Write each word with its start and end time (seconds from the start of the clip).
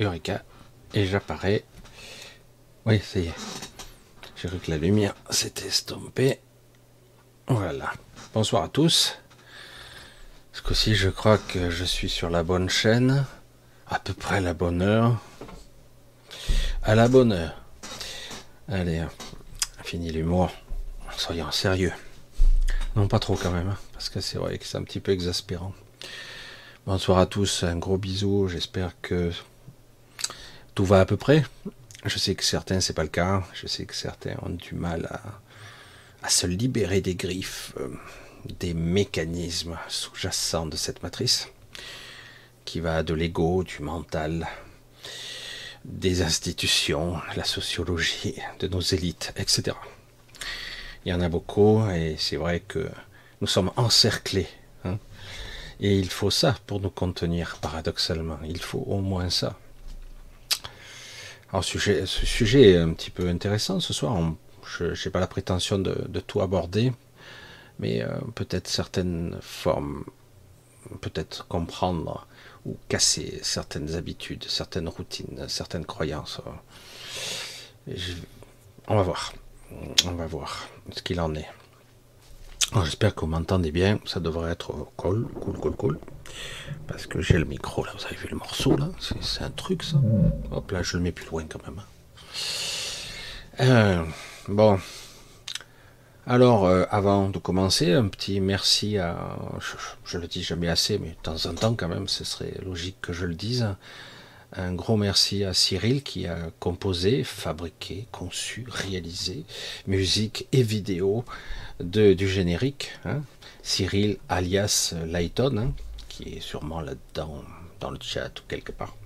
Eureka. 0.00 0.42
Et 0.94 1.06
j'apparais. 1.06 1.64
Oui, 2.86 3.00
ça 3.00 3.20
y 3.20 3.26
est. 3.26 3.34
J'ai 4.36 4.48
cru 4.48 4.58
que 4.58 4.70
la 4.70 4.78
lumière 4.78 5.14
s'était 5.30 5.66
estompée. 5.66 6.40
Voilà. 7.48 7.92
Bonsoir 8.34 8.62
à 8.62 8.68
tous. 8.68 9.18
Ce 10.52 10.62
coup-ci, 10.62 10.94
je 10.94 11.08
crois 11.08 11.38
que 11.38 11.70
je 11.70 11.84
suis 11.84 12.08
sur 12.08 12.30
la 12.30 12.42
bonne 12.42 12.68
chaîne. 12.68 13.24
À 13.88 13.98
peu 13.98 14.12
près 14.12 14.40
la 14.40 14.54
bonne 14.54 14.82
heure. 14.82 15.20
À 16.82 16.94
la 16.94 17.08
bonne 17.08 17.32
heure. 17.32 17.60
Allez, 18.68 19.04
fini 19.82 20.10
l'humour. 20.10 20.50
Soyons 21.16 21.50
sérieux. 21.50 21.92
Non, 22.96 23.08
pas 23.08 23.18
trop 23.18 23.36
quand 23.36 23.50
même, 23.50 23.68
hein, 23.68 23.78
parce 23.92 24.08
que 24.08 24.20
c'est 24.20 24.38
vrai 24.38 24.58
que 24.58 24.66
c'est 24.66 24.76
un 24.76 24.82
petit 24.82 25.00
peu 25.00 25.12
exaspérant. 25.12 25.72
Bonsoir 26.86 27.18
à 27.18 27.26
tous, 27.26 27.64
un 27.64 27.76
gros 27.76 27.98
bisou. 27.98 28.48
J'espère 28.48 28.92
que 29.00 29.30
tout 30.78 30.84
va 30.84 31.00
à 31.00 31.06
peu 31.06 31.16
près. 31.16 31.44
Je 32.04 32.18
sais 32.20 32.36
que 32.36 32.44
certains, 32.44 32.80
c'est 32.80 32.92
pas 32.92 33.02
le 33.02 33.08
cas. 33.08 33.42
Je 33.52 33.66
sais 33.66 33.84
que 33.84 33.96
certains 33.96 34.36
ont 34.42 34.50
du 34.50 34.76
mal 34.76 35.08
à, 36.22 36.28
se 36.28 36.46
libérer 36.46 37.00
des 37.00 37.16
griffes, 37.16 37.72
euh, 37.80 37.88
des 38.60 38.74
mécanismes 38.74 39.76
sous-jacents 39.88 40.66
de 40.66 40.76
cette 40.76 41.02
matrice, 41.02 41.48
qui 42.64 42.78
va 42.78 43.02
de 43.02 43.12
l'ego, 43.12 43.64
du 43.64 43.82
mental, 43.82 44.46
des 45.84 46.22
institutions, 46.22 47.16
la 47.34 47.42
sociologie, 47.42 48.36
de 48.60 48.68
nos 48.68 48.80
élites, 48.80 49.32
etc. 49.34 49.76
Il 51.04 51.10
y 51.10 51.12
en 51.12 51.20
a 51.20 51.28
beaucoup 51.28 51.90
et 51.90 52.14
c'est 52.20 52.36
vrai 52.36 52.60
que 52.60 52.88
nous 53.40 53.48
sommes 53.48 53.72
encerclés. 53.74 54.46
Hein. 54.84 55.00
et 55.80 55.98
il 55.98 56.08
faut 56.08 56.30
ça 56.30 56.54
pour 56.68 56.78
nous 56.78 56.90
contenir, 56.90 57.58
paradoxalement. 57.60 58.38
Il 58.44 58.60
faut 58.60 58.84
au 58.86 59.00
moins 59.00 59.28
ça. 59.28 59.58
Alors, 61.50 61.64
sujet, 61.64 62.04
ce 62.04 62.26
sujet 62.26 62.72
est 62.72 62.76
un 62.76 62.92
petit 62.92 63.10
peu 63.10 63.28
intéressant 63.28 63.80
ce 63.80 63.92
soir. 63.92 64.16
je 64.62 64.84
n'ai 64.84 65.10
pas 65.10 65.20
la 65.20 65.26
prétention 65.26 65.78
de, 65.78 66.20
tout 66.20 66.42
aborder, 66.42 66.92
mais 67.78 68.02
euh, 68.02 68.18
peut-être 68.34 68.68
certaines 68.68 69.38
formes, 69.40 70.04
peut-être 71.00 71.46
comprendre 71.48 72.26
ou 72.66 72.76
casser 72.88 73.38
certaines 73.42 73.94
habitudes, 73.94 74.44
certaines 74.44 74.88
routines, 74.88 75.46
certaines 75.48 75.86
croyances. 75.86 76.40
on 78.88 78.96
va 78.96 79.02
voir. 79.02 79.32
On 80.06 80.12
va 80.12 80.26
voir 80.26 80.68
ce 80.90 81.02
qu'il 81.02 81.20
en 81.20 81.34
est. 81.34 81.48
J'espère 82.84 83.14
que 83.14 83.20
vous 83.20 83.26
m'entendez 83.26 83.72
bien. 83.72 83.98
Ça 84.04 84.20
devrait 84.20 84.52
être 84.52 84.72
cool, 84.96 85.26
cool, 85.40 85.58
cool, 85.58 85.76
cool. 85.76 85.98
Parce 86.86 87.06
que 87.06 87.20
j'ai 87.20 87.38
le 87.38 87.44
micro 87.44 87.84
là. 87.84 87.92
Vous 87.98 88.04
avez 88.04 88.16
vu 88.16 88.28
le 88.30 88.36
morceau 88.36 88.76
là? 88.76 88.90
C'est 89.20 89.42
un 89.42 89.50
truc 89.50 89.82
ça. 89.82 89.96
Hop 90.50 90.70
là, 90.70 90.82
je 90.82 90.96
le 90.96 91.02
mets 91.02 91.12
plus 91.12 91.26
loin 91.26 91.44
quand 91.48 91.62
même. 91.64 91.80
Euh, 93.60 94.04
bon. 94.48 94.78
Alors, 96.26 96.66
euh, 96.66 96.84
avant 96.90 97.30
de 97.30 97.38
commencer, 97.38 97.92
un 97.92 98.06
petit 98.08 98.40
merci 98.40 98.98
à. 98.98 99.36
Je, 99.60 99.76
je, 100.04 100.18
le 100.18 100.26
dis 100.26 100.42
jamais 100.42 100.68
assez, 100.68 100.98
mais 100.98 101.08
de 101.08 101.22
temps 101.22 101.46
en 101.46 101.54
temps 101.54 101.74
quand 101.74 101.88
même, 101.88 102.06
ce 102.06 102.22
serait 102.22 102.54
logique 102.64 103.00
que 103.00 103.14
je 103.14 103.24
le 103.24 103.34
dise. 103.34 103.66
Un 104.54 104.72
gros 104.72 104.96
merci 104.96 105.44
à 105.44 105.52
Cyril 105.52 106.02
qui 106.02 106.26
a 106.26 106.50
composé, 106.58 107.22
fabriqué, 107.22 108.06
conçu, 108.10 108.64
réalisé 108.68 109.44
musique 109.86 110.46
et 110.52 110.62
vidéo 110.62 111.24
du 111.80 112.28
générique. 112.28 112.92
Hein. 113.04 113.20
Cyril 113.62 114.16
alias 114.28 114.94
Layton, 115.06 115.58
hein, 115.58 115.72
qui 116.08 116.36
est 116.36 116.40
sûrement 116.40 116.80
là-dedans, 116.80 117.44
dans 117.80 117.90
le 117.90 117.98
chat 118.00 118.40
ou 118.40 118.42
quelque 118.48 118.72
part. 118.72 118.96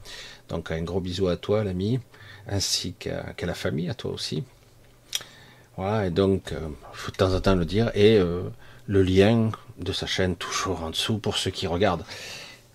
Donc 0.49 0.71
un 0.71 0.83
gros 0.83 1.01
bisou 1.01 1.27
à 1.27 1.37
toi, 1.37 1.65
l'ami, 1.65 1.99
ainsi 2.47 2.95
qu'à 2.95 3.35
la 3.41 3.55
famille, 3.55 3.89
à 3.89 3.95
toi 3.95 4.13
aussi. 4.13 4.45
Voilà, 5.77 6.07
et 6.07 6.11
donc, 6.11 6.49
il 6.51 6.57
euh, 6.59 6.69
faut 6.93 7.11
de 7.11 7.17
temps 7.17 7.35
en 7.35 7.41
temps 7.41 7.55
le 7.55 7.65
dire, 7.65 7.91
et 7.95 8.19
euh, 8.19 8.43
le 8.87 9.03
lien 9.03 9.51
de 9.79 9.93
sa 9.93 10.07
chaîne 10.07 10.37
toujours 10.37 10.83
en 10.83 10.91
dessous 10.91 11.19
pour 11.19 11.39
ceux 11.39 11.51
qui 11.51 11.67
regardent. 11.67 12.05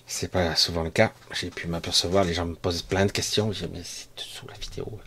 C'est 0.09 0.31
pas 0.31 0.56
souvent 0.56 0.83
le 0.83 0.89
cas. 0.89 1.12
J'ai 1.33 1.50
pu 1.50 1.68
m'apercevoir, 1.68 2.24
les 2.24 2.33
gens 2.33 2.45
me 2.45 2.56
posent 2.56 2.81
plein 2.81 3.06
de 3.06 3.12
questions. 3.12 3.51
Je 3.51 3.65
dis, 3.65 3.71
mais 3.74 3.81
c'est 3.83 4.07
dessous 4.15 4.48
la 4.48 4.57
vidéo. 4.57 5.00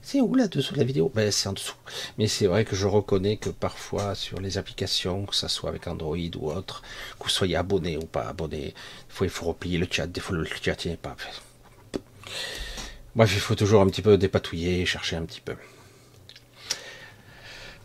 C'est 0.00 0.22
où 0.22 0.34
là 0.34 0.48
dessous 0.48 0.74
la 0.74 0.84
vidéo? 0.84 1.12
Ben 1.14 1.30
c'est 1.30 1.50
en 1.50 1.52
dessous. 1.52 1.76
Mais 2.16 2.28
c'est 2.28 2.46
vrai 2.46 2.64
que 2.64 2.74
je 2.74 2.86
reconnais 2.86 3.36
que 3.36 3.50
parfois 3.50 4.14
sur 4.14 4.40
les 4.40 4.56
applications, 4.56 5.26
que 5.26 5.36
ce 5.36 5.48
soit 5.48 5.68
avec 5.68 5.86
Android 5.86 6.16
ou 6.38 6.50
autre, 6.50 6.80
que 7.18 7.24
vous 7.24 7.30
soyez 7.30 7.56
abonné 7.56 7.98
ou 7.98 8.06
pas 8.06 8.26
abonné, 8.26 8.58
des 8.58 8.74
fois 9.10 9.26
il 9.26 9.30
faut 9.30 9.44
replier 9.44 9.76
le 9.76 9.86
chat, 9.90 10.06
des 10.06 10.22
fois 10.22 10.34
le 10.34 10.46
chat 10.46 10.82
n'est 10.86 10.96
pas. 10.96 11.14
Bref, 13.14 13.30
il 13.34 13.40
faut 13.40 13.54
toujours 13.54 13.82
un 13.82 13.86
petit 13.88 14.00
peu 14.00 14.16
dépatouiller, 14.16 14.86
chercher 14.86 15.16
un 15.16 15.26
petit 15.26 15.42
peu. 15.42 15.56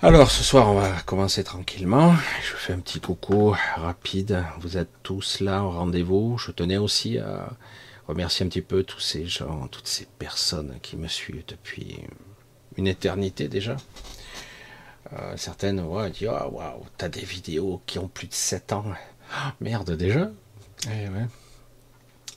Alors 0.04 0.30
ce 0.30 0.44
soir 0.44 0.68
on 0.68 0.74
va 0.74 0.92
commencer 1.06 1.46
tranquillement. 1.46 2.14
Je 2.42 2.58
fais 2.58 2.74
un 2.74 2.80
petit 2.80 3.00
coucou 3.00 3.56
rapide. 3.78 4.44
Vous 4.60 4.76
êtes 4.76 4.90
tous 5.02 5.40
là 5.40 5.64
au 5.64 5.72
rendez-vous. 5.72 6.38
Je 6.38 6.52
tenais 6.52 6.76
aussi 6.76 7.20
à 7.20 7.50
remercier 8.10 8.46
un 8.46 8.50
petit 8.50 8.62
peu 8.62 8.84
tous 8.84 9.00
ces 9.00 9.26
gens, 9.28 9.70
toutes 9.70 9.88
ces 9.88 10.06
personnes 10.20 10.78
qui 10.82 10.98
me 10.98 11.08
suivent 11.08 11.46
depuis 11.48 12.02
une 12.76 12.88
éternité 12.88 13.48
déjà. 13.48 13.78
Euh, 15.14 15.38
certaines 15.38 15.80
ouais, 15.80 16.10
disent 16.10 16.28
oh, 16.30 16.50
waouh, 16.52 16.86
t'as 16.98 17.08
des 17.08 17.24
vidéos 17.24 17.82
qui 17.86 17.98
ont 17.98 18.10
plus 18.10 18.28
de 18.28 18.34
7 18.34 18.74
ans. 18.74 18.84
Ah, 19.34 19.54
merde 19.62 19.96
déjà. 19.96 20.30
Eh 20.92 21.08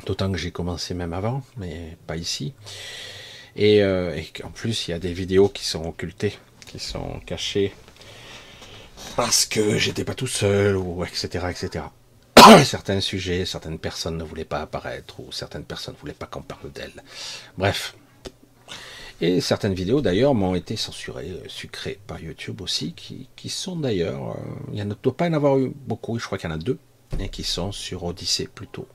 D'autant 0.06 0.30
que 0.30 0.38
j'ai 0.38 0.52
commencé 0.52 0.94
même 0.94 1.12
avant, 1.12 1.42
mais 1.56 1.96
pas 2.06 2.16
ici. 2.16 2.54
Et, 3.56 3.82
euh, 3.82 4.20
en 4.44 4.50
plus, 4.50 4.86
il 4.86 4.90
y 4.92 4.94
a 4.94 4.98
des 5.00 5.14
vidéos 5.14 5.48
qui 5.48 5.64
sont 5.64 5.84
occultées, 5.84 6.38
sont 6.78 7.20
cachées 7.26 7.75
parce 9.17 9.46
que 9.46 9.78
j'étais 9.78 10.05
pas 10.05 10.14
tout 10.14 10.26
seul, 10.26 10.76
ou 10.76 11.05
etc. 11.05 11.46
etc. 11.50 11.84
certains 12.64 13.00
sujets, 13.00 13.44
certaines 13.44 13.78
personnes 13.78 14.17
ne 14.17 14.25
voulaient 14.25 14.44
pas 14.44 14.61
apparaître, 14.61 15.20
ou 15.20 15.32
certaines 15.32 15.64
personnes 15.64 15.94
ne 15.94 16.00
voulaient 16.00 16.12
pas 16.12 16.26
qu'on 16.26 16.43
parle 16.43 16.70
d'elles. 16.73 17.02
Bref. 17.56 17.94
Et 19.20 19.40
certaines 19.40 19.73
vidéos 19.73 20.02
d'ailleurs 20.02 20.34
m'ont 20.34 20.55
été 20.55 20.76
censurées, 20.76 21.31
euh, 21.31 21.49
sucrées 21.49 21.99
par 22.06 22.20
YouTube 22.20 22.61
aussi, 22.61 22.93
qui, 22.93 23.49
sont 23.49 23.76
d'ailleurs, 23.76 24.32
euh, 24.32 24.75
il 24.75 24.87
ne 24.87 24.94
doit 24.94 25.17
pas 25.17 25.26
en 25.28 25.32
avoir 25.32 25.58
eu 25.58 25.73
beaucoup, 25.75 26.19
je 26.19 26.26
crois 26.26 26.37
qu'il 26.37 26.50
y 26.50 26.52
en 26.52 26.56
a 26.56 26.58
deux, 26.58 26.78
et 27.19 27.31
qui 27.31 27.43
sont 27.43 27.73
sur 27.73 28.05
Odyssée 28.05 28.46
plutôt. 28.46 28.87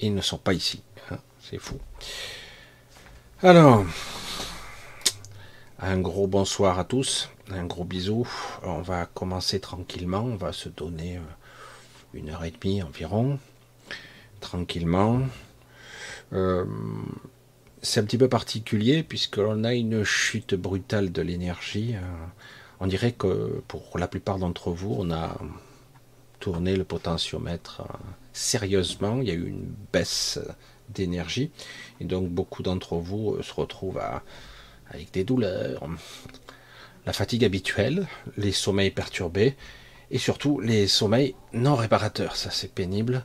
Ils 0.00 0.12
ne 0.12 0.20
sont 0.20 0.38
pas 0.38 0.54
ici. 0.54 0.82
Hein, 1.10 1.18
c'est 1.40 1.58
fou. 1.58 1.78
Alors, 3.42 3.84
un 5.80 5.98
gros 5.98 6.26
bonsoir 6.26 6.78
à 6.78 6.84
tous, 6.84 7.30
un 7.50 7.66
gros 7.66 7.84
bisou. 7.84 8.28
On 8.62 8.80
va 8.80 9.06
commencer 9.06 9.60
tranquillement, 9.60 10.20
on 10.20 10.36
va 10.36 10.52
se 10.52 10.68
donner 10.68 11.16
euh, 11.16 11.20
une 12.14 12.30
heure 12.30 12.44
et 12.44 12.52
demie 12.52 12.82
environ, 12.82 13.38
tranquillement. 14.40 15.22
Euh, 16.32 16.64
c'est 17.82 18.00
un 18.00 18.04
petit 18.04 18.18
peu 18.18 18.28
particulier 18.28 19.02
puisqu'on 19.02 19.64
a 19.64 19.74
une 19.74 20.04
chute 20.04 20.54
brutale 20.54 21.12
de 21.12 21.22
l'énergie. 21.22 21.96
Euh, 21.96 22.26
on 22.80 22.86
dirait 22.86 23.12
que 23.12 23.62
pour 23.68 23.98
la 23.98 24.08
plupart 24.08 24.38
d'entre 24.38 24.70
vous, 24.70 24.94
on 24.98 25.10
a 25.10 25.36
tourné 26.40 26.76
le 26.76 26.84
potentiomètre 26.84 27.82
sérieusement. 28.32 29.18
Il 29.20 29.28
y 29.28 29.30
a 29.30 29.34
eu 29.34 29.46
une 29.46 29.74
baisse 29.92 30.38
d'énergie 30.88 31.50
et 32.00 32.04
donc 32.04 32.28
beaucoup 32.28 32.62
d'entre 32.62 32.96
vous 32.96 33.42
se 33.42 33.52
retrouvent 33.54 34.00
avec 34.94 35.12
des 35.12 35.24
douleurs, 35.24 35.86
la 37.06 37.12
fatigue 37.12 37.44
habituelle, 37.44 38.06
les 38.36 38.52
sommeils 38.52 38.90
perturbés 38.90 39.56
et 40.10 40.18
surtout 40.18 40.60
les 40.60 40.86
sommeils 40.86 41.34
non 41.52 41.74
réparateurs. 41.74 42.36
Ça, 42.36 42.50
c'est 42.50 42.72
pénible. 42.72 43.24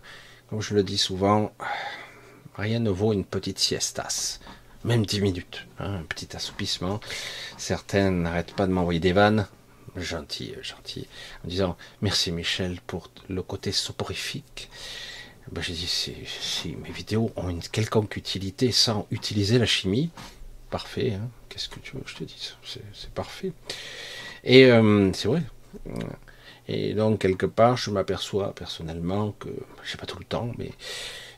Comme 0.50 0.62
je 0.62 0.74
le 0.74 0.84
dis 0.84 0.98
souvent, 0.98 1.54
rien 2.56 2.80
ne 2.80 2.90
vaut 2.90 3.14
une 3.14 3.26
petite 3.26 3.60
siestas. 3.60 4.40
Même 4.84 5.06
10 5.06 5.22
minutes, 5.22 5.68
hein, 5.78 5.96
un 6.00 6.04
petit 6.04 6.36
assoupissement. 6.36 7.00
Certains 7.58 8.12
n'arrêtent 8.12 8.54
pas 8.54 8.66
de 8.66 8.72
m'envoyer 8.72 9.02
des 9.02 9.12
vannes, 9.12 9.46
gentil, 9.98 10.56
gentil, 10.62 11.08
en 11.44 11.50
disant 11.50 11.78
merci 12.02 12.32
Michel 12.32 12.80
pour 12.88 13.10
le 13.28 13.44
côté 13.44 13.72
soporifique. 13.74 14.70
Ben, 15.52 15.62
j'ai 15.62 15.74
dit 15.74 15.88
si, 15.88 16.76
mes 16.76 16.92
vidéos 16.92 17.32
ont 17.36 17.50
une 17.50 17.62
quelconque 17.62 18.16
utilité 18.16 18.72
sans 18.72 19.08
utiliser 19.12 19.58
la 19.58 19.66
chimie, 19.66 20.12
parfait. 20.70 21.14
Hein. 21.14 21.30
Qu'est-ce 21.50 21.70
que 21.70 21.80
tu 21.80 21.96
veux 21.96 22.02
que 22.02 22.10
je 22.10 22.16
te 22.16 22.24
dise? 22.24 22.56
C'est 22.64 23.10
parfait. 23.12 23.52
Et 24.44 24.66
euh, 24.66 25.12
c'est 25.14 25.28
vrai. 25.28 25.42
Et 26.68 26.94
donc, 26.94 27.20
quelque 27.20 27.48
part, 27.48 27.78
je 27.78 27.90
m'aperçois 27.90 28.54
personnellement 28.54 29.32
que, 29.34 29.50
je 29.84 29.92
sais 29.92 29.98
pas 29.98 30.06
tout 30.06 30.20
le 30.20 30.26
temps, 30.26 30.52
mais 30.58 30.72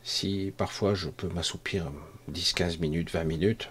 si 0.04 0.54
parfois 0.56 0.94
je 0.94 1.10
peux 1.10 1.30
m'assoupir 1.30 1.90
10, 2.28 2.54
15 2.54 2.80
minutes, 2.80 3.12
20 3.12 3.24
minutes, 3.24 3.70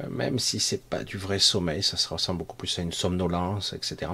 euh, 0.00 0.08
même 0.08 0.38
si 0.38 0.58
c'est 0.60 0.82
pas 0.82 1.04
du 1.04 1.18
vrai 1.18 1.38
sommeil, 1.38 1.82
ça 1.82 1.96
se 1.96 2.08
ressemble 2.08 2.38
beaucoup 2.38 2.56
plus 2.56 2.78
à 2.78 2.82
une 2.82 2.92
somnolence, 2.92 3.72
etc. 3.72 4.12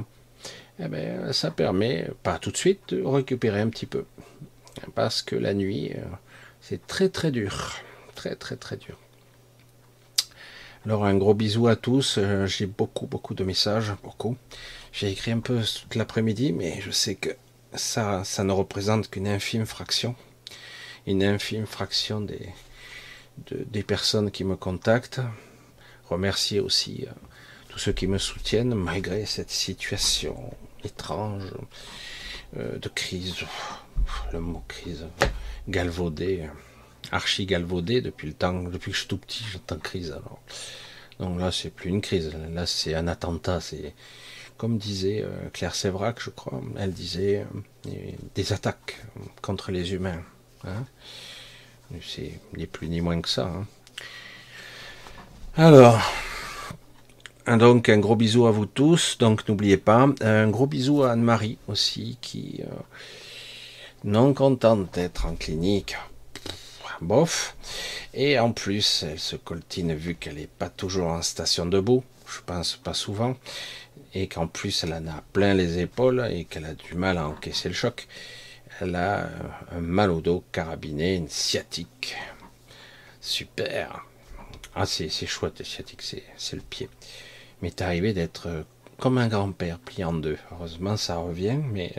Eh 0.80 0.88
bien, 0.88 1.32
ça 1.32 1.50
permet, 1.50 2.10
pas 2.22 2.38
tout 2.38 2.50
de 2.50 2.56
suite, 2.56 2.94
de 2.94 3.02
récupérer 3.02 3.60
un 3.60 3.68
petit 3.68 3.86
peu. 3.86 4.04
Parce 4.94 5.22
que 5.22 5.36
la 5.36 5.54
nuit, 5.54 5.92
euh, 5.94 6.02
c'est 6.60 6.86
très 6.86 7.08
très 7.08 7.30
dur. 7.30 7.76
Très 8.14 8.34
très 8.34 8.56
très 8.56 8.76
dur. 8.76 8.98
Alors 10.84 11.04
un 11.04 11.14
gros 11.14 11.34
bisou 11.34 11.68
à 11.68 11.76
tous. 11.76 12.18
Euh, 12.18 12.46
j'ai 12.46 12.66
beaucoup 12.66 13.06
beaucoup 13.06 13.34
de 13.34 13.44
messages, 13.44 13.92
beaucoup. 14.02 14.36
J'ai 14.92 15.10
écrit 15.12 15.30
un 15.30 15.38
peu 15.38 15.60
toute 15.62 15.94
l'après-midi, 15.94 16.52
mais 16.52 16.80
je 16.80 16.90
sais 16.90 17.14
que 17.14 17.30
ça, 17.74 18.24
ne 18.42 18.52
représente 18.52 19.08
qu'une 19.08 19.28
infime 19.28 19.64
fraction. 19.64 20.16
Une 21.06 21.22
infime 21.22 21.66
fraction 21.66 22.20
des, 22.20 22.48
des 23.48 23.84
personnes 23.84 24.32
qui 24.32 24.42
me 24.42 24.56
contactent. 24.56 25.20
Remercier 26.10 26.58
aussi 26.58 27.06
euh, 27.06 27.12
tous 27.68 27.78
ceux 27.78 27.92
qui 27.92 28.08
me 28.08 28.18
soutiennent 28.18 28.74
malgré 28.74 29.24
cette 29.24 29.50
situation 29.50 30.52
étrange 30.82 31.44
euh, 32.56 32.76
de 32.78 32.88
crise. 32.88 33.36
Le 34.32 34.40
mot 34.40 34.64
crise 34.66 35.06
galvaudé, 35.68 36.48
archi 37.12 37.46
galvaudé 37.46 38.00
depuis 38.00 38.26
le 38.26 38.34
temps, 38.34 38.62
depuis 38.64 38.90
que 38.90 38.96
je 38.96 39.00
suis 39.00 39.08
tout 39.08 39.18
petit, 39.18 39.44
j'entends 39.52 39.78
crise 39.78 40.10
alors. 40.10 40.40
Donc 41.20 41.38
là, 41.38 41.52
c'est 41.52 41.70
plus 41.70 41.90
une 41.90 42.00
crise, 42.00 42.32
là 42.52 42.66
c'est 42.66 42.94
un 42.94 43.06
attentat, 43.06 43.60
c'est 43.60 43.94
comme 44.56 44.78
disait 44.78 45.22
euh, 45.22 45.48
Claire 45.52 45.74
Sévrac, 45.74 46.20
je 46.22 46.30
crois, 46.30 46.60
elle 46.78 46.92
disait 46.92 47.44
euh, 47.86 47.90
des 48.34 48.52
attaques 48.52 49.04
contre 49.40 49.72
les 49.72 49.92
humains. 49.92 50.22
Hein. 50.64 50.84
C'est 52.00 52.40
ni 52.56 52.66
plus 52.66 52.88
ni 52.88 53.00
moins 53.00 53.20
que 53.20 53.28
ça. 53.28 53.46
Hein. 53.46 53.66
Alors, 55.56 56.00
donc 57.46 57.88
un 57.88 57.98
gros 57.98 58.16
bisou 58.16 58.46
à 58.46 58.50
vous 58.50 58.66
tous. 58.66 59.18
Donc 59.18 59.48
n'oubliez 59.48 59.76
pas, 59.76 60.08
un 60.20 60.48
gros 60.48 60.66
bisou 60.66 61.02
à 61.02 61.12
Anne-Marie 61.12 61.58
aussi, 61.68 62.18
qui, 62.20 62.60
euh, 62.62 62.74
non 64.04 64.32
contente 64.32 64.94
d'être 64.94 65.26
en 65.26 65.34
clinique, 65.34 65.96
bof. 67.02 67.56
Et 68.14 68.38
en 68.38 68.52
plus, 68.52 69.04
elle 69.04 69.18
se 69.18 69.36
coltine 69.36 69.94
vu 69.94 70.14
qu'elle 70.14 70.36
n'est 70.36 70.46
pas 70.46 70.68
toujours 70.68 71.08
en 71.08 71.22
station 71.22 71.66
debout. 71.66 72.04
Je 72.26 72.40
pense 72.46 72.76
pas 72.76 72.94
souvent 72.94 73.36
et 74.14 74.28
qu'en 74.28 74.46
plus 74.46 74.84
elle 74.84 74.94
en 74.94 75.06
a 75.06 75.22
plein 75.32 75.54
les 75.54 75.78
épaules 75.78 76.26
et 76.30 76.44
qu'elle 76.44 76.66
a 76.66 76.74
du 76.74 76.94
mal 76.94 77.18
à 77.18 77.26
encaisser 77.26 77.68
le 77.68 77.74
choc. 77.74 78.06
Elle 78.80 78.94
a 78.96 79.28
un 79.70 79.80
mal 79.80 80.10
au 80.10 80.20
dos 80.20 80.44
carabiné, 80.52 81.16
une 81.16 81.28
sciatique. 81.28 82.16
Super. 83.20 84.04
Ah, 84.74 84.86
c'est 84.86 85.08
chouette, 85.26 85.58
la 85.58 85.64
sciatique, 85.64 86.02
c'est 86.36 86.56
le 86.56 86.62
pied. 86.62 86.88
Mais 87.60 87.70
t'es 87.70 87.84
arrivé 87.84 88.12
d'être 88.12 88.64
comme 88.98 89.18
un 89.18 89.28
grand-père 89.28 89.78
plié 89.78 90.04
en 90.04 90.14
deux. 90.14 90.38
Heureusement, 90.50 90.96
ça 90.96 91.16
revient, 91.16 91.58
mais 91.72 91.92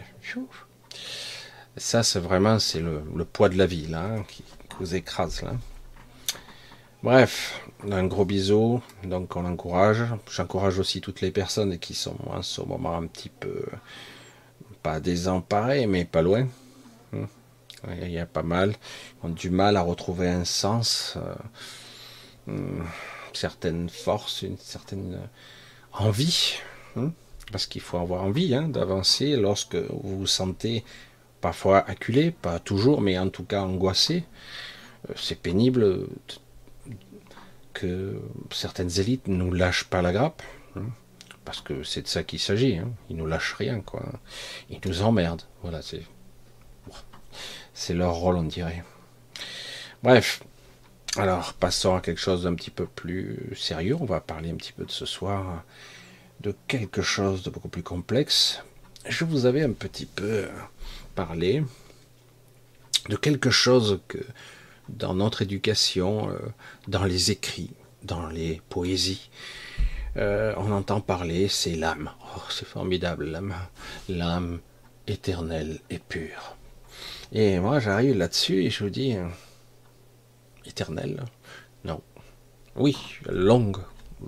ça, 1.77 2.03
c'est 2.03 2.19
vraiment 2.19 2.59
c'est 2.59 2.79
le, 2.79 3.25
poids 3.25 3.49
de 3.49 3.57
la 3.57 3.67
vie 3.67 3.87
là, 3.87 4.03
hein, 4.03 4.25
vous 4.79 4.95
écrase 4.95 5.41
là. 5.41 5.53
Bref, 7.03 7.61
un 7.91 8.05
gros 8.05 8.23
bisou, 8.23 8.81
donc 9.03 9.35
on 9.35 9.41
l'encourage. 9.41 10.03
J'encourage 10.31 10.79
aussi 10.79 11.01
toutes 11.01 11.19
les 11.19 11.31
personnes 11.31 11.77
qui 11.77 11.93
sont 11.93 12.15
en 12.27 12.41
ce 12.41 12.61
moment 12.61 12.95
un 12.95 13.07
petit 13.07 13.27
peu, 13.27 13.65
pas 14.81 15.01
désemparées, 15.01 15.85
mais 15.85 16.05
pas 16.05 16.21
loin. 16.21 16.47
Hmm. 17.11 17.25
Il 18.01 18.11
y 18.11 18.19
a 18.19 18.25
pas 18.25 18.43
mal, 18.43 18.75
ont 19.21 19.29
du 19.29 19.49
mal 19.49 19.75
à 19.75 19.81
retrouver 19.81 20.29
un 20.29 20.45
sens, 20.45 21.17
euh, 22.47 22.55
certaines 23.33 23.89
forces, 23.89 24.43
une 24.43 24.57
certaine 24.57 25.19
envie. 25.91 26.53
Hmm. 26.95 27.09
Parce 27.51 27.67
qu'il 27.67 27.81
faut 27.81 27.97
avoir 27.97 28.23
envie 28.23 28.55
hein, 28.55 28.69
d'avancer 28.69 29.35
lorsque 29.35 29.75
vous 29.75 30.19
vous 30.19 30.27
sentez 30.27 30.85
parfois 31.43 31.79
acculé, 31.89 32.31
pas 32.31 32.57
toujours, 32.57 33.01
mais 33.01 33.19
en 33.19 33.27
tout 33.27 33.43
cas 33.43 33.63
angoissé. 33.63 34.23
Euh, 35.09 35.13
c'est 35.17 35.37
pénible 35.37 36.07
que 37.73 38.21
certaines 38.49 38.97
élites 38.97 39.27
ne 39.27 39.35
nous 39.35 39.51
lâchent 39.51 39.83
pas 39.83 40.01
la 40.01 40.13
grappe, 40.13 40.41
hein, 40.77 40.85
parce 41.43 41.59
que 41.59 41.83
c'est 41.83 42.03
de 42.03 42.07
ça 42.07 42.23
qu'il 42.23 42.39
s'agit. 42.39 42.77
Hein, 42.77 42.91
ils 43.09 43.17
nous 43.17 43.25
lâchent 43.27 43.55
rien, 43.55 43.81
quoi. 43.81 44.05
Ils 44.69 44.79
nous 44.85 45.01
emmerdent. 45.01 45.43
Voilà, 45.63 45.81
c'est 45.81 46.03
c'est 47.73 47.93
leur 47.93 48.13
rôle, 48.13 48.37
on 48.37 48.43
dirait. 48.43 48.81
Bref. 50.01 50.43
Alors, 51.17 51.53
passons 51.53 51.93
à 51.95 52.01
quelque 52.01 52.21
chose 52.21 52.43
d'un 52.43 52.55
petit 52.55 52.71
peu 52.71 52.85
plus 52.85 53.53
sérieux. 53.55 53.97
On 53.99 54.05
va 54.05 54.21
parler 54.21 54.49
un 54.49 54.55
petit 54.55 54.71
peu 54.71 54.85
de 54.85 54.91
ce 54.91 55.05
soir 55.05 55.63
de 56.39 56.55
quelque 56.67 57.01
chose 57.01 57.43
de 57.43 57.49
beaucoup 57.49 57.67
plus 57.67 57.83
complexe. 57.83 58.63
Je 59.07 59.25
vous 59.25 59.45
avais 59.45 59.61
un 59.61 59.73
petit 59.73 60.05
peu 60.05 60.47
parlé 61.15 61.63
de 63.09 63.15
quelque 63.15 63.49
chose 63.49 63.99
que 64.07 64.19
dans 64.89 65.13
notre 65.13 65.41
éducation, 65.41 66.29
euh, 66.29 66.37
dans 66.87 67.03
les 67.03 67.31
écrits, 67.31 67.71
dans 68.03 68.27
les 68.27 68.61
poésies. 68.69 69.29
Euh, 70.17 70.53
on 70.57 70.71
entend 70.71 71.01
parler, 71.01 71.47
c'est 71.47 71.75
l'âme. 71.75 72.11
Oh, 72.35 72.41
c'est 72.49 72.67
formidable, 72.67 73.25
l'âme. 73.25 73.55
L'âme 74.09 74.59
éternelle 75.07 75.79
et 75.89 75.99
pure. 75.99 76.55
Et 77.31 77.59
moi, 77.59 77.79
j'arrive 77.79 78.17
là-dessus 78.17 78.63
et 78.63 78.69
je 78.69 78.83
vous 78.83 78.89
dis, 78.89 79.15
euh, 79.15 79.27
éternelle 80.65 81.23
Non. 81.83 82.01
Oui, 82.75 82.97
longue, 83.27 83.79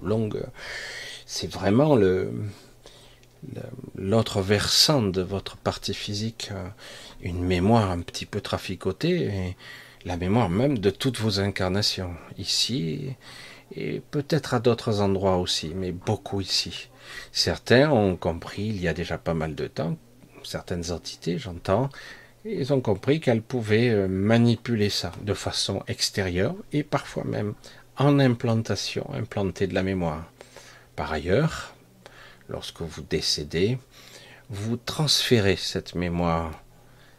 longue. 0.02 0.44
C'est 1.26 1.52
vraiment 1.52 1.96
le 1.96 2.32
l'autre 3.96 4.42
versant 4.42 5.02
de 5.02 5.22
votre 5.22 5.58
partie 5.58 5.94
physique, 5.94 6.52
une 7.22 7.44
mémoire 7.44 7.92
un 7.92 8.02
petit 8.02 8.26
peu 8.26 8.42
traficotée. 8.42 9.56
La 10.06 10.18
mémoire 10.18 10.50
même 10.50 10.78
de 10.78 10.92
toutes 10.92 11.20
vos 11.20 11.40
incarnations, 11.40 12.14
ici 12.38 13.16
et 13.76 14.02
peut-être 14.12 14.54
à 14.54 14.60
d'autres 14.60 15.02
endroits 15.02 15.38
aussi, 15.38 15.74
mais 15.76 15.92
beaucoup 15.92 16.42
ici. 16.42 16.90
Certains 17.32 17.90
ont 17.90 18.16
compris 18.16 18.68
il 18.68 18.82
y 18.82 18.88
a 18.88 18.94
déjà 18.94 19.18
pas 19.18 19.34
mal 19.34 19.56
de 19.56 19.68
temps, 19.68 19.98
certaines 20.44 20.92
entités, 20.92 21.38
j'entends, 21.38 21.90
ils 22.46 22.74
ont 22.74 22.82
compris 22.82 23.20
qu'elles 23.20 23.42
pouvaient 23.42 23.90
euh, 23.90 24.08
manipuler 24.08 24.90
ça 24.90 25.12
de 25.24 25.34
façon 25.34 25.82
extérieure 25.88 26.56
et 26.74 26.84
parfois 26.84 27.24
même 27.24 27.56
en 27.98 28.20
implantation, 28.20 29.10
implanter 29.14 29.68
de 29.68 29.74
la 29.74 29.84
mémoire. 29.84 30.26
Par 30.96 31.12
ailleurs, 31.12 31.75
lorsque 32.50 32.82
vous 32.82 33.02
décédez, 33.02 33.78
vous 34.50 34.78
transférez 34.78 35.56
cette 35.56 35.96
mémoire. 35.96 36.52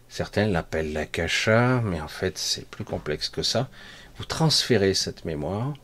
Certains 0.09 0.47
l'appellent 0.47 0.93
la 0.93 1.07
cacha, 1.07 1.81
mais 1.83 2.01
en 2.01 2.09
fait 2.09 2.39
c'est 2.39 2.67
plus 2.69 2.85
complexe 2.85 3.29
que 3.29 3.43
ça. 3.43 3.69
Vous 4.17 4.25
transférez 4.25 4.95
cette 4.95 5.25
mémoire 5.25 5.75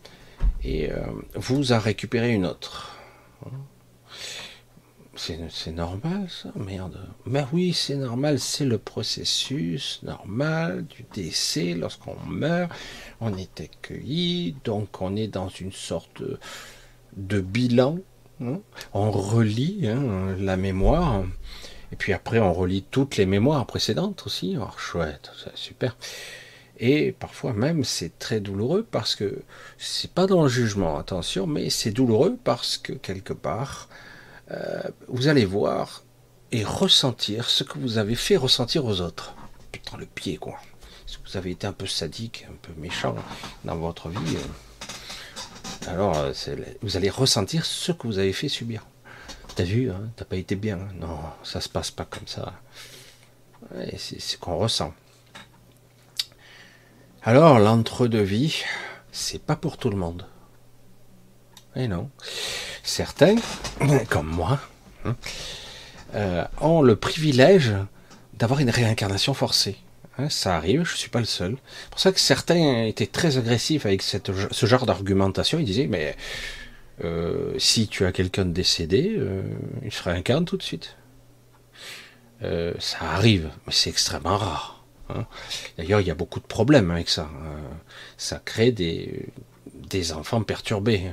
et 0.62 0.90
euh, 0.90 1.04
vous 1.34 1.72
en 1.72 1.78
récupérez 1.78 2.32
une 2.32 2.46
autre. 2.46 2.96
C'est 5.14 5.72
normal 5.72 6.26
ça 6.30 6.50
Merde. 6.56 6.98
Mais 7.26 7.44
oui, 7.52 7.74
c'est 7.74 7.96
normal, 7.96 8.40
c'est 8.40 8.64
le 8.64 8.78
processus 8.78 10.00
normal 10.02 10.86
du 10.86 11.04
décès. 11.12 11.74
Lorsqu'on 11.74 12.16
meurt, 12.26 12.72
on 13.20 13.36
est 13.36 13.60
accueilli, 13.60 14.56
donc 14.64 15.02
on 15.02 15.14
est 15.14 15.28
dans 15.28 15.48
une 15.48 15.72
sorte 15.72 16.22
de 17.16 17.40
bilan. 17.40 17.98
Hein. 18.40 18.60
on 18.92 19.10
relit 19.10 19.88
hein, 19.88 20.36
la 20.38 20.56
mémoire. 20.56 21.24
Et 21.92 21.96
puis 21.96 22.12
après, 22.12 22.38
on 22.38 22.52
relit 22.52 22.84
toutes 22.90 23.16
les 23.16 23.26
mémoires 23.26 23.66
précédentes 23.66 24.22
aussi. 24.26 24.56
Oh, 24.58 24.70
chouette, 24.78 25.30
super. 25.54 25.96
Et 26.78 27.12
parfois 27.12 27.52
même, 27.52 27.84
c'est 27.84 28.18
très 28.18 28.40
douloureux 28.40 28.86
parce 28.90 29.14
que 29.14 29.42
c'est 29.78 30.10
pas 30.10 30.26
dans 30.26 30.42
le 30.42 30.48
jugement, 30.48 30.98
attention, 30.98 31.46
mais 31.46 31.70
c'est 31.70 31.90
douloureux 31.90 32.36
parce 32.42 32.78
que 32.78 32.92
quelque 32.92 33.32
part, 33.34 33.88
euh, 34.50 34.82
vous 35.08 35.28
allez 35.28 35.44
voir 35.44 36.02
et 36.50 36.64
ressentir 36.64 37.48
ce 37.48 37.62
que 37.62 37.78
vous 37.78 37.98
avez 37.98 38.14
fait 38.14 38.36
ressentir 38.36 38.84
aux 38.84 39.00
autres. 39.00 39.34
Putain, 39.70 39.96
le 39.96 40.06
pied, 40.06 40.38
quoi. 40.38 40.56
Si 41.06 41.18
vous 41.24 41.36
avez 41.36 41.50
été 41.50 41.66
un 41.66 41.72
peu 41.72 41.86
sadique, 41.86 42.46
un 42.50 42.56
peu 42.60 42.72
méchant 42.80 43.14
dans 43.64 43.76
votre 43.76 44.08
vie, 44.08 44.36
euh, 44.36 44.40
alors 45.88 46.16
euh, 46.16 46.32
vous 46.82 46.96
allez 46.96 47.10
ressentir 47.10 47.64
ce 47.64 47.92
que 47.92 48.06
vous 48.06 48.18
avez 48.18 48.32
fait 48.32 48.48
subir. 48.48 48.86
T'as 49.54 49.64
vu, 49.64 49.90
hein, 49.90 50.08
t'as 50.16 50.24
pas 50.24 50.36
été 50.36 50.54
bien. 50.54 50.78
Non, 50.98 51.18
ça 51.42 51.60
se 51.60 51.68
passe 51.68 51.90
pas 51.90 52.04
comme 52.04 52.26
ça. 52.26 52.54
c'est 53.98 54.20
ce 54.20 54.38
qu'on 54.38 54.56
ressent. 54.56 54.94
Alors, 57.22 57.58
l'entre-deux-vie, 57.58 58.64
c'est 59.12 59.40
pas 59.40 59.54
pour 59.54 59.76
tout 59.76 59.90
le 59.90 59.96
monde. 59.96 60.26
Et 61.76 61.86
non. 61.86 62.10
Certains, 62.82 63.36
comme 64.08 64.28
moi, 64.28 64.58
hein, 65.04 65.16
euh, 66.14 66.44
ont 66.60 66.82
le 66.82 66.96
privilège 66.96 67.72
d'avoir 68.34 68.60
une 68.60 68.70
réincarnation 68.70 69.34
forcée. 69.34 69.76
Hein, 70.22 70.28
ça 70.28 70.56
arrive, 70.56 70.84
je 70.84 70.92
ne 70.92 70.96
suis 70.96 71.10
pas 71.10 71.20
le 71.20 71.26
seul. 71.26 71.56
C'est 71.82 71.90
pour 71.90 72.00
ça 72.00 72.12
que 72.12 72.20
certains 72.20 72.84
étaient 72.84 73.06
très 73.06 73.38
agressifs 73.38 73.86
avec 73.86 74.02
ce 74.02 74.66
genre 74.66 74.86
d'argumentation. 74.86 75.58
Ils 75.58 75.64
disaient, 75.64 75.86
mais 75.86 76.16
euh, 77.04 77.54
si 77.58 77.88
tu 77.88 78.04
as 78.04 78.12
quelqu'un 78.12 78.44
décédé, 78.44 79.14
euh, 79.16 79.42
il 79.84 79.92
se 79.92 80.02
réincarne 80.02 80.44
tout 80.44 80.56
de 80.56 80.62
suite. 80.62 80.96
ça 82.40 82.98
arrive, 83.12 83.50
mais 83.66 83.72
c'est 83.72 83.90
extrêmement 83.90 84.36
rare. 84.36 84.84
Hein. 85.08 85.26
D'ailleurs, 85.78 86.00
il 86.00 86.06
y 86.06 86.10
a 86.10 86.14
beaucoup 86.14 86.40
de 86.40 86.46
problèmes 86.46 86.90
avec 86.90 87.08
ça. 87.08 87.28
ça 88.16 88.40
crée 88.44 88.72
des, 88.72 89.26
des 89.92 90.12
enfants 90.12 90.42
perturbés. 90.42 91.12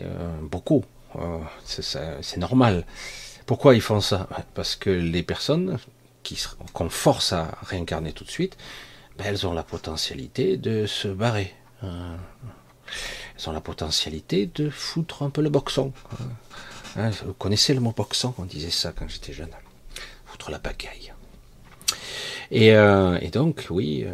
Euh, 0.00 0.38
beaucoup. 0.42 0.84
Euh, 1.16 1.38
c'est 1.64 2.36
normal. 2.38 2.84
Pourquoi 3.46 3.74
ils 3.74 3.80
font 3.80 4.00
ça? 4.00 4.28
Parce 4.54 4.74
que 4.74 4.90
les 4.90 5.22
personnes 5.22 5.78
qu'on 6.72 6.88
force 6.88 7.32
à 7.32 7.58
réincarner 7.62 8.12
tout 8.12 8.24
de 8.24 8.30
suite, 8.30 8.56
ben, 9.18 9.24
elles 9.26 9.46
ont 9.46 9.52
la 9.52 9.62
potentialité 9.62 10.56
de 10.56 10.86
se 10.86 11.08
barrer. 11.08 11.54
Euh, 11.82 12.16
elles 13.36 13.48
ont 13.48 13.52
la 13.52 13.60
potentialité 13.60 14.50
de 14.54 14.70
foutre 14.70 15.22
un 15.22 15.30
peu 15.30 15.42
le 15.42 15.50
boxon. 15.50 15.92
Hein, 16.96 17.10
vous 17.24 17.34
connaissez 17.34 17.74
le 17.74 17.80
mot 17.80 17.92
boxon 17.92 18.34
On 18.38 18.44
disait 18.44 18.70
ça 18.70 18.92
quand 18.96 19.08
j'étais 19.08 19.32
jeune. 19.32 19.50
Foutre 20.26 20.50
la 20.50 20.58
bagaille. 20.58 21.12
Et, 22.50 22.68
et 22.68 23.30
donc, 23.30 23.66
oui, 23.70 24.06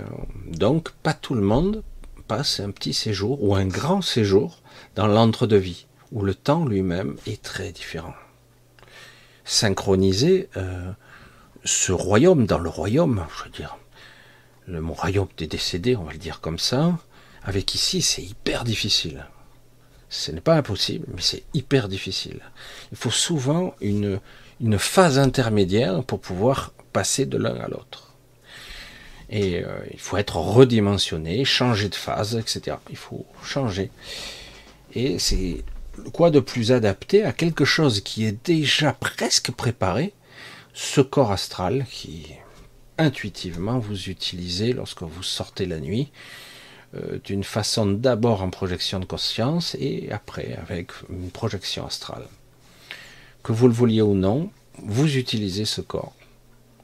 donc 0.47 0.90
pas 1.02 1.12
tout 1.12 1.35
le 1.35 1.43
monde 1.43 1.83
passe 2.31 2.61
un 2.61 2.71
petit 2.71 2.95
séjour 2.95 3.43
ou 3.43 3.57
un 3.57 3.67
grand 3.67 4.02
séjour 4.02 4.61
dans 4.95 5.09
l'entre-deux-vie, 5.09 5.87
où 6.12 6.23
le 6.23 6.33
temps 6.33 6.64
lui-même 6.64 7.17
est 7.26 7.43
très 7.43 7.73
différent. 7.73 8.14
Synchroniser 9.45 10.49
euh, 10.57 10.93
ce 11.64 11.93
royaume 11.93 12.47
dans 12.47 12.59
le 12.59 12.69
royaume, 12.69 13.25
je 13.37 13.45
veux 13.45 13.50
dire, 13.50 13.76
le 14.67 14.85
royaume 14.85 15.29
des 15.37 15.47
décédés, 15.47 15.97
on 15.97 16.05
va 16.05 16.12
le 16.12 16.19
dire 16.19 16.40
comme 16.40 16.59
ça, 16.59 16.99
avec 17.43 17.75
ici, 17.75 18.02
c'est 18.02 18.23
hyper 18.23 18.64
difficile. 18.64 19.26
Ce 20.09 20.33
n'est 20.33 20.40
pas 20.40 20.57
impossible, 20.57 21.07
mais 21.14 21.23
c'est 21.23 21.45
hyper 21.55 21.88
difficile. 21.88 22.40
Il 22.93 22.99
faut 22.99 23.11
souvent 23.11 23.75
une, 23.81 24.21
une 24.61 24.79
phase 24.79 25.19
intermédiaire 25.19 26.02
pour 26.05 26.21
pouvoir 26.21 26.73
passer 26.93 27.26
de 27.26 27.38
l'un 27.38 27.57
à 27.57 27.69
l'autre. 27.69 28.14
Et 29.31 29.62
euh, 29.64 29.79
il 29.93 30.00
faut 30.00 30.17
être 30.17 30.37
redimensionné, 30.37 31.45
changer 31.45 31.88
de 31.88 31.95
phase, 31.95 32.35
etc. 32.35 32.76
Il 32.90 32.97
faut 32.97 33.25
changer. 33.45 33.90
Et 34.95 35.21
c'est 35.21 35.64
quoi 36.12 36.31
de 36.31 36.40
plus 36.40 36.73
adapté 36.73 37.23
à 37.25 37.33
quelque 37.33 37.64
chose 37.64 38.00
qui 38.00 38.25
est 38.25 38.45
déjà 38.45 38.93
presque 38.93 39.52
préparé, 39.52 40.12
ce 40.73 41.00
corps 41.00 41.33
astral 41.33 41.87
qui 41.91 42.27
intuitivement 42.99 43.79
vous 43.79 44.09
utilisez 44.09 44.73
lorsque 44.73 45.03
vous 45.03 45.23
sortez 45.23 45.67
la 45.67 45.81
nuit, 45.81 46.11
euh, 46.95 47.19
d'une 47.25 47.45
façon 47.45 47.87
d'abord 47.87 48.43
en 48.43 48.50
projection 48.50 49.00
de 49.00 49.05
conscience 49.05 49.75
et 49.79 50.11
après 50.12 50.59
avec 50.61 50.91
une 51.09 51.31
projection 51.31 51.87
astrale. 51.87 52.27
Que 53.43 53.53
vous 53.53 53.69
le 53.69 53.73
vouliez 53.73 54.03
ou 54.03 54.15
non, 54.15 54.50
vous 54.83 55.17
utilisez 55.17 55.65
ce 55.65 55.81
corps. 55.81 56.15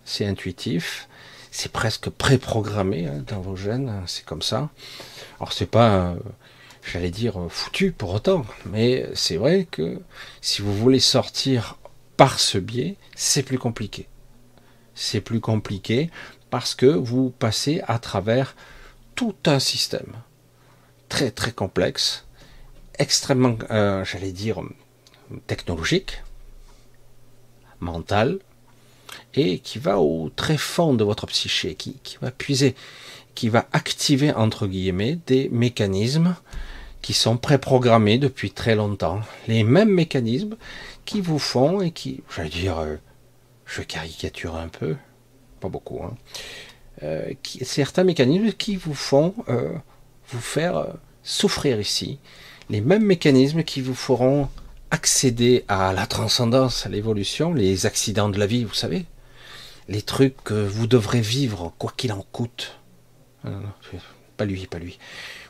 C'est 0.04 0.24
intuitif, 0.24 1.08
c'est 1.50 1.72
presque 1.72 2.08
préprogrammé 2.08 3.06
hein, 3.06 3.22
dans 3.26 3.40
vos 3.40 3.56
gènes, 3.56 4.02
c'est 4.06 4.24
comme 4.24 4.42
ça. 4.42 4.70
Alors 5.38 5.52
c'est 5.52 5.70
pas 5.70 5.96
euh, 5.96 6.14
j'allais 6.90 7.10
dire 7.10 7.40
euh, 7.40 7.48
foutu 7.48 7.92
pour 7.92 8.14
autant, 8.14 8.46
mais 8.64 9.06
c'est 9.14 9.36
vrai 9.36 9.66
que 9.70 10.00
si 10.40 10.62
vous 10.62 10.74
voulez 10.74 11.00
sortir 11.00 11.76
par 12.16 12.40
ce 12.40 12.58
biais, 12.58 12.96
c'est 13.14 13.42
plus 13.42 13.58
compliqué. 13.58 14.08
C'est 14.94 15.20
plus 15.20 15.40
compliqué 15.40 16.10
parce 16.50 16.74
que 16.74 16.86
vous 16.86 17.30
passez 17.30 17.82
à 17.86 17.98
travers 17.98 18.56
tout 19.14 19.34
un 19.46 19.58
système 19.58 20.12
très 21.08 21.30
très 21.30 21.52
complexe, 21.52 22.26
extrêmement, 22.98 23.56
euh, 23.70 24.04
j'allais 24.04 24.32
dire, 24.32 24.60
technologique, 25.46 26.22
mental, 27.80 28.38
et 29.34 29.58
qui 29.58 29.78
va 29.78 29.98
au 29.98 30.30
très 30.30 30.56
fond 30.56 30.94
de 30.94 31.04
votre 31.04 31.26
psyché, 31.26 31.74
qui, 31.74 31.98
qui 32.02 32.18
va 32.20 32.30
puiser, 32.30 32.74
qui 33.34 33.48
va 33.48 33.68
activer, 33.72 34.32
entre 34.32 34.66
guillemets, 34.66 35.18
des 35.26 35.48
mécanismes 35.50 36.34
qui 37.02 37.12
sont 37.12 37.36
préprogrammés 37.36 38.18
depuis 38.18 38.50
très 38.50 38.74
longtemps. 38.74 39.20
Les 39.46 39.62
mêmes 39.62 39.92
mécanismes 39.92 40.56
qui 41.06 41.22
vous 41.22 41.38
font 41.38 41.80
et 41.80 41.92
qui, 41.92 42.22
j'allais 42.34 42.50
dire, 42.50 42.78
euh, 42.78 42.96
je 43.64 43.80
caricature 43.80 44.56
un 44.56 44.68
peu, 44.68 44.96
pas 45.60 45.70
beaucoup, 45.70 46.02
hein, 46.02 46.14
euh, 47.02 47.32
certains 47.62 48.04
mécanismes 48.04 48.52
qui 48.52 48.76
vous 48.76 48.94
font 48.94 49.34
euh, 49.48 49.72
vous 50.28 50.40
faire 50.40 50.88
souffrir 51.22 51.80
ici. 51.80 52.18
Les 52.68 52.80
mêmes 52.80 53.04
mécanismes 53.04 53.62
qui 53.62 53.80
vous 53.80 53.94
feront 53.94 54.48
accéder 54.90 55.64
à 55.68 55.92
la 55.92 56.06
transcendance, 56.06 56.84
à 56.84 56.88
l'évolution, 56.88 57.54
les 57.54 57.86
accidents 57.86 58.28
de 58.28 58.38
la 58.38 58.46
vie, 58.46 58.64
vous 58.64 58.74
savez, 58.74 59.06
les 59.88 60.02
trucs 60.02 60.42
que 60.42 60.54
vous 60.54 60.86
devrez 60.86 61.20
vivre 61.20 61.72
quoi 61.78 61.92
qu'il 61.96 62.12
en 62.12 62.24
coûte. 62.32 62.78
pas 64.36 64.44
lui, 64.44 64.66
pas 64.66 64.78
lui 64.78 64.98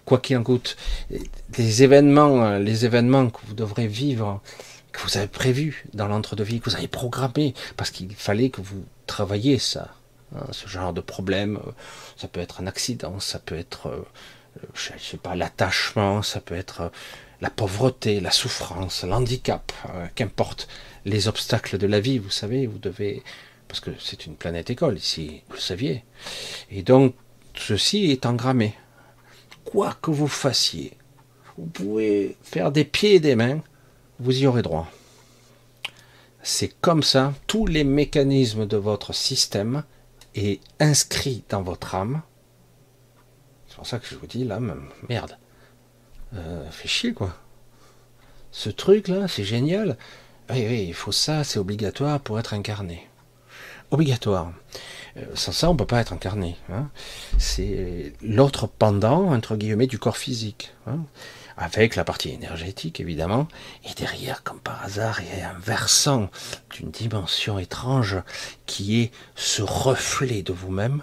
quoi 0.04 0.18
qu'il 0.18 0.36
en 0.36 0.42
coûte, 0.44 0.76
les 1.58 1.82
événements, 1.82 2.58
les 2.58 2.84
événements 2.84 3.28
que 3.28 3.40
vous 3.44 3.54
devrez 3.54 3.88
vivre, 3.88 4.40
que 4.96 5.02
vous 5.02 5.18
avez 5.18 5.28
prévus 5.28 5.84
dans 5.92 6.08
l'entre-deux-vie, 6.08 6.60
que 6.60 6.70
vous 6.70 6.76
avez 6.76 6.88
programmé, 6.88 7.54
parce 7.76 7.90
qu'il 7.90 8.14
fallait 8.14 8.50
que 8.50 8.60
vous 8.60 8.84
travailliez 9.06 9.58
ça, 9.58 9.94
hein, 10.34 10.46
ce 10.52 10.68
genre 10.68 10.92
de 10.92 11.00
problème. 11.00 11.58
Euh, 11.66 11.70
ça 12.16 12.28
peut 12.28 12.40
être 12.40 12.60
un 12.60 12.66
accident, 12.66 13.20
ça 13.20 13.38
peut 13.38 13.58
être, 13.58 13.88
euh, 13.88 14.02
je 14.74 14.90
sais 14.98 15.18
pas, 15.18 15.34
l'attachement, 15.34 16.22
ça 16.22 16.40
peut 16.40 16.56
être 16.56 16.90
la 17.42 17.50
pauvreté, 17.50 18.20
la 18.20 18.30
souffrance, 18.30 19.04
l'handicap, 19.04 19.70
qu'importe 20.14 20.68
les 21.04 21.28
obstacles 21.28 21.76
de 21.76 21.86
la 21.86 22.00
vie, 22.00 22.18
vous 22.18 22.30
savez, 22.30 22.66
vous 22.66 22.78
devez, 22.78 23.22
parce 23.68 23.80
que 23.80 23.90
c'est 24.00 24.24
une 24.24 24.36
planète 24.36 24.70
école 24.70 24.96
ici, 24.96 25.42
vous 25.48 25.56
le 25.56 25.60
saviez. 25.60 26.04
Et 26.70 26.82
donc, 26.82 27.14
ceci 27.54 28.10
est 28.10 28.24
engrammé 28.24 28.74
quoi 29.66 29.94
que 30.00 30.10
vous 30.10 30.28
fassiez, 30.28 30.96
vous 31.58 31.66
pouvez 31.66 32.38
faire 32.42 32.72
des 32.72 32.84
pieds 32.84 33.16
et 33.16 33.20
des 33.20 33.36
mains, 33.36 33.60
vous 34.18 34.42
y 34.42 34.46
aurez 34.46 34.62
droit. 34.62 34.90
C'est 36.42 36.68
comme 36.80 37.02
ça, 37.02 37.34
tous 37.46 37.66
les 37.66 37.84
mécanismes 37.84 38.66
de 38.66 38.76
votre 38.76 39.12
système 39.12 39.82
est 40.34 40.60
inscrit 40.78 41.42
dans 41.48 41.62
votre 41.62 41.94
âme. 41.94 42.22
C'est 43.68 43.76
pour 43.76 43.86
ça 43.86 43.98
que 43.98 44.06
je 44.06 44.14
vous 44.14 44.26
dis 44.26 44.44
là, 44.44 44.60
merde, 45.08 45.38
euh, 46.34 46.70
fait 46.70 46.88
chier 46.88 47.12
quoi. 47.12 47.36
Ce 48.52 48.70
truc 48.70 49.08
là, 49.08 49.28
c'est 49.28 49.44
génial. 49.44 49.98
Oui, 50.50 50.64
oui, 50.68 50.84
il 50.88 50.94
faut 50.94 51.12
ça, 51.12 51.42
c'est 51.42 51.58
obligatoire 51.58 52.20
pour 52.20 52.38
être 52.38 52.54
incarné. 52.54 53.08
Obligatoire. 53.90 54.52
Euh, 55.16 55.24
sans 55.34 55.52
ça, 55.52 55.68
on 55.68 55.72
ne 55.72 55.78
peut 55.78 55.86
pas 55.86 56.00
être 56.00 56.12
incarné. 56.12 56.56
Hein. 56.70 56.88
C'est 57.38 58.12
l'autre 58.22 58.66
pendant, 58.66 59.32
entre 59.32 59.56
guillemets, 59.56 59.86
du 59.86 59.98
corps 59.98 60.16
physique. 60.16 60.72
Hein. 60.86 61.00
Avec 61.56 61.96
la 61.96 62.04
partie 62.04 62.30
énergétique, 62.30 63.00
évidemment. 63.00 63.48
Et 63.84 63.94
derrière, 63.94 64.42
comme 64.42 64.60
par 64.60 64.82
hasard, 64.84 65.20
il 65.22 65.38
y 65.38 65.40
a 65.40 65.50
un 65.50 65.58
versant 65.58 66.30
d'une 66.70 66.90
dimension 66.90 67.58
étrange 67.58 68.16
qui 68.66 69.00
est 69.00 69.12
ce 69.34 69.62
reflet 69.62 70.42
de 70.42 70.52
vous-même, 70.52 71.02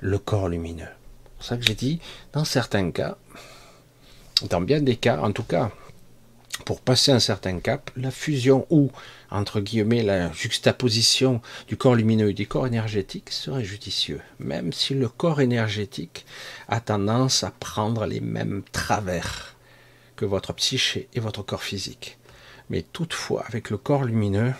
le 0.00 0.18
corps 0.18 0.48
lumineux. 0.48 0.84
C'est 0.84 1.36
pour 1.36 1.44
ça 1.44 1.56
que 1.56 1.64
j'ai 1.64 1.74
dit, 1.74 2.00
dans 2.32 2.44
certains 2.44 2.90
cas, 2.90 3.16
dans 4.48 4.60
bien 4.60 4.80
des 4.80 4.96
cas, 4.96 5.18
en 5.20 5.32
tout 5.32 5.42
cas, 5.42 5.70
pour 6.64 6.80
passer 6.80 7.12
un 7.12 7.18
certain 7.18 7.58
cap, 7.60 7.90
la 7.96 8.10
fusion 8.10 8.66
ou, 8.70 8.90
entre 9.30 9.60
guillemets, 9.60 10.02
la 10.02 10.32
juxtaposition 10.32 11.40
du 11.66 11.76
corps 11.76 11.94
lumineux 11.94 12.30
et 12.30 12.34
du 12.34 12.46
corps 12.46 12.66
énergétique 12.66 13.30
serait 13.30 13.64
judicieux, 13.64 14.20
même 14.38 14.72
si 14.72 14.94
le 14.94 15.08
corps 15.08 15.40
énergétique 15.40 16.24
a 16.68 16.80
tendance 16.80 17.42
à 17.42 17.50
prendre 17.50 18.06
les 18.06 18.20
mêmes 18.20 18.62
travers 18.72 19.51
votre 20.26 20.52
psyché 20.52 21.08
et 21.14 21.20
votre 21.20 21.42
corps 21.42 21.62
physique. 21.62 22.18
Mais 22.70 22.82
toutefois, 22.82 23.44
avec 23.46 23.70
le 23.70 23.76
corps 23.76 24.04
lumineux, 24.04 24.54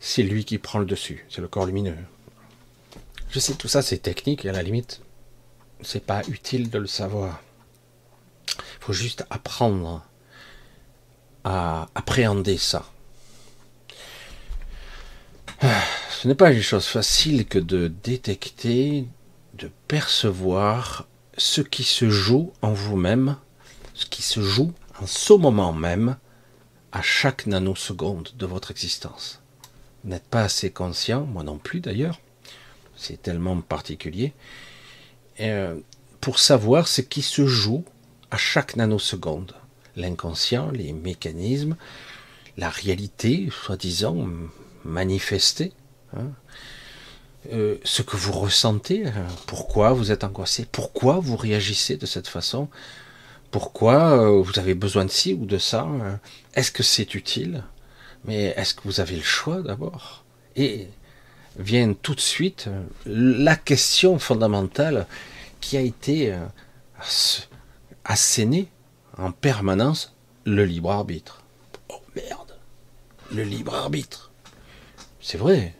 c'est 0.00 0.22
lui 0.22 0.44
qui 0.44 0.58
prend 0.58 0.78
le 0.78 0.86
dessus, 0.86 1.26
c'est 1.28 1.40
le 1.40 1.48
corps 1.48 1.66
lumineux. 1.66 1.96
Je 3.30 3.40
sais, 3.40 3.54
tout 3.54 3.68
ça 3.68 3.82
c'est 3.82 3.98
technique 3.98 4.44
et 4.44 4.48
à 4.48 4.52
la 4.52 4.62
limite, 4.62 5.00
c'est 5.82 6.04
pas 6.04 6.22
utile 6.28 6.70
de 6.70 6.78
le 6.78 6.86
savoir. 6.86 7.42
Il 8.48 8.84
faut 8.84 8.92
juste 8.92 9.24
apprendre 9.30 10.04
à 11.44 11.88
appréhender 11.94 12.58
ça. 12.58 12.90
Ce 16.10 16.26
n'est 16.26 16.34
pas 16.34 16.52
une 16.52 16.62
chose 16.62 16.86
facile 16.86 17.46
que 17.46 17.58
de 17.58 17.88
détecter, 17.88 19.06
de 19.54 19.70
percevoir 19.88 21.06
ce 21.36 21.60
qui 21.60 21.84
se 21.84 22.10
joue 22.10 22.52
en 22.62 22.72
vous-même, 22.72 23.36
ce 23.98 24.06
qui 24.06 24.22
se 24.22 24.40
joue 24.40 24.72
en 25.02 25.08
ce 25.08 25.32
moment 25.32 25.72
même, 25.72 26.16
à 26.92 27.02
chaque 27.02 27.46
nanoseconde 27.46 28.30
de 28.38 28.46
votre 28.46 28.70
existence. 28.70 29.40
Vous 30.02 30.10
n'êtes 30.10 30.24
pas 30.24 30.42
assez 30.42 30.70
conscient, 30.70 31.22
moi 31.24 31.42
non 31.42 31.58
plus 31.58 31.80
d'ailleurs, 31.80 32.20
c'est 32.96 33.20
tellement 33.20 33.60
particulier, 33.60 34.32
euh, 35.40 35.76
pour 36.20 36.38
savoir 36.38 36.86
ce 36.86 37.00
qui 37.00 37.22
se 37.22 37.46
joue 37.46 37.84
à 38.30 38.36
chaque 38.36 38.76
nanoseconde 38.76 39.54
l'inconscient, 39.96 40.70
les 40.70 40.92
mécanismes, 40.92 41.74
la 42.56 42.70
réalité, 42.70 43.48
soi-disant, 43.50 44.28
manifestée. 44.84 45.72
Hein. 46.16 46.30
Euh, 47.52 47.78
ce 47.82 48.02
que 48.02 48.16
vous 48.16 48.32
ressentez, 48.32 49.08
hein. 49.08 49.26
pourquoi 49.46 49.92
vous 49.92 50.12
êtes 50.12 50.22
angoissé, 50.22 50.66
pourquoi 50.70 51.18
vous 51.18 51.36
réagissez 51.36 51.96
de 51.96 52.06
cette 52.06 52.28
façon, 52.28 52.68
pourquoi 53.50 54.22
euh, 54.22 54.42
vous 54.42 54.58
avez 54.58 54.74
besoin 54.74 55.04
de 55.04 55.10
ci 55.10 55.34
ou 55.34 55.46
de 55.46 55.58
ça, 55.58 55.82
hein. 55.82 56.20
est-ce 56.54 56.70
que 56.70 56.82
c'est 56.82 57.14
utile, 57.14 57.64
mais 58.24 58.54
est-ce 58.56 58.74
que 58.74 58.82
vous 58.84 59.00
avez 59.00 59.16
le 59.16 59.22
choix 59.22 59.62
d'abord? 59.62 60.24
Et 60.56 60.88
vient 61.56 61.92
tout 61.94 62.14
de 62.14 62.20
suite 62.20 62.66
euh, 62.68 62.82
la 63.06 63.56
question 63.56 64.18
fondamentale 64.18 65.06
qui 65.60 65.76
a 65.76 65.80
été 65.80 66.34
assénée 68.04 68.68
en 69.16 69.32
permanence 69.32 70.14
le 70.44 70.64
libre 70.64 70.90
arbitre. 70.90 71.42
Oh 71.88 72.00
merde, 72.14 72.56
le 73.32 73.42
libre 73.42 73.74
arbitre. 73.74 74.30
C'est 75.20 75.38
vrai. 75.38 75.74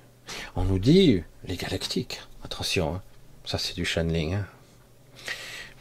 On 0.57 0.64
nous 0.64 0.78
dit 0.78 1.22
les 1.44 1.57
galactiques. 1.57 2.20
Attention, 2.44 2.96
hein. 2.96 3.02
ça 3.44 3.59
c'est 3.59 3.74
du 3.74 3.85
channeling. 3.85 4.35
Hein. 4.35 4.46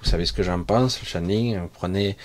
Vous 0.07 0.11
savez 0.11 0.25
ce 0.25 0.31
que 0.31 0.41
j'en 0.41 0.63
pense, 0.63 1.01
le 1.01 1.05
channeling. 1.05 1.57
Vous 1.57 1.67
prenez 1.67 2.15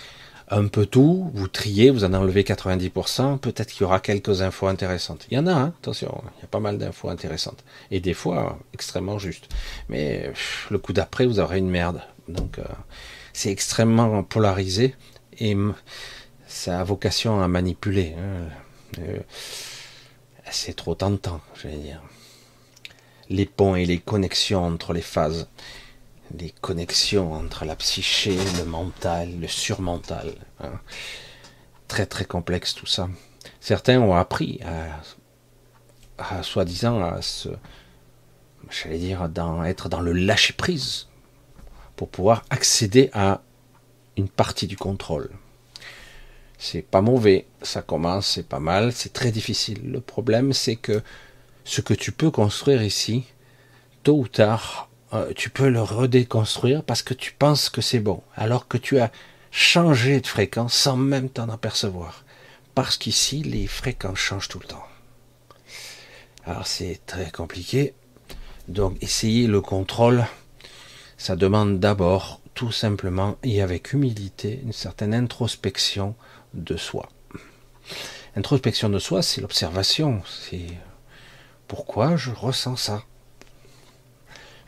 un 0.46 0.68
peu 0.68 0.86
tout, 0.86 1.32
vous 1.34 1.48
triez, 1.48 1.90
vous 1.90 2.04
en 2.04 2.14
enlevez 2.14 2.44
90%, 2.44 3.38
peut-être 3.38 3.72
qu'il 3.72 3.80
y 3.80 3.84
aura 3.84 3.98
quelques 3.98 4.40
infos 4.40 4.68
intéressantes. 4.68 5.26
Il 5.32 5.34
y 5.34 5.40
en 5.40 5.48
a, 5.48 5.52
hein, 5.52 5.74
attention, 5.80 6.22
il 6.38 6.42
y 6.42 6.44
a 6.44 6.46
pas 6.46 6.60
mal 6.60 6.78
d'infos 6.78 7.08
intéressantes. 7.08 7.64
Et 7.90 7.98
des 7.98 8.14
fois, 8.14 8.60
extrêmement 8.72 9.18
justes. 9.18 9.48
Mais 9.88 10.32
le 10.70 10.78
coup 10.78 10.92
d'après, 10.92 11.26
vous 11.26 11.40
aurez 11.40 11.58
une 11.58 11.70
merde. 11.70 12.02
Donc, 12.28 12.60
euh, 12.60 12.64
c'est 13.32 13.50
extrêmement 13.50 14.22
polarisé 14.22 14.94
et 15.40 15.56
ça 16.46 16.78
a 16.78 16.84
vocation 16.84 17.42
à 17.42 17.48
manipuler. 17.48 18.14
Hein. 18.16 19.00
Euh, 19.00 19.18
c'est 20.52 20.76
trop 20.76 20.94
tentant, 20.94 21.40
je 21.56 21.66
vais 21.66 21.78
dire. 21.78 22.00
Les 23.28 23.46
ponts 23.46 23.74
et 23.74 23.86
les 23.86 23.98
connexions 23.98 24.64
entre 24.64 24.92
les 24.92 25.02
phases, 25.02 25.48
les 26.38 26.50
connexions 26.60 27.32
entre 27.32 27.64
la 27.64 27.76
psyché, 27.76 28.36
le 28.58 28.64
mental, 28.64 29.40
le 29.40 29.48
surmental. 29.48 30.34
Hein. 30.60 30.80
Très 31.88 32.06
très 32.06 32.24
complexe 32.24 32.74
tout 32.74 32.86
ça. 32.86 33.08
Certains 33.60 34.00
ont 34.00 34.14
appris 34.14 34.60
à, 36.18 36.42
soi-disant 36.42 37.02
à 37.02 37.22
se, 37.22 37.48
j'allais 38.70 38.98
dire, 38.98 39.28
être 39.66 39.88
dans 39.88 40.00
le 40.00 40.12
lâcher 40.12 40.52
prise 40.52 41.08
pour 41.96 42.08
pouvoir 42.08 42.44
accéder 42.50 43.10
à 43.12 43.42
une 44.16 44.28
partie 44.28 44.66
du 44.66 44.76
contrôle. 44.76 45.30
C'est 46.58 46.82
pas 46.82 47.00
mauvais, 47.00 47.46
ça 47.62 47.82
commence, 47.82 48.28
c'est 48.28 48.46
pas 48.46 48.60
mal, 48.60 48.92
c'est 48.92 49.12
très 49.12 49.32
difficile. 49.32 49.90
Le 49.90 50.00
problème, 50.00 50.52
c'est 50.52 50.76
que 50.76 51.02
ce 51.64 51.80
que 51.80 51.94
tu 51.94 52.12
peux 52.12 52.30
construire 52.30 52.82
ici, 52.82 53.24
tôt 54.04 54.16
ou 54.18 54.28
tard, 54.28 54.88
euh, 55.12 55.32
tu 55.34 55.50
peux 55.50 55.68
le 55.68 55.82
redéconstruire 55.82 56.82
parce 56.82 57.02
que 57.02 57.14
tu 57.14 57.32
penses 57.32 57.68
que 57.68 57.80
c'est 57.80 58.00
bon, 58.00 58.22
alors 58.34 58.68
que 58.68 58.78
tu 58.78 58.98
as 58.98 59.10
changé 59.50 60.20
de 60.20 60.26
fréquence 60.26 60.74
sans 60.74 60.96
même 60.96 61.28
t'en 61.28 61.48
apercevoir. 61.48 62.24
Parce 62.74 62.96
qu'ici, 62.96 63.42
les 63.42 63.66
fréquences 63.66 64.18
changent 64.18 64.48
tout 64.48 64.60
le 64.60 64.66
temps. 64.66 64.86
Alors 66.46 66.66
c'est 66.66 67.00
très 67.06 67.30
compliqué. 67.30 67.94
Donc 68.68 68.96
essayer 69.02 69.46
le 69.46 69.60
contrôle, 69.60 70.24
ça 71.18 71.36
demande 71.36 71.78
d'abord 71.78 72.40
tout 72.54 72.72
simplement 72.72 73.36
et 73.42 73.62
avec 73.62 73.92
humilité 73.92 74.60
une 74.62 74.72
certaine 74.72 75.14
introspection 75.14 76.14
de 76.54 76.76
soi. 76.76 77.08
Introspection 78.34 78.88
de 78.88 78.98
soi, 78.98 79.22
c'est 79.22 79.40
l'observation, 79.40 80.22
c'est 80.26 80.66
pourquoi 81.68 82.16
je 82.16 82.30
ressens 82.30 82.76
ça. 82.76 83.04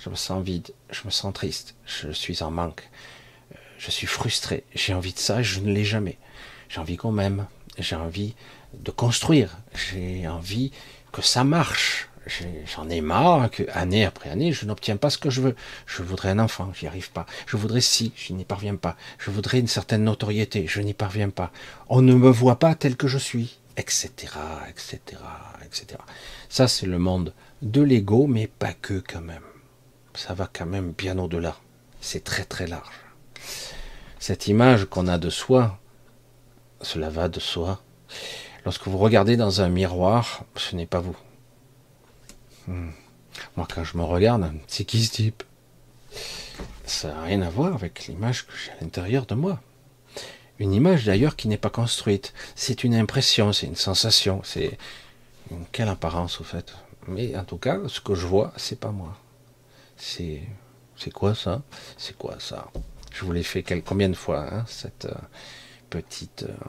Je 0.05 0.11
me 0.11 0.17
sens 0.17 0.45
vide, 0.45 0.71
je 0.91 1.01
me 1.07 1.11
sens 1.11 1.33
triste, 1.33 1.77
je 1.87 2.11
suis 2.11 2.43
en 2.43 2.51
manque, 2.51 2.91
je 3.79 3.91
suis 3.91 4.07
frustré, 4.07 4.65
j'ai 4.75 4.93
envie 4.93 5.15
de 5.15 5.19
ça, 5.19 5.43
je 5.43 5.61
ne 5.61 5.73
l'ai 5.73 5.85
jamais. 5.85 6.19
J'ai 6.69 6.81
envie 6.81 6.99
qu'on 6.99 7.11
m'aime, 7.11 7.47
j'ai 7.79 7.97
envie 7.97 8.35
de 8.75 8.91
construire, 8.91 9.57
j'ai 9.75 10.29
envie 10.29 10.73
que 11.11 11.23
ça 11.23 11.43
marche, 11.43 12.11
j'en 12.67 12.91
ai 12.91 13.01
marre 13.01 13.51
que 13.51 13.63
année 13.73 14.05
après 14.05 14.29
année, 14.29 14.53
je 14.53 14.67
n'obtiens 14.67 14.99
pas 14.99 15.09
ce 15.09 15.17
que 15.17 15.31
je 15.31 15.41
veux. 15.41 15.57
Je 15.87 16.03
voudrais 16.03 16.29
un 16.29 16.39
enfant, 16.39 16.71
j'y 16.75 16.87
arrive 16.87 17.11
pas. 17.11 17.25
Je 17.47 17.57
voudrais 17.57 17.81
si, 17.81 18.13
je 18.15 18.35
n'y 18.35 18.45
parviens 18.45 18.77
pas. 18.77 18.99
Je 19.19 19.31
voudrais 19.31 19.59
une 19.59 19.69
certaine 19.69 20.05
notoriété, 20.05 20.67
je 20.67 20.83
n'y 20.83 20.93
parviens 20.93 21.31
pas. 21.31 21.51
On 21.89 22.03
ne 22.03 22.13
me 22.13 22.29
voit 22.29 22.59
pas 22.59 22.75
tel 22.75 22.97
que 22.97 23.09
je 23.09 23.17
suis, 23.17 23.59
etc., 23.79 24.11
etc., 24.69 24.99
etc. 25.65 25.99
Ça, 26.51 26.69
c'est 26.69 26.87
le 26.87 26.99
monde 26.99 27.33
de 27.63 27.81
l'ego, 27.81 28.27
mais 28.27 28.49
pas 28.49 28.75
que 28.75 29.03
quand 29.07 29.23
même. 29.23 29.41
Ça 30.15 30.35
va 30.35 30.49
quand 30.53 30.67
même 30.67 30.93
bien 30.93 31.19
au-delà. 31.19 31.57
C'est 32.01 32.25
très 32.25 32.45
très 32.45 32.67
large. 32.67 33.01
Cette 34.19 34.47
image 34.47 34.87
qu'on 34.87 35.09
a 35.09 35.19
de 35.19 35.31
soi, 35.31 35.79
cela 36.81 37.11
va 37.11 37.29
de 37.29 37.41
soi. 37.41 37.83
Lorsque 38.65 38.87
vous 38.89 38.99
regardez 38.99 39.37
dans 39.37 39.61
un 39.61 39.69
miroir, 39.69 40.45
ce 40.57 40.77
n'est 40.77 40.87
pas 40.87 41.01
vous. 41.01 41.17
Hmm. 42.67 42.91
Moi, 43.57 43.67
quand 43.73 43.85
je 43.85 43.97
me 43.99 44.05
regarde, 44.05 44.51
c'est 44.67 44.85
qui 44.85 45.05
ce 45.05 45.13
type 45.13 45.43
Ça 46.87 47.09
n'a 47.09 47.23
rien 47.23 47.43
à 47.43 47.51
voir 47.51 47.75
avec 47.75 48.07
l'image 48.07 48.47
que 48.47 48.53
j'ai 48.57 48.71
à 48.73 48.81
l'intérieur 48.81 49.27
de 49.27 49.35
moi. 49.35 49.61
Une 50.59 50.73
image 50.73 51.05
d'ailleurs 51.05 51.37
qui 51.37 51.49
n'est 51.49 51.59
pas 51.59 51.71
construite. 51.71 52.33
C'est 52.55 52.85
une 52.85 52.95
impression, 52.95 53.53
c'est 53.53 53.67
une 53.67 53.77
sensation, 53.77 54.41
c'est 54.45 54.79
quelle 55.73 55.89
apparence 55.89 56.41
au 56.41 56.45
fait. 56.45 56.75
Mais 57.09 57.37
en 57.37 57.45
tout 57.45 57.59
cas, 57.59 57.81
ce 57.89 58.01
que 58.01 58.15
je 58.15 58.27
vois, 58.27 58.53
c'est 58.57 58.79
pas 58.79 58.93
moi. 58.93 59.19
C'est 59.97 61.11
quoi 61.13 61.35
ça? 61.35 61.63
C'est 61.97 62.17
quoi 62.17 62.37
ça? 62.39 62.71
Je 63.13 63.25
vous 63.25 63.33
l'ai 63.33 63.43
fait 63.43 63.65
combien 63.85 64.09
de 64.09 64.15
fois, 64.15 64.47
hein, 64.53 64.65
cette 64.67 65.07
euh, 65.07 65.15
petite. 65.91 66.47
Euh, 66.49 66.69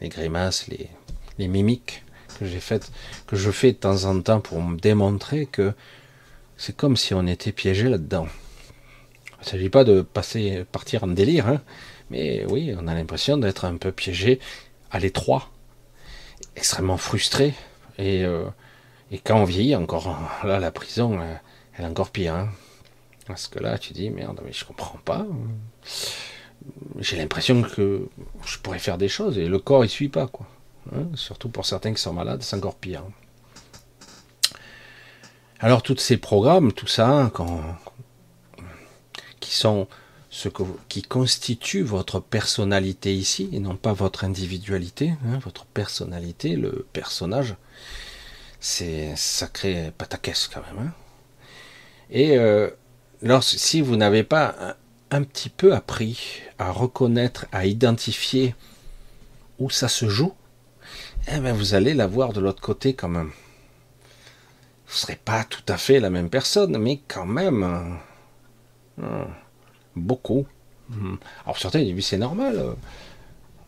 les 0.00 0.08
grimaces, 0.08 0.66
les, 0.68 0.90
les 1.38 1.48
mimiques 1.48 2.04
que 2.38 2.46
j'ai 2.46 2.60
faites, 2.60 2.92
que 3.26 3.36
je 3.36 3.50
fais 3.50 3.72
de 3.72 3.78
temps 3.78 4.04
en 4.04 4.20
temps 4.20 4.40
pour 4.40 4.60
me 4.60 4.76
démontrer 4.76 5.46
que 5.46 5.72
c'est 6.56 6.76
comme 6.76 6.96
si 6.96 7.14
on 7.14 7.26
était 7.26 7.52
piégé 7.52 7.88
là-dedans. 7.88 8.28
Il 9.38 9.40
ne 9.40 9.44
s'agit 9.46 9.70
pas 9.70 9.84
de 9.84 10.02
passer, 10.02 10.64
partir 10.70 11.04
en 11.04 11.08
délire, 11.08 11.48
hein, 11.48 11.62
mais 12.10 12.44
oui, 12.50 12.74
on 12.78 12.86
a 12.86 12.94
l'impression 12.94 13.36
d'être 13.36 13.64
un 13.64 13.76
peu 13.76 13.92
piégé 13.92 14.40
à 14.90 14.98
l'étroit, 14.98 15.50
extrêmement 16.56 16.96
frustré. 16.96 17.54
Et, 17.98 18.24
euh, 18.24 18.44
et, 19.10 19.18
quand 19.18 19.40
on 19.40 19.44
vieillit, 19.44 19.76
encore, 19.76 20.18
là, 20.44 20.58
la 20.58 20.70
prison, 20.70 21.18
elle 21.76 21.84
est 21.84 21.88
encore 21.88 22.10
pire. 22.10 22.34
Hein. 22.34 22.48
Parce 23.26 23.48
que 23.48 23.58
là, 23.58 23.78
tu 23.78 23.92
dis, 23.92 24.10
merde, 24.10 24.40
mais 24.44 24.52
je 24.52 24.64
comprends 24.64 24.98
pas. 25.04 25.26
J'ai 26.98 27.16
l'impression 27.16 27.62
que 27.62 28.08
je 28.44 28.58
pourrais 28.58 28.78
faire 28.78 28.98
des 28.98 29.08
choses 29.08 29.38
et 29.38 29.48
le 29.48 29.58
corps, 29.58 29.84
il 29.84 29.88
suit 29.88 30.08
pas, 30.08 30.26
quoi. 30.26 30.46
Hein, 30.94 31.06
surtout 31.14 31.48
pour 31.48 31.66
certains 31.66 31.92
qui 31.92 32.00
sont 32.00 32.12
malades, 32.12 32.42
c'est 32.42 32.56
encore 32.56 32.76
pire. 32.76 33.02
Alors, 35.58 35.82
tous 35.82 35.96
ces 35.96 36.16
programmes, 36.16 36.72
tout 36.72 36.86
ça, 36.86 37.32
qui 39.40 39.54
sont 39.54 39.88
ce 40.30 40.48
que, 40.48 40.62
qui 40.88 41.02
constitue 41.02 41.82
votre 41.82 42.20
personnalité 42.20 43.14
ici, 43.14 43.48
et 43.52 43.58
non 43.58 43.76
pas 43.76 43.92
votre 43.92 44.24
individualité, 44.24 45.14
hein, 45.26 45.38
votre 45.42 45.64
personnalité, 45.64 46.56
le 46.56 46.86
personnage, 46.92 47.56
c'est 48.60 49.16
sacré 49.16 49.92
pataquès 49.96 50.48
quand 50.52 50.60
même. 50.60 50.88
Hein. 50.88 50.92
Et 52.10 52.38
euh, 52.38 52.70
si 53.40 53.80
vous 53.80 53.96
n'avez 53.96 54.22
pas 54.22 54.76
un, 55.10 55.22
petit 55.22 55.48
peu 55.48 55.74
appris 55.74 56.40
à 56.58 56.70
reconnaître, 56.70 57.46
à 57.52 57.66
identifier 57.66 58.54
où 59.58 59.70
ça 59.70 59.88
se 59.88 60.08
joue, 60.08 60.34
eh 61.32 61.38
bien 61.38 61.52
vous 61.52 61.74
allez 61.74 61.94
la 61.94 62.06
voir 62.06 62.32
de 62.32 62.40
l'autre 62.40 62.62
côté 62.62 62.94
quand 62.94 63.08
même. 63.08 63.32
Vous 64.86 64.92
ne 64.92 64.98
serez 64.98 65.16
pas 65.16 65.44
tout 65.44 65.64
à 65.68 65.76
fait 65.76 65.98
la 65.98 66.10
même 66.10 66.30
personne, 66.30 66.78
mais 66.78 67.00
quand 67.08 67.26
même, 67.26 67.62
hein, 67.62 67.98
hein, 69.02 69.26
beaucoup. 69.96 70.46
Alors 71.44 71.58
certains 71.58 71.82
disent, 71.82 72.06
c'est 72.06 72.18
normal. 72.18 72.76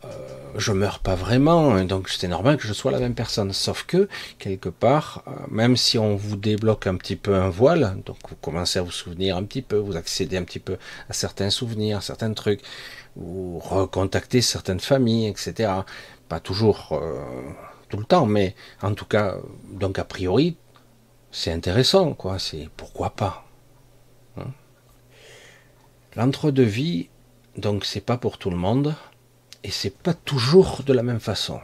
Euh, 0.04 0.47
je 0.58 0.72
meurs 0.72 0.98
pas 0.98 1.14
vraiment, 1.14 1.72
hein, 1.72 1.84
donc 1.84 2.08
c'est 2.08 2.28
normal 2.28 2.56
que 2.56 2.66
je 2.66 2.72
sois 2.72 2.90
la 2.90 2.98
même 2.98 3.14
personne. 3.14 3.52
Sauf 3.52 3.84
que, 3.84 4.08
quelque 4.38 4.68
part, 4.68 5.22
euh, 5.26 5.30
même 5.50 5.76
si 5.76 5.98
on 5.98 6.16
vous 6.16 6.36
débloque 6.36 6.86
un 6.86 6.96
petit 6.96 7.16
peu 7.16 7.34
un 7.34 7.48
voile, 7.48 7.98
donc 8.04 8.16
vous 8.28 8.36
commencez 8.36 8.78
à 8.78 8.82
vous 8.82 8.90
souvenir 8.90 9.36
un 9.36 9.44
petit 9.44 9.62
peu, 9.62 9.76
vous 9.76 9.96
accédez 9.96 10.36
un 10.36 10.44
petit 10.44 10.58
peu 10.58 10.76
à 11.08 11.12
certains 11.12 11.50
souvenirs, 11.50 12.02
certains 12.02 12.32
trucs, 12.32 12.60
vous 13.16 13.58
recontactez 13.58 14.40
certaines 14.40 14.80
familles, 14.80 15.28
etc. 15.28 15.72
Pas 16.28 16.40
toujours 16.40 16.88
euh, 16.92 17.22
tout 17.88 17.98
le 17.98 18.04
temps, 18.04 18.26
mais 18.26 18.54
en 18.82 18.94
tout 18.94 19.06
cas, 19.06 19.36
donc 19.72 19.98
a 19.98 20.04
priori, 20.04 20.56
c'est 21.30 21.52
intéressant, 21.52 22.14
quoi. 22.14 22.38
C'est 22.38 22.68
pourquoi 22.76 23.10
pas. 23.10 23.44
Hein. 24.36 24.50
L'entre-deux-vie, 26.16 27.08
donc 27.56 27.84
c'est 27.84 28.00
pas 28.00 28.16
pour 28.16 28.38
tout 28.38 28.50
le 28.50 28.56
monde 28.56 28.94
et 29.64 29.70
c'est 29.70 29.96
pas 29.96 30.14
toujours 30.14 30.82
de 30.84 30.92
la 30.92 31.02
même 31.02 31.20
façon. 31.20 31.60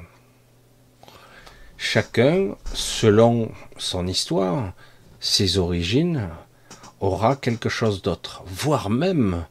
Chacun, 1.77 2.57
selon 2.73 3.53
son 3.77 4.07
histoire, 4.07 4.73
ses 5.21 5.59
origines, 5.59 6.29
aura 7.01 7.37
quelque 7.37 7.69
chose 7.69 8.03
d'autre, 8.03 8.43
voire 8.47 8.91
même 8.91 9.45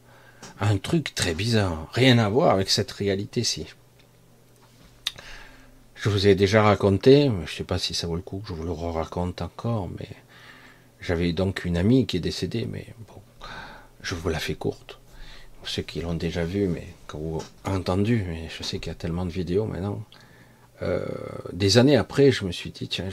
un 0.60 0.78
truc 0.78 1.14
très 1.14 1.34
bizarre, 1.34 1.88
rien 1.92 2.18
à 2.18 2.28
voir 2.28 2.50
avec 2.50 2.70
cette 2.70 2.92
réalité-ci. 2.92 3.66
Je 5.94 6.08
vous 6.08 6.26
ai 6.26 6.34
déjà 6.34 6.62
raconté, 6.62 7.26
je 7.26 7.52
ne 7.52 7.56
sais 7.56 7.64
pas 7.64 7.78
si 7.78 7.94
ça 7.94 8.06
vaut 8.06 8.16
le 8.16 8.22
coup 8.22 8.38
que 8.40 8.48
je 8.48 8.54
vous 8.54 8.64
le 8.64 8.72
raconte 8.72 9.40
encore, 9.40 9.88
mais 9.98 10.08
j'avais 11.00 11.32
donc 11.32 11.64
une 11.64 11.76
amie 11.76 12.06
qui 12.06 12.18
est 12.18 12.20
décédée, 12.20 12.66
mais 12.70 12.86
bon, 13.08 13.20
je 14.02 14.14
vous 14.14 14.28
la 14.28 14.38
fais 14.38 14.54
courte 14.54 14.98
ceux 15.68 15.82
qui 15.82 16.00
l'ont 16.00 16.14
déjà 16.14 16.44
vu, 16.44 16.66
mais 16.68 16.86
ou 17.14 17.40
entendu, 17.64 18.24
mais 18.26 18.48
je 18.48 18.62
sais 18.62 18.78
qu'il 18.78 18.88
y 18.88 18.92
a 18.92 18.96
tellement 18.96 19.24
de 19.24 19.30
vidéos 19.30 19.66
maintenant. 19.66 20.02
Euh, 20.82 21.06
des 21.52 21.78
années 21.78 21.96
après, 21.96 22.32
je 22.32 22.44
me 22.44 22.52
suis 22.52 22.70
dit, 22.70 22.88
tiens, 22.88 23.08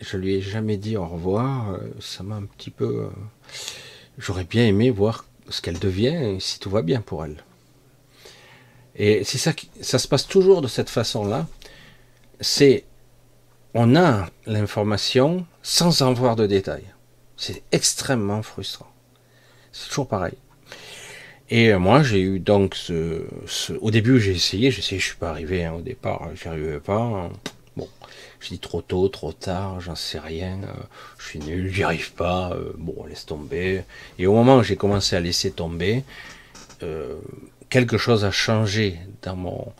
je, 0.00 0.16
lui 0.16 0.34
ai 0.34 0.40
jamais 0.40 0.76
dit 0.76 0.96
au 0.96 1.06
revoir. 1.06 1.72
Euh, 1.72 1.78
ça 2.00 2.22
m'a 2.22 2.36
un 2.36 2.44
petit 2.44 2.70
peu. 2.70 3.04
Euh, 3.04 3.08
j'aurais 4.18 4.44
bien 4.44 4.66
aimé 4.66 4.90
voir 4.90 5.24
ce 5.48 5.60
qu'elle 5.60 5.78
devient, 5.78 6.40
si 6.40 6.58
tout 6.58 6.70
va 6.70 6.82
bien 6.82 7.00
pour 7.00 7.24
elle. 7.24 7.42
Et 8.94 9.24
c'est 9.24 9.38
ça 9.38 9.52
qui, 9.52 9.70
ça 9.80 9.98
se 9.98 10.06
passe 10.06 10.26
toujours 10.26 10.62
de 10.62 10.68
cette 10.68 10.90
façon-là. 10.90 11.46
C'est, 12.40 12.84
on 13.74 13.96
a 13.96 14.28
l'information 14.46 15.46
sans 15.62 16.02
en 16.02 16.12
voir 16.12 16.36
de 16.36 16.46
détails. 16.46 16.86
C'est 17.36 17.62
extrêmement 17.72 18.42
frustrant. 18.42 18.90
C'est 19.72 19.88
toujours 19.88 20.08
pareil. 20.08 20.34
Et 21.52 21.70
euh, 21.70 21.78
moi, 21.78 22.02
j'ai 22.02 22.22
eu 22.22 22.38
donc 22.38 22.74
ce, 22.74 23.26
Au 23.82 23.90
début, 23.90 24.18
j'ai 24.18 24.32
essayé, 24.32 24.70
j'ai 24.70 24.78
essayé, 24.78 24.98
je 24.98 25.04
suis 25.04 25.16
pas 25.16 25.28
arrivé 25.28 25.66
hein, 25.66 25.74
au 25.74 25.82
départ, 25.82 26.30
j'y 26.34 26.48
arrivais 26.48 26.80
pas. 26.80 27.30
Bon, 27.76 27.86
je 28.40 28.48
dis 28.48 28.58
trop 28.58 28.80
tôt, 28.80 29.06
trop 29.08 29.34
tard, 29.34 29.78
j'en 29.78 29.94
sais 29.94 30.18
rien, 30.18 30.60
euh, 30.62 30.82
je 31.18 31.26
suis 31.26 31.40
nul, 31.40 31.70
j'y 31.70 31.82
arrive 31.82 32.14
pas, 32.14 32.52
euh, 32.54 32.72
bon, 32.78 33.04
laisse 33.04 33.26
tomber. 33.26 33.82
Et 34.18 34.26
au 34.26 34.32
moment 34.32 34.56
où 34.56 34.62
j'ai 34.62 34.76
commencé 34.76 35.14
à 35.14 35.20
laisser 35.20 35.50
tomber, 35.50 36.04
quelque 37.68 37.98
chose 37.98 38.24
a 38.24 38.30
changé 38.30 38.98
dans 39.20 39.36
mon, 39.36 39.72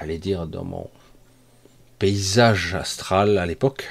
j'allais 0.00 0.18
dire, 0.18 0.46
dans 0.46 0.64
mon 0.64 0.88
paysage 1.98 2.74
astral 2.74 3.36
à 3.36 3.44
l'époque. 3.44 3.84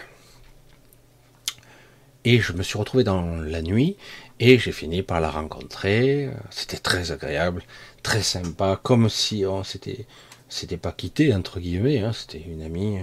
Et 2.25 2.39
je 2.39 2.51
me 2.53 2.63
suis 2.63 2.79
retrouvé 2.79 3.03
dans 3.03 3.37
la 3.37 3.61
nuit 3.61 3.95
et 4.39 4.59
j'ai 4.59 4.71
fini 4.71 5.01
par 5.01 5.21
la 5.21 5.29
rencontrer. 5.29 6.29
C'était 6.49 6.77
très 6.77 7.11
agréable, 7.11 7.63
très 8.03 8.21
sympa, 8.21 8.79
comme 8.81 9.09
si 9.09 9.45
on 9.45 9.63
s'était, 9.63 10.05
s'était 10.49 10.77
pas 10.77 10.91
quitté 10.91 11.33
entre 11.33 11.59
guillemets. 11.59 11.99
Hein, 11.99 12.13
c'était 12.13 12.43
une 12.47 12.61
amie. 12.61 12.99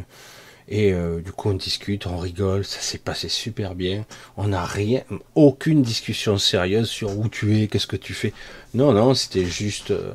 Et 0.68 0.92
euh, 0.92 1.20
du 1.20 1.32
coup, 1.32 1.50
on 1.50 1.54
discute, 1.54 2.06
on 2.06 2.16
rigole, 2.16 2.64
ça 2.64 2.80
s'est 2.80 2.98
passé 2.98 3.28
super 3.28 3.74
bien. 3.74 4.06
On 4.36 4.48
n'a 4.48 4.64
rien, 4.64 5.02
aucune 5.34 5.82
discussion 5.82 6.38
sérieuse 6.38 6.88
sur 6.88 7.18
où 7.18 7.28
tu 7.28 7.60
es, 7.60 7.68
qu'est-ce 7.68 7.86
que 7.86 7.96
tu 7.96 8.14
fais. 8.14 8.32
Non, 8.72 8.92
non, 8.92 9.14
c'était 9.14 9.44
juste, 9.44 9.90
euh, 9.90 10.14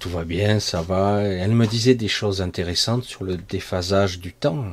tout 0.00 0.10
va 0.10 0.24
bien, 0.24 0.58
ça 0.58 0.82
va. 0.82 1.22
elle 1.22 1.52
me 1.52 1.66
disait 1.66 1.94
des 1.94 2.08
choses 2.08 2.42
intéressantes 2.42 3.04
sur 3.04 3.24
le 3.24 3.36
déphasage 3.36 4.18
du 4.18 4.32
temps, 4.32 4.64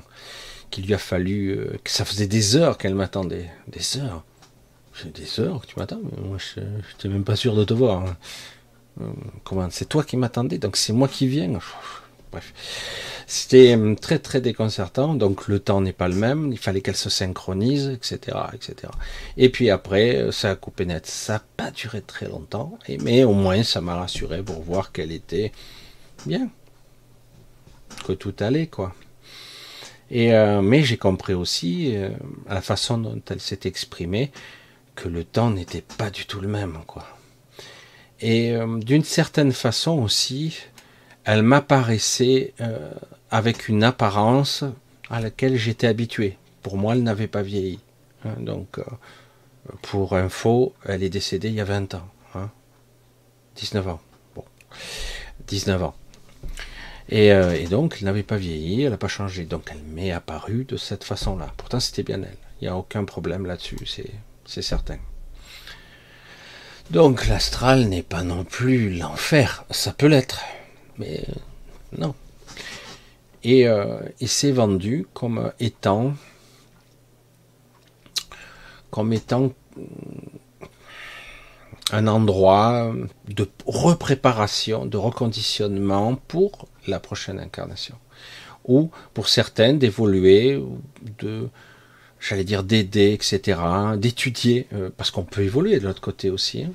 qu'il 0.72 0.88
lui 0.88 0.96
a 0.96 0.98
fallu, 0.98 1.52
euh, 1.52 1.78
que 1.84 1.92
ça 1.92 2.06
faisait 2.06 2.28
des 2.28 2.56
heures 2.56 2.78
qu'elle 2.80 2.96
m'attendait, 2.96 3.52
des 3.68 4.00
heures. 4.00 4.24
J'ai 4.94 5.10
des 5.10 5.40
heures 5.40 5.62
que 5.62 5.68
tu 5.68 5.80
m'attends, 5.80 6.02
mais 6.04 6.28
moi 6.28 6.38
je 6.38 6.60
n'étais 6.60 7.10
même 7.10 7.24
pas 7.24 7.36
sûr 7.36 7.56
de 7.56 7.64
te 7.64 7.74
voir. 7.74 8.06
Hein. 8.06 8.18
Euh, 9.02 9.06
comment 9.44 9.68
C'est 9.72 9.90
toi 9.90 10.04
qui 10.04 10.18
m'attendais, 10.18 10.58
donc 10.58 10.78
c'est 10.78 10.94
moi 10.94 11.08
qui 11.08 11.28
viens. 11.28 11.60
Bref. 12.32 12.54
C'était 13.26 13.76
euh, 13.76 13.96
très 13.96 14.20
très 14.20 14.42
déconcertant, 14.42 15.16
donc 15.16 15.48
le 15.48 15.60
temps 15.60 15.82
n'est 15.82 15.94
pas 15.94 16.08
le 16.08 16.16
même, 16.16 16.52
il 16.52 16.60
fallait 16.60 16.82
qu'elle 16.82 16.96
se 16.96 17.10
synchronise, 17.10 17.90
etc., 17.90 18.38
etc. 18.54 18.92
Et 19.38 19.50
puis 19.50 19.70
après, 19.72 20.18
euh, 20.18 20.32
ça 20.32 20.52
a 20.52 20.56
coupé 20.56 20.86
net. 20.86 21.08
Ça 21.08 21.34
n'a 21.34 21.44
pas 21.58 21.72
duré 21.72 22.02
très 22.02 22.28
longtemps, 22.28 22.78
mais 23.02 23.24
au 23.24 23.34
moins 23.34 23.64
ça 23.64 23.82
m'a 23.82 23.96
rassuré 23.96 24.44
pour 24.44 24.62
voir 24.62 24.92
qu'elle 24.92 25.12
était 25.12 25.52
bien, 26.28 26.50
que 28.06 28.14
tout 28.14 28.36
allait, 28.40 28.68
quoi. 28.68 28.94
Et 30.12 30.32
mais 30.62 30.84
j'ai 30.84 30.98
compris 30.98 31.34
aussi 31.34 31.96
la 32.48 32.62
façon 32.62 33.00
dont 33.00 33.20
elle 33.32 33.40
s'est 33.40 33.62
exprimée 33.64 34.32
que 34.96 35.08
le 35.08 35.24
temps 35.24 35.50
n'était 35.50 35.82
pas 35.82 36.10
du 36.10 36.26
tout 36.26 36.40
le 36.40 36.48
même, 36.48 36.80
quoi. 36.86 37.06
Et 38.24 38.52
euh, 38.52 38.78
d'une 38.80 39.04
certaine 39.04 39.52
façon 39.52 40.00
aussi, 40.00 40.58
elle 41.26 41.44
m'apparaissait 41.44 42.54
euh, 42.62 42.92
avec 43.32 43.68
une 43.68 43.84
apparence 43.84 44.64
à 45.10 45.20
laquelle 45.20 45.58
j'étais 45.58 45.88
habitué. 45.88 46.38
Pour 46.62 46.78
moi, 46.78 46.96
elle 46.96 47.04
n'avait 47.04 47.28
pas 47.28 47.42
vieilli. 47.42 47.80
Hein. 48.24 48.36
donc, 48.40 48.80
euh, 48.80 48.84
pour 49.82 50.16
info, 50.16 50.74
elle 50.86 51.04
est 51.04 51.10
décédée 51.10 51.50
il 51.50 51.56
y 51.56 51.62
a 51.62 51.66
20 51.66 51.96
ans. 51.96 52.08
19 53.58 53.86
hein. 53.88 53.92
ans. 53.92 54.02
Bon. 54.36 54.46
19 55.48 55.84
ans. 55.84 55.96
Et, 57.10 57.28
et 57.28 57.66
donc, 57.66 57.98
elle 58.00 58.06
n'avait 58.06 58.24
pas 58.24 58.38
vieilli, 58.38 58.84
elle 58.84 58.92
n'a 58.92 58.98
pas 58.98 59.10
changé. 59.10 59.44
Donc, 59.44 59.68
elle 59.70 59.84
m'est 59.84 60.12
apparue 60.12 60.64
de 60.64 60.78
cette 60.78 61.04
façon-là. 61.04 61.54
Pourtant, 61.58 61.82
c'était 61.82 62.04
bien 62.04 62.24
elle. 62.24 62.38
Il 62.62 62.64
n'y 62.64 62.70
a 62.70 62.78
aucun 62.78 63.04
problème 63.04 63.46
là-dessus. 63.46 63.78
C'est 63.86 64.10
c'est 64.46 64.62
certain. 64.62 64.98
Donc 66.92 67.28
l'astral 67.28 67.86
n'est 67.86 68.04
pas 68.04 68.24
non 68.24 68.44
plus 68.44 68.96
l'enfer, 68.96 69.66
ça 69.72 69.94
peut 69.94 70.08
l'être, 70.08 70.42
mais 70.98 71.26
non. 71.98 72.14
Et, 73.44 73.68
euh, 73.68 74.00
c'est 74.26 74.52
vendu 74.52 75.06
comme 75.14 75.52
étant, 75.60 76.14
comme 78.90 79.12
étant 79.14 79.52
un 81.92 82.08
endroit 82.08 82.94
de 83.28 83.50
repréparation, 83.66 84.86
de 84.86 84.98
reconditionnement 84.98 86.16
pour 86.16 86.68
la 86.88 87.00
prochaine 87.00 87.40
incarnation. 87.40 87.96
Ou 88.66 88.92
pour 89.14 89.28
certaines 89.28 89.78
d'évoluer, 89.78 90.64
de, 91.20 91.50
j'allais 92.24 92.44
dire 92.44 92.64
d'aider, 92.64 93.14
etc., 93.14 93.60
d'étudier, 93.98 94.68
euh, 94.74 94.90
parce 94.96 95.12
qu'on 95.12 95.24
peut 95.24 95.42
évoluer 95.44 95.80
de 95.80 95.86
l'autre 95.86 96.02
côté 96.02 96.30
aussi. 96.30 96.64
Hein. 96.64 96.72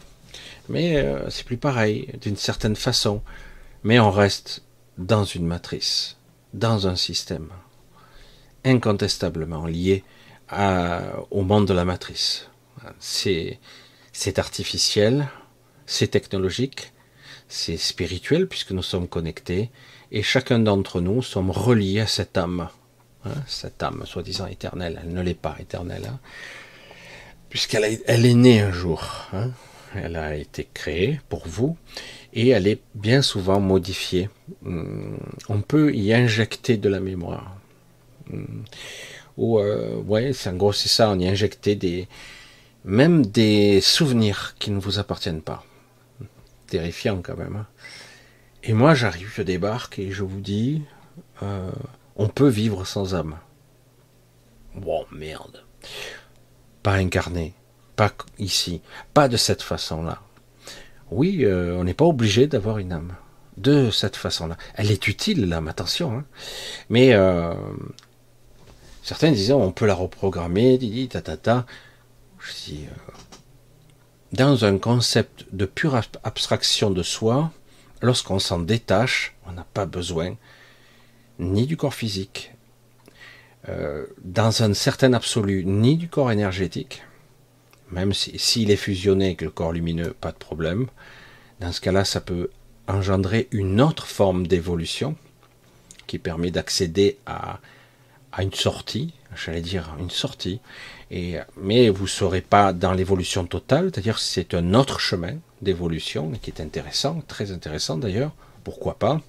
Mais 0.68 0.98
euh, 0.98 1.30
c'est 1.30 1.44
plus 1.44 1.56
pareil, 1.56 2.08
d'une 2.20 2.36
certaine 2.36 2.76
façon. 2.76 3.22
Mais 3.82 3.98
on 3.98 4.10
reste 4.10 4.62
dans 4.98 5.24
une 5.24 5.46
matrice, 5.46 6.16
dans 6.52 6.86
un 6.86 6.96
système, 6.96 7.48
incontestablement 8.64 9.66
lié 9.66 10.04
au 11.30 11.42
monde 11.42 11.68
de 11.68 11.74
la 11.74 11.84
matrice. 11.84 12.48
C'est 12.98 13.58
c'est 14.12 14.40
artificiel, 14.40 15.28
c'est 15.86 16.08
technologique, 16.08 16.92
c'est 17.48 17.76
spirituel 17.76 18.48
puisque 18.48 18.72
nous 18.72 18.82
sommes 18.82 19.06
connectés 19.06 19.70
et 20.10 20.22
chacun 20.22 20.58
d'entre 20.58 21.00
nous 21.00 21.22
sommes 21.22 21.52
reliés 21.52 22.00
à 22.00 22.08
cette 22.08 22.36
âme, 22.36 22.68
hein, 23.28 23.42
cette 23.46 23.82
âme 23.82 24.04
soi-disant 24.04 24.46
éternelle. 24.46 25.00
Elle 25.02 25.12
ne 25.12 25.22
l'est 25.22 25.34
pas 25.34 25.56
éternelle, 25.60 26.06
hein, 26.08 26.18
puisqu'elle 27.48 28.00
elle 28.06 28.26
est 28.26 28.34
née 28.34 28.60
un 28.60 28.72
jour. 28.72 29.02
Hein. 29.32 29.50
elle 29.94 30.16
a 30.16 30.36
été 30.36 30.68
créée 30.72 31.20
pour 31.28 31.46
vous 31.46 31.76
et 32.32 32.48
elle 32.48 32.66
est 32.66 32.80
bien 32.94 33.22
souvent 33.22 33.60
modifiée. 33.60 34.28
Hmm, 34.62 35.16
on 35.48 35.60
peut 35.60 35.94
y 35.94 36.12
injecter 36.12 36.76
de 36.76 36.88
la 36.88 37.00
mémoire. 37.00 37.56
Hmm. 38.30 38.62
Ou 39.36 39.58
euh, 39.60 39.96
ouais, 39.96 40.32
en 40.46 40.52
gros 40.54 40.72
c'est 40.72 40.88
ça, 40.88 41.10
on 41.10 41.18
y 41.18 41.28
injectait 41.28 41.76
des 41.76 42.08
même 42.84 43.26
des 43.26 43.80
souvenirs 43.80 44.54
qui 44.58 44.70
ne 44.70 44.80
vous 44.80 44.98
appartiennent 44.98 45.42
pas. 45.42 45.64
Terrifiant 46.66 47.20
quand 47.22 47.36
même. 47.36 47.64
Et 48.62 48.72
moi 48.72 48.94
j'arrive, 48.94 49.32
je 49.34 49.42
débarque 49.42 49.98
et 49.98 50.10
je 50.10 50.24
vous 50.24 50.40
dis, 50.40 50.82
euh, 51.42 51.70
on 52.18 52.28
peut 52.28 52.48
vivre 52.48 52.84
sans 52.84 53.14
âme. 53.14 53.38
Bon, 54.74 55.06
merde. 55.12 55.64
Pas 56.82 56.94
incarné, 56.94 57.54
pas 57.96 58.12
ici, 58.38 58.82
pas 59.14 59.28
de 59.28 59.36
cette 59.36 59.62
façon-là. 59.62 60.20
Oui, 61.10 61.44
euh, 61.44 61.76
on 61.76 61.84
n'est 61.84 61.94
pas 61.94 62.04
obligé 62.04 62.46
d'avoir 62.46 62.78
une 62.78 62.92
âme 62.92 63.14
de 63.56 63.90
cette 63.90 64.16
façon-là. 64.16 64.56
Elle 64.74 64.90
est 64.90 65.08
utile, 65.08 65.48
l'âme, 65.48 65.68
attention. 65.68 66.18
Hein. 66.18 66.24
Mais 66.90 67.12
euh, 67.14 67.54
certains 69.02 69.32
disaient, 69.32 69.52
on 69.52 69.72
peut 69.72 69.86
la 69.86 69.94
reprogrammer, 69.94 70.78
dit, 70.78 71.08
ta, 71.08 71.22
ta, 71.22 71.36
ta. 71.36 71.66
Euh, 72.70 72.74
dans 74.32 74.64
un 74.64 74.78
concept 74.78 75.46
de 75.52 75.64
pure 75.64 76.00
abstraction 76.22 76.90
de 76.90 77.02
soi, 77.02 77.50
lorsqu'on 78.02 78.38
s'en 78.38 78.58
détache, 78.58 79.34
on 79.46 79.52
n'a 79.52 79.66
pas 79.72 79.86
besoin 79.86 80.36
ni 81.38 81.66
du 81.66 81.76
corps 81.76 81.94
physique, 81.94 82.52
euh, 83.68 84.06
dans 84.22 84.62
un 84.62 84.74
certain 84.74 85.12
absolu, 85.12 85.64
ni 85.64 85.96
du 85.96 86.08
corps 86.08 86.32
énergétique, 86.32 87.02
même 87.90 88.12
s'il 88.12 88.70
est 88.70 88.76
fusionné 88.76 89.26
avec 89.26 89.42
le 89.42 89.50
corps 89.50 89.72
lumineux, 89.72 90.14
pas 90.20 90.32
de 90.32 90.36
problème. 90.36 90.86
Dans 91.60 91.72
ce 91.72 91.80
cas-là, 91.80 92.04
ça 92.04 92.20
peut 92.20 92.50
engendrer 92.86 93.48
une 93.50 93.80
autre 93.80 94.06
forme 94.06 94.46
d'évolution 94.46 95.16
qui 96.06 96.18
permet 96.18 96.50
d'accéder 96.50 97.18
à, 97.26 97.60
à 98.32 98.42
une 98.42 98.54
sortie, 98.54 99.12
j'allais 99.34 99.60
dire 99.60 99.94
une 99.98 100.10
sortie, 100.10 100.60
mais 101.10 101.88
vous 101.88 102.04
ne 102.04 102.08
serez 102.08 102.40
pas 102.40 102.72
dans 102.72 102.92
l'évolution 102.92 103.46
totale, 103.46 103.90
c'est-à-dire 103.92 104.18
c'est 104.18 104.54
un 104.54 104.74
autre 104.74 105.00
chemin 105.00 105.34
d'évolution 105.62 106.30
qui 106.42 106.50
est 106.50 106.60
intéressant, 106.60 107.22
très 107.26 107.52
intéressant 107.52 107.96
d'ailleurs, 107.96 108.32
pourquoi 108.64 108.98
pas. 108.98 109.20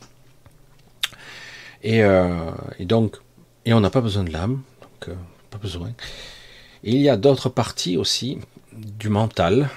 Et, 1.82 2.04
euh, 2.04 2.52
donc, 2.80 3.18
et 3.66 3.74
on 3.74 3.80
n'a 3.80 3.90
pas 3.90 4.02
besoin 4.02 4.24
de 4.24 4.32
l'âme, 4.32 4.62
donc 4.82 5.10
euh, 5.10 5.16
pas 5.50 5.58
besoin. 5.58 5.92
il 6.84 6.98
y 6.98 7.10
a 7.10 7.18
d'autres 7.18 7.50
parties 7.50 7.98
aussi 7.98 8.40
du 8.74 9.10
mental 9.10 9.70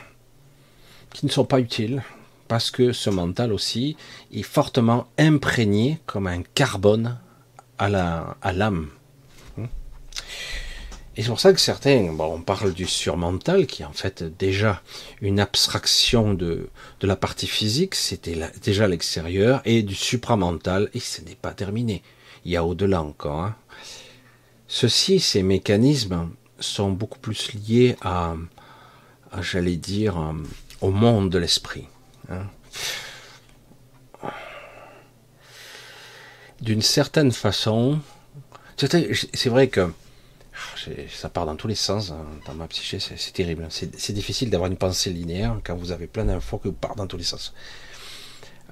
qui 1.12 1.27
ne 1.27 1.31
sont 1.31 1.45
pas 1.45 1.61
utiles, 1.61 2.03
parce 2.49 2.71
que 2.71 2.93
ce 2.93 3.11
mental 3.11 3.53
aussi 3.53 3.97
est 4.33 4.43
fortement 4.43 5.07
imprégné 5.19 6.01
comme 6.07 6.27
un 6.27 6.43
carbone 6.43 7.19
à 7.79 7.88
l'âme. 7.88 8.33
À 8.43 8.53
et 11.16 11.22
c'est 11.22 11.29
pour 11.29 11.40
ça 11.40 11.53
que 11.53 11.61
certains, 11.61 12.09
on 12.18 12.40
parle 12.40 12.72
du 12.72 12.87
surmental, 12.87 13.66
qui 13.66 13.83
est 13.83 13.85
en 13.85 13.92
fait 13.92 14.22
déjà 14.22 14.83
une 15.20 15.40
abstraction 15.40 16.33
de, 16.33 16.70
de 17.01 17.07
la 17.07 17.16
partie 17.16 17.46
physique, 17.46 17.94
c'était 17.94 18.38
déjà 18.62 18.88
l'extérieur, 18.88 19.61
et 19.66 19.83
du 19.83 19.94
supramental, 19.94 20.88
et 20.94 21.01
ce 21.01 21.20
n'est 21.20 21.35
pas 21.35 21.53
terminé. 21.53 22.03
Il 22.44 22.53
y 22.53 22.57
a 22.57 22.64
au-delà 22.64 23.03
encore. 23.03 23.40
Hein. 23.40 23.57
Ceci, 24.68 25.20
ces 25.20 25.42
mécanismes, 25.42 26.31
sont 26.61 26.90
beaucoup 26.90 27.18
plus 27.18 27.53
liés 27.53 27.96
à, 28.01 28.35
j'allais 29.40 29.77
dire, 29.77 30.16
au 30.81 30.90
monde 30.90 31.29
de 31.29 31.38
l'esprit. 31.38 31.88
Hein. 32.31 32.46
D'une 36.61 36.83
certaine 36.83 37.33
façon, 37.33 38.01
c'est 38.77 39.48
vrai 39.48 39.68
que 39.68 39.92
ça 41.11 41.29
part 41.29 41.47
dans 41.47 41.57
tous 41.57 41.69
les 41.69 41.75
sens 41.75 42.11
hein, 42.11 42.27
dans 42.47 42.55
ma 42.55 42.69
psyché, 42.69 42.99
c'est 43.01 43.33
terrible. 43.33 43.67
C'est 43.71 44.12
difficile 44.12 44.51
d'avoir 44.51 44.71
une 44.71 44.77
pensée 44.77 45.11
linéaire 45.11 45.59
quand 45.65 45.77
vous 45.77 45.93
avez 45.93 46.07
plein 46.07 46.25
d'infos 46.25 46.59
qui 46.59 46.71
partent 46.71 46.99
dans 46.99 47.07
tous 47.07 47.17
les 47.17 47.25
sens. 47.25 47.55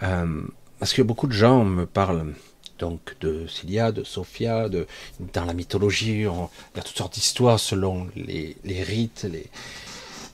Euh, 0.02 0.42
parce 0.78 0.94
que 0.94 1.02
beaucoup 1.02 1.26
de 1.26 1.32
gens 1.32 1.64
me 1.64 1.86
parlent 1.86 2.34
donc 2.78 3.16
de 3.20 3.46
Cilia, 3.46 3.92
de 3.92 4.02
Sophia, 4.02 4.68
de, 4.70 4.86
dans 5.34 5.44
la 5.44 5.52
mythologie, 5.52 6.20
il 6.20 6.22
y 6.22 6.26
a 6.26 6.82
toutes 6.82 6.96
sortes 6.96 7.14
d'histoires 7.14 7.60
selon 7.60 8.08
les, 8.16 8.56
rites, 8.82 9.26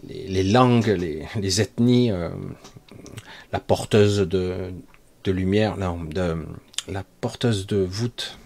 les, 0.07 0.43
langues, 0.45 0.87
les, 0.87 1.61
ethnies, 1.61 2.13
euh, 2.13 2.31
la 3.53 3.59
porteuse 3.59 4.19
de, 4.19 4.73
lumière, 5.27 5.77
non, 5.77 6.09
la 6.89 7.03
porteuse 7.21 7.67
de 7.67 7.79
voûte, 7.79 8.39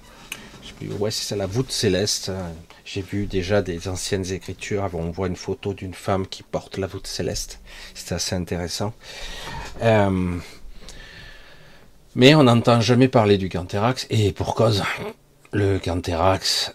ouais 0.99 1.11
c'est 1.11 1.25
ça, 1.25 1.37
la 1.37 1.47
voûte 1.47 1.71
céleste, 1.71 2.31
hein. 2.31 2.53
J'ai 2.93 3.03
vu 3.03 3.27
déjà 3.27 3.63
des 3.63 3.87
anciennes 3.87 4.33
écritures 4.33 4.91
on 4.95 5.13
voit 5.13 5.29
une 5.29 5.37
photo 5.37 5.75
d'une 5.75 5.95
femme 5.95 6.27
qui 6.27 6.43
porte 6.43 6.77
la 6.77 6.89
voûte 6.89 7.07
céleste. 7.07 7.61
C'est 7.95 8.13
assez 8.13 8.35
intéressant. 8.35 8.93
Euh, 9.81 10.37
mais 12.17 12.35
on 12.35 12.43
n'entend 12.43 12.81
jamais 12.81 13.07
parler 13.07 13.39
du 13.39 13.49
Canthérax, 13.49 14.09
et 14.11 14.33
pour 14.33 14.57
cause, 14.57 14.83
le 15.53 15.79
Canthérax, 15.79 16.73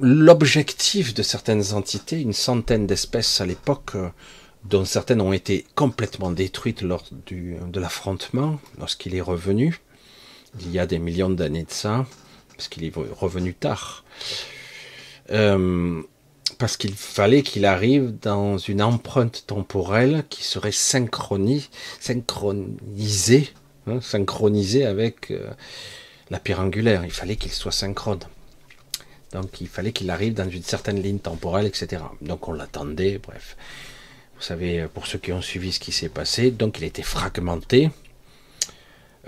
l'objectif 0.00 1.12
de 1.12 1.22
certaines 1.22 1.74
entités, 1.74 2.18
une 2.18 2.32
centaine 2.32 2.86
d'espèces 2.86 3.42
à 3.42 3.44
l'époque, 3.44 3.92
dont 4.64 4.86
certaines 4.86 5.20
ont 5.20 5.34
été 5.34 5.66
complètement 5.74 6.30
détruites 6.30 6.80
lors 6.80 7.04
du, 7.26 7.56
de 7.66 7.78
l'affrontement, 7.78 8.58
lorsqu'il 8.78 9.14
est 9.14 9.20
revenu, 9.20 9.80
il 10.60 10.70
y 10.70 10.78
a 10.78 10.86
des 10.86 10.98
millions 10.98 11.28
d'années 11.28 11.64
de 11.64 11.70
ça, 11.70 12.06
parce 12.56 12.68
qu'il 12.68 12.84
est 12.84 12.92
revenu 12.94 13.54
tard. 13.54 14.04
Euh, 15.30 16.02
parce 16.58 16.76
qu'il 16.76 16.94
fallait 16.94 17.42
qu'il 17.42 17.64
arrive 17.64 18.18
dans 18.20 18.58
une 18.58 18.82
empreinte 18.82 19.44
temporelle 19.46 20.24
qui 20.28 20.44
serait 20.44 20.72
synchronisée, 20.72 21.68
synchronisée, 22.00 23.52
hein, 23.86 24.00
synchronisée 24.00 24.84
avec 24.84 25.30
euh, 25.30 25.50
la 26.30 26.38
pierre 26.38 26.60
angulaire. 26.60 27.04
Il 27.04 27.10
fallait 27.10 27.36
qu'il 27.36 27.52
soit 27.52 27.72
synchrone. 27.72 28.20
Donc 29.32 29.60
il 29.60 29.68
fallait 29.68 29.92
qu'il 29.92 30.10
arrive 30.10 30.34
dans 30.34 30.48
une 30.48 30.62
certaine 30.62 31.02
ligne 31.02 31.18
temporelle, 31.18 31.66
etc. 31.66 32.02
Donc 32.20 32.48
on 32.48 32.52
l'attendait, 32.52 33.18
bref. 33.18 33.56
Vous 34.36 34.42
savez, 34.42 34.86
pour 34.92 35.06
ceux 35.06 35.18
qui 35.18 35.32
ont 35.32 35.40
suivi 35.40 35.72
ce 35.72 35.80
qui 35.80 35.92
s'est 35.92 36.08
passé, 36.08 36.50
donc 36.50 36.78
il 36.78 36.84
était 36.84 37.02
fragmenté. 37.02 37.90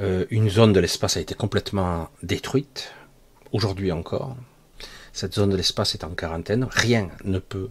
Euh, 0.00 0.26
une 0.30 0.50
zone 0.50 0.72
de 0.72 0.80
l'espace 0.80 1.16
a 1.16 1.20
été 1.20 1.34
complètement 1.34 2.08
détruite, 2.22 2.92
aujourd'hui 3.54 3.92
encore. 3.92 4.36
Cette 5.14 5.34
zone 5.34 5.50
de 5.50 5.56
l'espace 5.56 5.94
est 5.94 6.04
en 6.04 6.10
quarantaine. 6.10 6.66
Rien 6.70 7.08
ne 7.24 7.38
peut 7.38 7.70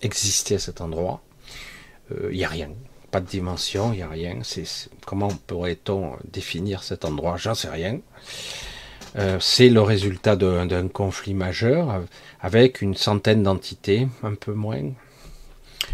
exister 0.00 0.54
à 0.54 0.58
cet 0.58 0.80
endroit. 0.80 1.22
Il 2.10 2.16
euh, 2.16 2.32
n'y 2.32 2.44
a 2.44 2.48
rien. 2.48 2.70
Pas 3.10 3.20
de 3.20 3.26
dimension, 3.26 3.92
il 3.92 3.96
n'y 3.96 4.02
a 4.02 4.08
rien. 4.08 4.38
Comment 5.04 5.28
pourrait-on 5.46 6.16
définir 6.32 6.82
cet 6.82 7.04
endroit? 7.04 7.36
J'en 7.36 7.54
sais 7.54 7.68
rien. 7.68 8.00
Euh, 9.16 9.38
c'est 9.40 9.68
le 9.68 9.80
résultat 9.80 10.36
d'un 10.36 10.88
conflit 10.88 11.34
majeur 11.34 12.02
avec 12.40 12.80
une 12.80 12.94
centaine 12.94 13.42
d'entités, 13.42 14.08
un 14.22 14.34
peu 14.34 14.52
moins, 14.52 14.90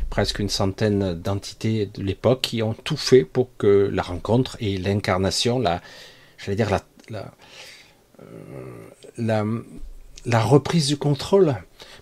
presque 0.08 0.38
une 0.38 0.48
centaine 0.48 1.14
d'entités 1.14 1.86
de 1.86 2.02
l'époque 2.02 2.42
qui 2.42 2.62
ont 2.62 2.74
tout 2.74 2.96
fait 2.96 3.24
pour 3.24 3.50
que 3.56 3.90
la 3.92 4.02
rencontre 4.02 4.56
et 4.60 4.78
l'incarnation, 4.78 5.58
la, 5.58 5.82
j'allais 6.38 6.56
dire 6.56 6.70
la, 7.10 7.32
la, 9.16 9.44
reprise 10.42 10.88
du 10.88 10.96
contrôle, 10.96 11.56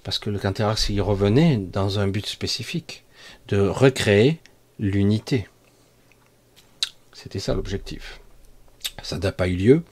parce 0.05 0.19
que 0.19 0.31
le 0.31 0.39
Canterax 0.39 0.91
y 0.91 1.01
revenait 1.01 1.57
dans 1.57 1.99
un 1.99 2.09
but 2.09 2.27
spécifique. 2.27 3.05
de 3.49 3.61
recréer 3.61 4.41
l'unité. 4.79 5.49
C'était 7.13 7.41
ça 7.41 7.55
l'objectif. 7.55 8.21
Ça 9.03 9.19
n'a 9.19 9.33
pas 9.33 9.49
eu 9.49 9.57
lieu, 9.57 9.83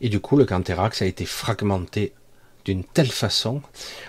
et 0.00 0.08
du 0.08 0.20
coup 0.20 0.36
le 0.36 0.44
Canterax 0.44 1.02
a 1.02 1.06
été 1.06 1.24
fragmenté 1.24 2.12
d'une 2.64 2.84
telle 2.84 3.10
façon, 3.10 3.62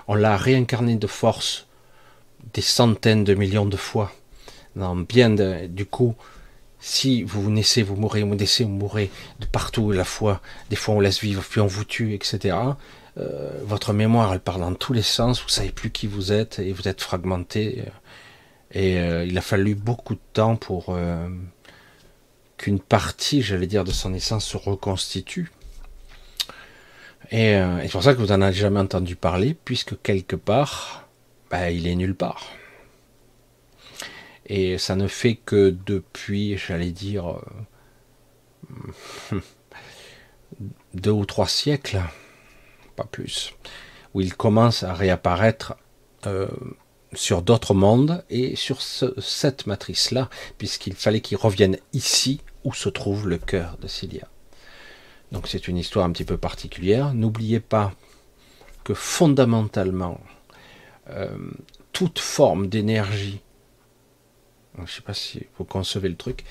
on 0.08 0.16
l'a 0.16 0.36
réincarné 0.36 0.96
de 0.96 1.08
force 1.08 1.68
des 2.54 2.62
centaines 2.62 3.24
de 3.24 3.36
millions 3.36 3.68
de 3.68 3.78
fois. 3.78 4.12
Dans 4.76 4.96
bien 4.96 5.30
du 5.30 5.86
coup, 5.86 6.16
si 6.80 7.24
vous 7.24 7.50
naissez, 7.50 7.82
vous 7.82 7.96
mourrez, 7.96 8.24
vous 8.24 8.36
naissez, 8.36 8.64
vous 8.64 8.70
mourrez 8.70 9.10
de 9.40 9.46
partout 9.46 9.92
la 9.92 10.04
fois. 10.04 10.42
Des 10.70 10.76
fois 10.76 10.96
on 10.96 11.00
laisse 11.00 11.22
vivre, 11.22 11.44
puis 11.48 11.60
on 11.60 11.68
vous 11.68 11.86
tue, 11.86 12.14
etc. 12.14 12.56
Euh, 13.18 13.50
votre 13.64 13.94
mémoire, 13.94 14.32
elle 14.34 14.40
part 14.40 14.60
dans 14.60 14.74
tous 14.74 14.94
les 14.94 15.02
sens. 15.02 15.42
Vous 15.42 15.50
savez 15.50 15.72
plus 15.72 15.90
qui 15.90 16.08
vous 16.08 16.32
êtes 16.32 16.60
et 16.60 16.72
vous 16.74 16.88
êtes 16.88 17.02
fragmenté. 17.02 17.84
Et 18.72 19.00
euh, 19.00 19.26
il 19.26 19.38
a 19.38 19.42
fallu 19.42 19.76
beaucoup 19.76 20.14
de 20.14 20.22
temps 20.34 20.56
pour 20.56 20.88
euh, 20.90 21.28
qu'une 22.58 22.80
partie, 22.80 23.42
j'allais 23.42 23.68
dire, 23.68 23.84
de 23.84 23.92
son 23.92 24.14
essence 24.14 24.46
se 24.46 24.58
reconstitue. 24.58 25.52
Et, 27.32 27.60
c'est 27.82 27.92
pour 27.92 28.04
ça 28.04 28.14
que 28.14 28.20
vous 28.20 28.28
n'en 28.28 28.42
avez 28.42 28.56
jamais 28.56 28.80
entendu 28.80 29.18
parler, 29.18 29.54
puisque 29.66 30.02
quelque 30.02 30.38
part, 30.38 31.10
bah, 31.50 31.72
il 31.72 31.86
est 31.86 31.96
nulle 31.96 32.16
part. 32.16 32.46
Et 34.48 34.78
ça 34.78 34.96
ne 34.96 35.08
fait 35.08 35.36
que 35.36 35.76
depuis, 35.86 36.58
j'allais 36.58 36.92
dire, 36.92 37.42
deux 40.94 41.12
ou 41.12 41.26
trois 41.26 41.48
siècles, 41.48 42.02
pas 42.96 43.04
plus, 43.04 43.54
où 44.14 44.22
il 44.22 44.34
commence 44.36 44.84
à 44.84 44.94
réapparaître 44.94 45.76
euh, 46.26 46.48
sur 47.14 47.42
d'autres 47.42 47.74
mondes 47.74 48.24
et 48.30 48.56
sur 48.56 48.82
cette 48.82 49.68
matrice-là, 49.68 50.30
puisqu'il 50.58 50.94
fallait 50.94 51.22
qu'il 51.22 51.38
revienne 51.38 51.78
ici 51.94 52.42
où 52.64 52.74
se 52.74 52.90
trouve 52.90 53.28
le 53.28 53.38
cœur 53.38 53.78
de 53.82 53.88
Cilia. 53.88 54.28
Donc 55.32 55.48
c'est 55.48 55.68
une 55.68 55.78
histoire 55.78 56.06
un 56.06 56.12
petit 56.12 56.26
peu 56.26 56.38
particulière. 56.38 57.14
N'oubliez 57.14 57.60
pas 57.60 57.94
que 58.84 58.94
fondamentalement, 58.94 60.20
euh, 61.10 61.38
toute 61.92 62.20
forme 62.20 62.68
d'énergie, 62.68 63.42
je 64.78 64.92
ne 64.92 64.96
sais 64.96 65.02
pas 65.02 65.14
si 65.14 65.46
vous 65.58 65.66
concevez 65.66 66.10
le 66.10 66.16
truc, 66.16 66.44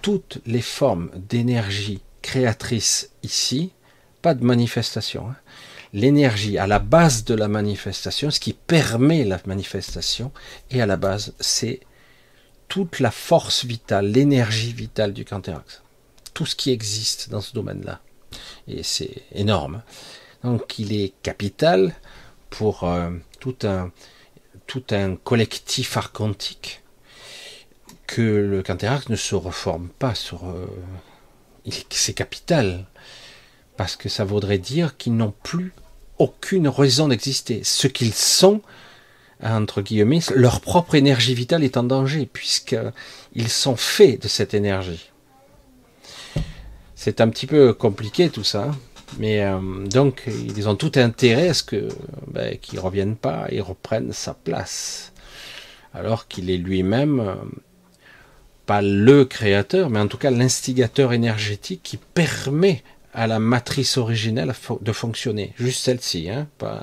toutes 0.00 0.38
les 0.46 0.62
formes 0.62 1.10
d'énergie 1.16 2.02
créatrice 2.22 3.10
ici, 3.22 3.72
pas 4.20 4.34
de 4.34 4.44
manifestation, 4.44 5.28
hein, 5.28 5.36
l'énergie 5.92 6.58
à 6.58 6.66
la 6.66 6.78
base 6.78 7.24
de 7.24 7.34
la 7.34 7.48
manifestation, 7.48 8.30
ce 8.30 8.40
qui 8.40 8.52
permet 8.52 9.24
la 9.24 9.40
manifestation, 9.46 10.32
et 10.70 10.80
à 10.80 10.86
la 10.86 10.96
base, 10.96 11.34
c'est 11.40 11.80
toute 12.68 13.00
la 13.00 13.10
force 13.10 13.64
vitale, 13.64 14.06
l'énergie 14.06 14.72
vitale 14.72 15.12
du 15.12 15.24
Canterax. 15.24 15.82
Tout 16.32 16.46
ce 16.46 16.56
qui 16.56 16.70
existe 16.70 17.28
dans 17.28 17.42
ce 17.42 17.52
domaine-là. 17.52 18.00
Et 18.66 18.82
c'est 18.82 19.22
énorme. 19.32 19.82
Donc 20.42 20.78
il 20.78 20.94
est 20.94 21.12
capital 21.22 21.94
pour 22.48 22.84
euh, 22.84 23.10
tout, 23.40 23.56
un, 23.64 23.90
tout 24.66 24.84
un 24.90 25.16
collectif 25.16 25.96
archontique 25.96 26.81
que 28.12 28.20
le 28.20 28.62
Canterax 28.62 29.08
ne 29.08 29.16
se 29.16 29.34
reforme 29.34 29.88
pas 29.98 30.14
sur... 30.14 30.46
Euh, 30.46 30.66
c'est 31.88 32.12
capital. 32.12 32.84
Parce 33.78 33.96
que 33.96 34.10
ça 34.10 34.24
voudrait 34.24 34.58
dire 34.58 34.98
qu'ils 34.98 35.16
n'ont 35.16 35.32
plus 35.42 35.72
aucune 36.18 36.68
raison 36.68 37.08
d'exister. 37.08 37.64
Ce 37.64 37.86
qu'ils 37.86 38.12
sont, 38.12 38.60
entre 39.42 39.80
guillemets, 39.80 40.20
leur 40.34 40.60
propre 40.60 40.94
énergie 40.94 41.34
vitale 41.34 41.64
est 41.64 41.78
en 41.78 41.84
danger, 41.84 42.28
puisqu'ils 42.30 43.48
sont 43.48 43.76
faits 43.76 44.20
de 44.22 44.28
cette 44.28 44.52
énergie. 44.52 45.10
C'est 46.94 47.22
un 47.22 47.30
petit 47.30 47.46
peu 47.46 47.72
compliqué 47.72 48.28
tout 48.28 48.44
ça, 48.44 48.72
mais 49.18 49.42
euh, 49.42 49.86
donc 49.86 50.24
ils 50.28 50.68
ont 50.68 50.76
tout 50.76 50.92
intérêt 50.96 51.48
à 51.48 51.54
ce 51.54 51.62
que 51.62 51.88
ben, 52.28 52.58
qu'ils 52.58 52.78
reviennent 52.78 53.16
pas 53.16 53.46
et 53.48 53.60
reprennent 53.60 54.12
sa 54.12 54.34
place, 54.34 55.12
alors 55.94 56.28
qu'il 56.28 56.50
est 56.50 56.58
lui-même 56.58 57.20
euh, 57.20 57.34
le 58.80 59.24
créateur, 59.24 59.90
mais 59.90 60.00
en 60.00 60.06
tout 60.06 60.18
cas 60.18 60.30
l'instigateur 60.30 61.12
énergétique 61.12 61.80
qui 61.82 61.96
permet 61.96 62.82
à 63.14 63.26
la 63.26 63.38
matrice 63.38 63.98
originelle 63.98 64.54
de 64.80 64.92
fonctionner. 64.92 65.52
Juste 65.56 65.82
celle-ci, 65.82 66.30
hein, 66.30 66.48
pas 66.58 66.82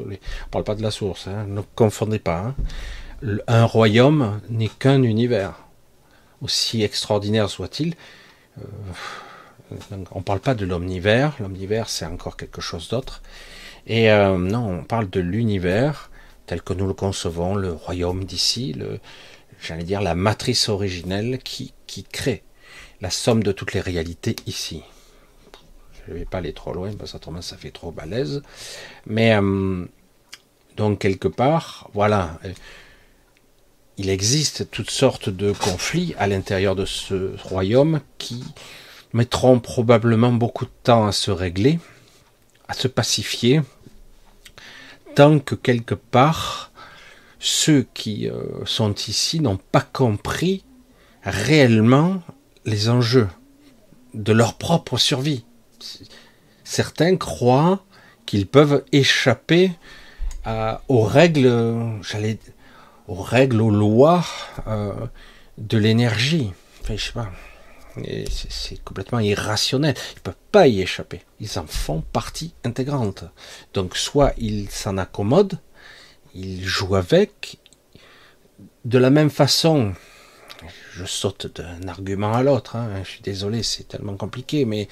on 0.00 0.50
parle 0.50 0.64
pas 0.64 0.74
de 0.74 0.82
la 0.82 0.90
source, 0.90 1.28
hein, 1.28 1.46
ne 1.48 1.60
confondez 1.74 2.18
pas. 2.18 2.54
Hein. 3.22 3.38
Un 3.46 3.64
royaume 3.64 4.40
n'est 4.50 4.68
qu'un 4.68 5.02
univers, 5.02 5.64
aussi 6.42 6.82
extraordinaire 6.82 7.48
soit-il. 7.48 7.94
Euh, 8.58 8.64
on 10.10 10.18
ne 10.18 10.24
parle 10.24 10.40
pas 10.40 10.54
de 10.54 10.66
l'omnivers, 10.66 11.34
l'omnivers 11.40 11.88
c'est 11.88 12.06
encore 12.06 12.36
quelque 12.36 12.60
chose 12.60 12.88
d'autre. 12.88 13.22
Et 13.86 14.10
euh, 14.10 14.36
non, 14.38 14.80
on 14.80 14.84
parle 14.84 15.08
de 15.08 15.20
l'univers 15.20 16.10
tel 16.46 16.62
que 16.62 16.74
nous 16.74 16.86
le 16.86 16.94
concevons, 16.94 17.54
le 17.54 17.72
royaume 17.72 18.24
d'ici, 18.24 18.74
j'allais 19.64 19.84
dire 19.84 20.02
la 20.02 20.14
matrice 20.14 20.68
originelle 20.68 21.38
qui, 21.42 21.72
crée 22.12 22.42
la 23.00 23.10
somme 23.10 23.42
de 23.42 23.52
toutes 23.52 23.72
les 23.72 23.80
réalités 23.80 24.36
ici. 24.46 24.82
Je 26.06 26.12
ne 26.12 26.18
vais 26.18 26.24
pas 26.24 26.38
aller 26.38 26.52
trop 26.52 26.72
loin 26.72 26.92
parce 26.98 27.12
que 27.12 27.40
ça 27.40 27.56
fait 27.56 27.70
trop 27.70 27.90
balèze. 27.90 28.42
Mais 29.06 29.34
euh, 29.34 29.84
donc 30.76 31.00
quelque 31.00 31.28
part, 31.28 31.88
voilà, 31.94 32.38
euh, 32.44 32.52
il 33.96 34.10
existe 34.10 34.70
toutes 34.70 34.90
sortes 34.90 35.28
de 35.28 35.52
conflits 35.52 36.14
à 36.18 36.26
l'intérieur 36.26 36.74
de 36.74 36.84
ce 36.84 37.36
royaume 37.42 38.00
qui 38.18 38.42
mettront 39.12 39.60
probablement 39.60 40.32
beaucoup 40.32 40.64
de 40.64 40.72
temps 40.82 41.06
à 41.06 41.12
se 41.12 41.30
régler, 41.30 41.78
à 42.68 42.74
se 42.74 42.88
pacifier, 42.88 43.62
tant 45.14 45.38
que 45.38 45.54
quelque 45.54 45.94
part 45.94 46.72
ceux 47.46 47.86
qui 47.94 48.28
euh, 48.28 48.64
sont 48.64 48.94
ici 48.94 49.40
n'ont 49.40 49.58
pas 49.58 49.82
compris 49.82 50.64
réellement 51.22 52.22
les 52.64 52.88
enjeux 52.88 53.28
de 54.14 54.32
leur 54.32 54.54
propre 54.54 54.96
survie 54.96 55.44
certains 56.64 57.16
croient 57.16 57.84
qu'ils 58.26 58.46
peuvent 58.46 58.84
échapper 58.92 59.72
aux 60.88 61.02
règles, 61.02 62.00
j'allais, 62.02 62.38
aux 63.08 63.22
règles, 63.22 63.62
aux 63.62 63.70
lois 63.70 64.24
euh, 64.66 64.92
de 65.56 65.78
l'énergie. 65.78 66.52
Enfin, 66.82 66.96
je 66.96 67.04
sais 67.04 67.12
pas. 67.12 67.30
C'est 68.60 68.82
complètement 68.82 69.20
irrationnel. 69.20 69.94
Ils 70.12 70.16
ne 70.16 70.20
peuvent 70.20 70.34
pas 70.52 70.66
y 70.66 70.82
échapper. 70.82 71.22
Ils 71.40 71.58
en 71.58 71.66
font 71.66 72.02
partie 72.12 72.52
intégrante. 72.64 73.24
Donc, 73.72 73.96
soit 73.96 74.34
ils 74.36 74.68
s'en 74.68 74.98
accommodent, 74.98 75.58
ils 76.34 76.64
jouent 76.64 76.96
avec. 76.96 77.58
De 78.84 78.98
la 78.98 79.10
même 79.10 79.30
façon, 79.30 79.94
je 80.92 81.04
saute 81.04 81.54
d'un 81.54 81.88
argument 81.88 82.34
à 82.34 82.42
l'autre. 82.42 82.76
Hein. 82.76 83.02
je 83.02 83.08
suis 83.08 83.22
désolé, 83.22 83.62
c'est 83.62 83.88
tellement 83.88 84.16
compliqué, 84.16 84.64
mais 84.64 84.88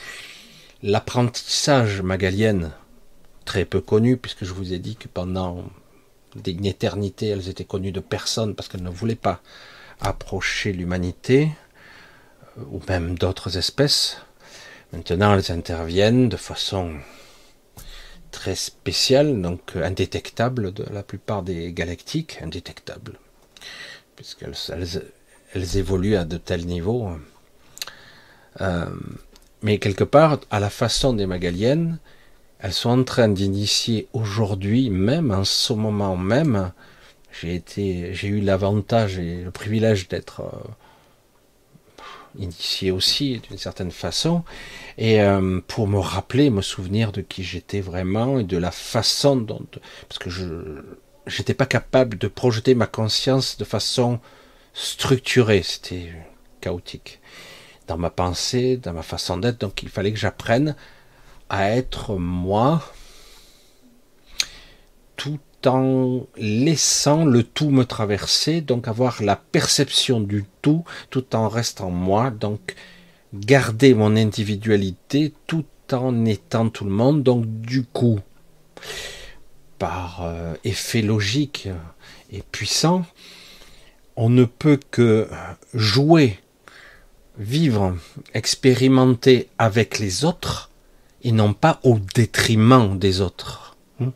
l'apprentissage 0.83 2.03
magalienne, 2.03 2.73
très 3.45 3.65
peu 3.65 3.81
connu, 3.81 4.17
puisque 4.17 4.45
je 4.45 4.53
vous 4.53 4.73
ai 4.73 4.79
dit 4.79 4.97
que 4.97 5.09
pendant 5.09 5.65
une 6.47 6.67
éternité, 6.67 7.29
elles 7.29 7.49
étaient 7.49 7.65
connues 7.65 7.93
de 7.93 8.01
personne 8.01 8.55
parce 8.55 8.69
qu'elles 8.69 8.83
ne 8.83 8.91
voulaient 8.91 9.15
pas 9.15 9.41
approcher 10.01 10.73
l'humanité, 10.73 11.51
euh, 12.59 12.63
ou 12.73 12.81
même 12.89 13.17
d'autres 13.17 13.57
espèces. 13.57 14.19
Maintenant, 14.93 15.35
elles 15.35 15.53
interviennent 15.53 16.29
de 16.29 16.37
façon 16.37 16.93
très 18.33 18.57
spéciale, 18.57 19.41
donc 19.41 19.77
indétectable 19.77 20.73
de 20.73 20.85
la 20.93 21.05
plupart 21.05 21.45
des 21.45 21.73
galactiques, 21.73 22.39
indétectable, 22.43 23.19
puisqu'elles 24.17 24.57
elles, 25.55 25.77
évoluent 25.77 26.17
à 26.17 26.25
de 26.25 26.39
tels 26.39 26.67
niveaux. 26.67 27.11
Euh, 28.61 28.87
mais 29.63 29.79
quelque 29.79 30.03
part, 30.05 30.41
à 30.51 30.59
la 30.59 30.71
façon 30.71 31.13
des 31.13 31.27
Magaliennes, 31.27 31.99
elles 32.59 32.73
sont 32.73 32.91
en 32.91 33.05
train 33.05 33.29
d'initier 33.29 34.09
aujourd'hui 34.13 34.91
même, 34.91 35.31
en 35.31 35.45
ce 35.45 35.73
moment 35.73 36.17
même, 36.17 36.73
j'ai 37.33 37.63
eu 38.25 38.41
l'avantage 38.41 39.19
et 39.19 39.43
le 39.43 39.51
privilège 39.51 40.09
d'être 40.09 40.41
euh, 40.41 40.69
initié 42.39 42.91
aussi 42.91 43.41
d'une 43.49 43.59
certaine 43.59 43.91
façon, 43.91 44.45
et 44.99 45.21
euh, 45.23 45.61
pour 45.67 45.89
me 45.89 45.99
rappeler, 45.99 46.51
me 46.51 46.63
souvenir 46.63 47.13
de 47.13 47.21
qui 47.21 47.43
j'étais 47.43 47.81
vraiment 47.81 48.39
et 48.39 48.45
de 48.45 48.57
la 48.57 48.71
façon 48.71 49.37
dont, 49.37 49.67
parce 50.09 50.19
que 50.19 50.31
je 50.31 50.83
j'étais 51.27 51.55
pas 51.55 51.67
capable 51.67 52.19
de 52.19 52.27
projeter 52.27 52.75
ma 52.75 52.87
conscience 52.87 53.57
de 53.57 53.65
façon 53.65 54.19
structurée, 54.75 55.63
c'était 55.63 56.13
chaotique 56.61 57.21
dans 57.87 57.99
ma 57.99 58.11
pensée, 58.11 58.77
dans 58.77 58.93
ma 58.93 59.03
façon 59.03 59.37
d'être. 59.37 59.61
Donc 59.61 59.83
il 59.83 59.89
fallait 59.89 60.13
que 60.13 60.19
j'apprenne 60.19 60.77
à 61.49 61.71
être 61.71 62.17
moi 62.17 62.83
tout 65.17 65.39
en 65.67 66.27
laissant 66.37 67.25
le 67.25 67.43
tout 67.43 67.71
me 67.71 67.85
traverser, 67.85 68.61
donc 68.61 68.89
avoir 68.89 69.23
la 69.23 69.37
perception 69.37 70.21
du 70.21 70.45
tout 70.63 70.85
tout 71.11 71.35
en 71.35 71.49
restant 71.49 71.91
moi, 71.91 72.31
donc 72.31 72.75
garder 73.35 73.95
mon 73.95 74.17
individualité 74.17 75.33
tout 75.47 75.65
en 75.93 76.25
étant 76.25 76.69
tout 76.69 76.85
le 76.85 76.91
monde, 76.91 77.23
donc 77.23 77.47
du 77.47 77.85
coup, 77.85 78.21
par 79.79 80.23
euh, 80.23 80.55
effet 80.65 81.03
logique 81.03 81.69
et 82.31 82.43
puissant, 82.53 83.05
on 84.17 84.29
ne 84.29 84.45
peut 84.45 84.79
que 84.91 85.29
jouer, 85.75 86.39
vivre, 87.39 87.97
expérimenter 88.35 89.49
avec 89.59 89.99
les 89.99 90.25
autres 90.25 90.71
et 91.23 91.33
non 91.33 91.53
pas 91.55 91.81
au 91.83 91.99
détriment 92.15 92.99
des 92.99 93.21
autres. 93.21 93.77
Hmm? 93.99 94.11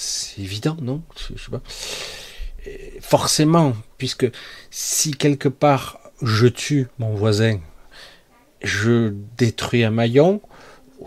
C'est 0.00 0.42
évident, 0.42 0.76
non? 0.80 1.02
Je 1.16 1.42
sais 1.42 1.50
pas. 1.50 1.60
Forcément, 3.00 3.74
puisque 3.96 4.30
si 4.70 5.10
quelque 5.10 5.48
part 5.48 5.98
je 6.22 6.46
tue 6.46 6.86
mon 7.00 7.14
voisin, 7.14 7.58
je 8.62 9.12
détruis 9.36 9.82
un 9.82 9.90
maillon, 9.90 10.40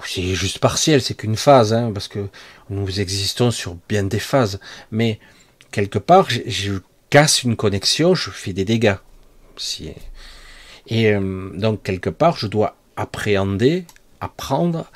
c'est 0.06 0.36
juste 0.36 0.60
partiel, 0.60 1.02
c'est 1.02 1.14
qu'une 1.14 1.38
phase, 1.38 1.74
hein, 1.74 1.92
parce 1.94 2.10
que 2.10 2.28
nous 2.70 3.00
existons 3.00 3.50
sur 3.50 3.78
bien 3.88 4.04
des 4.04 4.20
phases, 4.20 4.60
mais 4.92 5.20
quelque 5.72 6.00
part, 6.00 6.28
je, 6.30 6.74
casse 7.10 7.44
une 7.44 7.56
connexion, 7.56 8.14
je 8.14 8.30
fais 8.30 8.54
des 8.54 8.66
dégâts. 8.66 8.96
Et 10.88 11.14
euh, 11.14 11.50
donc, 11.54 11.84
quelque 11.84 12.10
part, 12.10 12.38
je 12.38 12.48
dois 12.48 12.78
appréhender, 12.98 13.86
apprendre, 14.22 14.90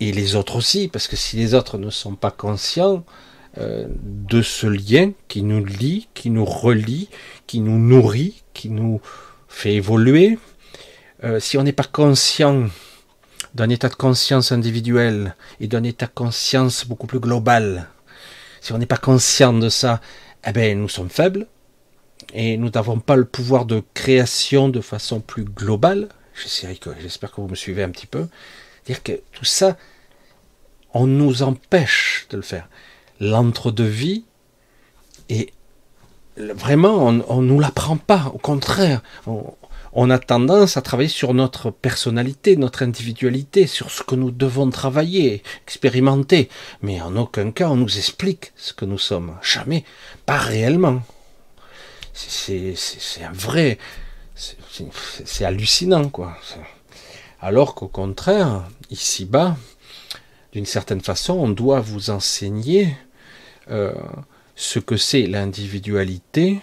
et 0.00 0.12
les 0.12 0.34
autres 0.34 0.56
aussi, 0.56 0.88
parce 0.88 1.08
que 1.08 1.16
si 1.16 1.36
les 1.36 1.54
autres 1.54 1.78
ne 1.78 1.90
sont 1.90 2.14
pas 2.14 2.30
conscients 2.30 3.04
euh, 3.58 3.86
de 4.02 4.42
ce 4.42 4.66
lien 4.66 5.12
qui 5.28 5.42
nous 5.42 5.64
lie, 5.64 6.08
qui 6.14 6.30
nous 6.30 6.44
relie, 6.44 7.08
qui 7.46 7.60
nous 7.60 7.78
nourrit, 7.78 8.42
qui 8.52 8.68
nous 8.68 9.00
fait 9.48 9.74
évoluer, 9.74 10.38
euh, 11.22 11.38
si 11.38 11.56
on 11.56 11.62
n'est 11.62 11.72
pas 11.72 11.84
conscient 11.84 12.68
d'un 13.54 13.68
état 13.68 13.88
de 13.88 13.94
conscience 13.94 14.50
individuel 14.50 15.36
et 15.60 15.68
d'un 15.68 15.84
état 15.84 16.06
de 16.06 16.12
conscience 16.12 16.86
beaucoup 16.86 17.06
plus 17.06 17.20
global, 17.20 17.88
si 18.60 18.72
on 18.72 18.78
n'est 18.78 18.86
pas 18.86 18.96
conscient 18.96 19.52
de 19.52 19.68
ça, 19.68 20.00
eh 20.46 20.52
ben, 20.52 20.78
nous 20.78 20.88
sommes 20.88 21.10
faibles 21.10 21.46
et 22.32 22.56
nous 22.56 22.70
n'avons 22.70 22.98
pas 22.98 23.14
le 23.16 23.24
pouvoir 23.24 23.64
de 23.64 23.82
création 23.94 24.68
de 24.68 24.80
façon 24.80 25.20
plus 25.20 25.44
globale. 25.44 26.08
J'espère 26.34 27.30
que 27.30 27.40
vous 27.40 27.48
me 27.48 27.54
suivez 27.54 27.84
un 27.84 27.90
petit 27.90 28.06
peu. 28.06 28.26
Dire 28.86 29.02
que 29.02 29.20
tout 29.32 29.44
ça, 29.44 29.76
on 30.92 31.06
nous 31.06 31.42
empêche 31.42 32.26
de 32.30 32.36
le 32.36 32.42
faire. 32.42 32.68
L'entre-deux-vie, 33.20 34.24
et 35.28 35.52
vraiment, 36.36 37.06
on 37.06 37.12
ne 37.12 37.46
nous 37.46 37.60
l'apprend 37.60 37.96
pas. 37.96 38.30
Au 38.34 38.38
contraire, 38.38 39.02
on 39.92 40.10
a 40.10 40.18
tendance 40.18 40.76
à 40.76 40.82
travailler 40.82 41.08
sur 41.08 41.32
notre 41.34 41.70
personnalité, 41.70 42.56
notre 42.56 42.82
individualité, 42.82 43.66
sur 43.66 43.90
ce 43.90 44.02
que 44.02 44.16
nous 44.16 44.32
devons 44.32 44.68
travailler, 44.68 45.42
expérimenter. 45.64 46.48
Mais 46.82 47.00
en 47.00 47.16
aucun 47.16 47.52
cas 47.52 47.68
on 47.68 47.76
nous 47.76 47.98
explique 47.98 48.52
ce 48.56 48.72
que 48.72 48.84
nous 48.84 48.98
sommes. 48.98 49.36
Jamais. 49.40 49.84
Pas 50.26 50.38
réellement. 50.38 51.02
C'est 52.12 52.74
un 53.22 53.32
vrai. 53.32 53.78
C'est 54.34 55.44
hallucinant, 55.44 56.08
quoi. 56.08 56.36
Alors 57.46 57.74
qu'au 57.74 57.88
contraire, 57.88 58.64
ici-bas, 58.88 59.58
d'une 60.54 60.64
certaine 60.64 61.02
façon, 61.02 61.34
on 61.34 61.50
doit 61.50 61.80
vous 61.80 62.08
enseigner 62.08 62.96
euh, 63.70 63.92
ce 64.56 64.78
que 64.78 64.96
c'est 64.96 65.26
l'individualité, 65.26 66.62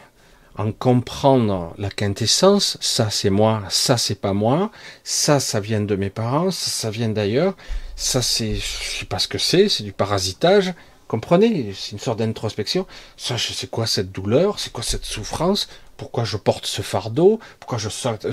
en 0.58 0.72
comprendre 0.72 1.76
la 1.78 1.92
quintessence, 1.92 2.80
ça 2.82 3.12
c'est 3.12 3.30
moi, 3.30 3.62
ça 3.70 3.96
c'est 3.98 4.20
pas 4.20 4.34
moi, 4.34 4.72
ça 5.04 5.40
ça 5.40 5.60
vient 5.60 5.82
de 5.82 5.96
mes 5.96 6.10
parents, 6.10 6.50
ça 6.50 6.72
ça 6.72 6.90
vient 6.90 7.10
d'ailleurs, 7.10 7.56
ça 7.96 8.24
c'est, 8.24 8.56
je 8.56 8.98
sais 9.02 9.06
pas 9.06 9.20
ce 9.20 9.28
que 9.28 9.38
c'est, 9.38 9.70
c'est 9.70 9.84
du 9.84 9.94
parasitage, 9.94 10.74
comprenez, 11.08 11.76
c'est 11.78 11.92
une 11.92 12.00
sorte 12.00 12.18
d'introspection, 12.18 12.88
ça 13.18 13.36
c'est 13.38 13.70
quoi 13.70 13.86
cette 13.86 14.12
douleur, 14.12 14.58
c'est 14.58 14.74
quoi 14.74 14.84
cette 14.84 15.06
souffrance, 15.06 15.70
pourquoi 15.96 16.24
je 16.24 16.38
porte 16.38 16.66
ce 16.66 16.82
fardeau, 16.82 17.40
pourquoi 17.60 17.78
je, 17.78 17.88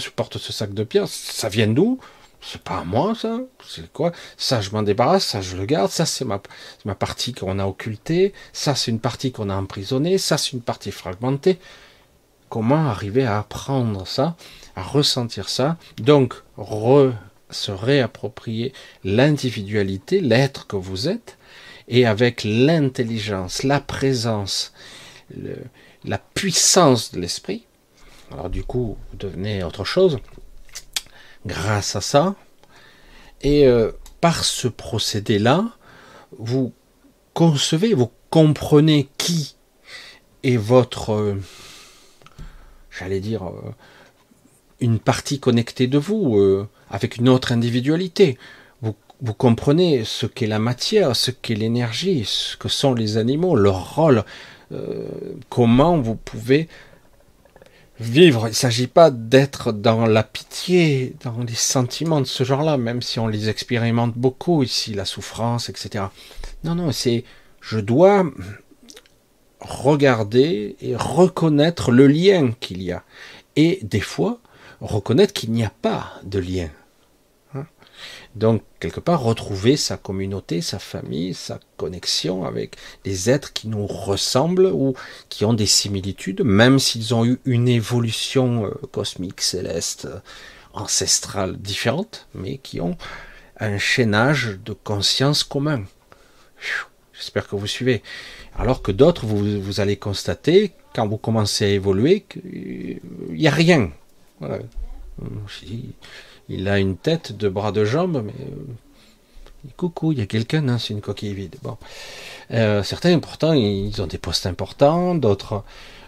porte 0.09 0.39
ce 0.39 0.51
sac 0.55 0.73
de 0.73 0.85
pierre, 0.85 1.09
ça 1.09 1.51
vient 1.51 1.69
d'où? 1.69 2.01
C'est 2.41 2.62
pas 2.62 2.78
à 2.78 2.84
moi 2.84 3.14
ça, 3.14 3.41
c'est 3.66 3.93
quoi? 3.93 4.12
Ça 4.36 4.61
je 4.61 4.70
m'en 4.70 4.82
débarrasse, 4.82 5.26
ça 5.26 5.41
je 5.41 5.57
le 5.57 5.66
garde, 5.66 5.91
ça 5.91 6.07
c'est 6.07 6.24
ma, 6.24 6.41
ma 6.84 6.95
partie 6.95 7.32
qu'on 7.32 7.59
a 7.59 7.66
occultée, 7.66 8.32
ça 8.53 8.74
c'est 8.74 8.91
une 8.91 9.01
partie 9.01 9.32
qu'on 9.32 9.51
a 9.51 9.57
emprisonnée, 9.57 10.18
ça 10.18 10.39
c'est 10.39 10.53
une 10.53 10.62
partie 10.62 10.93
fragmentée. 10.93 11.59
Comment 12.49 12.86
arriver 12.89 13.26
à 13.26 13.39
apprendre 13.39 14.07
ça, 14.07 14.34
à 14.74 14.82
ressentir 14.82 15.51
ça? 15.51 15.76
Donc, 15.99 16.34
se 17.51 17.70
réapproprier 17.70 18.72
l'individualité, 19.05 20.20
l'être 20.20 20.66
que 20.66 20.76
vous 20.76 21.09
êtes, 21.09 21.36
et 21.89 22.07
avec 22.07 22.45
l'intelligence, 22.45 23.64
la 23.64 23.80
présence, 23.80 24.72
la 26.05 26.18
puissance 26.18 27.12
de 27.12 27.20
l'esprit. 27.20 27.66
Alors 28.30 28.49
du 28.49 28.64
coup, 28.64 28.97
vous 29.11 29.16
devenez 29.18 29.62
autre 29.62 29.84
chose 29.84 30.18
grâce 31.49 31.97
à 31.97 32.01
ça. 32.01 32.37
Et 33.43 33.67
euh, 33.67 33.91
par 34.21 34.45
ce 34.45 34.69
procédé-là, 34.69 35.65
vous 36.39 36.73
concevez, 37.35 37.95
vous 37.95 38.13
comprenez 38.31 39.09
qui 39.19 39.57
est 40.45 40.57
votre... 40.57 41.13
Euh, 41.13 41.35
j'allais 42.91 43.21
dire, 43.21 43.49
euh, 43.49 43.75
une 44.81 45.01
partie 45.01 45.41
connectée 45.41 45.89
de 45.89 45.99
vous, 45.99 46.39
avec 46.89 47.17
une 47.17 47.29
autre 47.29 47.51
individualité. 47.51 48.39
Vous, 48.81 48.95
vous 49.21 49.35
comprenez 49.35 50.05
ce 50.05 50.27
qu'est 50.27 50.47
la 50.47 50.61
matière, 50.61 51.17
ce 51.17 51.33
qu'est 51.33 51.57
l'énergie, 51.57 52.25
ce 52.25 52.57
que 52.57 52.69
sont 52.69 52.95
les 52.95 53.17
animaux, 53.17 53.57
leur 53.57 53.97
rôle, 53.97 54.23
comment 55.49 55.99
vous 55.99 56.15
pouvez 56.15 56.69
vivre. 58.01 58.47
Il 58.47 58.51
ne 58.51 58.55
s'agit 58.55 58.87
pas 58.87 59.11
d'être 59.11 59.73
dans 59.73 60.07
la 60.07 60.23
pitié, 60.23 61.15
dans 61.25 61.39
les 61.41 61.55
sentiments 61.55 62.21
de 62.21 62.27
ce 62.27 62.45
genre-là, 62.45 62.77
même 62.77 63.03
si 63.03 63.19
on 63.19 63.27
les 63.27 63.49
expérimente 63.49 64.15
beaucoup 64.17 64.63
ici, 64.63 64.95
la 64.95 65.05
souffrance, 65.05 65.69
etc. 65.69 66.05
Non, 66.65 66.75
non, 66.75 66.93
c'est 66.93 67.25
je 67.61 67.79
dois 67.79 68.25
regarder 69.61 70.77
et 70.81 70.95
reconnaître 70.97 71.91
le 71.91 72.07
lien 72.07 72.53
qu'il 72.61 72.83
y 72.83 72.93
a. 72.93 73.03
Et 73.57 73.81
des 73.83 74.01
fois, 74.01 74.39
reconnaître 74.81 75.33
qu'il 75.33 75.51
n'y 75.51 75.65
a 75.65 75.73
pas 75.83 76.13
de 76.25 76.39
lien. 76.39 76.69
Donc, 78.35 78.62
quelque 78.79 79.01
part, 79.01 79.22
retrouver 79.22 79.76
sa 79.76 79.97
communauté, 79.97 80.61
sa 80.61 80.79
famille, 80.79 81.35
sa 81.35 81.59
connexion 81.76 82.45
avec 82.45 82.76
des 83.05 83.31
êtres 83.31 83.53
qui 83.53 83.68
nous 83.68 83.87
ressemblent 83.87 84.66
ou 84.66 84.95
qui 85.29 85.45
ont 85.45 85.55
des 85.55 85.66
similitudes, 85.66 86.43
même 86.43 86.79
s'ils 86.79 87.14
ont 87.14 87.24
eu 87.24 87.41
une 87.45 87.68
évolution 87.68 88.66
euh, 88.66 88.70
cosmique, 88.93 89.41
céleste, 89.41 90.09
ancestrale 90.72 91.57
différente, 91.57 92.29
mais 92.35 92.59
qui 92.59 92.81
ont 92.81 92.97
un 93.59 93.79
chaînage 93.79 94.59
de 94.64 94.72
conscience 94.72 95.43
commun. 95.43 95.85
J'espère 97.12 97.49
que 97.49 97.57
vous 97.57 97.66
suivez. 97.66 98.03
Alors 98.57 98.83
que 98.83 98.93
d'autres, 98.93 99.26
vous, 99.26 99.81
allez 99.81 99.97
constater, 99.97 100.72
quand 100.95 101.07
vous 101.09 101.18
commencez 101.18 101.64
à 101.64 101.68
évoluer, 101.68 102.20
qu'il 102.20 103.01
n'y 103.31 103.49
a 103.49 103.51
rien. 103.51 103.91
Il 106.49 106.69
a 106.69 106.79
une 106.79 106.97
tête, 106.97 107.33
deux 107.33 107.51
bras, 107.51 107.73
deux 107.73 107.85
jambes, 107.85 108.23
mais 108.25 108.33
euh, 108.41 109.71
coucou, 109.77 110.13
il 110.13 110.19
y 110.19 110.23
a 110.23 110.27
quelqu'un, 110.27 110.67
hein, 110.69 110.79
c'est 110.79 110.95
une 110.95 111.01
coquille 111.01 111.35
vide. 111.35 111.57
Euh, 112.53 112.83
certains, 112.83 113.19
pourtant, 113.19 113.53
ils 113.53 114.01
ont 114.01 114.07
des 114.07 114.19
postes 114.19 114.47
importants, 114.47 115.15
d'autres 115.15 115.63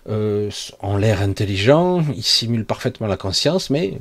euh, 0.09 0.51
ont 0.80 0.97
l'air 0.97 1.20
intelligents, 1.20 2.03
ils 2.14 2.22
simulent 2.22 2.64
parfaitement 2.64 3.07
la 3.07 3.18
conscience, 3.18 3.68
mais 3.68 3.88
il 3.88 3.99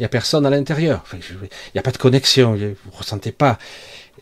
n'y 0.00 0.04
a 0.04 0.10
personne 0.10 0.44
à 0.44 0.50
l'intérieur. 0.50 1.04
il 1.12 1.48
n'y 1.74 1.78
a 1.78 1.82
pas 1.82 1.92
de 1.92 1.98
connexion, 1.98 2.52
vous 2.52 2.58
ne 2.58 2.74
ressentez 2.92 3.32
pas 3.32 3.58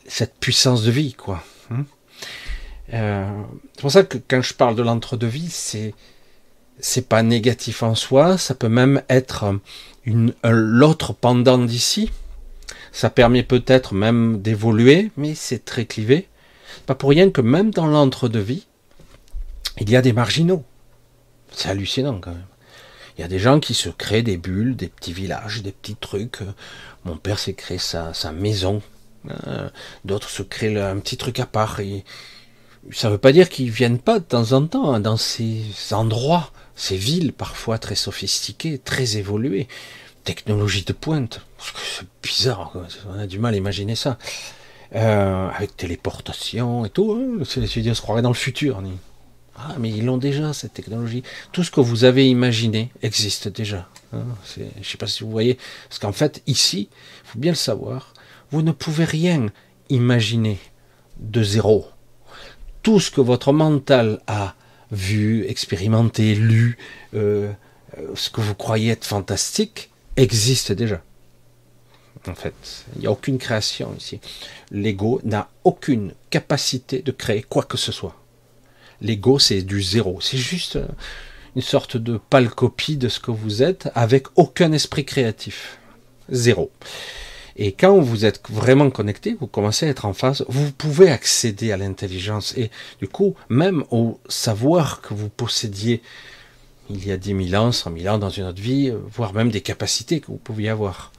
cette 0.06 0.34
puissance 0.38 0.84
de 0.84 0.90
vie, 0.90 1.14
quoi. 1.14 1.42
Hein? 1.70 1.84
C'est 2.90 3.82
pour 3.82 3.90
ça 3.90 4.02
que 4.02 4.16
quand 4.16 4.40
je 4.40 4.54
parle 4.54 4.74
de 4.74 4.82
l'entre-deux-vie, 4.82 5.50
c'est 5.50 5.94
c'est 6.80 7.08
pas 7.08 7.22
négatif 7.22 7.82
en 7.82 7.94
soi, 7.94 8.38
ça 8.38 8.54
peut 8.54 8.68
même 8.68 9.02
être 9.08 9.58
une 10.04 10.34
l'autre 10.44 11.12
pendant 11.12 11.58
d'ici. 11.58 12.10
Ça 12.92 13.10
permet 13.10 13.42
peut-être 13.42 13.94
même 13.94 14.40
d'évoluer, 14.40 15.10
mais 15.16 15.34
c'est 15.34 15.64
très 15.64 15.84
clivé. 15.84 16.28
Pas 16.86 16.94
pour 16.94 17.10
rien 17.10 17.30
que 17.30 17.40
même 17.40 17.70
dans 17.70 17.86
l'entre-deux-vie, 17.86 18.66
il 19.80 19.90
y 19.90 19.96
a 19.96 20.02
des 20.02 20.12
marginaux. 20.12 20.64
C'est 21.52 21.68
hallucinant 21.68 22.18
quand 22.20 22.32
même. 22.32 22.46
Il 23.16 23.22
y 23.22 23.24
a 23.24 23.28
des 23.28 23.38
gens 23.38 23.60
qui 23.60 23.74
se 23.74 23.88
créent 23.88 24.22
des 24.22 24.36
bulles, 24.36 24.76
des 24.76 24.88
petits 24.88 25.12
villages, 25.12 25.62
des 25.62 25.72
petits 25.72 25.96
trucs. 25.96 26.38
Mon 27.04 27.16
père 27.16 27.38
s'est 27.38 27.54
créé 27.54 27.78
sa, 27.78 28.14
sa 28.14 28.32
maison 28.32 28.82
Euh, 29.46 29.68
d'autres 30.04 30.30
se 30.30 30.42
créent 30.42 30.76
un 30.78 30.98
petit 30.98 31.16
truc 31.16 31.40
à 31.40 31.46
part. 31.46 31.80
Ça 32.92 33.08
ne 33.08 33.12
veut 33.12 33.18
pas 33.18 33.32
dire 33.32 33.48
qu'ils 33.48 33.70
viennent 33.70 33.98
pas 33.98 34.18
de 34.18 34.24
temps 34.24 34.52
en 34.52 34.66
temps 34.66 34.94
hein, 34.94 35.00
dans 35.00 35.16
ces 35.16 35.62
endroits, 35.90 36.50
ces 36.78 36.96
villes 36.96 37.32
parfois 37.32 37.78
très 37.78 37.96
sophistiquées, 37.96 38.78
très 38.78 39.16
évoluées, 39.16 39.68
technologie 40.24 40.84
de 40.84 40.92
pointe. 40.92 41.40
C'est 41.58 42.06
bizarre, 42.22 42.72
on 43.08 43.18
a 43.18 43.26
du 43.26 43.38
mal 43.38 43.54
à 43.54 43.56
imaginer 43.56 43.96
ça. 43.96 44.16
Euh, 44.94 45.48
avec 45.50 45.76
téléportation 45.76 46.86
et 46.86 46.88
tout, 46.88 47.12
hein, 47.12 47.38
on 47.40 47.44
se 47.44 48.00
croirait 48.00 48.22
dans 48.22 48.30
le 48.30 48.34
futur. 48.34 48.82
Ah, 49.56 49.74
mais 49.78 49.90
ils 49.90 50.04
l'ont 50.04 50.16
déjà, 50.18 50.52
cette 50.52 50.72
technologie. 50.72 51.24
Tout 51.52 51.64
ce 51.64 51.70
que 51.70 51.80
vous 51.80 52.04
avez 52.04 52.28
imaginé 52.28 52.90
existe 53.02 53.48
déjà. 53.48 53.88
Hein. 54.14 54.24
je 54.56 54.62
ne 54.62 54.84
sais 54.84 54.96
pas 54.96 55.08
si 55.08 55.24
vous 55.24 55.30
voyez. 55.30 55.58
Parce 55.88 55.98
qu'en 55.98 56.12
fait, 56.12 56.42
ici, 56.46 56.88
il 56.92 57.28
faut 57.28 57.38
bien 57.38 57.52
le 57.52 57.56
savoir, 57.56 58.14
vous 58.50 58.62
ne 58.62 58.72
pouvez 58.72 59.04
rien 59.04 59.48
imaginer 59.90 60.58
de 61.18 61.42
zéro. 61.42 61.88
Tout 62.82 63.00
ce 63.00 63.10
que 63.10 63.20
votre 63.20 63.52
mental 63.52 64.20
a 64.28 64.54
vu, 64.90 65.44
expérimenté, 65.46 66.34
lu, 66.34 66.78
euh, 67.14 67.52
euh, 67.98 68.08
ce 68.14 68.30
que 68.30 68.40
vous 68.40 68.54
croyez 68.54 68.92
être 68.92 69.04
fantastique, 69.04 69.90
existe 70.16 70.72
déjà. 70.72 71.02
En 72.26 72.34
fait, 72.34 72.84
il 72.96 73.00
n'y 73.00 73.06
a 73.06 73.12
aucune 73.12 73.38
création 73.38 73.94
ici. 73.96 74.20
L'ego 74.70 75.20
n'a 75.24 75.48
aucune 75.64 76.12
capacité 76.30 77.00
de 77.00 77.12
créer 77.12 77.42
quoi 77.42 77.62
que 77.62 77.76
ce 77.76 77.92
soit. 77.92 78.16
L'ego, 79.00 79.38
c'est 79.38 79.62
du 79.62 79.80
zéro. 79.80 80.20
C'est 80.20 80.38
juste 80.38 80.76
euh, 80.76 80.88
une 81.54 81.62
sorte 81.62 81.96
de 81.96 82.18
pâle 82.18 82.50
copie 82.50 82.96
de 82.96 83.08
ce 83.08 83.20
que 83.20 83.30
vous 83.30 83.62
êtes 83.62 83.88
avec 83.94 84.26
aucun 84.36 84.72
esprit 84.72 85.04
créatif. 85.04 85.78
Zéro. 86.30 86.70
Et 87.58 87.72
quand 87.72 87.98
vous 87.98 88.24
êtes 88.24 88.40
vraiment 88.48 88.88
connecté, 88.88 89.36
vous 89.38 89.48
commencez 89.48 89.86
à 89.86 89.88
être 89.88 90.04
en 90.04 90.12
phase, 90.12 90.44
vous 90.48 90.70
pouvez 90.70 91.10
accéder 91.10 91.72
à 91.72 91.76
l'intelligence 91.76 92.56
et 92.56 92.70
du 93.00 93.08
coup, 93.08 93.34
même 93.48 93.84
au 93.90 94.20
savoir 94.28 95.00
que 95.00 95.12
vous 95.12 95.28
possédiez 95.28 96.00
il 96.88 97.06
y 97.06 97.12
a 97.12 97.16
10 97.16 97.50
000 97.50 97.62
ans, 97.62 97.72
100 97.72 97.92
000 97.98 98.14
ans 98.14 98.18
dans 98.18 98.30
une 98.30 98.44
autre 98.44 98.62
vie, 98.62 98.92
voire 99.10 99.34
même 99.34 99.50
des 99.50 99.60
capacités 99.60 100.20
que 100.20 100.28
vous 100.28 100.36
pouviez 100.36 100.70
avoir. 100.70 101.12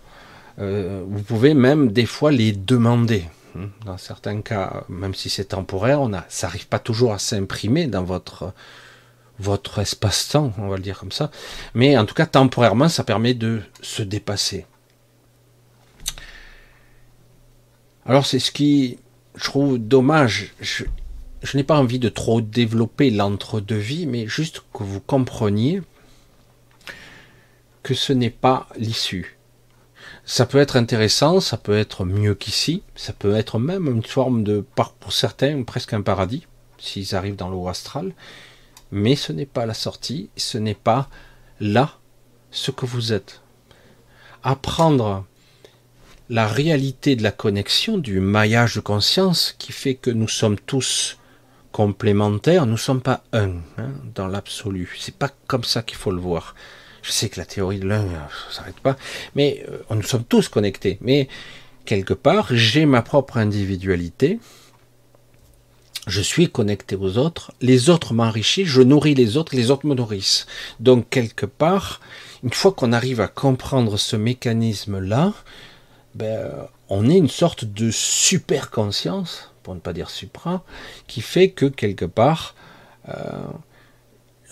Euh, 0.60 1.04
vous 1.08 1.22
pouvez 1.22 1.54
même 1.54 1.92
des 1.92 2.06
fois 2.06 2.32
les 2.32 2.54
demander. 2.54 3.26
Hein. 3.58 3.68
Dans 3.86 3.98
certains 3.98 4.42
cas, 4.42 4.84
même 4.90 5.14
si 5.14 5.30
c'est 5.30 5.46
temporaire, 5.46 6.02
on 6.02 6.12
ça 6.30 6.48
n'arrive 6.48 6.68
pas 6.68 6.80
toujours 6.80 7.14
à 7.14 7.20
s'imprimer 7.20 7.88
dans 7.88 8.04
votre, 8.04 8.54
votre 9.40 9.80
espace-temps, 9.80 10.54
on 10.58 10.70
va 10.70 10.78
le 10.78 10.84
dire 10.84 11.00
comme 11.00 11.12
ça. 11.12 11.32
Mais 11.74 11.98
en 11.98 12.06
tout 12.06 12.16
cas, 12.16 12.26
temporairement, 12.26 12.90
ça 12.90 13.04
permet 13.04 13.34
de 13.34 13.62
se 13.82 14.02
dépasser. 14.02 14.66
Alors 18.10 18.26
c'est 18.26 18.40
ce 18.40 18.52
qui, 18.52 18.98
je 19.36 19.44
trouve 19.44 19.78
dommage. 19.78 20.56
Je, 20.60 20.84
n'ai 21.54 21.64
pas 21.64 21.78
envie 21.78 22.00
de 22.00 22.10
trop 22.10 22.42
développer 22.42 23.12
l'entre-deux-vie, 23.12 24.08
mais 24.08 24.26
juste 24.26 24.64
que 24.74 24.82
vous 24.82 25.00
compreniez 25.00 25.84
que 27.84 27.94
ce 27.94 28.12
n'est 28.12 28.32
pas 28.32 28.68
l'issue. 28.78 29.38
Ça 30.26 30.48
peut 30.48 30.58
être 30.58 30.76
intéressant, 30.76 31.40
ça 31.40 31.58
peut 31.58 31.78
être 31.78 32.04
mieux 32.04 32.34
qu'ici, 32.34 32.82
ça 32.96 33.14
peut 33.14 33.36
être 33.36 33.60
même 33.60 33.86
une 33.86 34.02
forme 34.02 34.44
de, 34.44 34.66
pour 35.00 35.14
certains, 35.14 35.62
presque 35.62 35.94
un 35.94 36.02
paradis, 36.02 36.48
s'ils 36.80 37.14
arrivent 37.14 37.36
dans 37.36 37.50
l'eau 37.50 37.68
astrale, 37.68 38.14
mais 38.92 39.16
ce 39.16 39.32
n'est 39.32 39.46
pas 39.46 39.68
la 39.68 39.76
sortie, 39.76 40.32
ce 40.36 40.58
n'est 40.58 40.74
pas 40.74 41.10
là 41.60 42.00
ce 42.50 42.72
que 42.72 42.88
vous 42.88 43.14
êtes. 43.14 43.44
Apprendre 44.42 45.26
la 46.30 46.48
réalité 46.48 47.16
de 47.16 47.24
la 47.24 47.32
connexion, 47.32 47.98
du 47.98 48.20
maillage 48.20 48.76
de 48.76 48.82
conscience 48.82 49.56
qui 49.58 49.72
fait 49.72 49.96
que 49.96 50.12
nous 50.12 50.28
sommes 50.28 50.60
tous 50.60 51.18
complémentaires, 51.72 52.66
nous 52.66 52.74
ne 52.74 52.78
sommes 52.78 53.02
pas 53.02 53.24
un 53.34 53.52
hein, 53.78 53.92
dans 54.16 54.28
l'absolu. 54.28 54.96
C'est 55.00 55.16
pas 55.16 55.32
comme 55.48 55.64
ça 55.64 55.82
qu'il 55.82 55.98
faut 55.98 56.12
le 56.12 56.22
voir. 56.22 56.56
Je 57.02 57.12
sais 57.12 57.30
que 57.30 57.40
la 57.40 57.46
théorie 57.46 57.80
de 57.80 57.88
l'un 57.88 58.04
ne 58.04 58.16
euh, 58.16 58.52
s'arrête 58.52 58.80
pas, 58.80 58.98
mais 59.36 59.66
euh, 59.70 59.96
nous 59.96 60.04
sommes 60.04 60.24
tous 60.24 60.50
connectés. 60.50 60.98
Mais 61.02 61.28
quelque 61.86 62.14
part, 62.14 62.48
j'ai 62.52 62.86
ma 62.86 63.02
propre 63.02 63.38
individualité. 63.38 64.40
Je 66.08 66.22
suis 66.22 66.50
connecté 66.50 66.96
aux 66.96 67.18
autres, 67.18 67.52
les 67.62 67.90
autres 67.90 68.14
m'enrichissent, 68.14 68.68
je 68.68 68.82
nourris 68.82 69.14
les 69.14 69.38
autres, 69.38 69.56
les 69.56 69.70
autres 69.70 69.86
me 69.86 69.96
nourrissent. 69.96 70.48
Donc 70.80 71.10
quelque 71.10 71.46
part, 71.46 72.02
une 72.44 72.54
fois 72.54 72.72
qu'on 72.72 72.94
arrive 72.94 73.22
à 73.22 73.28
comprendre 73.28 73.98
ce 73.98 74.16
mécanisme-là, 74.16 75.34
ben, 76.16 76.52
on 76.90 77.10
est 77.10 77.18
une 77.18 77.30
sorte 77.30 77.66
de 77.66 77.92
super 77.92 78.72
conscience, 78.72 79.52
pour 79.64 79.76
ne 79.76 79.80
pas 79.80 79.94
dire 79.94 80.10
supra, 80.10 80.64
qui 81.08 81.22
fait 81.22 81.50
que 81.52 81.66
quelque 81.66 82.06
part, 82.06 82.56
euh, 83.10 83.14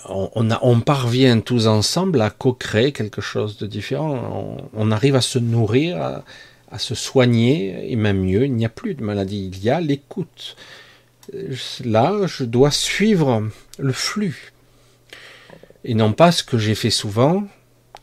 on, 0.10 0.80
parvient 0.80 1.40
tous 1.40 1.68
ensemble 1.68 2.22
à 2.22 2.30
co-créer 2.30 2.92
quelque 2.92 3.22
chose 3.22 3.58
de 3.58 3.68
différent. 3.68 4.68
On, 4.74 4.92
arrive 4.92 5.16
à 5.16 5.22
se 5.22 5.40
nourrir, 5.40 6.24
à, 6.72 6.80
se 6.80 6.96
soigner, 6.96 7.92
et 7.92 7.96
même 7.96 8.24
mieux, 8.24 8.46
il 8.46 8.54
n'y 8.54 8.66
a 8.66 8.70
plus 8.70 8.94
de 8.94 9.04
maladie, 9.04 9.50
il 9.52 9.64
y 9.64 9.70
a 9.70 9.82
l'écoute. 9.82 10.56
Là, 11.84 12.26
je 12.26 12.44
dois 12.44 12.72
suivre 12.72 13.50
le 13.80 13.94
flux. 13.94 14.54
Et 15.84 15.94
non 15.94 16.14
pas 16.14 16.32
ce 16.32 16.44
que 16.44 16.58
j'ai 16.58 16.76
fait 16.76 16.90
souvent, 16.90 17.44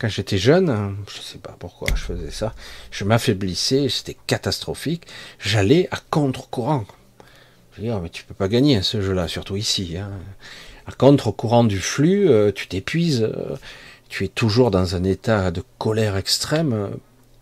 quand 0.05 0.11
j'étais 0.11 0.36
jeune, 0.36 0.66
je 1.11 1.16
ne 1.16 1.22
sais 1.22 1.38
pas 1.38 1.57
pourquoi 1.59 1.88
je 1.94 2.02
faisais 2.02 2.30
ça, 2.30 2.55
je 2.90 3.05
m'affaiblissais, 3.05 3.88
c'était 3.88 4.18
catastrophique, 4.26 5.07
j'allais 5.38 5.88
à 5.92 5.96
contre-courant. 6.11 6.84
Je 7.72 7.80
veux 7.80 7.86
dire, 7.86 7.98
mais 8.00 8.11
tu 8.11 8.22
peux 8.22 8.34
pas 8.34 8.48
gagner 8.48 8.76
à 8.76 8.82
ce 8.82 9.00
jeu-là, 9.00 9.28
surtout 9.28 9.57
ici. 9.57 9.96
Hein. 9.96 10.11
À 10.86 10.92
contre-courant 10.92 11.64
du 11.64 11.80
flux, 11.80 12.28
euh, 12.28 12.52
tu 12.52 12.68
t'épuises, 12.68 13.22
euh, 13.22 13.57
tu 14.11 14.26
es 14.26 14.28
toujours 14.28 14.70
dans 14.70 14.94
un 14.94 15.05
état 15.05 15.50
de 15.50 15.62
colère 15.78 16.18
extrême, 16.18 16.74
euh, 16.74 16.88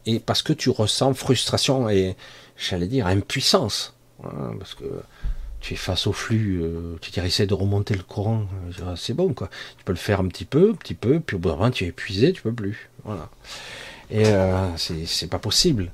et 0.06 0.20
parce 0.20 0.42
que 0.42 0.52
tu 0.52 0.70
ressens 0.70 1.14
frustration 1.14 1.88
et, 1.88 2.14
j'allais 2.56 2.86
dire, 2.86 3.08
impuissance. 3.08 3.96
Hein, 4.22 4.54
parce 4.60 4.76
que 4.76 4.84
tu 5.62 5.74
es 5.74 5.76
face 5.76 6.06
au 6.06 6.12
flux, 6.12 6.62
tu 7.00 7.10
dirais, 7.10 7.28
essaie 7.28 7.46
de 7.46 7.54
remonter 7.54 7.94
le 7.94 8.02
courant, 8.02 8.46
c'est 8.96 9.14
bon, 9.14 9.32
quoi. 9.32 9.48
Tu 9.78 9.84
peux 9.84 9.92
le 9.92 9.98
faire 9.98 10.20
un 10.20 10.26
petit 10.26 10.44
peu, 10.44 10.70
un 10.72 10.74
petit 10.74 10.94
peu, 10.94 11.20
puis 11.20 11.36
au 11.36 11.38
bout 11.38 11.48
d'un 11.48 11.56
moment, 11.56 11.70
tu 11.70 11.84
es 11.84 11.88
épuisé, 11.88 12.32
tu 12.32 12.42
peux 12.42 12.52
plus. 12.52 12.90
Voilà. 13.04 13.30
Et 14.10 14.24
c'est 15.06 15.30
pas 15.30 15.38
possible 15.38 15.92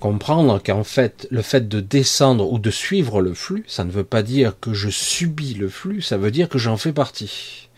comprendre 0.00 0.60
qu'en 0.64 0.82
fait, 0.82 1.28
le 1.30 1.42
fait 1.42 1.68
de 1.68 1.78
descendre 1.78 2.50
ou 2.50 2.58
de 2.58 2.70
suivre 2.70 3.20
le 3.20 3.34
flux, 3.34 3.64
ça 3.68 3.84
ne 3.84 3.90
veut 3.90 4.04
pas 4.04 4.22
dire 4.22 4.58
que 4.58 4.72
je 4.72 4.88
subis 4.88 5.54
le 5.54 5.68
flux, 5.68 6.02
ça 6.02 6.16
veut 6.16 6.30
dire 6.32 6.48
que 6.48 6.58
j'en 6.58 6.76
fais 6.76 6.92
partie. 6.92 7.68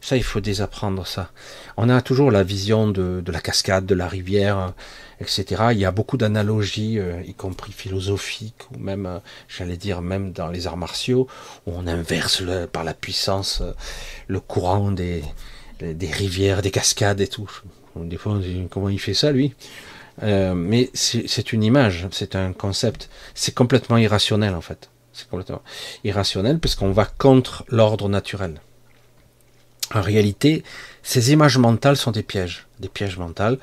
Ça, 0.00 0.16
il 0.16 0.22
faut 0.22 0.40
désapprendre 0.40 1.06
ça. 1.06 1.30
On 1.76 1.88
a 1.88 2.02
toujours 2.02 2.30
la 2.30 2.42
vision 2.42 2.88
de, 2.88 3.22
la 3.26 3.40
cascade, 3.40 3.86
de 3.86 3.94
la 3.94 4.06
rivière, 4.06 4.74
etc. 5.22 5.68
Il 5.72 5.78
y 5.78 5.84
a 5.84 5.90
beaucoup 5.90 6.16
d'analogies, 6.16 6.98
euh, 6.98 7.22
y 7.24 7.34
compris 7.34 7.72
philosophiques, 7.72 8.70
ou 8.74 8.78
même, 8.78 9.06
euh, 9.06 9.18
j'allais 9.48 9.76
dire, 9.76 10.02
même 10.02 10.32
dans 10.32 10.48
les 10.48 10.66
arts 10.66 10.76
martiaux, 10.76 11.26
où 11.66 11.72
on 11.74 11.86
inverse 11.86 12.42
par 12.72 12.84
la 12.84 12.94
puissance 12.94 13.60
euh, 13.62 13.72
le 14.26 14.40
courant 14.40 14.90
des, 14.90 15.22
des 15.80 16.10
rivières, 16.10 16.62
des 16.62 16.70
cascades 16.70 17.20
et 17.20 17.28
tout. 17.28 17.50
Des 17.96 18.16
fois, 18.16 18.32
on 18.32 18.68
comment 18.68 18.88
il 18.88 19.00
fait 19.00 19.14
ça, 19.14 19.32
lui 19.32 19.54
mais 20.20 20.90
c'est 20.92 21.52
une 21.52 21.64
image, 21.64 22.06
c'est 22.12 22.36
un 22.36 22.52
concept. 22.52 23.08
C'est 23.34 23.54
complètement 23.54 23.96
irrationnel 23.96 24.54
en 24.54 24.60
fait. 24.60 24.90
C'est 25.12 25.28
complètement 25.28 25.62
irrationnel 26.04 26.58
puisqu'on 26.58 26.92
va 26.92 27.06
contre 27.06 27.64
l'ordre 27.68 28.08
naturel. 28.10 28.60
En 29.94 30.00
réalité, 30.00 30.62
ces 31.02 31.32
images 31.32 31.58
mentales 31.58 31.96
sont 31.96 32.12
des 32.12 32.22
pièges, 32.22 32.66
des 32.80 32.88
pièges 32.88 33.18
mentaux. 33.18 33.58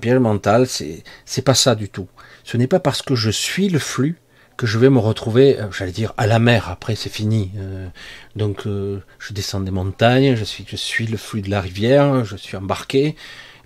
Piège 0.00 0.18
mental, 0.18 0.66
c'est 0.66 1.42
pas 1.42 1.54
ça 1.54 1.74
du 1.74 1.88
tout. 1.88 2.08
Ce 2.42 2.56
n'est 2.56 2.66
pas 2.66 2.80
parce 2.80 3.02
que 3.02 3.14
je 3.14 3.30
suis 3.30 3.68
le 3.68 3.78
flux 3.78 4.18
que 4.56 4.66
je 4.66 4.78
vais 4.78 4.88
me 4.88 5.00
retrouver, 5.00 5.58
euh, 5.58 5.70
j'allais 5.72 5.92
dire, 5.92 6.12
à 6.16 6.28
la 6.28 6.38
mer. 6.38 6.70
Après, 6.70 6.94
c'est 6.94 7.10
fini. 7.10 7.50
Euh, 7.56 7.88
donc, 8.36 8.66
je 8.66 9.32
descends 9.32 9.60
des 9.60 9.72
montagnes, 9.72 10.36
je 10.36 10.44
suis, 10.44 10.64
je 10.68 10.76
suis 10.76 11.06
le 11.06 11.16
flux 11.16 11.42
de 11.42 11.50
la 11.50 11.60
rivière, 11.60 12.24
je 12.24 12.36
suis 12.36 12.56
embarqué 12.56 13.16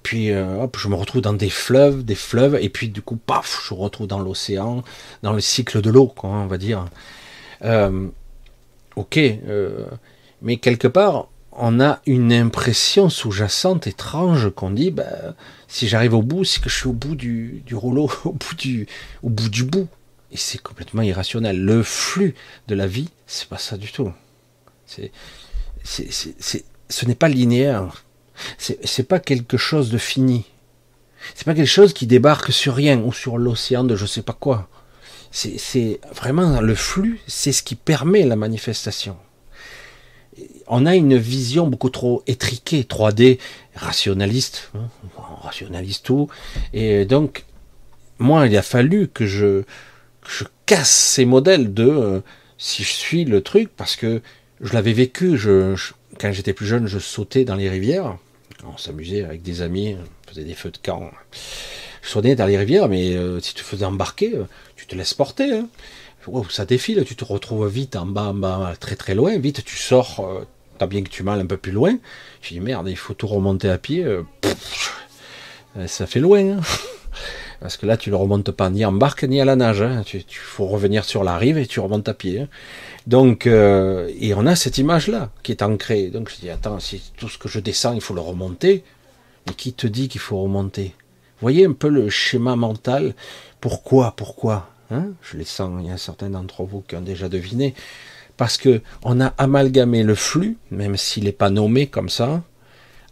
puis 0.03 0.31
euh, 0.31 0.63
hop, 0.63 0.77
je 0.79 0.89
me 0.89 0.95
retrouve 0.95 1.21
dans 1.21 1.33
des 1.33 1.51
fleuves, 1.51 2.03
des 2.03 2.15
fleuves, 2.15 2.57
et 2.61 2.69
puis 2.69 2.89
du 2.89 3.03
coup, 3.03 3.17
paf, 3.17 3.67
je 3.69 3.75
me 3.75 3.81
retrouve 3.81 4.07
dans 4.07 4.21
l'océan, 4.21 4.83
dans 5.23 5.33
le 5.33 5.41
cycle 5.41 5.81
de 5.81 5.91
l'eau, 5.91 6.07
quoi, 6.07 6.31
on 6.31 6.47
va 6.47 6.59
dire. 6.59 6.87
Euh, 7.65 8.09
ok, 8.97 9.19
euh, 9.19 9.85
mais 10.41 10.57
quelque 10.57 10.89
part, 10.89 11.29
on 11.59 11.81
a 11.81 12.01
une 12.07 12.33
impression 12.33 13.09
sous-jacente 13.11 13.87
étrange 13.87 14.51
qu'on 14.51 14.71
dit, 14.71 14.91
bah, 14.91 15.35
si 15.67 15.89
j'arrive 15.89 16.15
au 16.15 16.23
bout, 16.23 16.45
c'est 16.45 16.63
que 16.63 16.71
je 16.71 16.77
suis 16.77 16.89
au 16.89 16.93
bout 16.93 17.15
du, 17.15 17.63
du 17.67 17.75
rouleau, 17.75 18.11
au 18.25 18.33
bout 18.33 18.55
du, 18.57 18.87
au 19.23 19.29
bout 19.29 19.49
du 19.49 19.65
bout. 19.65 19.89
Et 20.31 20.37
c'est 20.37 20.59
complètement 20.59 21.03
irrationnel. 21.03 21.63
Le 21.63 21.83
flux 21.83 22.35
de 22.69 22.75
la 22.75 22.87
vie, 22.87 23.09
c'est 23.27 23.49
pas 23.49 23.59
ça 23.59 23.77
du 23.77 23.91
tout. 23.91 24.13
C'est, 24.87 25.11
c'est, 25.85 26.09
c'est, 26.11 26.65
ce 26.89 27.07
n'est 27.07 27.15
pas 27.15 27.29
linéaire 27.29 28.05
c'est 28.59 29.09
pas 29.09 29.21
quelque 29.21 29.57
chose 29.57 29.91
de 29.91 29.99
fini. 29.99 30.45
C'est 31.35 31.45
pas 31.45 31.55
quelque 31.55 31.67
chose 31.67 31.93
qui 31.93 32.07
débarque 32.07 32.53
sur 32.53 32.75
rien 32.75 33.01
ou 33.01 33.13
sur 33.13 33.39
l'océan 33.39 33.85
de 33.85 33.97
je 33.97 34.07
sais 34.07 34.23
pas 34.23 34.33
quoi. 34.33 34.69
C'est 35.31 36.01
vraiment 36.15 36.61
le 36.61 36.75
flux, 36.75 37.21
c'est 37.27 37.53
ce 37.53 37.63
qui 37.63 37.75
permet 37.75 38.25
la 38.25 38.37
manifestation. 38.37 39.17
On 40.67 40.87
a 40.87 40.95
une 40.95 41.17
vision 41.17 41.67
beaucoup 41.67 41.91
trop 41.91 42.23
étriquée, 42.27 42.83
3D, 42.83 43.39
rationaliste, 43.75 44.71
hein, 44.75 44.89
on 45.17 45.43
rationalise 45.47 46.03
tout. 46.03 46.29
Et 46.73 47.05
donc, 47.05 47.45
moi, 48.19 48.47
il 48.47 48.57
a 48.57 48.63
fallu 48.63 49.09
que 49.09 49.27
je, 49.27 49.63
casse 50.67 50.91
ces 50.91 51.25
modèles 51.25 51.73
de 51.73 51.89
euh, 51.89 52.21
si 52.59 52.83
je 52.83 52.93
suis 52.93 53.25
le 53.25 53.41
truc, 53.41 53.71
parce 53.77 53.97
que 53.97 54.21
je 54.61 54.73
l'avais 54.75 54.93
vécu, 54.93 55.39
quand 56.19 56.33
j'étais 56.33 56.53
plus 56.53 56.67
jeune, 56.67 56.87
je 56.87 56.99
sautais 56.99 57.45
dans 57.45 57.55
les 57.55 57.71
rivières, 57.71 58.19
on 58.67 58.77
s'amusait 58.77 59.25
avec 59.25 59.43
des 59.43 59.63
amis, 59.63 59.97
on 59.97 60.29
faisait 60.29 60.45
des 60.45 60.55
feux 60.55 60.71
de 60.71 60.79
camp. 60.79 61.11
Je 62.03 62.09
sautais 62.09 62.35
dans 62.35 62.47
les 62.47 62.59
rivières, 62.59 62.89
mais 62.89 63.15
euh, 63.15 63.41
si 63.41 63.55
tu 63.55 63.63
faisais 63.63 63.85
embarquer, 63.85 64.35
euh, 64.35 64.45
tu 64.77 64.87
te 64.87 64.95
laisses 64.95 65.15
porter. 65.15 65.53
Hein. 65.53 65.69
Ça 66.51 66.65
défile, 66.65 67.05
tu 67.05 67.17
te 67.17 67.25
retrouves 67.25 67.69
vite 67.69 67.97
en 67.97 68.07
bas, 68.07 68.29
en 68.29 68.35
bas, 68.35 68.75
très 68.79 68.97
très 68.97 69.15
loin, 69.15 69.39
vite 69.39 69.65
tu 69.65 69.77
sors, 69.77 70.47
t'as 70.79 70.87
bien 70.87 71.03
que 71.03 71.09
tu 71.09 71.23
mal 71.23 71.41
un 71.41 71.47
peu 71.47 71.57
plus 71.57 71.73
loin. 71.73 71.97
Je 72.43 72.51
dis 72.51 72.61
merde, 72.61 72.89
il 72.89 72.97
faut 72.97 73.15
tout 73.15 73.27
remonter 73.27 73.69
à 73.69 73.79
pied. 73.79 74.07
ça 75.87 76.07
fait 76.07 76.21
loin. 76.21 76.59
Hein. 76.59 76.61
Parce 77.61 77.77
que 77.77 77.87
là, 77.87 77.97
tu 77.97 78.11
ne 78.11 78.15
remontes 78.15 78.53
pas 78.53 78.71
ni 78.71 78.85
en 78.85 78.93
barque 78.93 79.25
ni 79.25 79.41
à 79.41 79.45
la 79.45 79.57
nage. 79.57 79.83
Hein. 79.83 80.03
Tu, 80.05 80.23
faut 80.31 80.67
revenir 80.67 81.05
sur 81.05 81.25
la 81.25 81.37
rive 81.37 81.59
et 81.59 81.67
tu 81.67 81.81
remontes 81.81 82.09
à 82.09 82.15
pied. 82.15 82.41
Hein. 82.41 82.49
Donc, 83.07 83.47
euh, 83.47 84.11
et 84.21 84.33
on 84.35 84.47
a 84.47 84.55
cette 84.55 84.79
image-là 84.79 85.31
qui 85.43 85.53
est 85.53 85.63
ancrée. 85.63 86.09
Donc 86.09 86.31
je 86.31 86.37
dis, 86.37 86.51
attends, 86.51 86.79
si 86.79 87.13
tout 87.17 87.29
ce 87.29 87.39
que 87.39 87.49
je 87.49 87.59
descends, 87.59 87.95
il 87.95 88.01
faut 88.01 88.15
le 88.15 88.21
remonter. 88.21 88.85
Mais 89.47 89.55
qui 89.55 89.73
te 89.73 89.87
dit 89.87 90.09
qu'il 90.09 90.21
faut 90.21 90.41
remonter? 90.41 90.95
Voyez 91.41 91.65
un 91.65 91.73
peu 91.73 91.89
le 91.89 92.11
schéma 92.11 92.55
mental 92.55 93.15
Pourquoi? 93.61 94.15
Pourquoi? 94.17 94.69
Hein 94.91 95.09
Je 95.23 95.37
les 95.37 95.45
sens, 95.45 95.81
il 95.83 95.89
y 95.89 95.91
a 95.91 95.99
certains 95.99 96.31
d'entre 96.31 96.65
vous 96.65 96.83
qui 96.83 96.97
ont 96.97 97.01
déjà 97.01 97.29
deviné. 97.29 97.75
Parce 98.37 98.57
que 98.57 98.83
on 99.03 99.21
a 99.21 99.29
amalgamé 99.39 100.03
le 100.03 100.15
flux, 100.15 100.59
même 100.71 100.97
s'il 100.97 101.25
n'est 101.25 101.33
pas 101.33 101.51
nommé 101.51 101.89
comme 101.89 102.09
ça, 102.09 102.43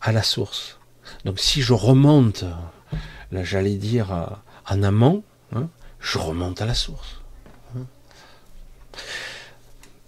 à 0.00 0.12
la 0.12 0.22
source. 0.22 0.78
Donc 1.24 1.40
si 1.40 1.62
je 1.62 1.72
remonte 1.72 2.44
là 3.32 3.44
j'allais 3.44 3.74
dire 3.74 4.38
en 4.68 4.82
amont, 4.82 5.22
hein, 5.54 5.68
je 6.00 6.18
remonte 6.18 6.60
à 6.62 6.66
la 6.66 6.74
source. 6.74 7.20
Hein. 7.76 7.86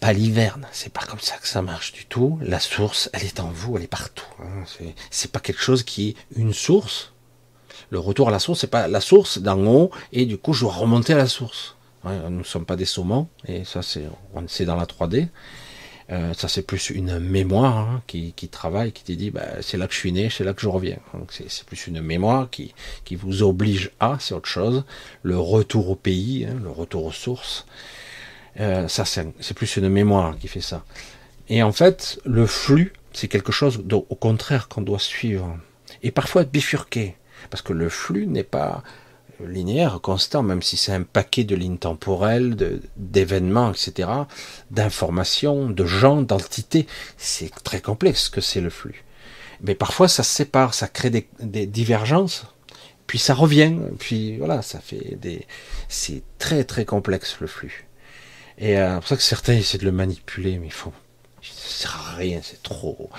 Pas 0.00 0.12
l'hiverne, 0.12 0.66
c'est 0.72 0.92
pas 0.92 1.04
comme 1.04 1.20
ça 1.20 1.36
que 1.38 1.48
ça 1.48 1.62
marche 1.62 1.92
du 1.92 2.06
tout. 2.06 2.38
La 2.42 2.60
source, 2.60 3.10
elle 3.12 3.24
est 3.24 3.40
en 3.40 3.50
vous, 3.50 3.76
elle 3.76 3.84
est 3.84 3.88
partout. 3.88 4.26
Hein. 4.40 4.64
C'est 5.10 5.32
pas 5.32 5.40
quelque 5.40 5.60
chose 5.60 5.82
qui 5.82 6.10
est 6.10 6.16
une 6.36 6.54
source. 6.54 7.12
Le 7.90 7.98
retour 7.98 8.28
à 8.28 8.30
la 8.30 8.38
source, 8.38 8.60
c'est 8.60 8.70
pas 8.70 8.88
la 8.88 9.00
source 9.00 9.38
d'en 9.38 9.64
haut, 9.66 9.90
et 10.12 10.26
du 10.26 10.38
coup 10.38 10.52
je 10.52 10.62
dois 10.64 10.72
remonter 10.72 11.12
à 11.12 11.18
la 11.18 11.26
source. 11.26 11.76
nous 12.04 12.38
ne 12.38 12.42
sommes 12.44 12.66
pas 12.66 12.76
des 12.76 12.84
saumons, 12.84 13.28
et 13.46 13.64
ça 13.64 13.80
c'est 13.82 14.64
dans 14.64 14.76
la 14.76 14.86
3D. 14.86 15.28
Euh, 16.10 16.32
ça, 16.32 16.48
c'est 16.48 16.62
plus 16.62 16.88
une 16.88 17.18
mémoire 17.18 17.76
hein, 17.76 18.02
qui, 18.06 18.32
travaille, 18.50 18.92
qui 18.92 19.04
te 19.04 19.12
dit, 19.12 19.30
bah, 19.30 19.60
c'est 19.60 19.76
là 19.76 19.86
que 19.86 19.92
je 19.92 19.98
suis 19.98 20.12
né, 20.12 20.30
c'est 20.30 20.44
là 20.44 20.54
que 20.54 20.62
je 20.62 20.68
reviens. 20.68 20.96
Donc, 21.12 21.32
c'est 21.32 21.64
plus 21.64 21.86
une 21.86 22.00
mémoire 22.00 22.48
qui, 22.48 22.74
qui 23.04 23.14
vous 23.14 23.42
oblige 23.42 23.90
à, 24.00 24.16
c'est 24.18 24.34
autre 24.34 24.48
chose. 24.48 24.84
Le 25.22 25.38
retour 25.38 25.90
au 25.90 25.96
pays, 25.96 26.46
hein, 26.46 26.56
le 26.62 26.70
retour 26.70 27.04
aux 27.04 27.12
sources, 27.12 27.66
euh, 28.58 28.88
ça, 28.88 29.04
c'est 29.04 29.54
plus 29.54 29.76
une 29.76 29.90
mémoire 29.90 30.38
qui 30.38 30.48
fait 30.48 30.62
ça. 30.62 30.82
Et 31.50 31.62
en 31.62 31.72
fait, 31.72 32.20
le 32.24 32.46
flux, 32.46 32.94
c'est 33.12 33.28
quelque 33.28 33.52
chose 33.52 33.82
au 33.90 34.14
contraire 34.14 34.68
qu'on 34.68 34.82
doit 34.82 34.98
suivre. 34.98 35.58
Et 36.02 36.10
parfois 36.10 36.44
bifurquer. 36.44 37.16
Parce 37.50 37.62
que 37.62 37.72
le 37.72 37.88
flux 37.88 38.26
n'est 38.26 38.44
pas 38.44 38.82
linéaire, 39.44 40.00
constant, 40.00 40.42
même 40.42 40.62
si 40.62 40.76
c'est 40.76 40.92
un 40.92 41.02
paquet 41.02 41.44
de 41.44 41.54
lignes 41.54 41.78
temporelles, 41.78 42.80
d'événements, 42.96 43.70
etc., 43.70 44.08
d'informations, 44.70 45.70
de 45.70 45.84
gens, 45.84 46.22
d'entités. 46.22 46.86
C'est 47.16 47.52
très 47.62 47.80
complexe 47.80 48.28
que 48.28 48.40
c'est 48.40 48.60
le 48.60 48.70
flux. 48.70 49.04
Mais 49.60 49.74
parfois, 49.74 50.08
ça 50.08 50.22
se 50.22 50.30
sépare, 50.30 50.74
ça 50.74 50.88
crée 50.88 51.10
des, 51.10 51.66
divergences, 51.66 52.46
puis 53.06 53.18
ça 53.18 53.34
revient, 53.34 53.76
puis 53.98 54.36
voilà, 54.38 54.62
ça 54.62 54.80
fait 54.80 55.16
des. 55.16 55.46
C'est 55.88 56.22
très 56.38 56.64
très 56.64 56.84
complexe 56.84 57.36
le 57.40 57.46
flux. 57.46 57.86
Et 58.58 58.78
euh, 58.78 58.94
c'est 58.94 59.00
pour 59.00 59.08
ça 59.08 59.16
que 59.16 59.22
certains 59.22 59.54
essaient 59.54 59.78
de 59.78 59.84
le 59.84 59.92
manipuler, 59.92 60.58
mais 60.58 60.66
il 60.66 60.72
faut. 60.72 60.92
Ça 61.42 61.88
sert 61.88 62.08
à 62.08 62.16
rien, 62.16 62.40
c'est 62.42 62.62
trop. 62.62 63.10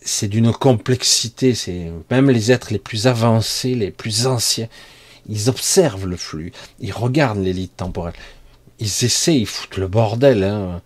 C'est 0.00 0.28
d'une 0.28 0.52
complexité, 0.52 1.54
c'est 1.54 1.90
même 2.10 2.30
les 2.30 2.52
êtres 2.52 2.72
les 2.72 2.78
plus 2.78 3.06
avancés, 3.06 3.74
les 3.74 3.90
plus 3.90 4.26
anciens, 4.26 4.68
ils 5.28 5.50
observent 5.50 6.06
le 6.06 6.16
flux, 6.16 6.52
ils 6.80 6.92
regardent 6.92 7.42
l'élite 7.42 7.76
temporelle, 7.76 8.14
ils 8.78 8.86
essaient, 9.04 9.38
ils 9.38 9.46
foutent 9.46 9.76
le 9.76 9.88
bordel. 9.88 10.44
Hein. 10.44 10.80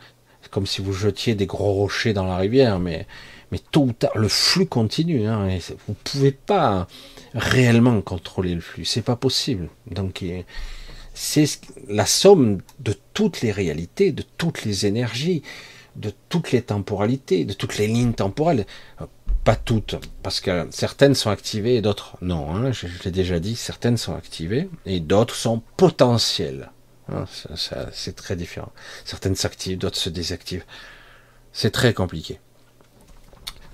Comme 0.50 0.66
si 0.66 0.82
vous 0.82 0.92
jetiez 0.92 1.34
des 1.34 1.46
gros 1.46 1.72
rochers 1.72 2.12
dans 2.12 2.26
la 2.26 2.36
rivière, 2.36 2.78
mais, 2.78 3.06
mais 3.50 3.60
tôt 3.70 3.84
ou 3.84 3.92
tard, 3.92 4.10
le 4.14 4.28
flux 4.28 4.66
continue. 4.66 5.26
Hein, 5.26 5.48
et 5.48 5.58
vous 5.58 5.92
ne 5.92 5.94
pouvez 6.04 6.32
pas 6.32 6.86
réellement 7.34 8.00
contrôler 8.02 8.54
le 8.54 8.60
flux, 8.60 8.84
c'est 8.84 9.02
pas 9.02 9.16
possible. 9.16 9.68
Donc 9.90 10.24
c'est 11.14 11.60
la 11.88 12.06
somme 12.06 12.58
de 12.80 12.94
toutes 13.14 13.40
les 13.42 13.52
réalités, 13.52 14.12
de 14.12 14.24
toutes 14.36 14.64
les 14.64 14.86
énergies, 14.86 15.42
de 15.96 16.12
toutes 16.28 16.52
les 16.52 16.62
temporalités, 16.62 17.44
de 17.44 17.52
toutes 17.52 17.76
les 17.76 17.86
lignes 17.86 18.14
temporelles 18.14 18.66
pas 19.44 19.56
toutes, 19.56 19.96
parce 20.22 20.40
que 20.40 20.68
certaines 20.70 21.14
sont 21.14 21.30
activées 21.30 21.76
et 21.76 21.82
d'autres 21.82 22.16
non. 22.22 22.54
Hein, 22.54 22.72
je, 22.72 22.86
l'ai 23.04 23.10
déjà 23.10 23.40
dit, 23.40 23.56
certaines 23.56 23.96
sont 23.96 24.14
activées 24.14 24.68
et 24.86 25.00
d'autres 25.00 25.34
sont 25.34 25.62
potentielles. 25.76 26.70
Hein, 27.08 27.24
c'est 27.92 28.14
très 28.14 28.36
différent. 28.36 28.72
Certaines 29.04 29.34
s'activent, 29.34 29.78
d'autres 29.78 29.98
se 29.98 30.10
désactivent. 30.10 30.64
C'est 31.52 31.72
très 31.72 31.92
compliqué. 31.92 32.38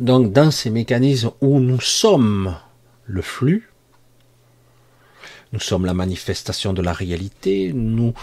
Donc 0.01 0.33
dans 0.33 0.51
ces 0.51 0.71
mécanismes 0.71 1.33
où 1.41 1.61
nous 1.61 1.81
sommes 1.81 2.57
le 3.05 3.23
flux, 3.23 3.71
nous 5.53 5.61
sommes 5.61 5.85
la 5.85 5.95
manifestation 5.95 6.73
de 6.73 6.83
la 6.83 6.93
réalité, 6.93 7.73
nous 7.75 8.15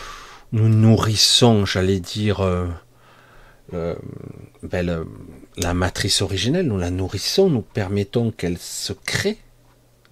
nous 0.51 0.69
nourrissons, 0.69 1.65
j'allais 1.65 1.99
dire, 1.99 2.39
euh, 3.73 3.95
euh, 3.95 3.95
ben, 4.63 5.05
la 5.57 5.73
matrice 5.73 6.21
originelle, 6.21 6.67
nous 6.67 6.77
la 6.77 6.91
nourrissons, 6.91 7.49
nous 7.49 7.61
permettons 7.61 8.31
qu'elle 8.31 8.57
se 8.57 8.93
crée 8.93 9.37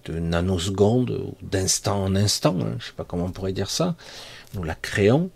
de 0.06 0.18
nanosecondes 0.18 1.10
ou 1.10 1.34
d'instant 1.42 2.02
en 2.02 2.14
instant, 2.14 2.56
hein, 2.60 2.70
je 2.72 2.74
ne 2.74 2.80
sais 2.80 2.92
pas 2.96 3.04
comment 3.04 3.26
on 3.26 3.30
pourrait 3.30 3.52
dire 3.52 3.70
ça, 3.70 3.94
nous 4.54 4.62
la 4.62 4.74
créons. 4.74 5.30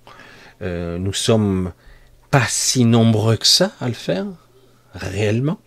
Euh, 0.62 0.98
nous 0.98 1.12
sommes 1.12 1.72
pas 2.30 2.44
si 2.48 2.84
nombreux 2.84 3.36
que 3.36 3.46
ça 3.46 3.72
à 3.80 3.88
le 3.88 3.94
faire, 3.94 4.26
réellement. 4.92 5.58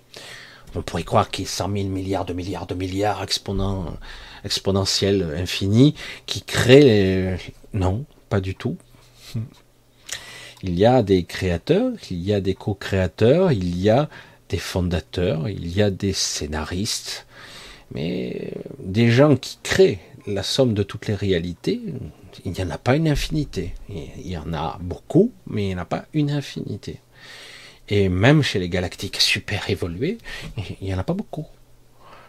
On 0.76 0.82
pourrait 0.82 1.04
croire 1.04 1.32
qu'il 1.32 1.45
y 1.45 1.47
a 1.47 1.52
100 1.52 1.72
000 1.72 1.88
milliards 1.89 2.26
de 2.26 2.34
milliards 2.34 2.68
de 2.68 2.76
milliards 2.76 3.24
exponent, 3.24 3.97
exponentiels 4.43 5.36
infinis 5.38 5.95
qui 6.26 6.41
créent... 6.43 7.38
Non, 7.74 8.06
pas 8.30 8.39
du 8.39 8.56
tout. 8.56 8.78
Il 10.64 10.78
y 10.78 10.86
a 10.86 11.01
des 11.01 11.24
créateurs, 11.24 11.93
il 12.09 12.22
y 12.22 12.34
a 12.34 12.41
des 12.41 12.53
co-créateurs, 12.53 13.51
il 13.51 13.78
y 13.80 13.89
a 13.89 14.09
des 14.49 14.59
fondateurs, 14.59 15.49
il 15.49 15.68
y 15.68 15.82
a 15.82 15.89
des 15.89 16.14
scénaristes, 16.14 17.26
mais 17.93 18.53
des 18.80 19.09
gens 19.09 19.36
qui 19.36 19.57
créent 19.64 19.99
la 20.28 20.43
somme 20.43 20.74
de 20.74 20.84
toutes 20.84 21.07
les 21.07 21.16
réalités, 21.16 21.82
il 22.45 22.51
n'y 22.51 22.62
en 22.62 22.70
a 22.70 22.78
pas 22.78 22.95
une 22.95 23.07
infinité. 23.07 23.74
Il 23.89 24.28
y 24.28 24.38
en 24.38 24.53
a 24.53 24.78
beaucoup, 24.82 25.32
mais 25.47 25.64
il 25.64 25.68
n'y 25.70 25.76
en 25.76 25.80
a 25.80 25.86
pas 25.86 26.05
une 26.14 26.32
infinité. 26.32 26.99
Et 27.89 28.07
même 28.07 28.41
chez 28.41 28.59
les 28.59 28.70
galactiques 28.70 29.20
super 29.20 29.70
évolués, 29.70 30.18
il 30.82 30.88
n'y 30.88 30.93
en 30.93 30.99
a 30.99 31.03
pas 31.03 31.14
beaucoup. 31.14 31.47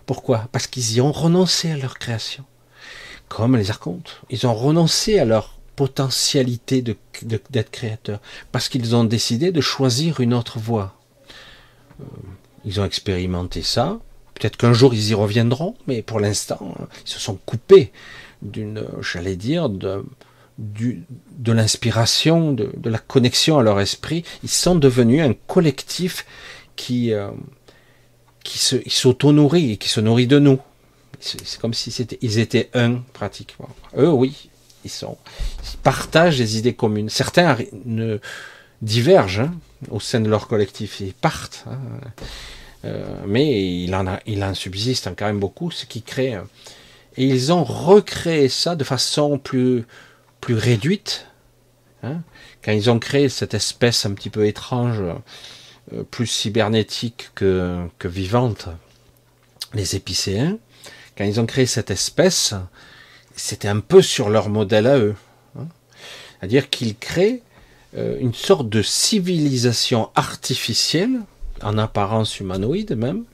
Pourquoi? 0.07 0.49
Parce 0.53 0.67
qu'ils 0.67 0.95
y 0.95 1.01
ont 1.01 1.13
renoncé 1.13 1.71
à 1.71 1.77
leur 1.77 1.99
création. 1.99 2.45
Comme 3.29 3.57
les 3.57 3.71
archontes. 3.71 4.21
Ils 4.31 4.47
ont 4.47 4.55
renoncé 4.55 5.19
à 5.19 5.25
leur 5.25 5.59
potentialité 5.77 6.83
d'être 6.83 7.71
créateurs. 7.71 8.21
Parce 8.51 8.69
qu'ils 8.69 8.95
ont 8.95 9.05
décidé 9.05 9.53
de 9.53 9.61
choisir 9.61 10.21
une 10.21 10.35
autre 10.35 10.59
voie. 10.59 10.95
Euh, 12.01 12.05
ils 12.65 12.81
ont 12.81 12.85
expérimenté 12.85 13.63
ça. 13.63 13.99
Peut-être 14.35 14.57
qu'un 14.57 14.73
jour 14.73 14.95
ils 14.95 15.11
y 15.11 15.15
reviendront, 15.15 15.75
mais 15.87 16.03
pour 16.03 16.21
l'instant, 16.21 16.75
ils 17.05 17.11
se 17.11 17.21
sont 17.21 17.39
coupés 17.47 17.93
d'une, 18.41 18.85
j'allais 19.01 19.37
dire, 19.37 19.69
de, 19.69 20.05
de 20.59 21.53
l'inspiration, 21.53 22.53
de, 22.53 22.73
la 22.85 22.99
connexion 22.99 23.59
à 23.59 23.63
leur 23.63 23.81
esprit. 23.81 24.25
Ils 24.43 24.51
sont 24.51 24.75
devenus 24.75 25.23
un 25.23 25.35
collectif 25.35 26.27
qui, 26.77 27.13
euh, 27.13 27.31
qui 28.45 28.59
s'auto-nourrit, 28.59 29.79
qui 29.79 29.89
se 29.89 30.01
nourrit 30.01 30.27
de 30.27 30.39
nous. 30.39 30.59
C'est 31.21 31.61
comme 31.61 31.75
si 31.75 31.93
c'était, 31.93 32.19
ils 32.21 32.39
étaient 32.39 32.69
un 32.75 32.97
pratiquement. 33.13 33.69
Eux, 33.97 34.11
oui, 34.11 34.51
ils 34.85 34.91
partagent 35.83 36.39
des 36.39 36.59
idées 36.59 36.75
communes. 36.75 37.09
Certains 37.09 37.57
ne 37.85 38.19
divergent 38.81 39.41
hein, 39.41 39.55
au 39.91 40.01
sein 40.01 40.21
de 40.21 40.29
leur 40.29 40.49
collectif, 40.49 41.01
ils 41.01 41.15
partent. 41.15 41.65
Hein. 41.67 41.79
Euh, 42.85 43.05
mais 43.27 43.81
il 43.85 43.95
en, 43.95 44.55
subsiste 44.55 45.09
quand 45.17 45.27
même 45.27 45.39
beaucoup, 45.39 45.71
ce 45.71 45.87
qui 45.87 46.03
crée. 46.03 46.39
Et 47.17 47.25
ils 47.25 47.53
ont 47.53 47.65
recréé 47.65 48.49
ça 48.49 48.75
de 48.75 48.85
façon 48.85 49.39
plus, 49.39 49.85
réduite, 50.49 51.27
Hein. 52.03 52.23
Quand 52.65 52.73
ils 52.73 52.91
ont 52.91 52.99
créé 52.99 53.29
cette 53.29 53.55
espèce 53.55 54.07
un 54.07 54.13
petit 54.13 54.31
peu 54.31 54.47
étrange, 54.47 55.01
euh, 55.93 56.03
plus 56.05 56.27
cybernétique 56.27 57.31
que, 57.35 57.87
que 57.99 58.09
vivante, 58.09 58.69
les 59.75 59.97
épicéens, 59.97 60.59
quand 61.17 61.25
ils 61.25 61.41
ont 61.41 61.47
créé 61.47 61.67
cette 61.67 61.91
espèce, 61.91 62.55
c'était 63.37 63.69
un 63.69 63.81
peu 63.81 64.03
sur 64.03 64.29
leur 64.29 64.49
modèle 64.49 64.87
à 64.87 64.99
eux. 64.99 65.15
Hein. 65.59 65.67
C'est-à-dire 66.39 66.71
qu'ils 66.71 66.97
créent 66.97 67.43
euh, 67.97 68.17
une 68.21 68.33
sorte 68.33 68.69
de 68.71 68.81
civilisation 68.81 70.11
artificielle, 70.15 71.21
en 71.63 71.77
apparence 71.77 72.41
humanoïde 72.41 72.97
même. 72.97 73.25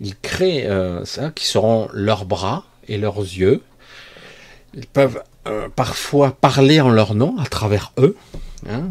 Ils 0.00 0.16
créent 0.16 0.66
euh, 0.66 1.04
ça, 1.04 1.30
qui 1.30 1.46
seront 1.46 1.88
leurs 1.92 2.24
bras 2.24 2.64
et 2.88 2.96
leurs 2.96 3.18
yeux. 3.18 3.62
Ils 4.74 4.86
peuvent 4.86 5.22
euh, 5.46 5.68
parfois 5.68 6.32
parler 6.32 6.80
en 6.80 6.90
leur 6.90 7.14
nom 7.14 7.36
à 7.38 7.46
travers 7.46 7.92
eux, 7.98 8.16
hein, 8.68 8.82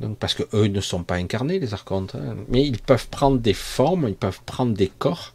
donc 0.00 0.18
parce 0.18 0.34
que 0.34 0.42
eux 0.52 0.66
ne 0.66 0.80
sont 0.80 1.02
pas 1.04 1.16
incarnés 1.16 1.58
les 1.58 1.72
archontes, 1.72 2.14
hein. 2.14 2.36
mais 2.48 2.64
ils 2.64 2.78
peuvent 2.78 3.08
prendre 3.08 3.38
des 3.38 3.54
formes, 3.54 4.06
ils 4.08 4.14
peuvent 4.14 4.40
prendre 4.44 4.74
des 4.74 4.88
corps 4.88 5.32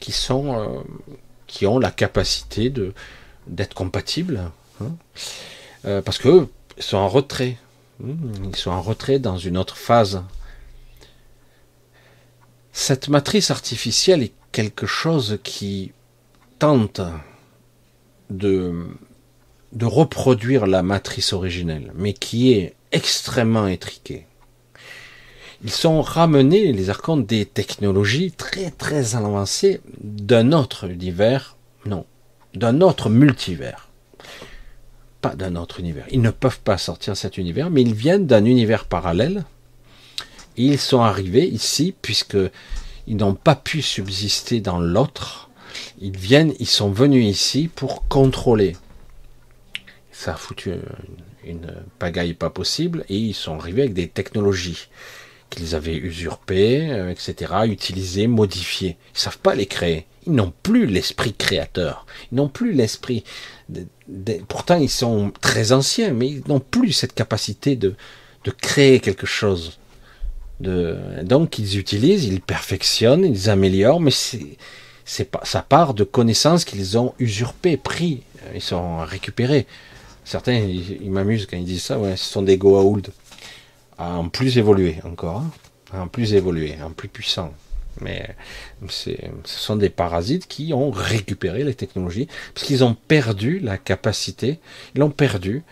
qui 0.00 0.12
sont, 0.12 0.84
qui 1.46 1.66
ont 1.66 1.78
la 1.78 1.90
capacité 1.90 2.70
de 2.70 2.92
d'être 3.46 3.74
compatibles, 3.74 4.50
hein. 4.80 6.00
parce 6.02 6.18
qu'eux 6.18 6.48
sont 6.78 6.98
en 6.98 7.08
retrait, 7.08 7.56
Hmm, 7.98 8.50
ils 8.50 8.56
sont 8.56 8.70
en 8.70 8.82
retrait 8.82 9.18
dans 9.18 9.38
une 9.38 9.56
autre 9.56 9.76
phase. 9.76 10.22
Cette 12.72 13.08
matrice 13.08 13.50
artificielle 13.50 14.22
est 14.22 14.34
quelque 14.52 14.86
chose 14.86 15.38
qui 15.42 15.92
tente 16.58 17.00
de, 18.28 18.86
de 19.72 19.86
reproduire 19.86 20.66
la 20.66 20.82
matrice 20.82 21.32
originelle, 21.32 21.92
mais 21.94 22.12
qui 22.12 22.52
est 22.52 22.74
extrêmement 22.92 23.66
étriquée. 23.66 24.26
Ils 25.64 25.70
sont 25.70 26.02
ramenés, 26.02 26.72
les 26.72 26.90
archontes, 26.90 27.26
des 27.26 27.46
technologies 27.46 28.30
très 28.30 28.70
très 28.70 29.16
avancées 29.16 29.80
d'un 30.02 30.52
autre 30.52 30.84
univers, 30.84 31.56
non, 31.86 32.04
d'un 32.54 32.80
autre 32.80 33.10
multivers 33.10 33.86
d'un 35.34 35.56
autre 35.56 35.80
univers. 35.80 36.06
Ils 36.10 36.20
ne 36.20 36.30
peuvent 36.30 36.60
pas 36.60 36.78
sortir 36.78 37.14
de 37.14 37.18
cet 37.18 37.38
univers, 37.38 37.70
mais 37.70 37.82
ils 37.82 37.94
viennent 37.94 38.26
d'un 38.26 38.44
univers 38.44 38.84
parallèle. 38.84 39.44
ils 40.56 40.78
sont 40.78 41.00
arrivés 41.00 41.46
ici, 41.46 41.94
puisque 42.00 42.38
ils 43.06 43.16
n'ont 43.16 43.34
pas 43.34 43.56
pu 43.56 43.82
subsister 43.82 44.60
dans 44.60 44.78
l'autre. 44.78 45.50
Ils 46.00 46.16
viennent, 46.16 46.54
ils 46.58 46.68
sont 46.68 46.90
venus 46.90 47.26
ici 47.26 47.68
pour 47.74 48.06
contrôler. 48.08 48.76
Ça 50.12 50.34
a 50.34 50.36
foutu 50.36 50.72
une, 51.44 51.74
pagaille 51.98 52.34
pas 52.34 52.50
possible, 52.50 53.04
et 53.08 53.16
ils 53.16 53.34
sont 53.34 53.58
arrivés 53.58 53.82
avec 53.82 53.94
des 53.94 54.08
technologies 54.08 54.88
qu'ils 55.50 55.74
avaient 55.74 55.96
usurpées, 55.96 56.90
euh, 56.90 57.10
etc., 57.10 57.52
utilisées, 57.66 58.26
modifiées. 58.26 58.96
Ils 59.14 59.18
savent 59.20 59.38
pas 59.38 59.54
les 59.54 59.66
créer. 59.66 60.06
Ils 60.26 60.32
n'ont 60.32 60.52
plus 60.62 60.86
l'esprit 60.86 61.32
créateur. 61.32 62.06
Ils 62.32 62.36
n'ont 62.36 62.48
plus 62.48 62.72
l'esprit 62.72 63.24
pourtant 64.48 64.76
ils 64.76 64.90
sont 64.90 65.32
très 65.40 65.72
anciens, 65.72 66.12
mais 66.12 66.28
ils 66.28 66.42
n'ont 66.48 66.60
plus 66.60 66.92
cette 66.92 67.14
capacité 67.14 67.76
de, 67.76 67.94
de 68.44 68.50
créer 68.50 69.00
quelque 69.00 69.26
chose. 69.26 69.78
Donc 70.60 71.58
ils 71.58 71.78
utilisent, 71.78 72.24
ils 72.24 72.40
perfectionnent, 72.40 73.24
ils 73.24 73.50
améliorent, 73.50 74.00
mais 74.00 74.10
c'est 74.10 75.30
pas 75.30 75.40
ça 75.44 75.62
part 75.62 75.92
de 75.92 76.04
connaissances 76.04 76.64
qu'ils 76.64 76.96
ont 76.96 77.14
usurpées, 77.18 77.76
pris, 77.76 78.22
ils 78.54 78.62
sont 78.62 78.98
récupérés. 78.98 79.66
Certains, 80.24 80.54
ils, 80.54 81.10
m'amusent 81.10 81.46
quand 81.46 81.56
ils 81.56 81.64
disent 81.64 81.84
ça, 81.84 81.98
ouais, 81.98 82.16
ce 82.16 82.24
sont 82.24 82.42
des 82.42 82.56
Goa'uld, 82.56 83.12
en 83.98 84.28
plus 84.28 84.58
évolué 84.58 84.96
encore, 85.04 85.44
hein, 85.92 86.00
en 86.00 86.08
plus 86.08 86.34
évolué, 86.34 86.76
en 86.82 86.90
plus 86.90 87.08
puissant. 87.08 87.52
Mais 88.00 88.36
ce 88.88 89.12
sont 89.44 89.76
des 89.76 89.88
parasites 89.88 90.46
qui 90.46 90.72
ont 90.72 90.90
récupéré 90.90 91.64
les 91.64 91.74
technologies, 91.74 92.28
parce 92.54 92.66
qu'ils 92.66 92.84
ont 92.84 92.94
perdu 92.94 93.58
la 93.58 93.78
capacité, 93.78 94.60
ils 94.94 95.02
ont 95.02 95.10
perdu 95.10 95.62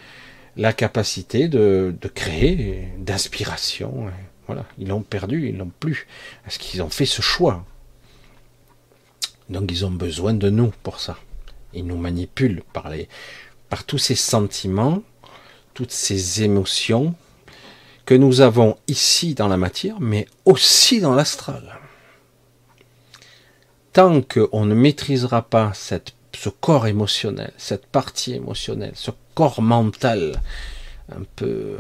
la 0.57 0.73
capacité 0.73 1.49
de, 1.49 1.95
créer, 2.15 2.89
d'inspiration. 2.99 4.07
Voilà, 4.47 4.65
ils 4.79 4.89
l'ont 4.89 5.03
perdu, 5.03 5.49
ils 5.49 5.57
l'ont 5.57 5.73
plus, 5.81 6.07
parce 6.45 6.59
qu'ils 6.59 6.83
ont 6.83 6.91
fait 6.91 7.07
ce 7.07 7.23
choix. 7.23 7.65
Donc 9.51 9.71
ils 9.71 9.85
ont 9.85 9.91
besoin 9.91 10.33
de 10.35 10.49
nous 10.49 10.73
pour 10.83 11.01
ça. 11.01 11.19
Ils 11.75 11.87
nous 11.87 11.99
manipulent 11.99 12.63
par, 12.73 12.89
les, 12.89 13.09
par 13.69 13.85
tous 13.85 13.99
ces 13.99 14.15
sentiments, 14.15 15.03
toutes 15.75 15.91
ces 15.91 16.43
émotions 16.43 17.15
que 18.07 18.15
nous 18.15 18.41
avons 18.41 18.77
ici 18.87 19.35
dans 19.35 19.49
la 19.49 19.57
matière, 19.57 19.99
mais 20.01 20.27
aussi 20.45 21.01
dans 21.01 21.15
l'astral 21.15 21.81
tant 23.95 24.21
qu'on 24.23 24.67
ne 24.67 24.75
maîtrisera 24.75 25.43
pas 25.43 25.73
ce 25.73 26.49
corps 26.49 26.87
émotionnel, 26.89 27.53
cette 27.57 27.87
partie 27.87 28.35
émotionnelle, 28.35 28.93
ce 28.95 29.13
corps 29.35 29.63
mental, 29.63 30.43
un 31.11 31.23
peu, 31.37 31.79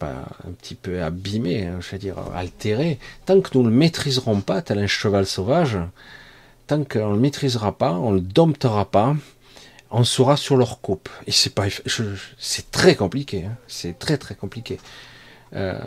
euh, 0.00 0.14
un 0.46 0.52
petit 0.52 0.76
peu 0.76 1.02
abîmé, 1.02 1.66
hein, 1.66 1.78
je 1.80 1.90
veux 1.90 1.98
dire, 1.98 2.16
altéré, 2.34 2.98
tant 3.26 3.40
que 3.40 3.50
nous 3.54 3.64
ne 3.64 3.68
le 3.68 3.74
maîtriserons 3.74 4.40
pas, 4.40 4.62
tel 4.62 4.78
un 4.78 4.86
cheval 4.86 5.26
sauvage, 5.26 5.76
tant 6.68 6.84
qu'on 6.84 7.10
ne 7.10 7.14
le 7.14 7.20
maîtrisera 7.20 7.72
pas, 7.76 7.92
on 7.94 8.10
ne 8.12 8.16
le 8.16 8.20
domptera 8.20 8.84
pas, 8.84 9.16
on 9.90 10.04
sera 10.04 10.36
sur 10.36 10.56
leur 10.56 10.80
coupe. 10.80 11.08
Et 11.26 11.32
c'est 11.32 11.52
pas, 11.52 11.64
c'est 12.38 12.70
très 12.70 12.94
compliqué, 12.94 13.46
hein, 13.46 13.56
c'est 13.66 13.98
très 13.98 14.18
très 14.18 14.36
compliqué. 14.36 14.78
Euh, 15.54 15.78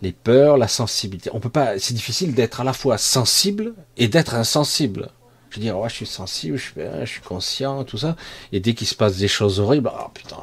les 0.00 0.12
peurs, 0.12 0.56
la 0.56 0.68
sensibilité. 0.68 1.30
On 1.32 1.40
peut 1.40 1.48
pas. 1.48 1.78
C'est 1.78 1.94
difficile 1.94 2.34
d'être 2.34 2.60
à 2.60 2.64
la 2.64 2.72
fois 2.72 2.98
sensible 2.98 3.74
et 3.96 4.08
d'être 4.08 4.34
insensible. 4.34 5.08
Je 5.50 5.56
veux 5.56 5.62
dire, 5.62 5.78
ouais, 5.78 5.88
je 5.88 5.96
suis 5.96 6.06
sensible, 6.06 6.56
je 6.56 6.62
suis, 6.62 6.80
je 7.00 7.06
suis 7.06 7.20
conscient, 7.20 7.84
tout 7.84 7.98
ça. 7.98 8.16
Et 8.52 8.60
dès 8.60 8.74
qu'il 8.74 8.86
se 8.86 8.94
passe 8.94 9.18
des 9.18 9.28
choses 9.28 9.60
horribles, 9.60 9.90
oh 9.92 10.08
putain, 10.14 10.38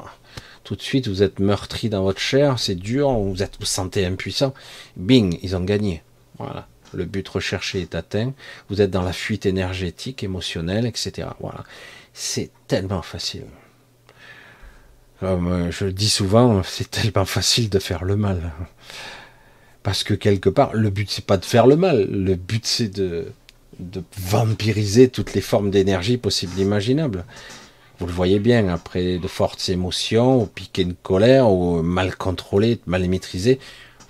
tout 0.63 0.75
de 0.75 0.81
suite 0.81 1.07
vous 1.07 1.23
êtes 1.23 1.39
meurtri 1.39 1.89
dans 1.89 2.03
votre 2.03 2.19
chair, 2.19 2.59
c'est 2.59 2.75
dur, 2.75 3.09
vous 3.11 3.41
êtes, 3.41 3.57
vous 3.59 3.65
sentez 3.65 4.05
impuissant. 4.05 4.53
Bing, 4.97 5.39
ils 5.41 5.55
ont 5.55 5.63
gagné. 5.63 6.03
Voilà. 6.37 6.67
Le 6.93 7.05
but 7.05 7.27
recherché 7.27 7.81
est 7.81 7.95
atteint. 7.95 8.33
Vous 8.69 8.81
êtes 8.81 8.91
dans 8.91 9.01
la 9.01 9.13
fuite 9.13 9.45
énergétique, 9.45 10.23
émotionnelle, 10.23 10.85
etc. 10.85 11.29
Voilà. 11.39 11.63
C'est 12.13 12.51
tellement 12.67 13.01
facile. 13.01 13.45
Comme 15.19 15.69
je 15.69 15.85
le 15.85 15.91
dis 15.91 16.09
souvent, 16.09 16.63
c'est 16.63 16.89
tellement 16.89 17.25
facile 17.25 17.69
de 17.69 17.79
faire 17.79 18.05
le 18.05 18.15
mal. 18.15 18.53
Parce 19.83 20.03
que 20.03 20.13
quelque 20.13 20.49
part, 20.49 20.73
le 20.73 20.89
but 20.89 21.09
c'est 21.09 21.25
pas 21.25 21.37
de 21.37 21.45
faire 21.45 21.67
le 21.67 21.75
mal, 21.75 22.07
le 22.09 22.35
but 22.35 22.65
c'est 22.65 22.87
de, 22.87 23.31
de 23.79 24.03
vampiriser 24.17 25.09
toutes 25.09 25.33
les 25.33 25.41
formes 25.41 25.71
d'énergie 25.71 26.17
possibles 26.17 26.53
et 26.59 26.61
imaginables. 26.61 27.25
Vous 27.99 28.05
le 28.05 28.13
voyez 28.13 28.39
bien, 28.39 28.69
après 28.69 29.17
de 29.17 29.27
fortes 29.27 29.67
émotions, 29.67 30.43
ou 30.43 30.45
piquer 30.45 30.83
une 30.83 30.95
colère, 30.95 31.51
ou 31.51 31.81
mal 31.81 32.15
contrôlé, 32.15 32.79
mal 32.85 33.07
maîtrisé, 33.09 33.59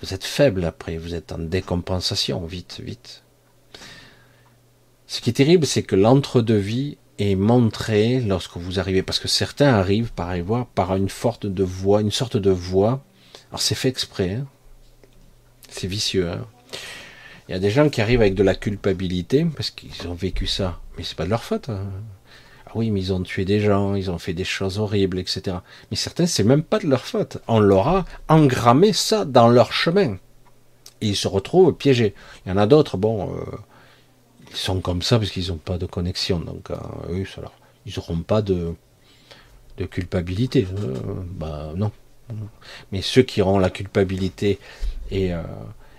vous 0.02 0.14
êtes 0.14 0.24
faible 0.24 0.64
après, 0.64 0.96
vous 0.96 1.14
êtes 1.14 1.32
en 1.32 1.38
décompensation, 1.38 2.44
vite, 2.46 2.80
vite. 2.82 3.22
Ce 5.08 5.20
qui 5.20 5.30
est 5.30 5.34
terrible, 5.34 5.66
c'est 5.66 5.82
que 5.82 5.96
l'entre-deux-vie 5.96 6.98
est 7.22 7.36
montré 7.36 8.20
lorsque 8.20 8.56
vous 8.56 8.78
arrivez, 8.78 9.02
parce 9.02 9.18
que 9.18 9.28
certains 9.28 9.74
arrivent 9.74 10.12
par, 10.12 10.34
par 10.74 10.96
une 10.96 11.08
forte 11.08 11.46
de 11.46 11.62
voix, 11.62 12.00
une 12.00 12.10
sorte 12.10 12.36
de 12.36 12.50
voix. 12.50 13.02
Alors 13.50 13.60
c'est 13.60 13.74
fait 13.74 13.88
exprès, 13.88 14.34
hein. 14.34 14.46
C'est 15.70 15.86
vicieux. 15.86 16.28
Hein. 16.28 16.46
Il 17.48 17.52
y 17.52 17.54
a 17.54 17.58
des 17.58 17.70
gens 17.70 17.88
qui 17.88 18.00
arrivent 18.00 18.20
avec 18.20 18.34
de 18.34 18.42
la 18.42 18.54
culpabilité 18.54 19.44
parce 19.44 19.70
qu'ils 19.70 20.08
ont 20.08 20.14
vécu 20.14 20.46
ça, 20.46 20.80
mais 20.96 21.04
c'est 21.04 21.16
pas 21.16 21.24
de 21.24 21.30
leur 21.30 21.44
faute. 21.44 21.68
Hein. 21.68 21.86
Ah 22.66 22.72
oui, 22.74 22.90
mais 22.90 23.00
ils 23.00 23.12
ont 23.12 23.22
tué 23.22 23.44
des 23.44 23.60
gens, 23.60 23.94
ils 23.94 24.10
ont 24.10 24.18
fait 24.18 24.32
des 24.32 24.44
choses 24.44 24.78
horribles, 24.78 25.18
etc. 25.18 25.56
Mais 25.90 25.96
certains, 25.96 26.26
c'est 26.26 26.44
même 26.44 26.62
pas 26.62 26.78
de 26.78 26.86
leur 26.86 27.04
faute. 27.04 27.38
On 27.48 27.58
leur 27.58 27.88
a 27.88 28.04
engrammé 28.28 28.92
ça 28.92 29.24
dans 29.24 29.48
leur 29.48 29.72
chemin. 29.72 30.18
Et 31.00 31.08
ils 31.08 31.16
se 31.16 31.26
retrouvent 31.26 31.74
piégés. 31.74 32.14
Il 32.44 32.50
y 32.50 32.52
en 32.52 32.56
a 32.56 32.66
d'autres, 32.66 32.96
bon, 32.96 33.34
euh, 33.34 33.44
ils 34.50 34.56
sont 34.56 34.80
comme 34.80 35.02
ça 35.02 35.18
parce 35.18 35.30
qu'ils 35.30 35.48
n'ont 35.48 35.56
pas 35.56 35.78
de 35.78 35.86
connexion. 35.86 36.40
Donc, 36.40 36.70
euh, 36.70 37.24
ils 37.86 37.92
n'auront 37.96 38.22
pas 38.22 38.42
de, 38.42 38.74
culpabilité. 39.90 40.66
Euh, 40.78 40.94
bah, 41.32 41.72
non. 41.76 41.90
Mais 42.92 43.02
ceux 43.02 43.22
qui 43.22 43.42
auront 43.42 43.58
la 43.58 43.70
culpabilité 43.70 44.58
euh, 45.12 45.42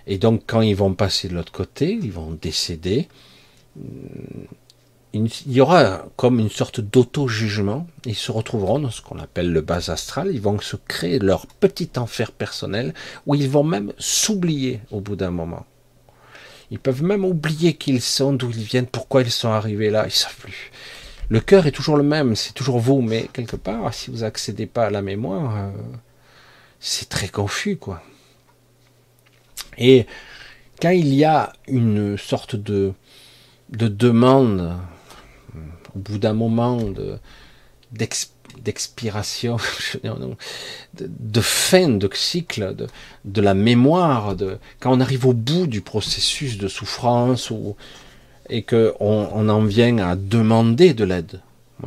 et, 0.06 0.18
donc, 0.18 0.42
quand 0.46 0.60
ils 0.60 0.76
vont 0.76 0.94
passer 0.94 1.28
de 1.28 1.34
l'autre 1.34 1.52
côté, 1.52 1.92
ils 2.02 2.12
vont 2.12 2.30
décéder. 2.40 3.08
Il 5.14 5.28
y 5.46 5.60
aura 5.60 6.06
comme 6.16 6.38
une 6.38 6.50
sorte 6.50 6.80
d'auto-jugement. 6.80 7.86
Ils 8.06 8.14
se 8.14 8.32
retrouveront 8.32 8.78
dans 8.78 8.90
ce 8.90 9.02
qu'on 9.02 9.18
appelle 9.18 9.52
le 9.52 9.60
bas 9.60 9.90
astral. 9.90 10.30
Ils 10.32 10.40
vont 10.40 10.58
se 10.58 10.76
créer 10.76 11.18
leur 11.18 11.46
petit 11.46 11.90
enfer 11.96 12.32
personnel 12.32 12.94
où 13.26 13.34
ils 13.34 13.48
vont 13.48 13.64
même 13.64 13.92
s'oublier 13.98 14.80
au 14.90 15.00
bout 15.00 15.16
d'un 15.16 15.30
moment. 15.30 15.66
Ils 16.72 16.78
peuvent 16.78 17.02
même 17.02 17.26
oublier 17.26 17.74
qui 17.74 17.90
ils 17.90 18.00
sont, 18.00 18.32
d'où 18.32 18.50
ils 18.50 18.62
viennent, 18.62 18.86
pourquoi 18.86 19.20
ils 19.20 19.30
sont 19.30 19.50
arrivés 19.50 19.90
là. 19.90 20.06
Ils 20.06 20.10
savent 20.10 20.34
plus. 20.36 20.70
Le 21.28 21.38
cœur 21.38 21.66
est 21.66 21.70
toujours 21.70 21.98
le 21.98 22.02
même, 22.02 22.34
c'est 22.34 22.54
toujours 22.54 22.78
vous, 22.78 23.02
mais 23.02 23.28
quelque 23.34 23.56
part, 23.56 23.92
si 23.92 24.10
vous 24.10 24.20
n'accédez 24.20 24.64
pas 24.64 24.86
à 24.86 24.90
la 24.90 25.02
mémoire, 25.02 25.54
euh, 25.56 25.70
c'est 26.80 27.10
très 27.10 27.28
confus, 27.28 27.76
quoi. 27.76 28.02
Et 29.76 30.06
quand 30.80 30.90
il 30.90 31.12
y 31.12 31.26
a 31.26 31.52
une 31.68 32.16
sorte 32.16 32.56
de, 32.56 32.94
de 33.68 33.88
demande, 33.88 34.74
au 35.94 35.98
bout 35.98 36.18
d'un 36.18 36.32
moment 36.32 36.80
de, 36.80 37.18
d'expiration, 38.60 39.56
de, 40.94 41.40
fin 41.40 41.88
de 41.88 42.10
cycle, 42.12 42.74
de, 42.74 42.86
de 43.24 43.40
la 43.40 43.54
mémoire, 43.54 44.36
de, 44.36 44.58
quand 44.80 44.92
on 44.92 45.00
arrive 45.00 45.26
au 45.26 45.32
bout 45.32 45.66
du 45.66 45.80
processus 45.80 46.58
de 46.58 46.68
souffrance 46.68 47.50
ou, 47.50 47.76
et 48.48 48.62
qu'on 48.62 48.94
on 49.00 49.48
en 49.48 49.62
vient 49.64 49.98
à 49.98 50.16
demander 50.16 50.94
de 50.94 51.04
l'aide. 51.04 51.40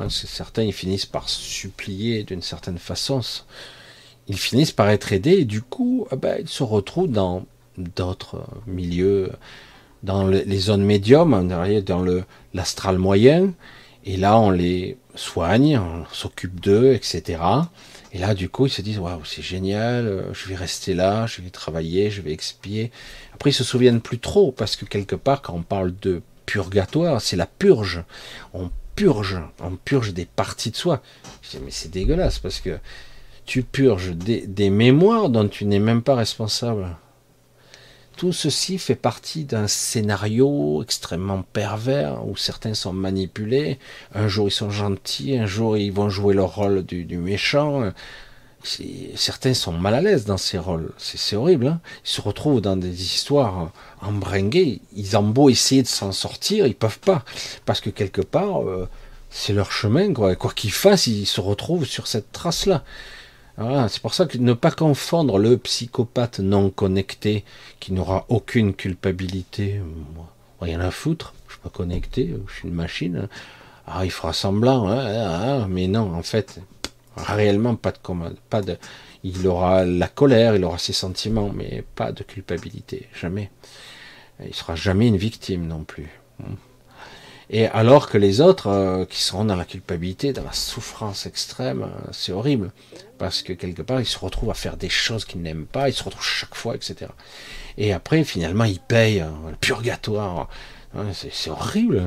Certains 0.09 0.63
ils 0.63 0.73
finissent 0.73 1.05
par 1.05 1.29
supplier 1.29 2.23
d'une 2.23 2.41
certaine 2.41 2.79
façon, 2.79 3.21
ils 4.27 4.37
finissent 4.37 4.73
par 4.73 4.89
être 4.89 5.13
aidés 5.13 5.39
et 5.39 5.45
du 5.45 5.61
coup 5.61 6.07
eh 6.11 6.17
ben, 6.17 6.37
ils 6.39 6.49
se 6.49 6.63
retrouvent 6.63 7.11
dans 7.11 7.45
d'autres 7.77 8.43
milieux, 8.67 9.31
dans 10.03 10.27
les 10.27 10.59
zones 10.59 10.83
médiums, 10.83 11.47
dans 11.47 12.05
l'astral 12.53 12.97
moyen, 12.97 13.53
et 14.05 14.17
là 14.17 14.37
on 14.37 14.49
les 14.49 14.97
soigne, 15.15 15.77
on 15.77 16.05
s'occupe 16.13 16.59
d'eux, 16.59 16.93
etc. 16.93 17.39
Et 18.13 18.17
là, 18.17 18.33
du 18.33 18.49
coup, 18.49 18.65
ils 18.65 18.71
se 18.71 18.81
disent, 18.81 18.99
waouh, 18.99 19.25
c'est 19.25 19.41
génial, 19.41 20.07
euh, 20.07 20.33
je 20.33 20.47
vais 20.47 20.55
rester 20.55 20.93
là, 20.93 21.25
je 21.27 21.41
vais 21.41 21.49
travailler, 21.49 22.09
je 22.09 22.21
vais 22.21 22.31
expier. 22.31 22.91
Après, 23.33 23.49
ils 23.49 23.53
se 23.53 23.63
souviennent 23.63 24.01
plus 24.01 24.19
trop, 24.19 24.51
parce 24.51 24.75
que 24.75 24.85
quelque 24.85 25.15
part, 25.15 25.41
quand 25.41 25.53
on 25.53 25.63
parle 25.63 25.93
de 26.01 26.21
purgatoire, 26.45 27.21
c'est 27.21 27.35
la 27.35 27.45
purge. 27.45 28.03
On 28.53 28.69
purge, 28.95 29.37
on 29.59 29.75
purge 29.75 30.13
des 30.13 30.25
parties 30.25 30.71
de 30.71 30.77
soi. 30.77 31.01
Je 31.41 31.57
dis, 31.57 31.63
mais 31.63 31.71
c'est 31.71 31.91
dégueulasse, 31.91 32.39
parce 32.39 32.61
que 32.61 32.77
tu 33.45 33.63
purges 33.63 34.11
des, 34.11 34.47
des 34.47 34.69
mémoires 34.69 35.29
dont 35.29 35.47
tu 35.47 35.65
n'es 35.65 35.79
même 35.79 36.01
pas 36.01 36.15
responsable. 36.15 36.95
Tout 38.17 38.31
ceci 38.31 38.77
fait 38.77 38.95
partie 38.95 39.43
d'un 39.43 39.67
scénario 39.67 40.81
extrêmement 40.81 41.41
pervers 41.41 42.25
où 42.25 42.37
certains 42.37 42.73
sont 42.73 42.93
manipulés. 42.93 43.77
Un 44.13 44.29
jour 44.29 44.47
ils 44.47 44.51
sont 44.51 44.69
gentils, 44.69 45.37
un 45.37 45.45
jour 45.45 45.77
ils 45.77 45.91
vont 45.91 46.09
jouer 46.09 46.33
le 46.33 46.43
rôle 46.43 46.83
du, 46.83 47.17
méchant. 47.17 47.91
Certains 49.15 49.53
sont 49.53 49.73
mal 49.73 49.95
à 49.95 50.01
l'aise 50.01 50.23
dans 50.23 50.37
ces 50.37 50.57
rôles. 50.57 50.93
C'est 50.97 51.35
horrible. 51.35 51.67
Hein. 51.67 51.81
ils 52.05 52.09
se 52.09 52.21
retrouvent 52.21 52.61
dans 52.61 52.77
des 52.77 53.03
histoires 53.03 53.71
embringuées. 54.01 54.79
Ils 54.95 55.17
ont 55.17 55.23
beau 55.23 55.49
essayer 55.49 55.83
de 55.83 55.87
s'en 55.87 56.13
sortir, 56.13 56.67
ils 56.67 56.75
peuvent 56.75 56.99
pas. 56.99 57.25
Parce 57.65 57.81
que 57.81 57.89
quelque 57.89 58.21
part, 58.21 58.61
euh, 58.61 58.87
c'est 59.29 59.53
leur 59.53 59.73
chemin. 59.73 60.13
Quoi 60.13 60.35
qu'ils 60.55 60.71
fassent, 60.71 61.07
ils 61.07 61.25
se 61.25 61.41
retrouvent 61.41 61.85
sur 61.85 62.07
cette 62.07 62.31
trace-là 63.55 63.87
c'est 63.89 64.01
pour 64.01 64.13
ça 64.13 64.25
que 64.25 64.37
ne 64.37 64.53
pas 64.53 64.71
confondre 64.71 65.37
le 65.37 65.57
psychopathe 65.57 66.39
non 66.39 66.69
connecté 66.69 67.43
qui 67.79 67.93
n'aura 67.93 68.25
aucune 68.29 68.73
culpabilité, 68.73 69.81
rien 70.61 70.79
à 70.79 70.91
foutre, 70.91 71.33
je 71.47 71.53
suis 71.53 71.61
pas 71.61 71.69
connecté, 71.69 72.35
je 72.47 72.53
suis 72.53 72.67
une 72.67 72.73
machine. 72.73 73.27
Ah, 73.87 74.03
il 74.03 74.11
fera 74.11 74.33
semblant, 74.33 74.87
hein, 74.87 74.97
hein, 74.97 75.61
hein, 75.61 75.67
mais 75.69 75.87
non, 75.87 76.13
en 76.15 76.23
fait, 76.23 76.59
réellement 77.15 77.75
pas 77.75 77.91
de 77.91 77.99
commande, 77.99 78.35
pas 78.49 78.61
de. 78.61 78.77
Il 79.23 79.47
aura 79.47 79.85
la 79.85 80.07
colère, 80.07 80.55
il 80.55 80.63
aura 80.63 80.77
ses 80.77 80.93
sentiments, 80.93 81.51
mais 81.53 81.83
pas 81.95 82.11
de 82.11 82.23
culpabilité, 82.23 83.07
jamais. 83.13 83.51
Il 84.43 84.53
sera 84.53 84.75
jamais 84.75 85.07
une 85.07 85.17
victime 85.17 85.67
non 85.67 85.83
plus. 85.83 86.09
Et 87.49 87.67
alors 87.67 88.09
que 88.09 88.17
les 88.17 88.41
autres, 88.41 88.67
euh, 88.67 89.05
qui 89.05 89.21
seront 89.21 89.45
dans 89.45 89.55
la 89.55 89.65
culpabilité, 89.65 90.33
dans 90.33 90.43
la 90.43 90.53
souffrance 90.53 91.25
extrême, 91.25 91.83
euh, 91.83 92.09
c'est 92.11 92.31
horrible. 92.31 92.71
Parce 93.17 93.43
que 93.43 93.53
quelque 93.53 93.81
part, 93.81 93.99
ils 93.99 94.05
se 94.05 94.17
retrouvent 94.17 94.49
à 94.49 94.55
faire 94.55 94.77
des 94.77 94.89
choses 94.89 95.25
qu'ils 95.25 95.41
n'aiment 95.41 95.67
pas, 95.67 95.89
ils 95.89 95.93
se 95.93 96.03
retrouvent 96.03 96.25
chaque 96.25 96.55
fois, 96.55 96.75
etc. 96.75 97.11
Et 97.77 97.93
après, 97.93 98.23
finalement, 98.23 98.63
ils 98.63 98.79
payent 98.79 99.21
euh, 99.21 99.49
le 99.49 99.55
purgatoire. 99.55 100.49
C'est 101.11 101.49
horrible. 101.49 102.03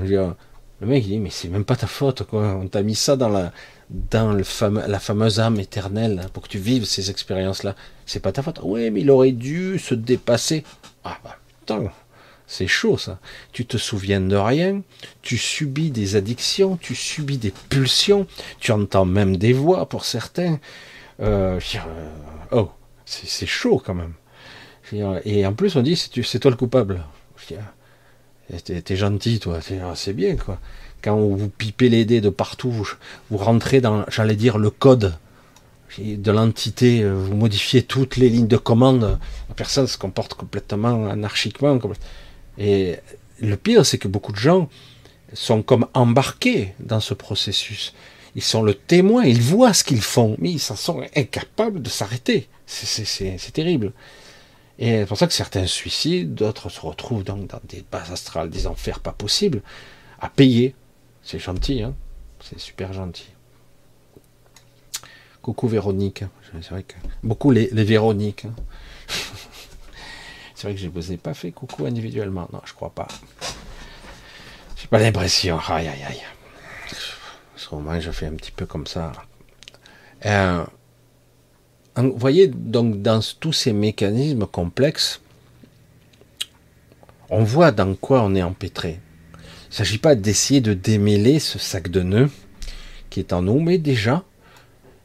Le 0.80 0.86
mec, 0.86 1.05
il 1.05 1.09
dit, 1.09 1.18
mais 1.18 1.30
c'est 1.30 1.49
même 1.49 1.66
pas 1.66 1.76
ta 1.76 1.86
faute, 1.86 2.22
quoi. 2.22 2.59
On 2.61 2.68
t'a 2.68 2.82
mis 2.82 2.95
ça 2.95 3.16
dans 3.16 3.28
la, 3.28 3.53
dans 3.91 4.32
le 4.32 4.45
la 4.86 4.99
fameuse 4.99 5.41
âme 5.41 5.61
éternelle, 5.61 6.26
pour 6.32 6.45
que 6.45 6.49
tu 6.49 6.59
vives 6.59 6.84
ces 6.84 7.11
expériences-là. 7.11 7.74
C'est 8.07 8.20
pas 8.20 8.32
ta 8.32 8.43
faute. 8.43 8.61
Oui, 8.62 8.91
mais 8.91 9.03
il 9.03 9.11
aurait 9.11 9.32
dû 9.32 9.78
se 9.78 9.95
dépasser. 9.95 10.64
Ah, 11.05 11.18
bah, 11.22 11.36
putain. 11.61 11.91
C'est 12.51 12.67
chaud 12.67 12.97
ça. 12.97 13.21
Tu 13.53 13.67
te 13.67 13.77
souviens 13.77 14.23
de 14.23 14.35
rien, 14.35 14.81
tu 15.21 15.37
subis 15.37 15.91
des 15.91 16.17
addictions, 16.17 16.79
tu 16.79 16.95
subis 16.95 17.37
des 17.37 17.53
pulsions, 17.69 18.27
tu 18.59 18.73
entends 18.73 19.05
même 19.05 19.37
des 19.37 19.53
voix 19.53 19.87
pour 19.87 20.07
certains. 20.07 20.59
Euh, 21.21 21.61
euh, 21.75 22.09
oh, 22.51 22.71
c'est 23.05 23.47
chaud 23.47 23.81
quand 23.85 23.95
même. 23.95 24.15
Et 25.27 25.45
en 25.45 25.53
plus 25.53 25.77
on 25.77 25.83
dit 25.83 25.95
c'est 25.97 26.39
toi 26.39 26.51
le 26.51 26.57
coupable. 26.57 27.05
T'es 28.65 28.97
gentil 28.97 29.41
toi, 29.41 29.61
c'est 29.95 30.15
bien 30.15 30.37
quoi. 30.37 30.59
Quand 31.03 31.19
vous 31.19 31.51
pipez 31.51 31.91
les 31.91 32.07
dés 32.07 32.23
de 32.23 32.31
partout, 32.31 32.71
vous, 32.71 33.37
rentrez 33.37 33.81
dans, 33.81 34.05
j'allais 34.09 34.35
dire, 34.35 34.59
le 34.59 34.71
code 34.71 35.15
de 35.99 36.31
l'entité, 36.33 37.03
euh, 37.03 37.15
vous 37.15 37.35
modifiez 37.35 37.83
toutes 37.83 38.17
les 38.17 38.29
lignes 38.29 38.49
de 38.49 38.57
commande, 38.57 39.19
la 39.49 39.55
personne 39.55 39.87
se 39.87 39.97
comporte 39.97 40.35
complètement 40.35 41.09
anarchiquement. 41.09 41.79
Et 42.59 42.97
le 43.41 43.57
pire, 43.57 43.87
c'est 43.87 43.99
que 43.99 44.09
beaucoup 44.09 44.33
de 44.33 44.39
gens 44.39 44.69
sont 45.33 45.63
comme 45.63 45.87
embarqués 45.95 46.75
dans 46.81 47.01
ce 47.01 47.15
processus. 47.15 47.95
Ils 48.35 48.43
sont 48.43 48.63
le 48.63 48.75
témoin, 48.75 49.25
ils 49.25 49.41
voient 49.41 49.73
ce 49.73 49.85
qu'ils 49.85 50.03
font, 50.03 50.37
mais 50.39 50.51
ils 50.51 50.61
sont 50.61 51.03
incapables 51.17 51.83
de 51.83 51.89
s'arrêter. 51.89 52.49
C'est 52.67 53.53
terrible. 53.53 53.93
Et 54.79 54.99
c'est 55.01 55.07
pour 55.07 55.17
ça 55.17 55.27
que 55.27 55.33
certains 55.33 55.67
suicident, 55.67 56.35
d'autres 56.35 56.69
se 56.69 56.81
retrouvent 56.81 57.25
donc 57.25 57.49
dans 57.49 57.61
des 57.65 57.85
bases 57.91 58.13
astrales, 58.13 58.51
des 58.51 58.67
enfers 58.67 59.01
pas 59.01 59.13
possibles, 59.13 59.63
à 60.21 60.29
payer. 60.29 60.75
C'est 61.23 61.39
gentil, 61.39 61.83
hein 61.83 61.95
c'est 62.41 62.59
super 62.59 62.93
gentil. 62.93 63.29
Coucou 65.43 65.69
Véronique. 65.69 66.25
C'est 66.53 66.71
vrai 66.71 66.83
que 66.83 66.95
beaucoup 67.23 67.51
les, 67.51 67.67
Véroniques. 67.67 68.45
Hein. 68.45 68.55
C'est 70.59 70.67
vrai 70.67 70.75
que 70.75 70.81
je 70.81 70.87
ne 70.87 70.91
vous 70.91 71.13
ai 71.13 71.17
pas 71.17 71.35
fait 71.35 71.53
coucou 71.53 71.87
individuellement. 71.87 72.49
Non, 72.53 72.61
je 72.65 72.73
crois 72.73 72.91
pas. 72.91 73.07
J'ai 74.77 74.89
pas 74.89 74.99
l'impression. 74.99 75.57
Aïe, 75.69 75.87
aïe, 75.87 76.03
aïe. 76.05 76.21
Moins, 77.71 78.01
je 78.01 78.11
fais 78.11 78.27
un 78.27 78.33
petit 78.33 78.51
peu 78.51 78.67
comme 78.67 78.89
ça. 78.89 79.13
Euh, 80.27 80.65
vous 81.95 82.13
voyez, 82.17 82.49
donc, 82.49 83.03
dans 83.03 83.21
tous 83.39 83.53
ces 83.53 83.73
mécanismes 83.73 84.47
complexes, 84.47 85.21
on 87.31 87.45
voit 87.45 87.71
dans 87.71 87.95
quoi 87.95 88.23
on 88.25 88.35
est 88.35 88.43
empêtré. 88.43 88.99
Il 89.35 89.71
ne 89.71 89.75
s'agit 89.75 89.99
pas 89.99 90.17
d'essayer 90.17 90.61
de 90.61 90.75
démêler 90.75 91.39
ce 91.39 91.61
sac 91.61 91.89
de 91.89 92.03
nœuds 92.03 92.31
qui 93.11 93.21
est 93.21 93.33
en 93.33 93.43
nous, 93.43 93.61
mais 93.61 93.79
déjà, 93.79 94.25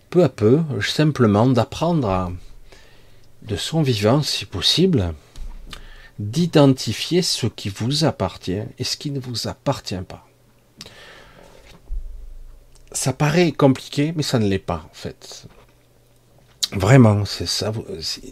peu 0.09 0.23
à 0.23 0.29
peu, 0.29 0.61
simplement 0.81 1.45
d'apprendre 1.45 2.33
de 3.43 3.55
son 3.55 3.83
vivant, 3.83 4.23
si 4.23 4.45
possible, 4.45 5.13
d'identifier 6.19 7.21
ce 7.21 7.47
qui 7.47 7.69
vous 7.69 8.05
appartient 8.05 8.61
et 8.77 8.83
ce 8.83 8.97
qui 8.97 9.11
ne 9.11 9.19
vous 9.19 9.47
appartient 9.47 9.95
pas. 10.07 10.27
Ça 12.91 13.13
paraît 13.13 13.51
compliqué, 13.51 14.13
mais 14.15 14.23
ça 14.23 14.39
ne 14.39 14.47
l'est 14.47 14.59
pas 14.59 14.85
en 14.89 14.93
fait. 14.93 15.47
Vraiment, 16.71 17.25
c'est 17.25 17.47
ça. 17.47 17.71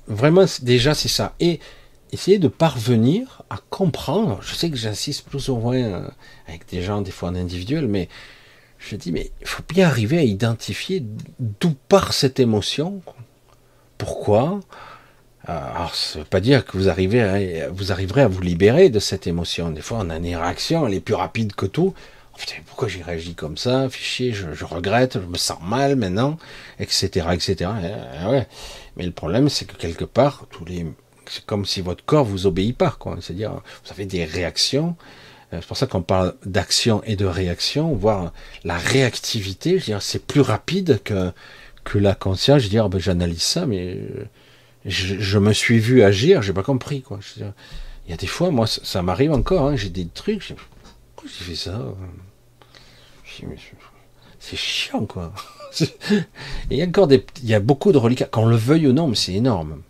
Vraiment, 0.07 0.45
déjà, 0.61 0.93
c'est 0.93 1.07
ça. 1.09 1.36
Et 1.39 1.59
essayer 2.11 2.39
de 2.39 2.47
parvenir 2.47 3.43
à 3.49 3.57
comprendre. 3.69 4.39
Je 4.41 4.55
sais 4.55 4.69
que 4.69 4.77
j'insiste 4.77 5.27
plus 5.27 5.49
ou 5.49 5.57
moins 5.57 5.75
euh, 5.75 6.07
avec 6.47 6.67
des 6.69 6.82
gens, 6.82 7.01
des 7.01 7.11
fois 7.11 7.29
en 7.29 7.36
individuel, 7.36 7.88
mais 7.88 8.09
je 8.79 8.95
dis, 8.95 9.11
mais 9.11 9.32
il 9.41 9.47
faut 9.47 9.63
bien 9.67 9.88
arriver 9.88 10.17
à 10.17 10.23
identifier 10.23 11.03
d'où 11.39 11.75
part 11.88 12.13
cette 12.13 12.39
émotion. 12.39 13.01
Pourquoi? 13.97 14.59
Alors, 15.47 15.95
ça 15.95 16.19
ne 16.19 16.23
veut 16.23 16.29
pas 16.29 16.39
dire 16.39 16.65
que 16.65 16.77
vous, 16.77 16.87
arrivez 16.87 17.67
vous 17.71 17.91
arriverez 17.91 18.21
à 18.21 18.27
vous 18.27 18.41
libérer 18.41 18.89
de 18.89 18.99
cette 18.99 19.25
émotion. 19.25 19.71
Des 19.71 19.81
fois, 19.81 19.99
on 20.01 20.09
a 20.09 20.17
une 20.17 20.35
réaction, 20.35 20.87
elle 20.87 20.93
est 20.93 20.99
plus 20.99 21.15
rapide 21.15 21.53
que 21.53 21.65
tout. 21.65 21.93
Oh, 22.33 22.37
pourquoi 22.67 22.87
j'ai 22.87 23.01
réagi 23.01 23.33
comme 23.33 23.57
ça? 23.57 23.89
Fichier, 23.89 24.33
je, 24.33 24.65
regrette, 24.65 25.19
je 25.19 25.27
me 25.27 25.37
sens 25.37 25.59
mal 25.63 25.95
maintenant, 25.95 26.37
etc., 26.79 27.27
etc. 27.33 27.71
Eh, 27.83 28.25
ouais. 28.27 28.47
Mais 28.97 29.05
le 29.05 29.11
problème, 29.11 29.49
c'est 29.49 29.65
que 29.65 29.75
quelque 29.75 30.05
part, 30.05 30.45
tous 30.51 30.65
les, 30.65 30.85
c'est 31.27 31.45
comme 31.45 31.65
si 31.65 31.81
votre 31.81 32.05
corps 32.05 32.25
vous 32.25 32.45
obéit 32.45 32.77
pas. 32.77 32.95
C'est-à-dire, 33.19 33.61
vous 33.83 33.91
avez 33.91 34.05
des 34.05 34.25
réactions. 34.25 34.95
Euh, 35.53 35.57
c'est 35.59 35.67
pour 35.67 35.77
ça 35.77 35.87
qu'on 35.87 36.03
parle 36.03 36.35
d'action 36.45 37.01
et 37.05 37.15
de 37.15 37.25
réaction, 37.25 37.93
voire 37.93 38.31
la 38.63 38.77
réactivité. 38.77 39.71
Je 39.71 39.75
veux 39.75 39.85
dire, 39.85 40.01
c'est 40.01 40.25
plus 40.25 40.41
rapide 40.41 41.01
que 41.03 41.31
que 41.83 41.97
la 41.97 42.13
conscience. 42.13 42.59
Je 42.59 42.65
veux 42.65 42.69
dire, 42.69 42.89
ben, 42.89 42.99
j'analyse 42.99 43.41
ça, 43.41 43.65
mais 43.65 43.97
je, 44.86 45.38
me 45.38 45.53
suis 45.53 45.79
vu 45.79 46.01
agir, 46.01 46.41
j'ai 46.41 46.53
pas 46.53 46.63
compris 46.63 47.01
quoi. 47.01 47.19
il 47.38 48.09
y 48.09 48.13
a 48.13 48.17
des 48.17 48.27
fois, 48.27 48.49
moi, 48.51 48.65
ça, 48.67 49.01
m'arrive 49.01 49.32
encore, 49.32 49.67
hein, 49.67 49.75
j'ai 49.75 49.89
des 49.89 50.07
trucs, 50.07 50.55
pourquoi 51.15 51.32
j'ai 51.38 51.45
fait 51.45 51.55
ça? 51.55 51.93
C'est 54.39 54.57
chiant 54.57 55.05
quoi. 55.05 55.34
il 56.69 56.77
y 56.77 56.82
a 56.82 56.86
encore 56.86 57.07
des, 57.07 57.25
il 57.43 57.49
y 57.49 57.53
a 57.53 57.59
beaucoup 57.59 57.91
de 57.91 57.97
reliquats, 57.97 58.25
qu'on 58.25 58.47
le 58.47 58.55
veuille 58.55 58.88
ou 58.88 58.93
non, 58.93 59.07
mais 59.07 59.15
c'est 59.15 59.34
énorme. 59.34 59.84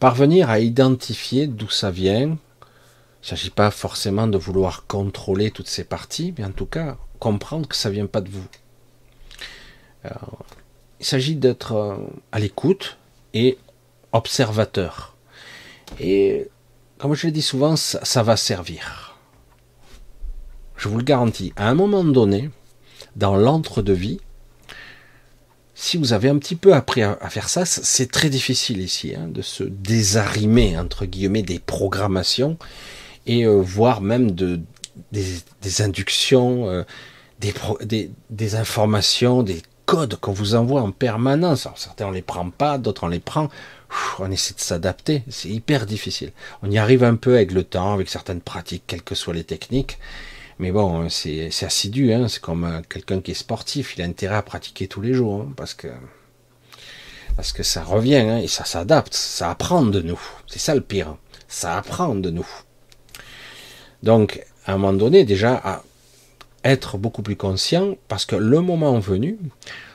Parvenir 0.00 0.50
à 0.50 0.58
identifier 0.58 1.46
d'où 1.46 1.70
ça 1.70 1.90
vient, 1.90 2.20
il 2.20 2.28
ne 2.28 2.36
s'agit 3.22 3.50
pas 3.50 3.70
forcément 3.70 4.26
de 4.26 4.36
vouloir 4.36 4.86
contrôler 4.86 5.50
toutes 5.50 5.68
ces 5.68 5.84
parties, 5.84 6.34
mais 6.36 6.44
en 6.44 6.50
tout 6.50 6.66
cas 6.66 6.98
comprendre 7.20 7.66
que 7.66 7.76
ça 7.76 7.88
vient 7.90 8.06
pas 8.06 8.20
de 8.20 8.28
vous. 8.28 8.46
il 11.00 11.06
s'agit 11.06 11.36
d'être 11.36 11.72
euh, 11.72 11.96
à 12.32 12.38
l'écoute 12.38 12.98
et 13.34 13.58
observateur. 14.12 15.16
Et 16.00 16.48
comme 16.98 17.14
je 17.14 17.26
le 17.26 17.32
dis 17.32 17.42
souvent, 17.42 17.76
ça 17.76 18.22
va 18.22 18.36
servir. 18.36 19.18
Je 20.76 20.88
vous 20.88 20.96
le 20.96 21.04
garantis. 21.04 21.52
À 21.56 21.68
un 21.68 21.74
moment 21.74 22.04
donné, 22.04 22.50
dans 23.16 23.36
l'entre-de-vie, 23.36 24.20
si 25.74 25.96
vous 25.96 26.12
avez 26.12 26.28
un 26.28 26.38
petit 26.38 26.56
peu 26.56 26.72
appris 26.72 27.02
à, 27.02 27.16
faire 27.28 27.48
ça, 27.48 27.64
c'est 27.64 28.10
très 28.10 28.30
difficile 28.30 28.80
ici 28.80 29.14
hein, 29.14 29.26
de 29.28 29.42
se 29.42 29.64
désarimer 29.64 30.78
entre 30.78 31.04
guillemets 31.04 31.42
des 31.42 31.58
programmations 31.58 32.56
et 33.26 33.44
euh, 33.44 33.60
voire 33.60 34.00
même 34.00 34.30
de 34.30 34.60
des, 35.10 35.82
inductions, 35.82 36.68
euh, 36.68 36.84
des, 37.40 38.10
des, 38.30 38.54
informations, 38.54 39.42
des 39.42 39.60
codes 39.84 40.16
qu'on 40.16 40.32
vous 40.32 40.54
envoie 40.54 40.82
en 40.82 40.90
permanence. 40.90 41.68
certains 41.76 42.06
on 42.06 42.10
les 42.10 42.22
prend 42.22 42.50
pas, 42.50 42.78
d'autres 42.78 43.04
on 43.04 43.08
les 43.08 43.20
prend. 43.20 43.48
on 44.18 44.30
essaie 44.30 44.54
de 44.54 44.60
s'adapter. 44.60 45.22
C'est 45.28 45.48
hyper 45.48 45.86
difficile. 45.86 46.32
On 46.62 46.70
y 46.70 46.78
arrive 46.78 47.04
un 47.04 47.16
peu 47.16 47.34
avec 47.34 47.52
le 47.52 47.64
temps, 47.64 47.92
avec 47.92 48.08
certaines 48.08 48.40
pratiques, 48.40 48.84
quelles 48.86 49.02
que 49.02 49.14
soient 49.14 49.34
les 49.34 49.44
techniques. 49.44 49.98
Mais 50.58 50.70
bon, 50.70 51.08
c'est 51.08 51.50
assidu, 51.62 52.12
hein. 52.12 52.28
c'est 52.28 52.40
comme 52.40 52.64
euh, 52.64 52.80
quelqu'un 52.88 53.20
qui 53.20 53.32
est 53.32 53.34
sportif, 53.34 53.96
il 53.96 54.02
a 54.02 54.04
intérêt 54.04 54.36
à 54.36 54.42
pratiquer 54.42 54.86
tous 54.86 55.00
les 55.00 55.12
jours, 55.12 55.42
hein, 55.42 55.52
parce 55.56 55.74
que 55.74 55.88
parce 57.34 57.52
que 57.52 57.64
ça 57.64 57.82
revient 57.82 58.16
hein, 58.16 58.38
et 58.38 58.46
ça 58.46 58.64
s'adapte, 58.64 59.14
ça 59.14 59.50
apprend 59.50 59.82
de 59.82 60.00
nous. 60.00 60.20
C'est 60.46 60.60
ça 60.60 60.76
le 60.76 60.80
pire, 60.80 61.16
ça 61.48 61.76
apprend 61.76 62.14
de 62.14 62.30
nous. 62.30 62.46
Donc, 64.04 64.44
à 64.66 64.74
un 64.74 64.76
moment 64.76 64.92
donné, 64.92 65.24
déjà, 65.24 65.54
à 65.56 65.82
être 66.64 66.98
beaucoup 66.98 67.22
plus 67.22 67.36
conscient, 67.36 67.96
parce 68.08 68.24
que 68.24 68.36
le 68.36 68.60
moment 68.60 68.98
venu, 68.98 69.38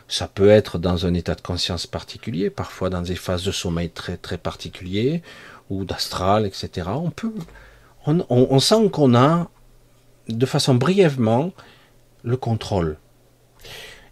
ça 0.08 0.28
peut 0.28 0.50
être 0.50 0.78
dans 0.78 1.06
un 1.06 1.14
état 1.14 1.36
de 1.36 1.42
conscience 1.42 1.88
particulier, 1.88 2.50
parfois 2.50 2.90
dans 2.90 3.02
des 3.02 3.16
phases 3.16 3.44
de 3.44 3.52
sommeil 3.52 3.90
très 3.90 4.18
très 4.18 4.38
particuliers, 4.38 5.22
ou 5.70 5.86
d'astral, 5.86 6.46
etc. 6.46 6.90
On 6.94 7.12
peut, 7.12 7.34
on, 8.06 8.60
sent 8.60 8.90
qu'on 8.92 9.16
a 9.16 9.50
de 10.28 10.46
façon 10.46 10.76
brièvement 10.76 11.52
le 12.24 12.38
contrôle. 12.38 12.98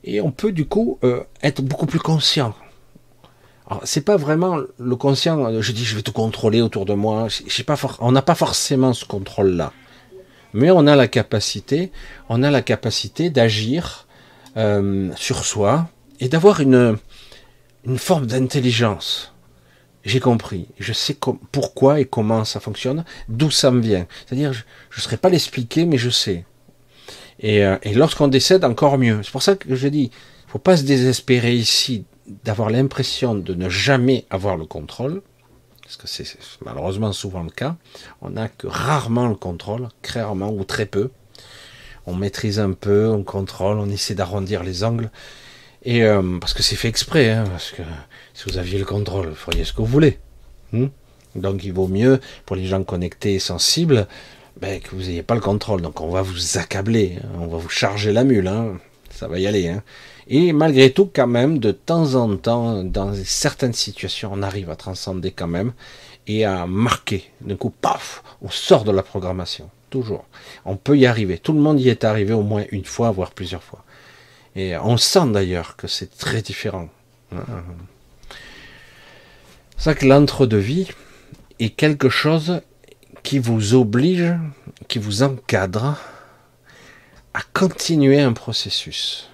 Et 0.04 0.22
on 0.22 0.32
peut 0.32 0.52
du 0.52 0.66
coup 0.66 1.00
euh, 1.04 1.24
être 1.42 1.62
beaucoup 1.62 1.86
plus 1.86 2.00
conscient. 2.00 2.54
C'est 3.84 4.06
pas 4.06 4.16
vraiment 4.16 4.60
le 4.78 4.96
conscient, 4.96 5.62
je 5.62 5.72
dis 5.74 5.84
je 5.84 5.98
vais 5.98 6.02
tout 6.02 6.14
contrôler 6.14 6.62
autour 6.62 6.86
de 6.86 6.94
moi. 6.94 7.28
on 8.00 8.12
n'a 8.14 8.22
pas 8.22 8.36
forcément 8.36 8.94
ce 8.94 9.04
contrôle-là. 9.04 9.74
Mais 10.58 10.72
on 10.72 10.88
a 10.88 10.96
la 10.96 11.08
capacité, 11.08 11.92
on 12.30 12.42
a 12.42 12.50
la 12.50 12.64
capacité 12.64 13.30
d'agir 13.30 14.08
euh, 14.58 15.12
sur 15.16 15.46
soi 15.46 15.88
et 16.20 16.30
d'avoir 16.30 16.62
une, 16.62 16.98
forme 17.98 18.26
d'intelligence 18.26 19.34
j'ai 20.04 20.20
compris, 20.20 20.68
je 20.80 20.94
sais 20.94 21.18
pourquoi 21.52 22.00
et 22.00 22.06
comment 22.06 22.46
ça 22.46 22.62
fonctionne, 22.62 23.04
d'où 23.28 23.52
ça 23.52 23.72
me 23.72 23.82
vient. 23.82 24.08
C'est-à-dire, 24.26 24.54
je 24.54 24.64
ne 24.98 25.02
saurais 25.02 25.18
pas 25.18 25.28
l'expliquer, 25.28 25.86
mais 25.86 25.98
je 25.98 26.10
sais. 26.10 26.46
Et, 27.42 27.66
euh, 27.66 27.78
et 27.84 27.94
lorsqu'on 27.94 28.30
décède, 28.30 28.64
encore 28.64 28.98
mieux. 28.98 29.20
C'est 29.22 29.32
pour 29.34 29.44
ça 29.44 29.58
que 29.58 29.76
je 29.76 29.88
dis, 29.90 30.12
il 30.48 30.52
faut 30.52 30.60
pas 30.60 30.78
se 30.78 30.84
désespérer 30.84 31.54
ici 31.54 32.06
d'avoir 32.46 32.70
l'impression 32.70 33.36
de 33.36 33.54
ne 33.54 33.68
jamais 33.68 34.26
avoir 34.30 34.56
le 34.56 34.66
contrôle, 34.66 35.22
parce 35.88 35.96
que 35.96 36.08
c'est 36.08 36.38
malheureusement 36.66 37.14
souvent 37.14 37.44
le 37.44 37.50
cas. 37.50 37.78
On 38.22 38.32
n'a 38.32 38.50
que 38.50 38.68
rarement 38.68 39.30
le 39.30 39.36
contrôle, 39.36 39.88
très 40.02 40.22
rarement 40.22 40.52
ou 40.52 40.66
très 40.66 40.86
peu. 40.86 41.12
On 42.06 42.14
maîtrise 42.14 42.60
un 42.60 42.74
peu, 42.74 43.08
on 43.08 43.24
contrôle, 43.24 43.80
on 43.80 43.90
essaie 43.90 44.14
d'arrondir 44.14 44.64
les 44.64 44.84
angles. 44.84 45.10
Et 45.84 46.04
euh, 46.04 46.40
parce 46.40 46.54
que 46.54 46.62
c'est 46.62 46.76
fait 46.76 46.90
exprès, 46.90 47.30
hein, 47.30 47.46
parce 47.50 47.72
que 47.72 47.84
si 48.34 48.50
vous 48.50 48.58
aviez 48.58 48.78
le 48.78 48.84
contrôle, 48.84 49.28
vous 49.30 49.36
feriez 49.36 49.64
ce 49.64 49.72
que 49.72 49.78
vous 49.78 49.86
voulez. 49.86 50.20
Hmm? 50.74 50.88
Donc 51.36 51.64
il 51.64 51.72
vaut 51.72 51.88
mieux, 51.88 52.20
pour 52.46 52.58
les 52.58 52.66
gens 52.66 52.84
connectés 52.84 53.36
et 53.36 53.40
sensibles, 53.40 54.08
ben, 54.60 54.82
que 54.82 54.90
vous 54.90 55.04
n'ayez 55.04 55.24
pas 55.24 55.36
le 55.36 55.42
contrôle. 55.42 55.82
Donc 55.82 56.02
on 56.02 56.10
va 56.10 56.22
vous 56.22 56.58
accabler, 56.58 57.18
hein. 57.24 57.30
on 57.40 57.48
va 57.48 57.60
vous 57.60 57.70
charger 57.70 58.12
la 58.12 58.26
mule, 58.26 58.50
hein. 58.50 58.78
ça 59.10 59.30
va 59.30 59.40
y 59.40 59.48
aller. 59.48 59.74
Et 60.30 60.52
malgré 60.52 60.92
tout, 60.92 61.10
quand 61.14 61.28
même, 61.28 61.60
de 61.60 61.72
temps 61.72 62.16
en 62.16 62.36
temps, 62.36 62.84
dans 62.84 63.14
certaines 63.24 63.74
situations, 63.74 64.32
on 64.34 64.44
arrive 64.44 64.70
à 64.70 64.76
transcender 64.76 65.32
quand 65.32 65.48
même 65.48 65.74
et 66.28 66.44
à 66.44 66.68
marquer. 66.68 67.32
D'un 67.42 67.56
coup, 67.56 67.70
paf, 67.70 68.24
on 68.42 68.50
sort 68.50 68.84
de 68.84 68.92
la 68.92 69.04
programmation. 69.04 69.70
Toujours. 69.90 70.26
On 70.66 70.76
peut 70.76 70.98
y 70.98 71.06
arriver. 71.06 71.38
Tout 71.38 71.54
le 71.54 71.62
monde 71.62 71.80
y 71.80 71.88
est 71.88 72.04
arrivé 72.04 72.34
au 72.34 72.42
moins 72.42 72.66
une 72.72 72.84
fois, 72.84 73.12
voire 73.12 73.32
plusieurs 73.32 73.64
fois. 73.64 73.86
Et 74.56 74.76
on 74.78 74.98
sent 74.98 75.28
d'ailleurs 75.32 75.78
que 75.78 75.88
c'est 75.88 76.18
très 76.18 76.42
différent. 76.42 76.90
C'est 77.32 77.38
ça 79.78 79.96
que 79.96 80.06
l'entre-de-vie 80.06 80.90
est 81.60 81.70
quelque 81.70 82.10
chose 82.10 82.62
qui 83.24 83.40
vous 83.40 83.76
oblige, 83.76 84.34
qui 84.88 85.00
vous 85.00 85.24
encadre 85.24 85.98
à 87.34 87.42
continuer 87.54 88.20
un 88.20 88.34
processus. 88.34 89.30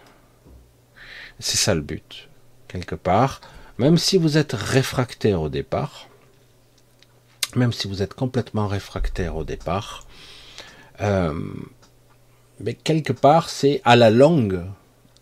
C'est 1.43 1.57
ça 1.57 1.75
le 1.75 1.81
but, 1.81 2.29
quelque 2.69 2.95
part. 2.95 3.41
Même 3.77 3.97
si 3.97 4.17
vous 4.17 4.37
êtes 4.37 4.53
réfractaire 4.53 5.41
au 5.41 5.49
départ, 5.49 6.07
même 7.57 7.73
si 7.73 7.89
vous 7.89 8.01
êtes 8.01 8.13
complètement 8.13 8.67
réfractaire 8.67 9.35
au 9.35 9.43
départ, 9.43 10.07
euh, 11.01 11.33
mais 12.61 12.73
quelque 12.73 13.11
part 13.11 13.49
c'est 13.49 13.81
à 13.83 13.97
la 13.97 14.09
longue 14.09 14.63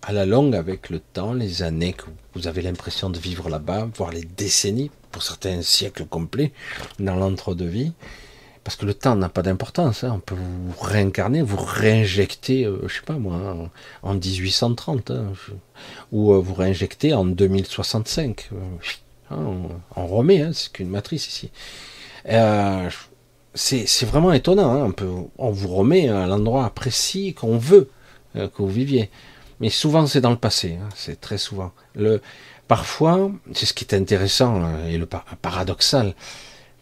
à 0.04 0.14
la 0.14 0.26
longue, 0.26 0.56
avec 0.56 0.90
le 0.90 1.00
temps, 1.00 1.34
les 1.34 1.62
années 1.62 1.94
que 1.94 2.06
vous 2.34 2.48
avez 2.48 2.62
l'impression 2.62 3.10
de 3.10 3.20
vivre 3.20 3.50
là-bas, 3.50 3.88
voire 3.96 4.12
les 4.12 4.24
décennies, 4.24 4.90
pour 5.12 5.22
certains 5.22 5.62
siècles 5.62 6.06
complets, 6.06 6.52
dans 7.00 7.16
l'entre-deux-vie, 7.16 7.94
parce 8.64 8.76
que 8.76 8.86
le 8.86 8.94
temps 8.94 9.16
n'a 9.16 9.30
pas 9.30 9.42
d'importance. 9.42 10.04
Hein. 10.04 10.14
On 10.16 10.20
peut 10.20 10.36
vous 10.36 10.74
réincarner, 10.82 11.42
vous 11.42 11.58
réinjecter, 11.58 12.66
euh, 12.66 12.88
je 12.88 12.96
sais 12.96 13.02
pas 13.02 13.14
moi, 13.14 13.58
en, 14.04 14.14
1830, 14.14 15.12
hein, 15.12 15.34
ou 16.12 16.34
euh, 16.34 16.40
vous 16.40 16.54
réinjecter 16.54 17.14
en 17.14 17.26
2065. 17.26 18.50
Euh, 18.52 18.56
hein, 19.32 19.54
on, 19.96 20.08
remet, 20.08 20.52
c'est 20.54 20.72
qu'une 20.72 20.90
matrice 20.90 21.28
ici. 21.28 21.52
c'est 23.56 24.06
vraiment 24.06 24.32
étonnant. 24.32 24.92
On, 25.38 25.52
vous 25.52 25.68
remet 25.70 26.10
à 26.10 26.28
l'endroit 26.28 26.70
précis 26.70 27.34
qu'on 27.34 27.58
veut 27.58 27.90
que 28.36 28.50
vous 28.60 28.70
viviez. 28.70 29.10
Mais 29.60 29.70
souvent, 29.70 30.06
c'est 30.08 30.22
dans 30.22 30.32
le 30.32 30.38
passé. 30.38 30.78
C'est 30.96 31.20
très 31.20 31.38
souvent. 31.38 31.72
Parfois, 32.68 33.32
c'est 33.54 33.66
ce 33.66 33.74
qui 33.74 33.84
est 33.84 33.94
intéressant 33.94 34.62
et 34.88 34.98
le 34.98 35.06
paradoxal, 35.06 36.16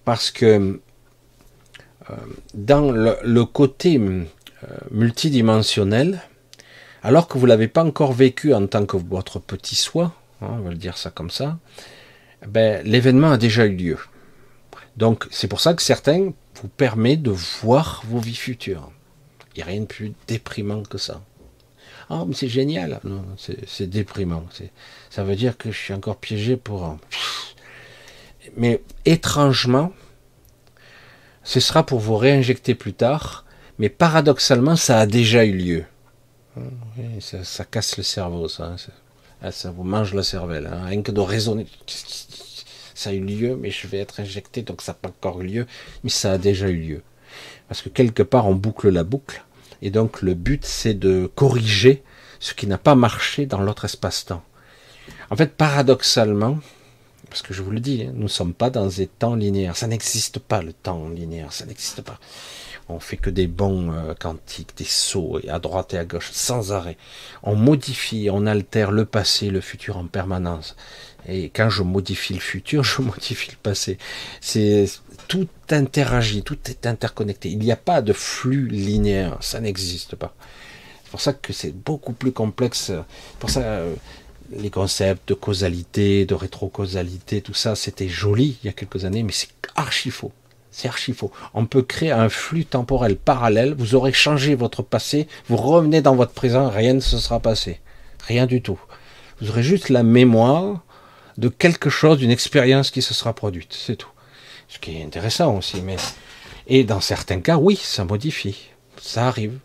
parce 0.05 0.29
que 0.31 0.45
euh, 0.45 0.81
dans 2.53 2.91
le, 2.91 3.43
côté 3.45 3.97
euh, 3.97 4.25
multidimensionnel, 4.91 6.21
alors 7.03 7.27
que 7.27 7.37
vous 7.37 7.45
l'avez 7.45 7.67
pas 7.67 7.83
encore 7.83 8.13
vécu 8.13 8.53
en 8.53 8.67
tant 8.67 8.85
que 8.85 8.97
votre 8.97 9.39
petit 9.39 9.75
soi, 9.75 10.13
hein, 10.41 10.47
on 10.51 10.59
va 10.59 10.69
le 10.71 10.77
dire 10.77 10.97
ça 10.97 11.09
comme 11.09 11.29
ça, 11.29 11.57
ben, 12.47 12.85
l'événement 12.85 13.31
a 13.31 13.37
déjà 13.37 13.65
eu 13.65 13.75
lieu. 13.75 13.97
Donc 14.97 15.27
c'est 15.31 15.47
pour 15.47 15.61
ça 15.61 15.73
que 15.73 15.81
certains 15.81 16.33
vous 16.61 16.67
permet 16.67 17.15
de 17.15 17.31
voir 17.31 18.03
vos 18.07 18.19
vies 18.19 18.35
futures. 18.35 18.91
Il 19.55 19.57
n'y 19.57 19.63
a 19.63 19.65
rien 19.65 19.81
de 19.81 19.85
plus 19.85 20.13
déprimant 20.27 20.83
que 20.83 20.97
ça. 20.97 21.21
Ah, 22.09 22.23
mais 22.27 22.33
c'est 22.33 22.49
génial. 22.49 22.99
Non, 23.03 23.23
c'est 23.67 23.89
déprimant. 23.89 24.43
Ça 25.09 25.23
veut 25.23 25.35
dire 25.35 25.57
que 25.57 25.71
je 25.71 25.77
suis 25.77 25.93
encore 25.93 26.17
piégé 26.17 26.57
pour. 26.57 26.97
Mais 28.57 28.81
étrangement, 29.05 29.93
ce 31.49 31.59
sera 31.59 31.83
pour 31.83 31.97
vous 31.97 32.15
réinjecter 32.15 32.75
plus 32.75 32.93
tard, 32.93 33.43
mais 33.79 33.89
paradoxalement, 33.89 34.75
ça 34.75 34.99
a 34.99 35.07
déjà 35.07 35.45
eu 35.45 35.53
lieu. 35.53 35.83
ça, 37.21 37.65
casse 37.65 37.97
le 37.97 38.03
cerveau, 38.03 38.47
ça. 38.47 38.75
Ah, 39.41 39.51
ça 39.51 39.71
vous 39.71 39.83
mange 39.83 40.13
la 40.13 40.21
cervelle. 40.21 40.67
Hein. 40.67 40.85
Rien 40.85 41.01
que 41.01 41.11
de 41.11 41.19
raisonner. 41.19 41.65
Ça 42.93 43.09
a 43.09 43.13
eu 43.13 43.21
lieu, 43.21 43.55
mais 43.59 43.71
je 43.71 43.87
vais 43.87 43.97
être 43.97 44.19
injecté, 44.19 44.61
donc 44.61 44.83
ça 44.83 44.91
n'a 44.91 44.99
pas 45.01 45.09
encore 45.09 45.41
eu 45.41 45.47
lieu, 45.47 45.65
mais 46.03 46.11
ça 46.11 46.33
a 46.33 46.37
déjà 46.37 46.69
eu 46.69 46.77
lieu. 46.77 47.01
Parce 47.67 47.81
que 47.81 47.89
quelque 47.89 48.21
part, 48.21 48.47
on 48.47 48.53
boucle 48.53 48.89
la 48.89 49.03
boucle. 49.03 49.43
Et 49.81 49.89
donc 49.89 50.21
le 50.21 50.35
but, 50.35 50.63
c'est 50.63 50.93
de 50.93 51.31
corriger 51.33 52.03
ce 52.39 52.53
qui 52.53 52.67
n'a 52.67 52.77
pas 52.77 52.93
marché 52.93 53.47
dans 53.47 53.61
l'autre 53.61 53.85
espace-temps. 53.85 54.43
En 55.31 55.35
fait, 55.35 55.55
paradoxalement, 55.55 56.59
parce 57.29 57.41
que 57.41 57.53
je 57.53 57.61
vous 57.61 57.71
le 57.71 57.79
dis, 57.79 58.03
hein, 58.03 58.11
nous 58.15 58.23
ne 58.23 58.27
sommes 58.27 58.53
pas 58.53 58.69
dans 58.69 58.87
des 58.87 59.07
temps 59.07 59.35
linéaires. 59.35 59.77
Ça 59.77 59.87
n'existe 59.87 60.39
pas 60.39 60.61
le 60.61 60.73
temps 60.73 61.07
linéaire, 61.09 61.53
ça 61.53 61.65
n'existe 61.65 62.01
pas. 62.01 62.19
On 62.91 62.99
fait 62.99 63.17
que 63.17 63.29
des 63.29 63.45
bons 63.45 63.91
euh, 63.93 64.15
quantiques, 64.15 64.75
des 64.75 64.83
sauts 64.83 65.39
à 65.47 65.59
droite 65.59 65.93
et 65.93 65.97
à 65.99 66.05
gauche 66.05 66.31
sans 66.31 66.71
arrêt. 66.73 66.97
On 67.43 67.55
modifie, 67.55 68.29
on 68.31 68.47
altère 68.47 68.91
le 68.91 69.05
passé, 69.05 69.51
le 69.51 69.61
futur 69.61 69.97
en 69.97 70.07
permanence. 70.07 70.75
Et 71.27 71.49
quand 71.49 71.69
je 71.69 71.83
modifie 71.83 72.33
le 72.33 72.39
futur, 72.39 72.83
je 72.85 73.01
modifie 73.01 73.51
le 73.51 73.57
passé. 73.57 73.99
C'est 74.41 74.85
tout 75.27 75.47
interagit, 75.69 76.41
tout 76.41 76.57
est 76.65 76.87
interconnecté. 76.87 77.49
Il 77.49 77.59
n'y 77.59 77.71
a 77.71 77.75
pas 77.77 78.01
de 78.01 78.13
flux 78.13 78.67
linéaire, 78.67 79.37
ça 79.41 79.59
n'existe 79.59 80.15
pas. 80.15 80.33
C'est 81.03 81.11
pour 81.11 81.21
ça 81.21 81.33
que 81.33 81.53
c'est 81.53 81.71
beaucoup 81.71 82.13
plus 82.13 82.31
complexe. 82.31 82.91
Pour 83.39 83.49
ça, 83.49 83.61
euh, 83.61 83.95
les 84.51 84.69
concepts 84.69 85.27
de 85.29 85.33
causalité, 85.33 86.25
de 86.25 86.33
rétrocausalité, 86.33 87.41
tout 87.41 87.53
ça, 87.53 87.75
c'était 87.75 88.07
joli 88.07 88.57
il 88.63 88.67
y 88.67 88.69
a 88.69 88.73
quelques 88.73 89.05
années, 89.05 89.23
mais 89.23 89.31
c'est 89.31 89.49
archi 89.75 90.11
faux. 90.11 90.31
C'est 90.71 90.87
archi 90.87 91.13
faux. 91.13 91.31
On 91.53 91.65
peut 91.65 91.81
créer 91.81 92.11
un 92.11 92.29
flux 92.29 92.65
temporel 92.65 93.15
parallèle. 93.15 93.73
Vous 93.77 93.95
aurez 93.95 94.13
changé 94.13 94.55
votre 94.55 94.83
passé, 94.83 95.27
vous 95.47 95.57
revenez 95.57 96.01
dans 96.01 96.15
votre 96.15 96.33
présent, 96.33 96.69
rien 96.69 96.93
ne 96.93 96.99
se 96.99 97.17
sera 97.17 97.39
passé. 97.39 97.79
Rien 98.27 98.45
du 98.45 98.61
tout. 98.61 98.79
Vous 99.41 99.49
aurez 99.49 99.63
juste 99.63 99.89
la 99.89 100.03
mémoire 100.03 100.83
de 101.37 101.47
quelque 101.49 101.89
chose, 101.89 102.17
d'une 102.17 102.31
expérience 102.31 102.91
qui 102.91 103.01
se 103.01 103.13
sera 103.13 103.33
produite. 103.33 103.73
C'est 103.73 103.95
tout. 103.95 104.11
Ce 104.67 104.77
qui 104.79 104.97
est 104.97 105.03
intéressant 105.03 105.57
aussi. 105.57 105.81
Mais... 105.81 105.95
Et 106.67 106.83
dans 106.83 107.01
certains 107.01 107.39
cas, 107.39 107.57
oui, 107.57 107.75
ça 107.81 108.03
modifie. 108.03 108.69
Ça 109.01 109.27
arrive. 109.27 109.57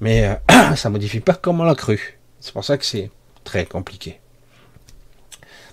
Mais 0.00 0.26
euh, 0.50 0.74
ça 0.76 0.90
modifie 0.90 1.20
pas 1.20 1.34
comme 1.34 1.60
on 1.60 1.64
l'a 1.64 1.74
cru. 1.74 2.18
C'est 2.40 2.52
pour 2.52 2.64
ça 2.64 2.78
que 2.78 2.86
c'est 2.86 3.10
très 3.44 3.66
compliqué. 3.66 4.20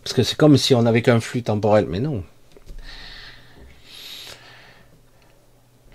Parce 0.03 0.13
que 0.13 0.24
c'est 0.24 0.38
comme 0.38 0.57
si 0.57 0.74
on 0.74 0.86
avait 0.86 1.01
qu'un 1.01 1.20
flux 1.20 1.43
temporel. 1.43 1.86
Mais 1.88 1.99
non. 1.99 2.24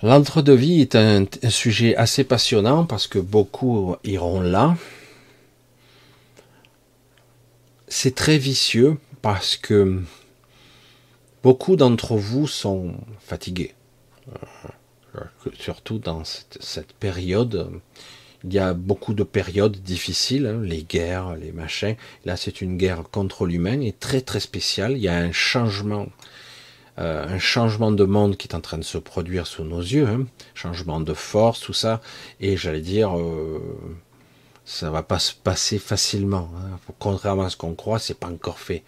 L'entre-deux-vie 0.03 0.81
est 0.81 0.97
un, 0.97 1.27
sujet 1.49 1.95
assez 1.95 2.25
passionnant 2.25 2.85
parce 2.85 3.07
que 3.07 3.21
beaucoup 3.21 3.95
iront 4.03 4.41
là. 4.41 4.77
C'est 7.87 8.15
très 8.15 8.37
vicieux 8.37 8.99
parce 9.23 9.57
que 9.57 10.03
beaucoup 11.45 11.77
d'entre 11.77 12.17
vous 12.17 12.49
sont 12.49 12.97
fatigués. 13.21 13.75
Euh, 15.15 15.21
surtout 15.59 15.99
dans 15.99 16.25
cette, 16.25 16.93
période, 16.95 17.71
il 18.45 18.53
y 18.53 18.59
a 18.59 18.75
beaucoup 18.75 19.15
de 19.15 19.23
périodes 19.23 19.77
difficiles, 19.83 20.47
hein, 20.47 20.61
les 20.63 20.83
guerres, 20.83 21.37
les 21.37 21.53
machins. 21.53 21.97
Là, 22.25 22.37
c'est 22.37 22.61
une 22.61 22.77
guerre 22.77 23.05
contre 23.11 23.47
l'humain 23.47 23.81
et 23.81 23.93
très 23.93 24.21
très 24.21 24.41
spéciale. 24.41 24.93
Il 24.93 25.03
y 25.03 25.09
a 25.09 25.17
un 25.17 25.33
changement, 25.33 26.07
euh, 26.99 27.27
un 27.27 27.39
changement 27.39 27.93
de 27.93 28.05
monde 28.05 28.37
qui 28.37 28.49
est 28.49 28.55
en 28.55 28.61
train 28.61 28.79
de 28.79 28.85
se 28.85 28.99
produire 28.99 29.47
sous 29.47 29.65
nos 29.65 29.81
yeux, 29.81 30.09
hein. 30.09 30.27
changement 30.55 31.01
de 31.01 31.15
force, 31.15 31.61
tout 31.61 31.73
ça. 31.73 32.01
Et 32.41 32.57
j'allais 32.57 32.81
dire, 32.81 33.17
euh, 33.19 33.61
ça 34.65 34.91
va 34.91 35.03
pas 35.03 35.19
se 35.19 35.35
passer 35.35 35.79
facilement. 35.79 36.51
Hein. 36.57 36.79
Contrairement 36.99 37.45
à 37.45 37.51
ce 37.51 37.57
qu'on 37.57 37.75
croit, 37.75 37.99
c'est 37.99 38.19
pas 38.19 38.29
encore 38.29 38.59
fait. 38.59 38.83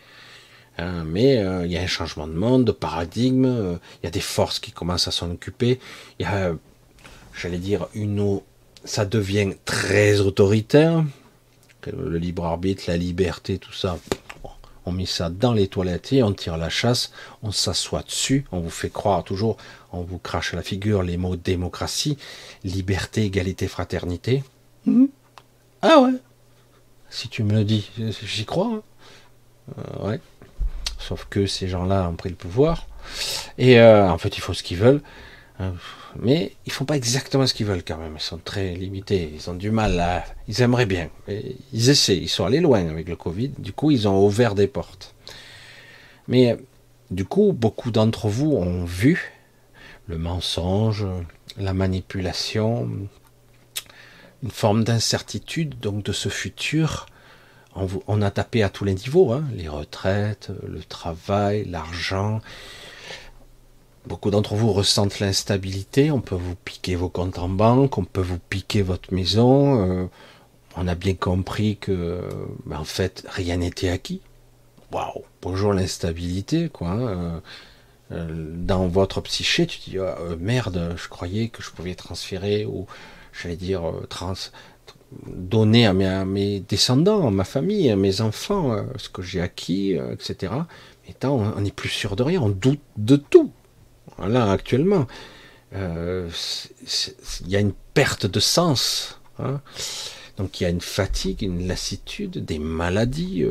Hein, 0.79 1.05
mais 1.05 1.39
euh, 1.39 1.67
il 1.67 1.73
y 1.73 1.79
a 1.79 1.83
un 1.83 1.87
changement 1.87 2.27
de 2.27 2.33
monde, 2.33 2.65
de 2.65 2.73
paradigme, 2.73 3.45
euh, 3.45 3.77
il 4.03 4.07
y 4.07 4.09
a 4.09 4.11
des 4.11 4.21
forces 4.21 4.59
qui 4.59 4.73
commencent 4.73 5.07
à 5.07 5.13
s'en 5.13 5.31
occuper, 5.31 5.79
il 6.19 6.25
y 6.25 6.27
a, 6.27 6.53
j'allais 7.33 7.59
dire, 7.59 7.87
une 7.95 8.41
ça 8.85 9.05
devient 9.05 9.55
très 9.65 10.21
autoritaire, 10.21 11.05
le 11.87 12.19
libre 12.19 12.45
arbitre, 12.45 12.85
la 12.87 12.97
liberté, 12.97 13.59
tout 13.59 13.73
ça, 13.73 13.99
on 14.87 14.93
met 14.93 15.07
ça 15.07 15.31
dans 15.31 15.53
les 15.53 15.69
toilettes 15.69 16.13
et 16.13 16.23
on 16.23 16.33
tire 16.33 16.57
la 16.57 16.69
chasse, 16.69 17.13
on 17.43 17.53
s'assoit 17.53 18.03
dessus, 18.03 18.45
on 18.53 18.61
vous 18.61 18.71
fait 18.71 18.91
croire 18.91 19.25
toujours, 19.25 19.57
on 19.93 20.03
vous 20.03 20.19
crache 20.19 20.55
à 20.55 20.57
la 20.57 20.63
figure 20.63 21.03
les 21.03 21.17
mots 21.17 21.37
démocratie, 21.37 22.19
liberté, 22.65 23.25
égalité, 23.25 23.69
fraternité. 23.69 24.45
Mhm. 24.87 25.09
Ah 25.83 26.01
ouais, 26.01 26.13
si 27.15 27.29
tu 27.29 27.45
me 27.45 27.53
le 27.53 27.65
dis, 27.65 27.89
j'y 28.25 28.45
crois. 28.45 28.67
Hein. 28.67 28.83
Euh, 29.79 30.09
ouais. 30.09 30.21
Sauf 30.99 31.27
que 31.31 31.47
ces 31.47 31.69
gens-là 31.69 32.09
ont 32.09 32.17
pris 32.17 32.29
le 32.29 32.35
pouvoir. 32.35 32.89
Et 33.57 33.79
euh, 33.79 34.11
en 34.11 34.19
fait, 34.19 34.37
ils 34.37 34.41
font 34.41 34.53
ce 34.53 34.65
qu'ils 34.65 34.79
veulent. 34.79 35.01
Mais 36.21 36.53
ils 36.67 36.73
font 36.73 36.85
pas 36.85 36.97
exactement 36.97 37.47
ce 37.47 37.55
qu'ils 37.55 37.67
veulent 37.67 37.85
quand 37.85 37.99
même. 37.99 38.15
Ils 38.17 38.23
sont 38.23 38.39
très 38.39 38.75
limités. 38.75 39.33
Ils 39.35 39.51
ont 39.51 39.55
du 39.55 39.71
mal 39.71 39.99
à. 40.01 40.25
Ils 40.49 40.63
aimeraient 40.63 40.87
bien. 40.87 41.11
ils 41.29 41.91
essaient. 41.91 42.17
Ils 42.17 42.29
sont 42.29 42.45
allés 42.45 42.61
loin 42.61 42.87
avec 42.89 43.09
le 43.09 43.17
Covid. 43.17 43.51
Du 43.59 43.73
coup, 43.73 43.91
ils 43.91 44.07
ont 44.07 44.25
ouvert 44.25 44.55
des 44.55 44.67
portes. 44.67 45.15
Mais 46.29 46.57
du 47.11 47.25
coup, 47.25 47.53
beaucoup 47.53 47.91
d'entre 47.91 48.29
vous 48.29 48.53
ont 48.53 48.85
vu 48.85 49.33
le 50.07 50.19
mensonge, 50.19 51.07
la 51.57 51.73
manipulation, 51.73 52.91
une 54.43 54.51
forme 54.51 54.85
d'incertitude 54.85 55.79
donc 55.81 56.03
de 56.05 56.13
ce 56.13 56.29
futur 56.29 57.07
on, 58.07 58.23
a 58.23 58.31
tapé 58.31 58.63
à 58.63 58.69
tous 58.69 58.85
les 58.85 58.95
niveaux, 58.95 59.33
hein, 59.33 59.45
les 59.55 59.69
retraites, 59.69 60.51
le 60.67 60.83
travail, 60.83 61.65
l'argent. 61.65 62.41
Beaucoup 64.07 64.31
d'entre 64.31 64.55
vous 64.55 64.73
ressentent 64.73 65.21
l'instabilité, 65.21 66.11
on 66.11 66.21
peut 66.21 66.35
vous 66.35 66.55
piquer 66.57 66.95
vos 66.95 67.09
comptes 67.09 67.39
en 67.39 67.49
banque, 67.49 67.97
on 67.97 68.05
peut 68.05 68.21
vous 68.21 68.39
piquer 68.39 68.83
votre 68.83 69.15
maison. 69.15 69.89
Euh, 69.89 70.07
on 70.77 70.87
a 70.87 70.95
bien 70.95 71.15
compris 71.15 71.77
que, 71.79 72.21
ben, 72.67 72.79
en 72.79 72.85
fait, 72.85 73.25
rien 73.29 73.57
n'était 73.57 73.89
acquis. 73.89 74.21
Waouh, 74.93 75.23
bonjour 75.41 75.73
l'instabilité, 75.73 76.69
quoi. 76.69 76.89
Hein, 76.89 77.01
euh, 77.01 77.41
euh, 78.13 78.53
dans 78.55 78.87
votre 78.89 79.23
psyché, 79.23 79.67
tu 79.67 79.79
dis 79.79 79.99
ah, 79.99 80.17
merde, 80.39 80.95
je 80.97 81.09
croyais 81.09 81.49
que 81.49 81.63
je 81.63 81.71
pouvais 81.71 81.95
transférer 81.95 82.67
ou 82.67 82.87
j'allais 83.33 83.57
dire 83.57 83.83
trans, 84.11 84.35
donner 85.27 85.87
à 85.87 85.93
mes, 85.93 86.61
descendants, 86.61 87.27
à 87.27 87.31
ma 87.31 87.45
famille, 87.45 87.91
à 87.91 87.97
mes 87.97 88.21
enfants, 88.21 88.73
euh, 88.73 88.83
ce 88.97 89.09
que 89.09 89.23
j'ai 89.23 89.41
acquis, 89.41 89.97
euh, 89.99 90.13
etc. 90.13 90.53
Mais 91.07 91.15
tant, 91.15 91.37
on 91.57 91.61
n'est 91.61 91.71
plus 91.71 91.89
sûr 91.89 92.17
de 92.17 92.23
rien, 92.23 92.41
on 92.41 92.49
doute 92.49 92.81
de 92.97 93.17
tout. 93.17 93.51
Là, 94.19 94.51
actuellement, 94.51 95.07
euh, 95.75 96.31
il 97.41 97.49
y 97.49 97.57
a 97.57 97.61
une 97.61 97.73
perte 97.95 98.27
de 98.27 98.41
sens. 98.41 99.21
Hein. 99.39 99.61
Donc 100.37 100.61
il 100.61 100.65
y 100.65 100.67
a 100.67 100.71
une 100.71 100.81
fatigue, 100.81 101.43
une 101.43 101.67
lassitude, 101.67 102.45
des 102.45 102.59
maladies 102.59 103.45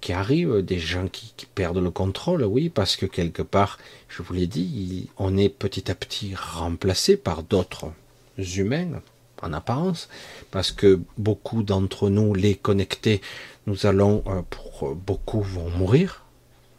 qui 0.00 0.12
arrivent, 0.12 0.62
des 0.62 0.78
gens 0.78 1.08
qui, 1.08 1.32
qui, 1.36 1.46
perdent 1.46 1.78
le 1.78 1.90
contrôle, 1.90 2.44
oui, 2.44 2.68
parce 2.68 2.96
que 2.96 3.06
quelque 3.06 3.42
part, 3.42 3.78
je 4.08 4.22
vous 4.22 4.34
l'ai 4.34 4.46
dit, 4.46 5.10
on 5.16 5.36
est 5.36 5.48
petit 5.48 5.90
à 5.90 5.94
petit 5.94 6.34
remplacé 6.34 7.16
par 7.16 7.42
d'autres 7.42 7.92
humains 8.38 9.00
en 9.42 9.52
apparence, 9.52 10.08
parce 10.50 10.72
que 10.72 11.00
beaucoup 11.16 11.62
d'entre 11.62 12.10
nous, 12.10 12.34
les 12.34 12.54
connectés, 12.54 13.20
nous 13.66 13.86
allons, 13.86 14.22
euh, 14.26 14.42
pour 14.50 14.94
beaucoup 14.94 15.42
vont 15.42 15.70
mourir, 15.70 16.24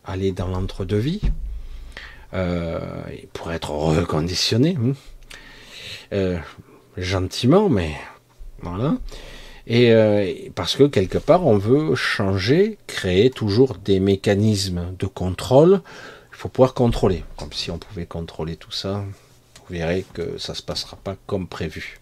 aller 0.05 0.31
dans 0.31 0.47
l'entre-deux-vie, 0.47 1.21
euh, 2.33 2.79
pour 3.33 3.51
être 3.51 3.71
reconditionnés, 3.71 4.77
hein. 4.81 4.93
euh, 6.13 6.37
gentiment, 6.97 7.69
mais 7.69 7.91
voilà. 8.61 8.97
Et 9.71 10.51
parce 10.55 10.75
que 10.75 10.85
quelque 10.85 11.19
part, 11.19 11.45
on 11.45 11.57
veut 11.57 11.93
changer, 11.93 12.79
créer 12.87 13.29
toujours 13.29 13.75
des 13.75 13.99
mécanismes 13.99 14.95
de 14.97 15.05
contrôle. 15.05 15.81
Il 16.31 16.37
faut 16.37 16.49
pouvoir 16.49 16.73
contrôler, 16.73 17.23
comme 17.37 17.53
si 17.53 17.69
on 17.69 17.77
pouvait 17.77 18.07
contrôler 18.07 18.55
tout 18.55 18.71
ça. 18.71 19.05
Vous 19.67 19.75
verrez 19.75 20.05
que 20.13 20.39
ça 20.39 20.55
se 20.55 20.63
passera 20.63 20.97
pas 20.97 21.15
comme 21.27 21.47
prévu. 21.47 21.99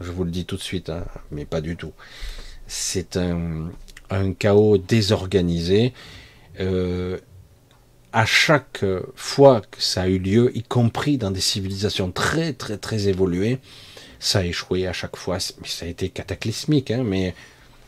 Je 0.00 0.10
vous 0.10 0.24
le 0.24 0.30
dis 0.30 0.46
tout 0.46 0.56
de 0.56 0.62
suite, 0.62 0.88
hein, 0.88 1.04
mais 1.30 1.44
pas 1.44 1.60
du 1.60 1.76
tout. 1.76 1.92
C'est 2.66 3.16
un, 3.16 3.70
chaos 4.38 4.78
désorganisé. 4.78 5.92
Euh, 6.60 7.18
à 8.12 8.26
chaque 8.26 8.84
fois 9.14 9.60
que 9.62 9.82
ça 9.82 10.02
a 10.02 10.08
eu 10.08 10.18
lieu, 10.18 10.56
y 10.56 10.62
compris 10.62 11.16
dans 11.18 11.30
des 11.30 11.40
civilisations 11.40 12.10
très 12.10 12.52
très 12.52 12.76
très 12.76 13.08
évoluées, 13.08 13.58
ça 14.20 14.40
a 14.40 14.44
échoué 14.44 14.86
à 14.86 14.92
chaque 14.92 15.16
fois. 15.16 15.38
Ça 15.40 15.84
a 15.84 15.88
été 15.88 16.08
cataclysmique, 16.08 16.90
hein, 16.90 17.02
mais 17.04 17.34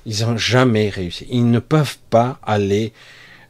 ils 0.07 0.23
n'ont 0.23 0.37
jamais 0.37 0.89
réussi. 0.89 1.27
Ils 1.31 1.51
ne 1.51 1.61
peuvent 1.61 1.99
pas 2.11 2.39
aller, 2.43 2.93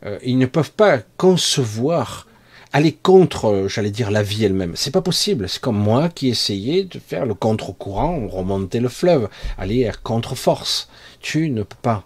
euh, 0.04 0.18
ils 0.22 0.38
ne 0.38 0.46
peuvent 0.46 0.72
pas 0.72 0.98
concevoir 1.16 2.26
aller 2.72 2.92
contre, 2.92 3.46
euh, 3.46 3.68
j'allais 3.68 3.90
dire, 3.90 4.10
la 4.10 4.22
vie 4.22 4.44
elle-même. 4.44 4.72
C'est 4.74 4.90
pas 4.90 5.00
possible. 5.00 5.48
C'est 5.48 5.60
comme 5.60 5.78
moi 5.78 6.08
qui 6.08 6.28
essayais 6.28 6.84
de 6.84 6.98
faire 6.98 7.24
le 7.24 7.34
contre-courant, 7.34 8.26
remonter 8.28 8.80
le 8.80 8.88
fleuve, 8.88 9.28
aller 9.56 9.86
à 9.86 9.92
contre-force. 9.92 10.88
Tu 11.20 11.50
ne 11.50 11.62
peux 11.62 11.76
pas. 11.80 12.04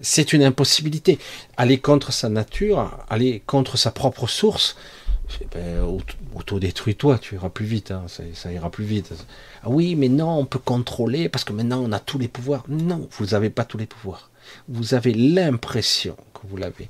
C'est 0.00 0.32
une 0.32 0.42
impossibilité. 0.42 1.18
Aller 1.56 1.78
contre 1.78 2.12
sa 2.12 2.28
nature, 2.28 2.98
aller 3.08 3.42
contre 3.46 3.76
sa 3.76 3.90
propre 3.90 4.26
source, 4.26 4.76
ben, 5.52 5.82
auto-détruis-toi, 6.34 7.18
tu 7.18 7.36
iras 7.36 7.48
plus 7.48 7.64
vite, 7.64 7.90
hein. 7.90 8.04
ça, 8.34 8.52
ira 8.52 8.70
plus 8.70 8.84
vite. 8.84 9.12
Ah 9.62 9.70
oui, 9.70 9.94
mais 9.96 10.08
non, 10.08 10.38
on 10.38 10.44
peut 10.44 10.58
contrôler 10.58 11.28
parce 11.28 11.44
que 11.44 11.52
maintenant 11.52 11.82
on 11.82 11.92
a 11.92 12.00
tous 12.00 12.18
les 12.18 12.28
pouvoirs. 12.28 12.64
Non, 12.68 13.08
vous 13.12 13.26
n'avez 13.26 13.50
pas 13.50 13.64
tous 13.64 13.78
les 13.78 13.86
pouvoirs. 13.86 14.30
Vous 14.68 14.94
avez 14.94 15.14
l'impression 15.14 16.16
que 16.34 16.46
vous 16.46 16.56
l'avez 16.56 16.88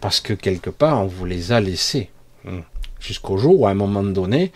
parce 0.00 0.20
que 0.20 0.32
quelque 0.32 0.70
part 0.70 1.00
on 1.00 1.06
vous 1.06 1.24
les 1.24 1.52
a 1.52 1.60
laissés. 1.60 2.10
Hmm. 2.44 2.60
Jusqu'au 3.00 3.36
jour 3.36 3.60
où 3.60 3.66
à 3.66 3.70
un 3.70 3.74
moment 3.74 4.02
donné, 4.02 4.52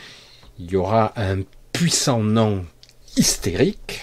il 0.58 0.70
y 0.70 0.76
aura 0.76 1.12
un 1.16 1.40
puissant 1.72 2.20
nom 2.20 2.64
hystérique. 3.16 4.00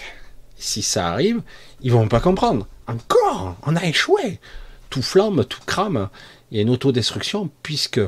Si 0.56 0.82
ça 0.82 1.08
arrive, 1.08 1.42
ils 1.80 1.92
vont 1.92 2.08
pas 2.08 2.20
comprendre. 2.20 2.66
Encore, 2.86 3.56
on 3.62 3.76
a 3.76 3.84
échoué. 3.84 4.40
Tout 4.90 5.02
flambe, 5.02 5.46
tout 5.48 5.60
crame. 5.66 6.08
Il 6.50 6.56
y 6.56 6.60
a 6.60 6.62
une 6.62 6.70
autodestruction 6.70 7.50
puisque 7.62 8.00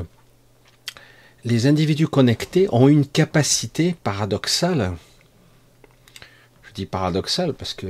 les 1.43 1.67
individus 1.67 2.07
connectés 2.07 2.67
ont 2.71 2.87
une 2.87 3.07
capacité 3.07 3.95
paradoxale. 4.03 4.95
Je 6.63 6.73
dis 6.73 6.85
paradoxale 6.85 7.53
parce 7.53 7.73
que 7.73 7.87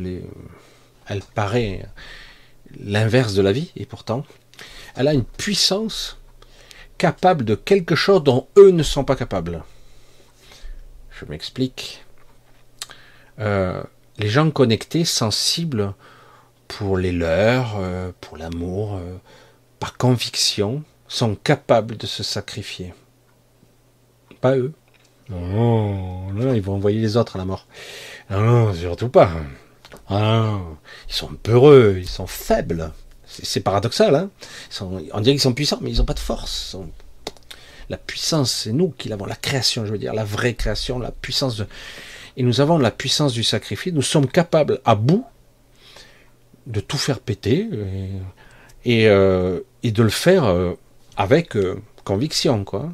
elle 1.08 1.22
paraît 1.36 1.86
l'inverse 2.80 3.34
de 3.34 3.42
la 3.42 3.52
vie 3.52 3.72
et 3.76 3.86
pourtant, 3.86 4.26
elle 4.96 5.08
a 5.08 5.14
une 5.14 5.24
puissance 5.24 6.18
capable 6.98 7.46
de 7.46 7.56
quelque 7.56 7.96
chose 7.96 8.24
dont 8.24 8.48
eux 8.58 8.72
ne 8.72 8.84
sont 8.84 9.04
pas 9.04 9.16
capables. 9.16 9.64
Je 11.12 11.26
m'explique. 11.26 12.04
Euh, 13.40 13.84
les 14.18 14.30
gens 14.30 14.50
connectés, 14.50 15.06
sensibles 15.06 15.94
pour 16.68 16.98
les 16.98 17.12
leurs, 17.12 17.78
euh, 17.78 18.12
pour 18.22 18.38
l'amour, 18.38 18.96
euh, 18.96 19.18
par 19.80 19.98
conviction, 19.98 20.84
sont 21.08 21.36
capables 21.36 21.98
de 21.98 22.06
se 22.08 22.24
sacrifier. 22.24 22.94
Pas 24.42 24.56
eux. 24.58 24.74
Non, 25.30 26.32
non, 26.32 26.54
ils 26.54 26.62
vont 26.62 26.76
envoyer 26.76 27.00
les 27.00 27.18
autres 27.18 27.36
à 27.36 27.40
la 27.40 27.46
mort. 27.46 27.68
Non, 28.30 28.74
surtout 28.74 29.10
pas. 29.10 29.32
Ah, 30.10 30.60
ils 31.10 31.14
sont 31.14 31.34
peureux, 31.42 31.98
ils 32.00 32.08
sont 32.08 32.28
faibles. 32.28 32.92
C'est 33.26 33.60
paradoxal, 33.60 34.16
hein 34.16 34.30
On 34.82 35.20
dirait 35.20 35.36
qu'ils 35.36 35.42
sont 35.42 35.54
puissants, 35.54 35.80
mais 35.82 35.92
ils 35.92 35.98
n'ont 35.98 36.06
pas 36.06 36.14
de 36.14 36.20
force. 36.20 36.78
La 37.90 37.98
puissance, 37.98 38.52
c'est 38.52 38.72
nous 38.72 38.90
qui 38.98 39.10
l'avons, 39.10 39.26
la 39.26 39.36
création, 39.36 39.86
je 39.86 39.92
veux 39.92 39.98
dire, 39.98 40.14
la 40.14 40.24
vraie 40.24 40.56
création, 40.56 41.00
la 41.00 41.12
puissance 41.12 41.58
de... 41.58 41.68
Et 42.36 42.44
nous 42.44 42.62
avons 42.62 42.78
la 42.78 42.92
puissance 42.92 43.34
du 43.34 43.44
sacrifice, 43.44 43.94
nous 43.94 44.02
sommes 44.02 44.28
capables, 44.28 44.80
à 44.86 44.96
bout, 44.96 45.26
de 46.68 46.80
tout 46.80 46.98
faire 46.98 47.20
péter 47.20 47.68
et, 48.86 49.08
euh, 49.08 49.60
de 49.84 50.04
le 50.04 50.10
faire 50.10 50.46
euh, 50.46 50.74
avec 51.16 51.56
euh, 51.56 51.82
conviction, 52.04 52.64
quoi. 52.64 52.90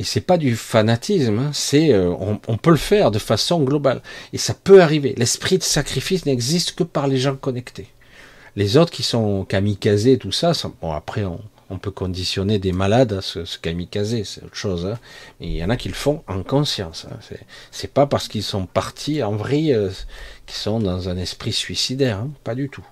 Et 0.00 0.04
c'est 0.04 0.20
pas 0.20 0.38
du 0.38 0.54
fanatisme, 0.54 1.38
hein, 1.40 1.50
c'est 1.52 1.92
on, 1.92 2.40
on, 2.46 2.56
peut 2.56 2.70
le 2.70 2.76
faire 2.76 3.10
de 3.10 3.18
façon 3.18 3.64
globale. 3.64 4.00
Et 4.32 4.38
ça 4.38 4.54
peut 4.54 4.80
arriver. 4.80 5.12
L'esprit 5.16 5.58
de 5.58 5.64
sacrifice 5.64 6.24
n'existe 6.24 6.76
que 6.76 6.84
par 6.84 7.08
les 7.08 7.18
gens 7.18 7.34
connectés. 7.34 7.88
Les 8.54 8.76
autres 8.76 8.92
qui 8.92 9.02
sont 9.02 9.44
kamikazés, 9.44 10.16
tout 10.16 10.30
ça, 10.30 10.52
bon 10.80 10.92
après 10.92 11.24
on, 11.24 11.78
peut 11.78 11.90
conditionner 11.90 12.58
des 12.58 12.72
malades 12.72 13.12
à 13.12 13.20
se, 13.20 13.44
se 13.44 13.58
c'est 13.60 14.42
autre 14.44 14.54
chose. 14.54 14.86
Hein. 14.86 14.98
Il 15.40 15.50
y 15.50 15.64
en 15.64 15.70
a 15.70 15.76
qui 15.76 15.88
le 15.88 15.94
font 15.94 16.22
en 16.28 16.44
conscience. 16.44 17.06
Hein. 17.10 17.18
C'est 17.72 17.92
pas 17.92 18.06
parce 18.06 18.28
qu'ils 18.28 18.44
sont 18.44 18.66
partis 18.66 19.22
en 19.22 19.36
vrille 19.36 19.74
euh, 19.74 19.90
qu'ils 20.46 20.56
sont 20.56 20.78
dans 20.78 21.08
un 21.08 21.16
esprit 21.16 21.52
suicidaire, 21.52 22.18
hein. 22.18 22.30
pas 22.42 22.54
du 22.54 22.68
tout. 22.68 22.86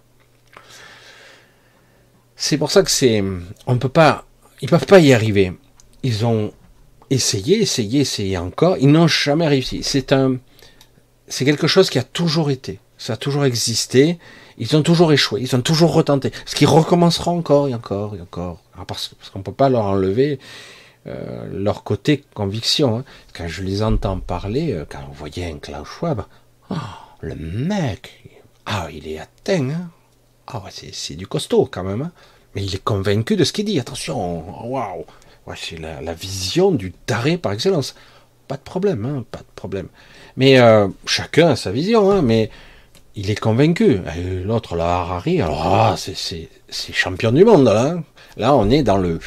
C'est 2.37 2.59
pour 2.59 2.71
ça 2.71 2.83
que 2.83 2.91
c'est, 2.91 3.25
on 3.67 3.79
peut 3.79 3.89
pas, 3.89 4.27
ils 4.61 4.69
peuvent 4.69 4.87
pas 4.87 5.01
y 5.01 5.13
arriver. 5.13 5.55
Ils 6.03 6.27
ont 6.27 6.53
essayé, 7.11 7.61
essayé, 7.61 8.01
essayé 8.01 8.37
encore, 8.37 8.77
ils 8.79 8.91
n'ont 8.91 9.09
jamais 9.09 9.49
réussi. 9.49 9.83
C'est 9.83 10.13
un, 10.13 10.37
c'est 11.29 11.45
quelque 11.45 11.67
chose 11.67 11.91
qui 11.91 11.99
a 11.99 12.03
toujours 12.03 12.51
été, 12.51 12.79
ça 12.99 13.15
a 13.15 13.17
toujours 13.17 13.45
existé. 13.45 14.19
Ils 14.59 14.75
ont 14.77 14.83
toujours 14.83 15.13
échoué, 15.13 15.43
ils 15.43 15.55
ont 15.55 15.61
toujours 15.61 15.93
retenté. 15.93 16.33
Ce 16.47 16.55
qui 16.55 16.65
recommencera 16.65 17.31
encore 17.31 17.69
et 17.69 17.75
encore 17.75 18.17
et 18.17 18.21
encore. 18.21 18.63
parce, 18.87 19.15
qu'on 19.33 19.41
ne 19.41 19.45
peut 19.45 19.53
pas 19.53 19.69
leur 19.69 19.85
enlever 19.85 20.39
euh, 21.07 21.47
leur 21.53 21.85
côté 21.85 22.25
conviction. 22.35 22.99
Hein. 22.99 23.05
Quand 23.35 23.49
je 23.49 23.63
les 23.63 23.83
entends 23.83 24.19
parler, 24.19 24.73
euh, 24.73 24.87
quand 24.89 25.01
on 25.11 25.13
voyait 25.13 25.45
un 25.53 25.59
Klaus 25.59 25.87
Schwab, 25.87 26.25
oh, 26.71 26.75
le 27.21 27.35
mec, 27.35 28.25
ah, 28.65 28.89
il 28.91 29.07
est 29.07 29.19
atteint. 29.19 29.71
Hein. 29.71 29.91
Ah, 30.47 30.63
c'est 30.71 31.15
du 31.15 31.27
costaud 31.27 31.69
quand 31.71 31.85
même. 31.85 32.03
Hein. 32.03 32.13
Mais 32.55 32.65
il 32.65 32.75
est 32.75 32.83
convaincu 32.83 33.37
de 33.37 33.45
ce 33.45 33.53
qu'il 33.53 33.65
dit. 33.65 33.79
Attention, 33.81 34.67
waouh. 34.69 35.05
Ouais, 35.47 35.55
c'est 35.57 35.79
la, 35.79 36.15
vision 36.15 36.71
du 36.71 36.93
taré 36.93 37.39
par 37.39 37.53
excellence. 37.53 37.95
Pas 38.49 38.57
de 38.57 38.63
problème, 38.63 39.05
hein, 39.05 39.25
pas 39.31 39.41
de 39.41 39.55
problème. 39.55 39.89
Mais 40.37 40.59
euh, 40.59 40.89
chacun 41.05 41.51
a 41.51 41.57
sa 41.57 41.71
vision, 41.71 42.11
hein, 42.11 42.23
mais 42.23 42.51
il 43.15 43.31
est 43.31 43.39
convaincu. 43.39 44.01
L'autre, 44.45 44.77
la 44.77 45.01
Harari, 45.01 45.41
alors 45.41 45.63
ah, 45.65 45.97
c'est 45.97 46.49
champion 46.93 47.33
du 47.33 47.45
monde 47.45 47.65
là. 47.65 47.97
Là, 48.37 48.55
on 48.55 48.71
est 48.71 48.83
dans 48.83 48.99
le 48.99 49.19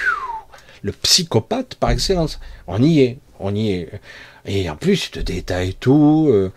le 0.82 0.92
psychopathe 0.92 1.76
par 1.76 1.92
excellence. 1.92 2.40
On 2.68 2.82
y 2.82 3.02
est, 3.02 3.18
on 3.40 3.54
y 3.56 3.72
est. 3.72 3.90
Et 4.46 4.70
en 4.70 4.76
plus, 4.76 5.08
il 5.08 5.12
te 5.12 5.20
détaille 5.20 5.74
tout, 5.74 6.28
euh, 6.30 6.52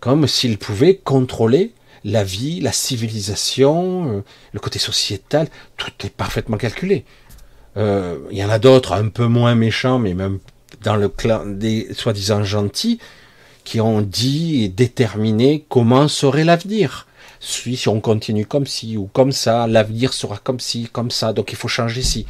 comme 0.00 0.26
s'il 0.26 0.58
pouvait 0.58 0.96
contrôler 0.96 1.72
la 2.04 2.22
vie, 2.22 2.60
la 2.60 2.72
civilisation, 2.72 4.18
euh, 4.18 4.24
le 4.52 4.60
côté 4.60 4.78
sociétal. 4.78 5.48
Tout 5.76 5.92
est 6.04 6.10
parfaitement 6.10 6.58
calculé. 6.58 7.04
Euh, 7.76 8.18
il 8.30 8.38
y 8.38 8.44
en 8.44 8.50
a 8.50 8.58
d'autres 8.58 8.92
un 8.92 9.08
peu 9.08 9.26
moins 9.26 9.54
méchants, 9.54 9.98
mais 9.98 10.14
même 10.14 10.38
dans 10.82 10.96
le 10.96 11.08
clan 11.08 11.46
des 11.46 11.92
soi-disant 11.94 12.44
gentils, 12.44 12.98
qui 13.64 13.80
ont 13.80 14.02
dit 14.02 14.64
et 14.64 14.68
déterminé 14.68 15.64
comment 15.68 16.08
serait 16.08 16.44
l'avenir. 16.44 17.06
Si, 17.40 17.88
on 17.88 18.00
continue 18.00 18.46
comme 18.46 18.66
ci 18.66 18.96
ou 18.96 19.06
comme 19.06 19.32
ça, 19.32 19.66
l'avenir 19.66 20.12
sera 20.12 20.38
comme 20.38 20.60
ci, 20.60 20.88
comme 20.90 21.10
ça, 21.10 21.32
donc 21.32 21.52
il 21.52 21.56
faut 21.56 21.68
changer 21.68 22.02
ci. 22.02 22.26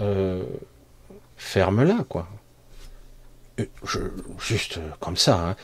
Euh, 0.00 0.42
ferme-la, 1.36 2.04
quoi. 2.08 2.28
Juste 4.40 4.80
comme 4.98 5.16
ça, 5.16 5.38
hein. 5.38 5.56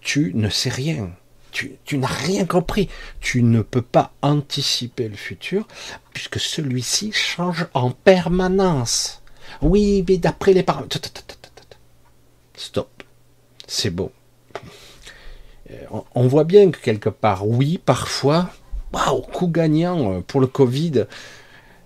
tu 0.00 0.32
ne 0.34 0.48
sais 0.48 0.70
rien. 0.70 1.10
Tu, 1.54 1.98
n'as 1.98 2.08
rien 2.08 2.44
compris. 2.46 2.88
Tu 3.20 3.42
ne 3.44 3.62
peux 3.62 3.80
pas 3.80 4.12
anticiper 4.22 5.08
le 5.08 5.16
futur 5.16 5.68
puisque 6.12 6.40
celui-ci 6.40 7.12
change 7.12 7.68
en 7.74 7.92
permanence. 7.92 9.22
Oui, 9.62 10.04
mais 10.08 10.16
d'après 10.16 10.52
les 10.52 10.64
parents. 10.64 10.84
Stop. 12.56 13.04
C'est 13.68 13.90
bon. 13.90 14.10
Euh, 15.70 16.00
on 16.14 16.26
voit 16.26 16.44
bien 16.44 16.70
que 16.72 16.80
quelque 16.80 17.08
part, 17.08 17.46
oui, 17.46 17.78
parfois, 17.78 18.50
waouh, 18.92 19.20
coup 19.20 19.46
gagnant 19.46 20.12
euh, 20.12 20.20
pour 20.20 20.40
le 20.40 20.48
Covid. 20.48 21.06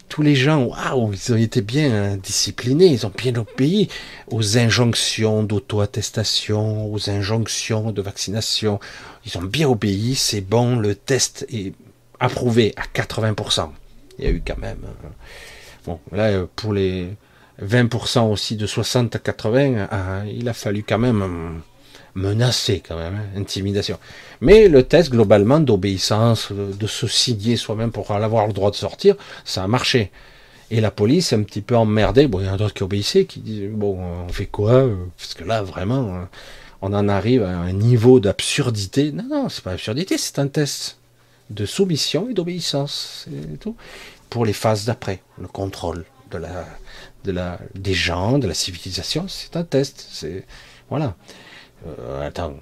Tous 0.09 0.23
les 0.23 0.35
gens, 0.35 0.65
waouh, 0.65 1.13
ils 1.13 1.33
ont 1.33 1.37
été 1.37 1.61
bien 1.61 1.93
hein, 1.93 2.17
disciplinés, 2.17 2.87
ils 2.87 3.07
ont 3.07 3.13
bien 3.17 3.35
obéi 3.37 3.89
aux 4.29 4.57
injonctions 4.57 5.43
d'auto-attestation, 5.43 6.93
aux 6.93 7.11
injonctions 7.11 7.93
de 7.93 8.01
vaccination. 8.01 8.81
Ils 9.27 9.37
ont 9.37 9.43
bien 9.43 9.69
obéi, 9.69 10.15
c'est 10.15 10.41
bon, 10.41 10.77
le 10.77 10.95
test 10.95 11.47
est 11.51 11.75
approuvé 12.21 12.75
à 12.77 12.85
80%. 12.99 13.71
Il 14.19 14.25
y 14.25 14.29
a 14.29 14.31
eu 14.31 14.43
quand 14.45 14.59
même. 14.59 14.79
Hein. 14.85 15.11
Bon, 15.85 16.01
là, 16.13 16.47
pour 16.57 16.73
les 16.73 17.09
20% 17.63 18.31
aussi 18.31 18.57
de 18.57 18.67
60 18.67 19.17
à 19.17 19.19
80, 19.19 19.89
ah, 19.91 20.23
il 20.27 20.49
a 20.49 20.55
fallu 20.55 20.83
quand 20.83 20.99
même 20.99 21.61
menacé 22.15 22.83
quand 22.87 22.97
même, 22.97 23.15
hein, 23.15 23.41
intimidation. 23.41 23.99
Mais 24.41 24.69
le 24.69 24.83
test 24.83 25.11
globalement 25.11 25.61
d'obéissance, 25.61 26.53
de 26.53 26.87
se 26.87 27.07
signer 27.07 27.57
soi-même 27.57 27.91
pour 27.91 28.11
avoir 28.11 28.47
le 28.47 28.53
droit 28.53 28.71
de 28.71 28.77
sortir, 28.77 29.17
ça 29.45 29.65
a 29.65 29.67
marché. 29.67 30.11
Et 30.71 30.81
la 30.81 30.91
police, 30.91 31.33
un 31.33 31.43
petit 31.43 31.63
peu 31.63 31.77
emmerdée, 31.77 32.27
bon, 32.27 32.41
il 32.41 32.47
y 32.47 32.49
en 32.49 32.55
a 32.55 32.57
d'autres 32.59 32.75
qui 32.75 32.83
obéissaient, 32.83 33.25
qui 33.25 33.41
disent, 33.41 33.71
bon, 33.71 33.99
on 33.99 34.29
fait 34.29 34.47
quoi 34.47 34.73
euh, 34.73 34.97
Parce 35.17 35.35
que 35.35 35.45
là, 35.45 35.63
vraiment, 35.63 36.15
hein, 36.15 36.29
on 36.83 36.93
en 36.93 37.09
arrive 37.09 37.43
à 37.43 37.57
un 37.59 37.73
niveau 37.73 38.21
d'absurdité. 38.21 39.13
Non, 39.13 39.25
non, 39.29 39.49
c'est 39.49 39.65
pas 39.65 39.73
absurdité, 39.73 40.19
c'est 40.19 40.39
un 40.39 40.49
test 40.49 40.99
de 41.51 41.65
soumission 41.65 42.29
et 42.29 42.35
d'obéissance, 42.35 43.25
c'est 43.25 43.59
tout. 43.59 43.77
Pour 44.29 44.45
les 44.45 44.53
phases 44.53 44.85
d'après, 44.85 45.23
le 45.41 45.49
contrôle 45.49 46.05
de 46.31 46.37
la, 46.37 46.67
de 47.25 47.33
la, 47.33 47.59
des 47.75 47.95
gens, 47.95 48.39
de 48.39 48.47
la 48.47 48.53
civilisation, 48.53 49.27
c'est 49.29 49.57
un 49.57 49.65
test. 49.65 50.07
C'est, 50.11 50.45
voilà. 50.91 51.17
Euh, 51.87 52.27
attends. 52.27 52.55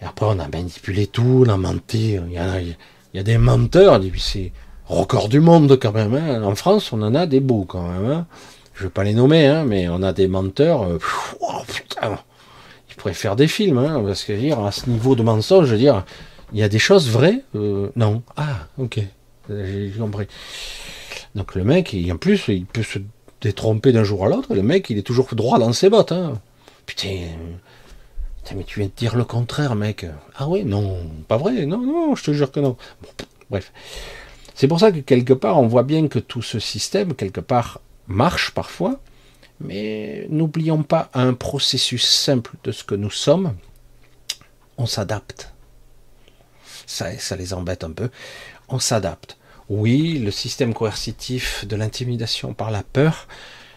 Et 0.00 0.04
après, 0.04 0.26
on 0.26 0.38
a 0.38 0.48
manipulé 0.48 1.06
tout, 1.06 1.44
on 1.46 1.50
a 1.50 1.56
menti. 1.56 2.14
Il 2.14 2.32
y 2.32 3.18
a, 3.18 3.22
des 3.22 3.38
menteurs, 3.38 4.00
c'est 4.18 4.52
record 4.86 5.28
du 5.28 5.40
monde 5.40 5.78
quand 5.80 5.92
même. 5.92 6.14
Hein. 6.14 6.42
En 6.42 6.54
France, 6.54 6.92
on 6.92 7.02
en 7.02 7.14
a 7.14 7.26
des 7.26 7.40
beaux 7.40 7.64
quand 7.64 7.88
même. 7.88 8.10
Hein. 8.10 8.26
Je 8.74 8.84
vais 8.84 8.90
pas 8.90 9.04
les 9.04 9.12
nommer, 9.12 9.46
hein, 9.46 9.64
mais 9.64 9.88
on 9.88 10.02
a 10.02 10.12
des 10.12 10.26
menteurs. 10.28 10.82
Euh, 10.84 10.98
oh, 11.40 11.62
ils 12.88 12.96
pourraient 12.96 13.14
faire 13.14 13.36
des 13.36 13.48
films, 13.48 13.82
parce 14.06 14.24
que 14.24 14.32
à 14.66 14.72
ce 14.72 14.88
niveau 14.88 15.14
de 15.14 15.22
mensonge, 15.22 15.66
je 15.66 15.72
veux 15.72 15.78
dire, 15.78 16.04
il 16.52 16.58
y 16.58 16.62
a 16.62 16.68
des 16.68 16.78
choses 16.78 17.08
vraies. 17.10 17.42
Euh, 17.54 17.90
non. 17.96 18.22
Ah, 18.36 18.66
ok, 18.78 19.00
j'ai 19.48 19.92
compris. 19.98 20.26
Donc 21.34 21.54
le 21.54 21.64
mec, 21.64 21.94
en 22.10 22.16
plus, 22.16 22.48
il 22.48 22.66
peut 22.66 22.82
se 22.82 22.98
détromper 23.40 23.92
d'un 23.92 24.04
jour 24.04 24.24
à 24.24 24.28
l'autre. 24.28 24.54
Le 24.54 24.62
mec, 24.62 24.90
il 24.90 24.98
est 24.98 25.02
toujours 25.02 25.28
droit 25.34 25.58
dans 25.58 25.72
ses 25.72 25.90
bottes. 25.90 26.12
Putain, 26.86 27.08
mais 28.54 28.64
tu 28.64 28.80
viens 28.80 28.88
de 28.88 28.92
dire 28.96 29.16
le 29.16 29.24
contraire, 29.24 29.74
mec. 29.74 30.06
Ah 30.36 30.48
oui, 30.48 30.64
non, 30.64 30.98
pas 31.28 31.36
vrai. 31.36 31.66
Non, 31.66 31.78
non, 31.78 32.14
je 32.14 32.24
te 32.24 32.32
jure 32.32 32.50
que 32.50 32.60
non. 32.60 32.76
bref. 33.50 33.72
C'est 34.54 34.68
pour 34.68 34.80
ça 34.80 34.92
que 34.92 34.98
quelque 34.98 35.32
part, 35.32 35.58
on 35.58 35.66
voit 35.66 35.84
bien 35.84 36.08
que 36.08 36.18
tout 36.18 36.42
ce 36.42 36.58
système, 36.58 37.14
quelque 37.14 37.40
part, 37.40 37.80
marche 38.08 38.50
parfois, 38.50 39.00
Mais 39.60 40.26
n'oublions 40.30 40.82
pas 40.82 41.10
un 41.14 41.34
processus 41.34 42.06
simple 42.06 42.52
de 42.64 42.72
ce 42.72 42.84
que 42.84 42.94
nous 42.94 43.10
sommes. 43.10 43.54
On 44.78 44.86
s'adapte. 44.86 45.52
Ça, 46.86 47.16
ça 47.18 47.36
les 47.36 47.52
embête 47.54 47.84
un 47.84 47.92
peu. 47.92 48.10
On 48.68 48.78
s'adapte. 48.78 49.36
Oui, 49.68 50.18
le 50.18 50.30
système 50.30 50.74
coercitif 50.74 51.64
de 51.66 51.76
l'intimidation 51.76 52.54
par 52.54 52.70
la 52.70 52.82
peur, 52.82 53.28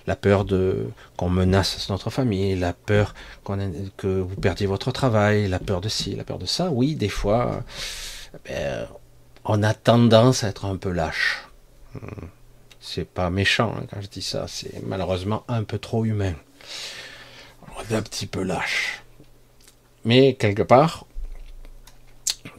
la 0.07 0.15
peur 0.15 0.45
de 0.45 0.87
qu'on 1.17 1.29
menace 1.29 1.89
notre 1.89 2.09
famille, 2.09 2.55
la 2.55 2.73
peur 2.73 3.13
que 3.97 4.19
vous 4.19 4.35
perdiez 4.35 4.67
votre 4.67 4.91
travail, 4.91 5.47
la 5.47 5.59
peur 5.59 5.81
de 5.81 5.89
ci, 5.89 6.15
la 6.15 6.23
peur 6.23 6.39
de 6.39 6.45
ça. 6.45 6.69
Oui, 6.69 6.95
des 6.95 7.09
fois, 7.09 7.63
ben, 8.45 8.87
on 9.45 9.63
a 9.63 9.73
tendance 9.73 10.43
à 10.43 10.49
être 10.49 10.65
un 10.65 10.77
peu 10.77 10.91
lâche. 10.91 11.43
Hmm. 11.95 12.27
C'est 12.79 13.07
pas 13.07 13.29
méchant 13.29 13.75
hein, 13.77 13.85
quand 13.89 14.01
je 14.01 14.07
dis 14.07 14.21
ça, 14.21 14.45
c'est 14.47 14.83
malheureusement 14.83 15.45
un 15.47 15.63
peu 15.63 15.77
trop 15.77 16.03
humain. 16.03 16.33
On 17.77 17.93
est 17.93 17.95
un 17.95 18.01
petit 18.01 18.27
peu 18.27 18.43
lâche. 18.43 19.03
Mais 20.03 20.33
quelque 20.33 20.63
part, 20.63 21.05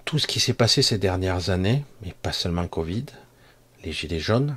tout 0.07 0.19
ce 0.19 0.27
qui 0.27 0.41
s'est 0.41 0.55
passé 0.55 0.81
ces 0.81 0.97
dernières 0.97 1.51
années, 1.51 1.85
mais 2.03 2.15
pas 2.23 2.33
seulement 2.33 2.67
Covid, 2.67 3.05
les 3.85 3.93
gilets 3.93 4.19
jaunes, 4.19 4.57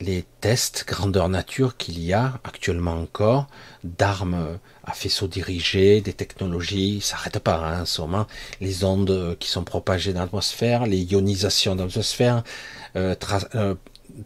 les 0.00 0.24
tests 0.40 0.84
grandeur 0.86 1.28
nature 1.28 1.76
qu'il 1.76 2.02
y 2.02 2.12
a 2.12 2.40
actuellement 2.44 2.94
encore. 2.94 3.46
D'armes 3.84 4.58
à 4.84 4.92
faisceau 4.92 5.26
dirigé, 5.26 6.00
des 6.00 6.12
technologies, 6.12 7.00
ça 7.00 7.16
n'arrête 7.16 7.38
pas 7.38 7.56
hein, 7.56 7.82
en 7.82 7.84
ce 7.84 8.00
moment, 8.00 8.26
les 8.60 8.84
ondes 8.84 9.36
qui 9.38 9.48
sont 9.48 9.64
propagées 9.64 10.12
dans 10.12 10.20
l'atmosphère, 10.20 10.86
les 10.86 10.98
ionisations 10.98 11.74
dans 11.74 11.84
l'atmosphère, 11.84 12.42
euh, 12.96 13.14
euh, 13.54 13.74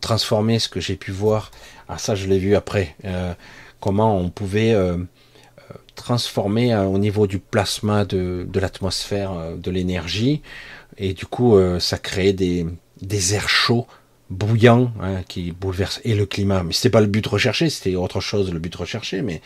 transformer 0.00 0.58
ce 0.58 0.68
que 0.68 0.80
j'ai 0.80 0.96
pu 0.96 1.12
voir, 1.12 1.50
ah 1.88 1.96
ça 1.96 2.14
je 2.14 2.26
l'ai 2.26 2.38
vu 2.38 2.54
après, 2.54 2.94
euh, 3.04 3.32
comment 3.80 4.18
on 4.18 4.28
pouvait 4.28 4.76
transformer 5.94 6.76
au 6.76 6.98
niveau 6.98 7.26
du 7.26 7.38
plasma 7.38 8.04
de, 8.04 8.46
de 8.48 8.60
l'atmosphère 8.60 9.56
de 9.56 9.70
l'énergie, 9.70 10.42
et 10.98 11.14
du 11.14 11.26
coup 11.26 11.56
ça 11.78 11.96
crée 11.96 12.32
des, 12.32 12.66
des 13.00 13.34
airs 13.34 13.48
chauds 13.48 13.86
bouillant 14.30 14.92
hein, 15.00 15.22
qui 15.26 15.52
bouleverse 15.52 16.00
et 16.04 16.14
le 16.14 16.26
climat. 16.26 16.62
Mais 16.62 16.72
c'était 16.72 16.90
pas 16.90 17.00
le 17.00 17.06
but 17.06 17.26
recherché, 17.26 17.70
c'était 17.70 17.94
autre 17.94 18.20
chose 18.20 18.52
le 18.52 18.58
but 18.58 18.74
recherché. 18.74 19.22
Mais 19.22 19.40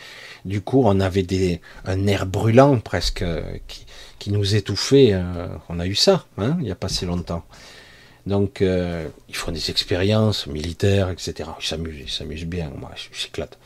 du 0.45 0.61
coup, 0.61 0.83
on 0.85 0.99
avait 0.99 1.23
des 1.23 1.61
un 1.85 2.07
air 2.07 2.25
brûlant 2.25 2.79
presque 2.79 3.21
euh, 3.21 3.41
qui, 3.67 3.85
qui 4.19 4.31
nous 4.31 4.55
étouffait. 4.55 5.11
Euh, 5.13 5.47
on 5.69 5.79
a 5.79 5.87
eu 5.87 5.95
ça, 5.95 6.25
hein, 6.37 6.57
il 6.59 6.65
n'y 6.65 6.71
a 6.71 6.75
pas 6.75 6.89
si 6.89 7.05
longtemps. 7.05 7.45
Donc, 8.25 8.61
euh, 8.61 9.07
ils 9.27 9.35
font 9.35 9.51
des 9.51 9.69
expériences 9.69 10.47
militaires, 10.47 11.09
etc. 11.09 11.49
Ils 11.59 11.65
s'amusent, 11.65 12.01
ils 12.05 12.11
s'amusent 12.11 12.45
bien. 12.45 12.71
Moi, 12.77 12.91
j'éclate. 13.11 13.57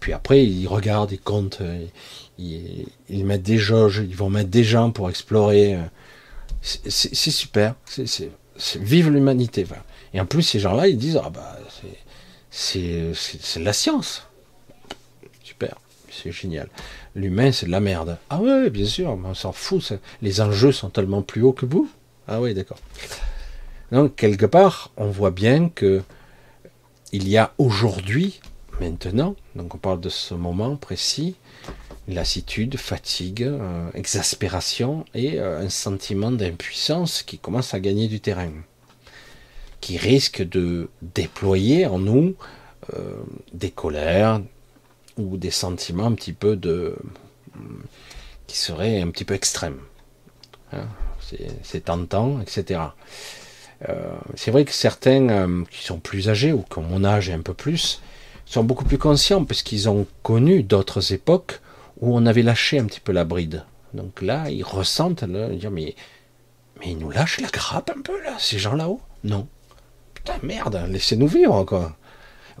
Puis 0.00 0.12
après, 0.12 0.44
ils 0.44 0.66
regardent, 0.66 1.12
ils 1.12 1.20
comptent, 1.20 1.62
ils, 2.36 2.86
ils, 3.08 3.24
mettent 3.24 3.44
des 3.44 3.58
jauges, 3.58 4.02
ils 4.04 4.16
vont 4.16 4.28
mettre 4.28 4.50
des 4.50 4.64
gens 4.64 4.90
pour 4.90 5.08
explorer. 5.08 5.78
C'est 6.60 7.14
super. 7.14 7.76
C'est 7.86 8.30
vive 8.80 9.10
l'humanité. 9.10 9.64
Et 10.14 10.20
en 10.20 10.26
plus, 10.26 10.42
ces 10.42 10.60
gens-là, 10.60 10.88
ils 10.88 10.98
disent, 10.98 11.20
ah 11.22 11.30
bah, 11.30 11.58
c'est 12.50 13.58
la 13.58 13.72
science. 13.72 14.26
Super, 15.42 15.76
c'est 16.10 16.32
génial. 16.32 16.68
L'humain, 17.14 17.52
c'est 17.52 17.66
de 17.66 17.70
la 17.70 17.80
merde. 17.80 18.18
Ah 18.30 18.40
ouais, 18.40 18.70
bien 18.70 18.86
sûr, 18.86 19.16
mais 19.16 19.28
on 19.28 19.34
s'en 19.34 19.52
fout. 19.52 19.92
Les 20.20 20.40
enjeux 20.40 20.72
sont 20.72 20.90
tellement 20.90 21.22
plus 21.22 21.42
hauts 21.42 21.52
que 21.52 21.66
vous. 21.66 21.90
Ah 22.28 22.40
oui, 22.40 22.54
d'accord. 22.54 22.78
Donc, 23.90 24.16
quelque 24.16 24.46
part, 24.46 24.90
on 24.96 25.06
voit 25.06 25.30
bien 25.30 25.68
que 25.68 26.02
il 27.12 27.28
y 27.28 27.36
a 27.36 27.52
aujourd'hui, 27.58 28.40
maintenant, 28.80 29.36
donc 29.54 29.74
on 29.74 29.78
parle 29.78 30.00
de 30.00 30.08
ce 30.08 30.32
moment 30.32 30.76
précis, 30.76 31.36
lassitude, 32.08 32.78
fatigue, 32.78 33.42
euh, 33.42 33.90
exaspération 33.92 35.04
et 35.14 35.38
euh, 35.38 35.60
un 35.60 35.68
sentiment 35.68 36.30
d'impuissance 36.30 37.22
qui 37.22 37.38
commence 37.38 37.74
à 37.74 37.80
gagner 37.80 38.08
du 38.08 38.20
terrain 38.20 38.50
qui 39.82 39.98
risque 39.98 40.42
de 40.48 40.88
déployer 41.02 41.84
en 41.84 41.98
nous 41.98 42.34
euh, 42.94 43.20
des 43.52 43.70
colères 43.70 44.40
ou 45.18 45.36
des 45.36 45.50
sentiments 45.50 46.06
un 46.06 46.14
petit 46.14 46.32
peu 46.32 46.56
de 46.56 46.96
qui 48.46 48.56
seraient 48.56 49.02
un 49.02 49.10
petit 49.10 49.26
peu 49.26 49.34
extrêmes. 49.34 49.80
Hein, 50.72 50.86
c'est 51.62 51.84
tentant, 51.84 52.40
etc. 52.40 52.80
Euh, 53.88 54.16
c'est 54.34 54.50
vrai 54.50 54.64
que 54.64 54.72
certains 54.72 55.28
euh, 55.28 55.64
qui 55.70 55.84
sont 55.84 55.98
plus 55.98 56.28
âgés 56.28 56.52
ou 56.52 56.64
ont 56.76 56.82
mon 56.82 57.04
âge 57.04 57.28
et 57.28 57.32
un 57.32 57.40
peu 57.40 57.54
plus 57.54 58.00
sont 58.46 58.64
beaucoup 58.64 58.84
plus 58.84 58.98
conscients 58.98 59.44
parce 59.44 59.62
qu'ils 59.62 59.88
ont 59.88 60.06
connu 60.22 60.62
d'autres 60.62 61.12
époques 61.12 61.60
où 62.00 62.16
on 62.16 62.26
avait 62.26 62.42
lâché 62.42 62.78
un 62.78 62.84
petit 62.84 63.00
peu 63.00 63.12
la 63.12 63.24
bride. 63.24 63.64
Donc 63.94 64.22
là, 64.22 64.48
ils 64.50 64.62
ressentent, 64.62 65.22
là, 65.22 65.48
disent, 65.48 65.68
mais, 65.70 65.94
mais 66.78 66.90
ils 66.92 66.98
nous 66.98 67.10
lâchent 67.10 67.40
la 67.40 67.48
grappe 67.48 67.90
un 67.96 68.00
peu 68.00 68.22
là, 68.22 68.36
ces 68.38 68.58
gens 68.58 68.74
là-haut 68.74 69.00
Non, 69.24 69.48
Putain, 70.24 70.38
merde, 70.42 70.86
laissez-nous 70.88 71.26
vivre, 71.26 71.64
quoi. 71.64 71.96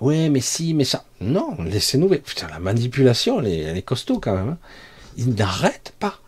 Ouais, 0.00 0.28
mais 0.28 0.40
si, 0.40 0.74
mais 0.74 0.84
ça. 0.84 1.04
Non, 1.20 1.56
laissez-nous 1.62 2.08
vivre. 2.08 2.22
Putain, 2.22 2.48
la 2.48 2.58
manipulation, 2.58 3.40
elle 3.40 3.76
est, 3.76 3.82
costaud 3.82 4.18
quand 4.18 4.34
même. 4.34 4.48
Hein. 4.50 4.58
Ils 5.16 5.34
n'arrêtent 5.34 5.94
pas. 6.00 6.18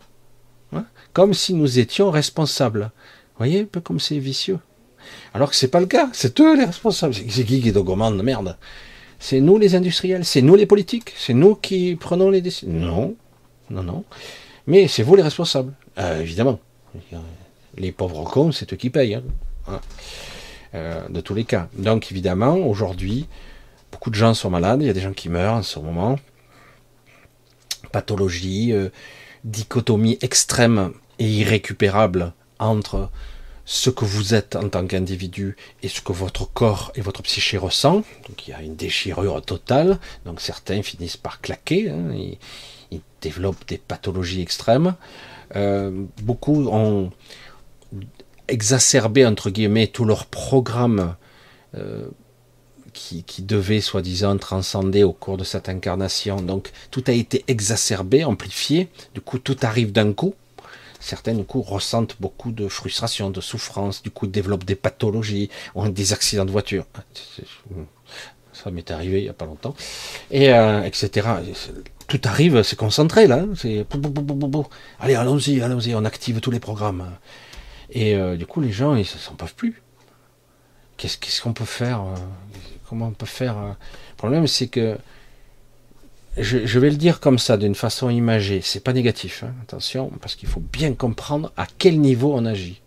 Hein. 0.71 0.85
Comme 1.11 1.33
si 1.33 1.53
nous 1.53 1.79
étions 1.79 2.09
responsables. 2.09 2.91
Vous 3.33 3.39
voyez, 3.39 3.61
un 3.61 3.65
peu 3.65 3.81
comme 3.81 3.99
c'est 3.99 4.17
vicieux. 4.17 4.59
Alors 5.33 5.49
que 5.49 5.55
c'est 5.57 5.67
pas 5.67 5.81
le 5.81 5.87
cas. 5.87 6.09
C'est 6.13 6.39
eux 6.39 6.55
les 6.55 6.63
responsables. 6.63 7.13
C'est 7.13 7.43
qui 7.43 7.61
qui 7.61 7.67
est 7.67 7.77
aux 7.77 7.83
commandes, 7.83 8.21
merde 8.23 8.57
C'est 9.19 9.41
nous 9.41 9.57
les 9.57 9.75
industriels, 9.75 10.23
c'est 10.23 10.41
nous 10.41 10.55
les 10.55 10.65
politiques, 10.65 11.13
c'est 11.17 11.33
nous 11.33 11.55
qui 11.55 11.97
prenons 11.97 12.29
les 12.29 12.41
décisions. 12.41 12.71
Non, 12.71 13.15
non, 13.69 13.83
non. 13.83 14.05
Mais 14.67 14.87
c'est 14.87 15.03
vous 15.03 15.15
les 15.15 15.23
responsables. 15.23 15.73
Euh, 15.97 16.21
évidemment. 16.21 16.59
Les 17.77 17.91
pauvres 17.91 18.23
cons, 18.23 18.53
c'est 18.53 18.71
eux 18.71 18.77
qui 18.77 18.89
payent. 18.89 19.15
Hein. 19.67 19.81
Euh, 20.75 21.07
de 21.07 21.21
tous 21.21 21.33
les 21.33 21.45
cas. 21.45 21.69
Donc 21.77 22.11
évidemment, 22.11 22.57
aujourd'hui, 22.57 23.27
beaucoup 23.93 24.09
de 24.09 24.15
gens 24.15 24.33
sont 24.33 24.49
malades, 24.49 24.81
il 24.81 24.87
y 24.87 24.89
a 24.89 24.93
des 24.93 24.99
gens 24.99 25.13
qui 25.13 25.29
meurent 25.29 25.53
en 25.53 25.63
ce 25.63 25.79
moment. 25.79 26.19
Pathologie, 27.93 28.73
euh, 28.73 28.89
dichotomie 29.45 30.17
extrême 30.21 30.91
et 31.17 31.29
irrécupérable 31.29 32.33
entre 32.59 33.09
ce 33.63 33.89
que 33.89 34.03
vous 34.03 34.33
êtes 34.33 34.57
en 34.57 34.67
tant 34.67 34.85
qu'individu 34.85 35.55
et 35.81 35.87
ce 35.87 36.01
que 36.01 36.11
votre 36.11 36.51
corps 36.51 36.91
et 36.95 37.01
votre 37.01 37.23
psyché 37.23 37.57
ressent. 37.57 38.03
Donc 38.27 38.45
il 38.45 38.51
y 38.51 38.53
a 38.53 38.61
une 38.61 38.75
déchirure 38.75 39.41
totale. 39.41 39.97
Donc 40.25 40.41
certains 40.41 40.81
finissent 40.81 41.15
par 41.15 41.39
claquer. 41.39 41.89
Hein, 41.89 42.11
ils, 42.13 42.37
développent 43.21 43.67
des 43.67 43.79
pathologies 43.79 44.41
extrêmes. 44.41 44.93
Euh, 45.55 46.05
beaucoup 46.21 46.67
ont 46.67 47.11
exacerbé, 48.47 49.25
entre 49.25 49.49
guillemets, 49.49 49.87
tout 49.87 50.05
leur 50.05 50.25
programme 50.25 51.15
euh, 51.75 52.05
qui, 52.93 53.23
qui, 53.23 53.41
devait, 53.41 53.81
soi-disant, 53.81 54.37
transcender 54.37 55.03
au 55.03 55.13
cours 55.13 55.37
de 55.37 55.43
cette 55.43 55.69
incarnation. 55.69 56.37
Donc, 56.37 56.71
tout 56.91 57.03
a 57.07 57.11
été 57.11 57.43
exacerbé, 57.47 58.23
amplifié. 58.23 58.89
Du 59.13 59.21
coup, 59.21 59.39
tout 59.39 59.57
arrive 59.61 59.91
d'un 59.91 60.13
coup. 60.13 60.33
Certains, 60.99 61.33
du 61.33 61.43
coup, 61.43 61.61
ressentent 61.61 62.15
beaucoup 62.19 62.51
de 62.51 62.67
frustration, 62.67 63.29
de 63.29 63.41
souffrance. 63.41 64.01
Du 64.01 64.11
coup, 64.11 64.27
développent 64.27 64.63
des 64.63 64.75
pathologies, 64.75 65.49
ont 65.75 65.89
des 65.89 66.13
accidents 66.13 66.45
de 66.45 66.51
voiture. 66.51 66.85
Ça 68.53 68.71
m'est 68.71 68.89
arrivé 68.89 69.19
il 69.19 69.23
n'y 69.23 69.29
a 69.29 69.33
pas 69.33 69.45
longtemps. 69.45 69.75
Et, 70.31 70.51
euh, 70.53 70.83
etc. 70.83 71.27
Tout 72.07 72.21
arrive, 72.23 72.63
c'est 72.63 72.77
concentré, 72.77 73.27
là. 73.27 73.39
Hein. 73.41 73.49
C'est... 73.55 73.85
Allez, 74.99 75.15
allons-y, 75.15 75.61
allons-y, 75.61 75.93
on 75.93 76.05
active 76.05 76.39
tous 76.39 76.51
les 76.51 76.59
programmes. 76.59 77.05
Et 77.89 78.15
euh, 78.15 78.35
du 78.35 78.45
coup, 78.45 78.61
les 78.61 78.71
gens, 78.71 78.95
ils 78.95 79.05
s'en 79.05 79.35
peuvent 79.35 79.55
plus. 79.55 79.81
Qu'est-ce 80.97 81.41
qu'on 81.41 81.53
peut 81.53 81.65
faire 81.65 82.01
euh, 82.01 82.15
Comment 82.87 83.07
on 83.07 83.11
peut 83.11 83.25
faire 83.25 83.57
euh? 83.57 83.69
Le 83.69 84.17
problème, 84.17 84.47
c'est 84.47 84.67
que 84.67 84.97
je, 86.37 86.79
vais 86.79 86.89
le 86.89 86.97
dire 86.97 87.19
comme 87.19 87.39
ça, 87.39 87.57
d'une 87.57 87.75
façon 87.75 88.09
imagée. 88.09 88.61
C'est 88.61 88.83
pas 88.83 88.93
négatif, 88.93 89.43
hein, 89.43 89.53
attention, 89.61 90.11
parce 90.21 90.35
qu'il 90.35 90.49
faut 90.49 90.61
bien 90.61 90.93
comprendre 90.93 91.51
à 91.57 91.65
quel 91.77 91.99
niveau 91.99 92.33
on 92.33 92.45
agit. 92.45 92.81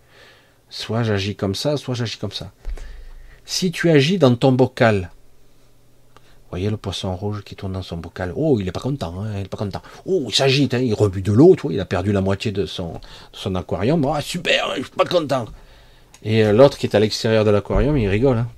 Soit 0.70 1.02
j'agis 1.02 1.34
comme 1.34 1.54
ça, 1.54 1.76
soit 1.76 1.94
j'agis 1.94 2.18
comme 2.18 2.32
ça. 2.32 2.52
Si 3.44 3.70
tu 3.70 3.88
agis 3.88 4.18
dans 4.18 4.34
ton 4.34 4.52
bocal, 4.52 5.10
voyez 6.50 6.70
le 6.70 6.76
poisson 6.76 7.14
rouge 7.14 7.42
qui 7.44 7.54
tourne 7.56 7.72
dans 7.72 7.82
son 7.82 7.98
bocal. 7.98 8.32
Oh, 8.34 8.58
il 8.60 8.68
est 8.68 8.72
pas 8.72 8.80
content, 8.80 9.22
hein, 9.22 9.32
il 9.36 9.40
est 9.42 9.48
pas 9.48 9.58
content. 9.58 9.82
Oh, 10.06 10.24
il 10.28 10.34
s'agite, 10.34 10.74
hein, 10.74 10.78
il 10.78 10.94
rebut 10.94 11.22
de 11.22 11.32
l'eau, 11.32 11.56
il 11.70 11.80
a 11.80 11.84
perdu 11.84 12.12
la 12.12 12.20
moitié 12.20 12.52
de 12.52 12.66
son, 12.66 13.00
aquarium. 13.54 14.04
Oh, 14.04 14.20
super, 14.20 14.74
je 14.76 14.82
suis 14.82 14.90
pas 14.90 15.04
content. 15.04 15.46
Et 16.22 16.44
euh, 16.44 16.52
l'autre 16.52 16.78
qui 16.78 16.86
est 16.86 16.96
à 16.96 17.00
l'extérieur 17.00 17.44
de 17.44 17.50
l'aquarium, 17.50 17.96
il 17.96 18.08
rigole. 18.08 18.38
Hein. 18.38 18.48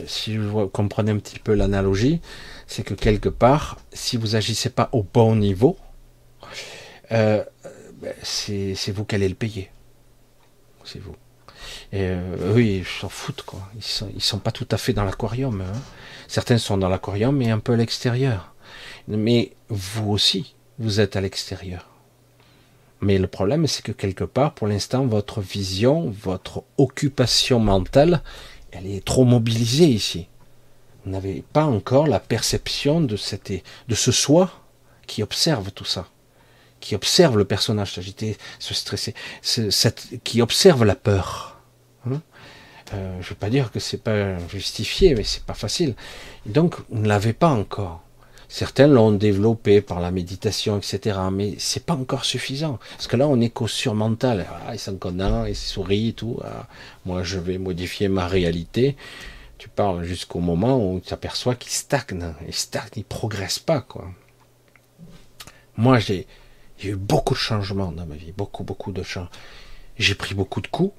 Euh, 0.00 0.04
si 0.06 0.36
vous 0.36 0.66
comprenez 0.68 1.12
un 1.12 1.18
petit 1.18 1.38
peu 1.38 1.54
l'analogie, 1.54 2.20
c'est 2.66 2.82
que 2.82 2.94
quelque 2.94 3.28
part, 3.28 3.78
si 3.92 4.16
vous 4.16 4.36
agissez 4.36 4.70
pas 4.70 4.88
au 4.92 5.02
bon 5.02 5.36
niveau, 5.36 5.78
euh, 7.12 7.42
ben, 8.02 8.14
c'est 8.22 8.90
vous 8.92 9.04
qui 9.04 9.14
allez 9.14 9.28
le 9.28 9.34
payer. 9.34 9.70
C'est 10.84 11.00
vous. 11.00 11.14
Et 11.92 12.02
euh, 12.02 12.54
eux, 12.54 12.62
ils 12.62 12.84
s'en 12.84 13.08
foutent, 13.08 13.42
quoi. 13.42 13.60
Ils 13.76 14.22
sont, 14.22 14.38
pas 14.38 14.52
tout 14.52 14.68
à 14.70 14.76
fait 14.76 14.92
dans 14.92 15.04
l'aquarium. 15.04 15.60
Hein. 15.60 15.78
Certains 16.26 16.58
sont 16.58 16.78
dans 16.78 16.88
l'aquarium, 16.88 17.36
mais 17.36 17.50
un 17.50 17.58
peu 17.58 17.72
à 17.72 17.76
l'extérieur. 17.76 18.54
Mais 19.06 19.52
vous 19.68 20.10
aussi, 20.10 20.54
vous 20.78 21.00
êtes 21.00 21.16
à 21.16 21.20
l'extérieur. 21.20 21.86
Mais 23.00 23.18
le 23.18 23.26
problème, 23.26 23.66
c'est 23.66 23.82
que 23.82 23.92
quelque 23.92 24.24
part, 24.24 24.54
pour 24.54 24.66
l'instant, 24.66 25.06
votre 25.06 25.40
vision, 25.40 26.10
votre 26.10 26.64
occupation 26.78 27.60
mentale, 27.60 28.22
elle 28.72 28.86
est 28.86 29.04
trop 29.04 29.24
mobilisée 29.24 29.86
ici. 29.86 30.26
Vous 31.04 31.12
n'avez 31.12 31.44
pas 31.52 31.64
encore 31.64 32.06
la 32.06 32.20
perception 32.20 33.00
de, 33.00 33.16
cette, 33.16 33.52
de 33.52 33.94
ce 33.94 34.12
soi 34.12 34.50
qui 35.06 35.22
observe 35.22 35.70
tout 35.70 35.84
ça, 35.84 36.08
qui 36.80 36.94
observe 36.94 37.38
le 37.38 37.44
personnage 37.44 37.94
s'agiter, 37.94 38.36
se 38.58 38.74
stresser, 38.74 39.14
qui 40.24 40.42
observe 40.42 40.84
la 40.84 40.96
peur. 40.96 41.47
Euh, 42.94 43.12
je 43.20 43.26
ne 43.26 43.30
veux 43.30 43.36
pas 43.36 43.50
dire 43.50 43.70
que 43.70 43.80
c'est 43.80 44.02
pas 44.02 44.38
justifié, 44.48 45.14
mais 45.14 45.24
c'est 45.24 45.44
pas 45.44 45.54
facile. 45.54 45.94
donc, 46.46 46.76
vous 46.90 47.02
ne 47.02 47.08
l'avez 47.08 47.32
pas 47.32 47.50
encore. 47.50 48.02
Certains 48.50 48.86
l'ont 48.86 49.12
développé 49.12 49.82
par 49.82 50.00
la 50.00 50.10
méditation, 50.10 50.78
etc. 50.78 51.18
Mais 51.30 51.54
c'est 51.58 51.84
pas 51.84 51.92
encore 51.94 52.24
suffisant. 52.24 52.78
Parce 52.92 53.06
que 53.06 53.16
là, 53.16 53.28
on 53.28 53.38
est 53.42 53.50
qu'au 53.50 53.68
surmental. 53.68 54.46
Ah, 54.66 54.74
il 54.74 54.78
s'en 54.78 54.96
connaît, 54.96 55.50
il 55.50 55.56
sourit 55.56 56.08
et 56.08 56.12
tout. 56.14 56.40
Ah, 56.42 56.66
moi, 57.04 57.22
je 57.22 57.38
vais 57.38 57.58
modifier 57.58 58.08
ma 58.08 58.26
réalité. 58.26 58.96
Tu 59.58 59.68
parles 59.68 60.04
jusqu'au 60.04 60.40
moment 60.40 60.78
où 60.78 61.00
tu 61.00 61.12
aperçois 61.12 61.56
qu'il 61.56 61.72
stagne. 61.72 62.32
Il 62.46 62.54
stagne, 62.54 62.88
il 62.96 63.04
progresse 63.04 63.58
pas, 63.58 63.82
quoi. 63.82 64.06
Moi, 65.76 65.98
j'ai 65.98 66.26
eu 66.82 66.96
beaucoup 66.96 67.34
de 67.34 67.38
changements 67.38 67.92
dans 67.92 68.06
ma 68.06 68.14
vie. 68.14 68.32
Beaucoup, 68.32 68.64
beaucoup 68.64 68.92
de 68.92 69.02
changements. 69.02 69.30
J'ai 69.98 70.14
pris 70.14 70.34
beaucoup 70.34 70.62
de 70.62 70.68
coups. 70.68 70.94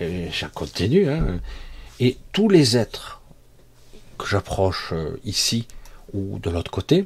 Et 0.00 0.28
continue. 0.54 1.08
Hein. 1.08 1.40
Et 2.00 2.18
tous 2.32 2.48
les 2.48 2.76
êtres 2.76 3.22
que 4.18 4.26
j'approche 4.26 4.92
euh, 4.92 5.20
ici, 5.24 5.66
ou 6.12 6.38
de 6.38 6.50
l'autre 6.50 6.70
côté, 6.70 7.04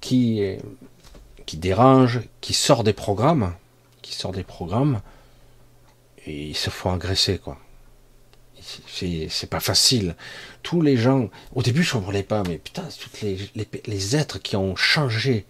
qui, 0.00 0.42
qui 1.46 1.56
dérange, 1.56 2.20
qui 2.40 2.54
sort 2.54 2.84
des 2.84 2.92
programmes, 2.92 3.54
qui 4.02 4.14
sort 4.14 4.32
des 4.32 4.42
programmes, 4.42 5.00
et 6.26 6.48
ils 6.48 6.56
se 6.56 6.70
font 6.70 6.92
agresser, 6.92 7.38
quoi. 7.38 7.58
C'est 8.86 9.50
pas 9.50 9.60
facile. 9.60 10.14
Tous 10.62 10.82
les 10.82 10.96
gens, 10.96 11.30
au 11.54 11.62
début 11.62 11.82
je 11.82 11.94
ne 11.94 12.00
comprenais 12.00 12.22
pas, 12.22 12.44
mais 12.44 12.58
putain, 12.58 12.84
tous 13.00 13.24
les, 13.24 13.50
les, 13.86 14.16
êtres 14.16 14.38
qui 14.40 14.54
ont 14.54 14.76
changé 14.76 15.46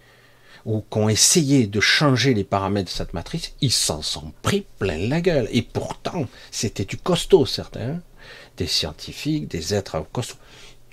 ou 0.65 0.81
qui 0.81 0.97
ont 0.97 1.09
essayé 1.09 1.67
de 1.67 1.79
changer 1.79 2.33
les 2.33 2.43
paramètres 2.43 2.91
de 2.91 2.95
cette 2.95 3.13
matrice, 3.13 3.53
ils 3.61 3.71
s'en 3.71 4.01
sont 4.01 4.31
pris 4.41 4.65
plein 4.79 4.97
la 4.97 5.21
gueule. 5.21 5.49
Et 5.51 5.61
pourtant, 5.61 6.25
c'était 6.51 6.85
du 6.85 6.97
costaud, 6.97 7.45
certains. 7.45 7.81
Hein. 7.81 8.01
des 8.57 8.67
scientifiques, 8.67 9.47
des 9.47 9.73
êtres 9.73 10.05
costauds 10.11 10.37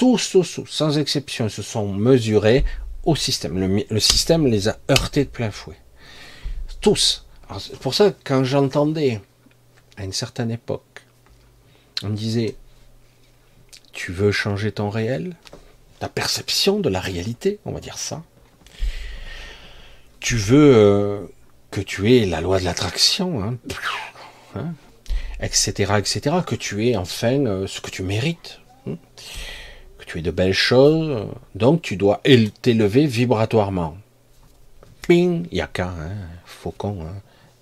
tous, 0.00 0.30
tous, 0.30 0.60
sans 0.66 0.96
exception, 0.96 1.50
se 1.50 1.60
sont 1.60 1.92
mesurés 1.92 2.64
au 3.04 3.14
système. 3.16 3.84
Le, 3.90 4.00
système 4.00 4.46
les 4.46 4.66
a 4.66 4.78
heurtés 4.90 5.26
de 5.26 5.28
plein 5.28 5.50
fouet. 5.50 5.76
Tous. 6.80 7.26
C'est 7.58 7.78
pour 7.78 7.92
ça 7.92 8.10
que 8.10 8.16
quand 8.24 8.42
j'entendais, 8.42 9.20
à 9.98 10.04
une 10.04 10.14
certaine 10.14 10.50
époque, 10.50 11.02
on 12.02 12.08
me 12.08 12.16
disait, 12.16 12.56
tu 13.92 14.10
veux 14.10 14.32
changer 14.32 14.72
ton 14.72 14.88
réel, 14.88 15.36
ta 15.98 16.08
perception 16.08 16.80
de 16.80 16.88
la 16.88 17.00
réalité, 17.00 17.58
on 17.66 17.72
va 17.72 17.80
dire 17.80 17.98
ça. 17.98 18.22
Tu 20.20 20.36
veux 20.36 20.74
euh, 20.76 21.26
que 21.70 21.80
tu 21.80 22.14
aies 22.14 22.26
la 22.26 22.40
loi 22.40 22.60
de 22.60 22.64
l'attraction, 22.64 23.42
hein, 23.42 23.56
hein, 24.54 24.74
etc., 25.40 25.94
etc., 25.98 26.36
que 26.46 26.54
tu 26.54 26.86
aies 26.86 26.96
enfin 26.96 27.46
euh, 27.46 27.66
ce 27.66 27.80
que 27.80 27.90
tu 27.90 28.02
mérites. 28.02 28.60
Hein 28.86 28.96
tu 30.10 30.18
es 30.18 30.22
de 30.22 30.32
belles 30.32 30.52
choses, 30.52 31.28
donc 31.54 31.82
tu 31.82 31.96
dois 31.96 32.20
t'élever 32.62 33.06
vibratoirement. 33.06 33.96
Ping, 35.02 35.46
yaka, 35.52 35.94
faucon, 36.44 37.06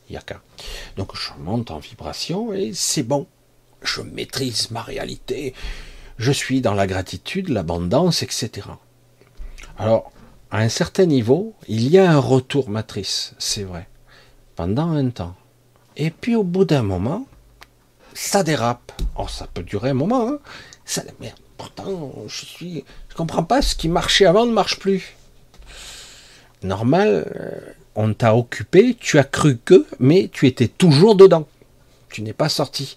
yaka. 0.08 0.40
Donc 0.96 1.14
je 1.14 1.28
monte 1.38 1.70
en 1.70 1.78
vibration 1.78 2.54
et 2.54 2.70
c'est 2.72 3.02
bon. 3.02 3.26
Je 3.82 4.00
maîtrise 4.00 4.70
ma 4.70 4.80
réalité. 4.80 5.52
Je 6.16 6.32
suis 6.32 6.62
dans 6.62 6.72
la 6.72 6.86
gratitude, 6.86 7.50
l'abondance, 7.50 8.22
etc. 8.22 8.66
Alors, 9.76 10.10
à 10.50 10.60
un 10.60 10.68
certain 10.68 11.06
niveau, 11.06 11.54
il 11.68 11.88
y 11.88 11.98
a 11.98 12.10
un 12.10 12.18
retour 12.18 12.70
matrice, 12.70 13.34
c'est 13.38 13.64
vrai, 13.64 13.88
pendant 14.56 14.90
un 14.90 15.10
temps. 15.10 15.36
Et 15.96 16.10
puis 16.10 16.36
au 16.36 16.44
bout 16.44 16.64
d'un 16.64 16.82
moment, 16.82 17.26
ça 18.14 18.42
dérape. 18.42 18.92
Oh, 19.16 19.28
ça 19.28 19.46
peut 19.52 19.62
durer 19.62 19.90
un 19.90 19.94
moment, 19.94 20.28
hein. 20.28 20.38
ça, 20.84 21.02
merde, 21.20 21.38
pourtant, 21.56 22.12
je 22.26 22.46
suis, 22.46 22.84
je 23.08 23.14
comprends 23.14 23.44
pas, 23.44 23.62
ce 23.62 23.74
qui 23.74 23.88
marchait 23.88 24.26
avant 24.26 24.46
ne 24.46 24.52
marche 24.52 24.78
plus. 24.78 25.14
Normal, 26.62 27.30
euh, 27.36 27.60
on 27.94 28.14
t'a 28.14 28.34
occupé, 28.34 28.96
tu 28.98 29.18
as 29.18 29.24
cru 29.24 29.58
que, 29.58 29.86
mais 30.00 30.30
tu 30.32 30.46
étais 30.46 30.68
toujours 30.68 31.14
dedans. 31.14 31.46
Tu 32.10 32.22
n'es 32.22 32.32
pas 32.32 32.48
sorti. 32.48 32.96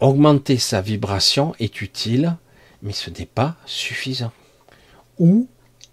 Augmenter 0.00 0.58
sa 0.58 0.80
vibration 0.80 1.54
est 1.58 1.80
utile, 1.80 2.36
mais 2.82 2.92
ce 2.92 3.10
n'est 3.10 3.26
pas 3.26 3.56
suffisant. 3.66 4.32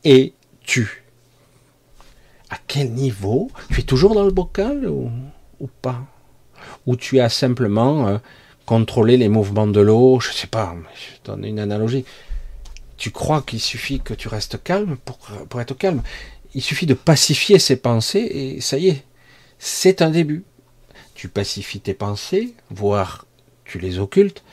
Où 0.05 0.09
es-tu? 0.09 1.03
À 2.49 2.57
quel 2.67 2.91
niveau? 2.91 3.49
Tu 3.71 3.79
es 3.79 3.83
toujours 3.83 4.13
dans 4.13 4.23
le 4.23 4.31
bocal 4.31 4.87
ou, 4.87 5.09
pas? 5.81 6.05
Ou 6.85 6.95
tu 6.95 7.19
as 7.19 7.29
simplement 7.29 8.07
euh, 8.07 8.17
contrôler 8.65 9.17
les 9.17 9.29
mouvements 9.29 9.67
de 9.67 9.81
l'eau, 9.81 10.19
je 10.19 10.31
sais 10.31 10.47
pas, 10.47 10.75
je 10.93 11.29
donne 11.29 11.43
une 11.43 11.59
analogie. 11.59 12.05
Tu 12.97 13.11
crois 13.11 13.41
qu'il 13.41 13.59
suffit 13.59 13.99
que 13.99 14.13
tu 14.13 14.27
restes 14.27 14.61
calme 14.63 14.97
pour, 15.03 15.17
pour 15.17 15.59
être 15.59 15.75
calme? 15.75 16.01
Il 16.53 16.61
suffit 16.61 16.85
de 16.85 16.93
pacifier 16.93 17.59
ses 17.59 17.75
pensées 17.75 18.19
et 18.31 18.61
ça 18.61 18.77
y 18.77 18.89
est, 18.89 19.03
c'est 19.59 20.01
un 20.01 20.11
début. 20.11 20.43
Tu 21.15 21.27
pacifies 21.29 21.79
tes 21.79 21.93
pensées, 21.93 22.53
voire 22.69 23.25
tu 23.63 23.79
les 23.79 23.99
occultes. 23.99 24.43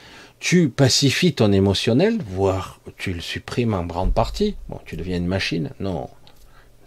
Tu 0.43 0.70
pacifies 0.70 1.35
ton 1.35 1.52
émotionnel, 1.52 2.19
voire 2.27 2.81
tu 2.97 3.12
le 3.12 3.20
supprimes 3.20 3.74
en 3.74 3.85
grande 3.85 4.12
partie. 4.12 4.56
Bon, 4.69 4.81
tu 4.85 4.97
deviens 4.97 5.19
une 5.19 5.28
machine. 5.28 5.70
Non, 5.78 6.10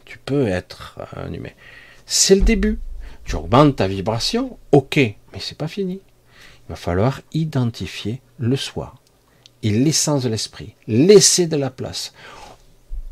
tu 0.04 0.18
peux 0.18 0.46
être 0.46 1.00
un 1.16 1.32
humain. 1.32 1.54
C'est 2.06 2.36
le 2.36 2.42
début. 2.42 2.80
Tu 3.24 3.38
augmentes 3.38 3.78
ta 3.78 3.88
vibration, 3.88 4.60
ok, 4.74 4.98
mais 4.98 5.40
c'est 5.40 5.58
pas 5.58 5.70
fini. 5.70 6.02
Il 6.04 6.72
va 6.72 6.76
falloir 6.76 7.22
identifier 7.32 8.20
le 8.40 8.58
soi 8.58 8.94
et 9.64 9.72
l'essence 9.72 10.24
de 10.24 10.30
l'esprit. 10.30 10.76
Laisser 10.86 11.48
de 11.48 11.56
la 11.56 11.70
place. 11.70 12.12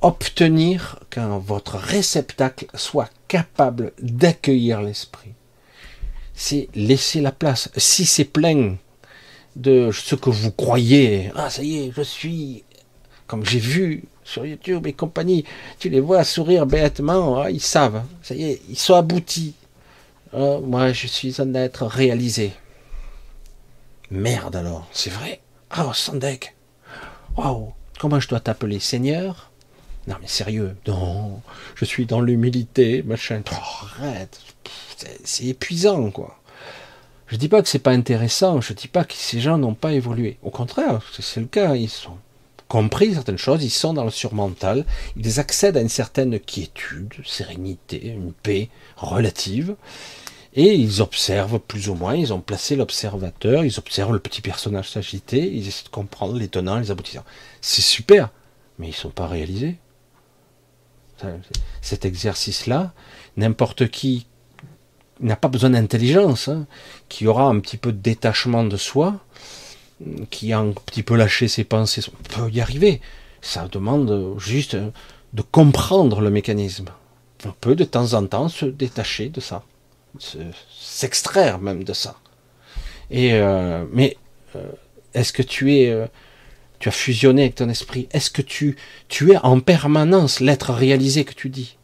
Obtenir 0.02 1.00
qu'un 1.10 1.38
votre 1.38 1.78
réceptacle 1.78 2.66
soit 2.74 3.10
capable 3.30 3.94
d'accueillir 4.02 4.82
l'esprit. 4.82 5.36
C'est 6.34 6.68
laisser 6.76 7.22
la 7.22 7.32
place. 7.32 7.72
Si 7.78 8.06
c'est 8.06 8.26
plein 8.26 8.76
de 9.56 9.92
ce 9.92 10.16
que 10.16 10.30
vous 10.30 10.52
croyez, 10.52 11.32
ah 11.36 11.50
ça 11.50 11.64
y 11.64 11.78
est, 11.78 11.92
je 11.96 12.02
suis, 12.02 12.64
comme 13.28 13.46
j'ai 13.46 13.60
vu 13.60 14.04
sur 14.24 14.46
YouTube 14.46 14.88
et 14.88 14.94
compagnie, 14.94 15.46
tu 15.80 15.90
les 15.90 16.00
vois 16.00 16.24
sourire 16.24 16.66
bêtement, 16.66 17.42
ah, 17.42 17.52
ils 17.52 17.62
savent, 17.62 18.04
ça 18.22 18.36
y 18.36 18.44
est, 18.44 18.62
ils 18.70 18.78
sont 18.78 18.96
aboutis. 18.96 19.54
Ah, 20.34 20.58
moi, 20.64 20.92
je 20.94 21.06
suis 21.08 21.40
un 21.42 21.54
être 21.54 21.86
réalisé. 21.86 22.54
Merde 24.10 24.56
alors, 24.56 24.88
c'est 24.92 25.12
vrai? 25.12 25.42
Ah, 25.70 25.86
oh, 25.88 25.94
Sandek 25.94 26.56
Waouh 27.38 27.74
Comment 28.00 28.20
je 28.20 28.28
dois 28.28 28.40
t'appeler? 28.40 28.80
Seigneur? 28.80 29.52
Non 30.06 30.16
mais 30.20 30.28
sérieux, 30.28 30.76
non, 30.86 31.42
je 31.76 31.86
suis 31.86 32.06
dans 32.06 32.20
l'humilité, 32.20 33.04
machin. 33.04 33.42
Oh, 33.54 33.86
arrête, 34.02 34.38
c'est 35.24 35.46
épuisant 35.46 36.12
quoi. 36.12 36.38
Je 37.34 37.38
dis 37.40 37.50
pas 37.50 37.64
que 37.64 37.68
c'est 37.68 37.80
pas 37.80 37.94
intéressant, 37.94 38.62
je 38.62 38.74
dis 38.74 38.88
pas 38.88 39.04
que 39.06 39.16
ces 39.16 39.42
gens 39.42 39.58
n'ont 39.58 39.74
pas 39.74 39.94
évolué. 39.94 40.38
Au 40.44 40.52
contraire, 40.52 41.02
c'est 41.20 41.40
le 41.40 41.48
cas, 41.48 41.74
ils 41.74 41.90
sont 41.90 42.20
compris 42.68 43.16
certaines 43.16 43.40
choses, 43.40 43.64
ils 43.64 43.72
sont 43.72 43.96
dans 43.96 44.04
le 44.04 44.12
surmental, 44.12 44.86
ils 45.18 45.40
accèdent 45.40 45.78
à 45.78 45.82
une 45.82 45.90
certaine 45.90 46.40
quiétude, 46.40 47.12
sérénité, 47.26 48.10
une 48.10 48.34
paix 48.34 48.70
relative, 48.98 49.76
et 50.54 50.76
ils 50.76 51.02
observent 51.02 51.58
plus 51.58 51.90
ou 51.90 51.96
moins, 51.96 52.14
ils 52.14 52.34
ont 52.34 52.40
placé 52.40 52.76
l'observateur, 52.76 53.66
ils 53.66 53.80
observent 53.80 54.14
le 54.14 54.20
petit 54.20 54.42
personnage 54.42 54.92
s'agiter, 54.92 55.40
ils 55.40 55.68
essaient 55.68 55.86
de 55.86 55.90
comprendre 55.90 56.38
les 56.38 56.50
tenants, 56.50 56.78
les 56.78 56.92
aboutissants. 56.92 57.26
C'est 57.62 57.82
super, 57.82 58.30
mais 58.78 58.86
ils 58.86 58.92
ne 58.92 58.96
sont 58.96 59.10
pas 59.10 59.26
réalisés. 59.26 59.78
Cet 61.82 62.06
exercice-là, 62.06 62.94
n'importe 63.38 63.88
qui 63.88 64.28
n'a 65.20 65.36
pas 65.36 65.48
besoin 65.48 65.72
d'intelligence, 65.72 66.48
hein, 66.48 66.68
qui 67.14 67.28
aura 67.28 67.44
un 67.44 67.60
petit 67.60 67.78
peu 67.78 67.92
de 67.92 68.00
détachement 68.00 68.64
de 68.64 68.76
soi, 68.76 69.20
qui 70.32 70.52
a 70.52 70.58
un 70.58 70.72
petit 70.72 71.04
peu 71.04 71.16
lâché 71.16 71.48
ses 71.48 71.64
pensées, 71.64 72.02
peut 72.30 72.50
y 72.50 72.60
arriver. 72.60 73.02
Ça 73.40 73.68
demande 73.68 74.40
juste 74.40 74.76
de 74.76 75.42
comprendre 75.44 76.22
le 76.22 76.32
mécanisme. 76.32 76.90
On 77.46 77.52
peut 77.52 77.76
de 77.76 77.84
temps 77.84 78.16
en 78.16 78.26
temps 78.26 78.50
se 78.50 78.66
détacher 78.66 79.30
de 79.30 79.40
ça 79.42 79.64
s'extraire 80.72 81.60
même 81.60 81.84
de 81.84 81.94
ça. 81.94 82.16
Et 83.12 83.40
mais 83.92 84.18
est-ce 85.14 85.34
que 85.34 85.44
tu 85.44 85.76
es 85.76 86.10
tu 86.80 86.90
as 86.90 86.92
fusionné 86.92 87.44
avec 87.44 87.56
ton 87.56 87.70
esprit? 87.70 88.08
Est-ce 88.12 88.32
que 88.32 88.42
tu, 88.42 88.76
tu 89.08 89.34
es 89.34 89.38
en 89.38 89.60
permanence 89.60 90.40
l'être 90.40 90.74
réalisé 90.74 91.26
que 91.26 91.34
tu 91.34 91.50
dis? 91.50 91.78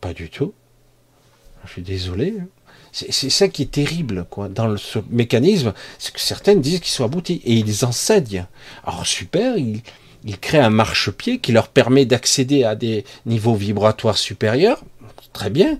Pas 0.00 0.14
du 0.14 0.30
tout. 0.30 0.54
Je 1.64 1.72
suis 1.72 1.82
désolé. 1.82 2.36
Hein. 2.40 2.46
C'est 2.92 3.30
ça 3.30 3.48
qui 3.48 3.62
est 3.62 3.70
terrible 3.70 4.24
quoi, 4.28 4.48
dans 4.48 4.76
ce 4.76 4.98
mécanisme, 5.10 5.72
c'est 5.98 6.12
que 6.12 6.20
certains 6.20 6.56
disent 6.56 6.80
qu'ils 6.80 6.92
sont 6.92 7.04
aboutis 7.04 7.40
et 7.44 7.54
ils 7.54 7.84
enseignent. 7.84 8.46
Alors 8.84 9.06
super, 9.06 9.56
ils, 9.56 9.82
ils 10.24 10.38
créent 10.38 10.58
un 10.58 10.70
marchepied 10.70 11.38
qui 11.38 11.52
leur 11.52 11.68
permet 11.68 12.04
d'accéder 12.04 12.64
à 12.64 12.74
des 12.74 13.04
niveaux 13.26 13.54
vibratoires 13.54 14.18
supérieurs. 14.18 14.82
Très 15.32 15.50
bien, 15.50 15.78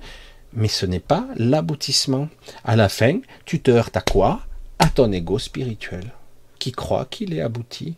mais 0.52 0.68
ce 0.68 0.86
n'est 0.86 1.00
pas 1.00 1.26
l'aboutissement. 1.36 2.28
À 2.64 2.76
la 2.76 2.88
fin, 2.88 3.20
tu 3.44 3.60
te 3.60 3.70
heurtes 3.70 3.96
à 3.96 4.00
quoi? 4.00 4.40
À 4.78 4.88
ton 4.88 5.12
ego 5.12 5.38
spirituel, 5.38 6.12
qui 6.58 6.72
croit 6.72 7.06
qu'il 7.06 7.34
est 7.34 7.42
abouti 7.42 7.96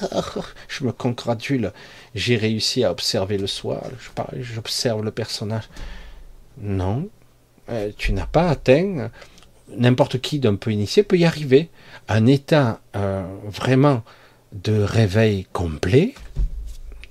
je 0.68 0.84
me 0.84 0.92
congratule, 0.92 1.72
j'ai 2.14 2.36
réussi 2.36 2.84
à 2.84 2.90
observer 2.90 3.38
le 3.38 3.46
soi, 3.46 3.82
j'observe 4.38 5.04
le 5.04 5.10
personnage. 5.10 5.68
Non, 6.58 7.08
tu 7.96 8.12
n'as 8.12 8.26
pas 8.26 8.48
atteint, 8.48 9.10
n'importe 9.68 10.20
qui 10.20 10.38
d'un 10.38 10.56
peu 10.56 10.72
initié 10.72 11.02
peut 11.02 11.16
y 11.16 11.24
arriver. 11.24 11.70
Un 12.08 12.26
état 12.26 12.80
euh, 12.96 13.24
vraiment 13.46 14.02
de 14.52 14.82
réveil 14.82 15.46
complet, 15.52 16.14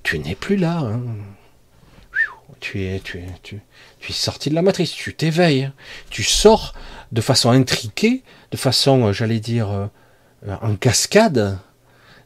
tu 0.02 0.18
n'es 0.18 0.34
plus 0.34 0.56
là. 0.56 0.78
Hein. 0.78 1.00
Tu, 2.60 2.82
es, 2.84 3.00
tu, 3.00 3.18
es, 3.18 3.26
tu, 3.42 3.56
es 4.08 4.12
sorti 4.12 4.48
de 4.48 4.54
la 4.54 4.62
matrice, 4.62 4.92
tu 4.92 5.12
t'éveilles, 5.12 5.70
tu 6.08 6.22
sors 6.22 6.72
de 7.12 7.20
façon 7.20 7.50
intriquée, 7.50 8.22
de 8.52 8.56
façon, 8.56 9.08
euh, 9.08 9.12
j'allais 9.12 9.40
dire, 9.40 9.90
en 10.62 10.74
cascade, 10.76 11.58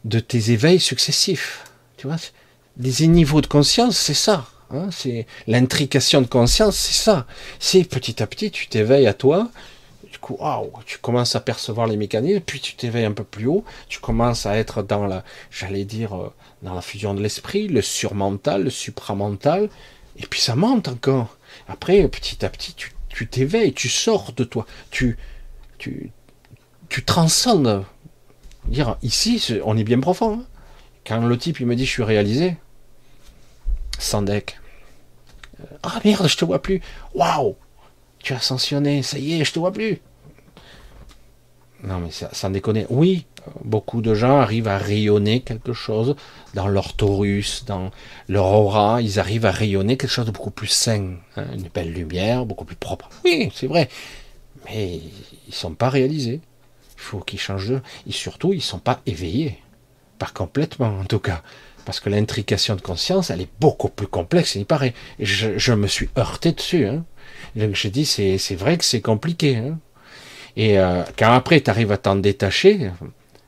de 0.04 0.20
tes 0.20 0.52
éveils 0.52 0.78
successifs. 0.78 1.64
Tu 1.96 2.06
vois, 2.06 2.16
les 2.78 3.08
niveaux 3.08 3.40
de 3.40 3.48
conscience, 3.48 3.96
c'est 3.96 4.14
ça. 4.14 4.46
Hein, 4.70 4.88
c'est 4.90 5.26
l'intrication 5.46 6.20
de 6.20 6.26
conscience, 6.26 6.76
c'est 6.76 7.02
ça. 7.02 7.26
C'est 7.58 7.84
petit 7.84 8.22
à 8.22 8.26
petit, 8.26 8.50
tu 8.50 8.68
t'éveilles 8.68 9.06
à 9.06 9.14
toi. 9.14 9.50
Du 10.10 10.18
coup, 10.18 10.38
tu 10.86 10.98
commences 10.98 11.36
à 11.36 11.40
percevoir 11.40 11.86
les 11.86 11.96
mécanismes, 11.96 12.40
puis 12.40 12.60
tu 12.60 12.74
t'éveilles 12.74 13.04
un 13.04 13.12
peu 13.12 13.24
plus 13.24 13.46
haut. 13.46 13.64
Tu 13.88 14.00
commences 14.00 14.46
à 14.46 14.56
être 14.56 14.82
dans 14.82 15.06
la, 15.06 15.24
j'allais 15.50 15.84
dire, 15.84 16.16
euh, 16.16 16.32
dans 16.62 16.74
la 16.74 16.80
fusion 16.80 17.14
de 17.14 17.22
l'esprit, 17.22 17.68
le 17.68 17.82
surmental, 17.82 18.64
le 18.64 18.70
supramental, 18.70 19.68
et 20.16 20.26
puis 20.26 20.40
ça 20.40 20.56
monte 20.56 20.88
encore. 20.88 21.36
Après, 21.68 22.06
petit 22.08 22.44
à 22.44 22.48
petit, 22.48 22.74
tu 22.74 23.26
t'éveilles, 23.28 23.72
tu, 23.72 23.88
sors 23.88 24.32
de 24.32 24.44
toi, 24.44 24.66
tu, 24.90 25.18
tu, 25.78 26.10
tu 26.88 27.04
transcendes 27.04 27.84
Dire, 28.68 28.98
ici, 29.02 29.60
on 29.64 29.76
est 29.76 29.84
bien 29.84 29.98
profond. 29.98 30.40
Hein. 30.40 30.44
Quand 31.06 31.24
le 31.24 31.38
type 31.38 31.58
il 31.60 31.66
me 31.66 31.74
dit 31.74 31.86
je 31.86 31.90
suis 31.90 32.02
réalisé, 32.02 32.56
sans 33.98 34.22
deck. 34.22 34.58
Euh, 35.60 35.64
ah 35.82 36.00
merde, 36.04 36.28
je 36.28 36.36
te 36.36 36.44
vois 36.44 36.62
plus. 36.62 36.80
Waouh, 37.14 37.56
tu 38.20 38.32
as 38.32 38.36
ascensionné, 38.36 39.02
ça 39.02 39.18
y 39.18 39.40
est, 39.40 39.44
je 39.44 39.52
te 39.52 39.58
vois 39.58 39.72
plus. 39.72 40.00
Non 41.82 41.98
mais 42.00 42.10
ça, 42.10 42.28
sans 42.32 42.50
déconner. 42.50 42.86
Oui, 42.90 43.26
beaucoup 43.64 44.00
de 44.00 44.14
gens 44.14 44.38
arrivent 44.38 44.68
à 44.68 44.78
rayonner 44.78 45.40
quelque 45.40 45.72
chose 45.72 46.16
dans 46.54 46.66
leur 46.66 46.94
taurus, 46.94 47.64
dans 47.66 47.90
leur 48.28 48.46
aura. 48.46 49.00
Ils 49.00 49.20
arrivent 49.20 49.46
à 49.46 49.52
rayonner 49.52 49.96
quelque 49.96 50.10
chose 50.10 50.26
de 50.26 50.32
beaucoup 50.32 50.50
plus 50.50 50.66
sain, 50.66 51.14
hein, 51.36 51.46
une 51.54 51.68
belle 51.68 51.92
lumière, 51.92 52.46
beaucoup 52.46 52.64
plus 52.64 52.76
propre. 52.76 53.10
Oui, 53.24 53.50
c'est 53.54 53.68
vrai. 53.68 53.88
Mais 54.66 55.00
ils 55.46 55.54
sont 55.54 55.74
pas 55.74 55.88
réalisés. 55.88 56.40
Il 56.96 57.00
faut 57.00 57.20
qu'ils 57.20 57.38
changent 57.38 57.68
de... 57.68 57.80
Et 58.08 58.12
surtout, 58.12 58.52
ils 58.52 58.56
ne 58.56 58.62
sont 58.62 58.80
pas 58.80 59.00
éveillés. 59.06 59.58
Pas 60.18 60.30
complètement, 60.34 60.98
en 60.98 61.04
tout 61.04 61.20
cas. 61.20 61.42
Parce 61.88 62.00
que 62.00 62.10
l'intrication 62.10 62.76
de 62.76 62.82
conscience, 62.82 63.30
elle 63.30 63.40
est 63.40 63.48
beaucoup 63.60 63.88
plus 63.88 64.06
complexe, 64.06 64.56
il 64.56 64.66
paraît. 64.66 64.92
Je, 65.20 65.72
me 65.72 65.86
suis 65.86 66.10
heurté 66.18 66.52
dessus. 66.52 66.84
Hein. 66.84 67.06
Donc 67.56 67.76
j'ai 67.76 67.88
dit, 67.88 68.04
c'est, 68.04 68.36
vrai 68.56 68.76
que 68.76 68.84
c'est 68.84 69.00
compliqué. 69.00 69.56
Hein. 69.56 69.78
Et 70.54 70.78
euh, 70.78 71.02
quand 71.18 71.32
après, 71.32 71.62
tu 71.62 71.70
arrives 71.70 71.90
à 71.90 71.96
t'en 71.96 72.16
détacher, 72.16 72.90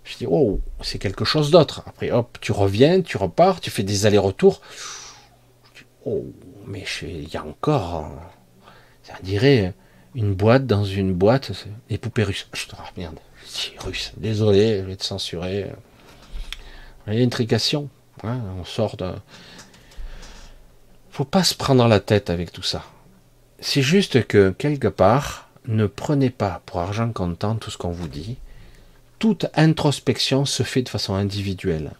je 0.05 0.17
dis, 0.17 0.27
oh, 0.27 0.59
c'est 0.81 0.99
quelque 0.99 1.27
chose 1.27 1.51
d'autre. 1.51 1.83
Après, 1.85 2.12
hop, 2.12 2.39
tu 2.41 2.53
reviens, 2.53 3.03
tu 3.03 3.19
repars, 3.19 3.61
tu 3.61 3.69
fais 3.69 3.83
des 3.83 4.07
allers-retours. 4.07 4.62
Oh, 6.07 6.25
mais 6.67 6.87
il 7.03 7.29
y 7.29 7.37
a 7.37 7.45
encore, 7.45 8.11
ça 9.03 9.17
dirait, 9.23 9.75
une 10.15 10.33
boîte 10.33 10.67
dans 10.67 10.87
une 10.87 11.12
boîte, 11.12 11.53
des 11.91 11.99
poupées 11.99 12.25
russes. 12.25 12.49
Je 12.55 12.69
te 12.69 12.75
merde 12.97 13.19
russe. 13.81 14.12
Désolé, 14.17 14.79
je 14.79 14.87
vais 14.87 14.97
te 14.97 15.05
censurer. 15.05 15.67
Il 17.07 17.21
Hein, 18.24 18.40
on 18.59 18.64
sort 18.64 18.97
de. 18.97 19.12
Faut 21.10 21.24
pas 21.24 21.44
se 21.44 21.55
prendre 21.55 21.86
la 21.88 22.01
tête 22.01 22.30
avec 22.30 22.52
tout 22.52 22.62
ça. 22.62 22.84
C'est 23.59 23.82
juste 23.82 24.26
que 24.26 24.51
quelque 24.51 24.88
part, 24.88 25.48
ne 25.66 25.86
prenez 25.86 26.30
pas 26.30 26.62
pour 26.66 26.80
argent 26.80 27.12
comptant 27.12 27.56
tout 27.56 27.70
ce 27.70 27.78
qu'on 27.78 27.90
vous 27.90 28.09
dit. 28.09 28.38
Toute 29.18 29.47
introspection 29.55 30.44
se 30.44 30.62
fait 30.62 30.82
de 30.82 30.88
façon 30.88 31.14
individuelle. 31.14 31.92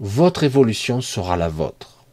votre 0.00 0.42
évolution 0.42 1.00
sera 1.00 1.36
la 1.36 1.48
vôtre. 1.48 2.04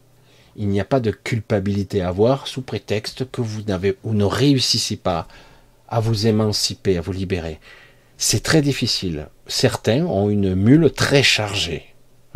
Il 0.54 0.68
n'y 0.68 0.80
a 0.80 0.84
pas 0.84 1.00
de 1.00 1.10
culpabilité 1.10 2.02
à 2.02 2.08
avoir 2.08 2.46
sous 2.46 2.62
prétexte 2.62 3.30
que 3.30 3.40
vous 3.40 3.62
n'avez 3.62 3.96
ou 4.04 4.12
ne 4.12 4.24
réussissez 4.24 4.96
pas 4.96 5.26
à 5.88 6.00
vous 6.00 6.26
émanciper, 6.26 6.98
à 6.98 7.00
vous 7.00 7.12
libérer. 7.12 7.58
C'est 8.16 8.42
très 8.42 8.62
difficile. 8.62 9.28
Certains 9.46 10.04
ont 10.04 10.28
une 10.28 10.54
mule 10.54 10.90
très 10.92 11.22
chargée. 11.22 11.87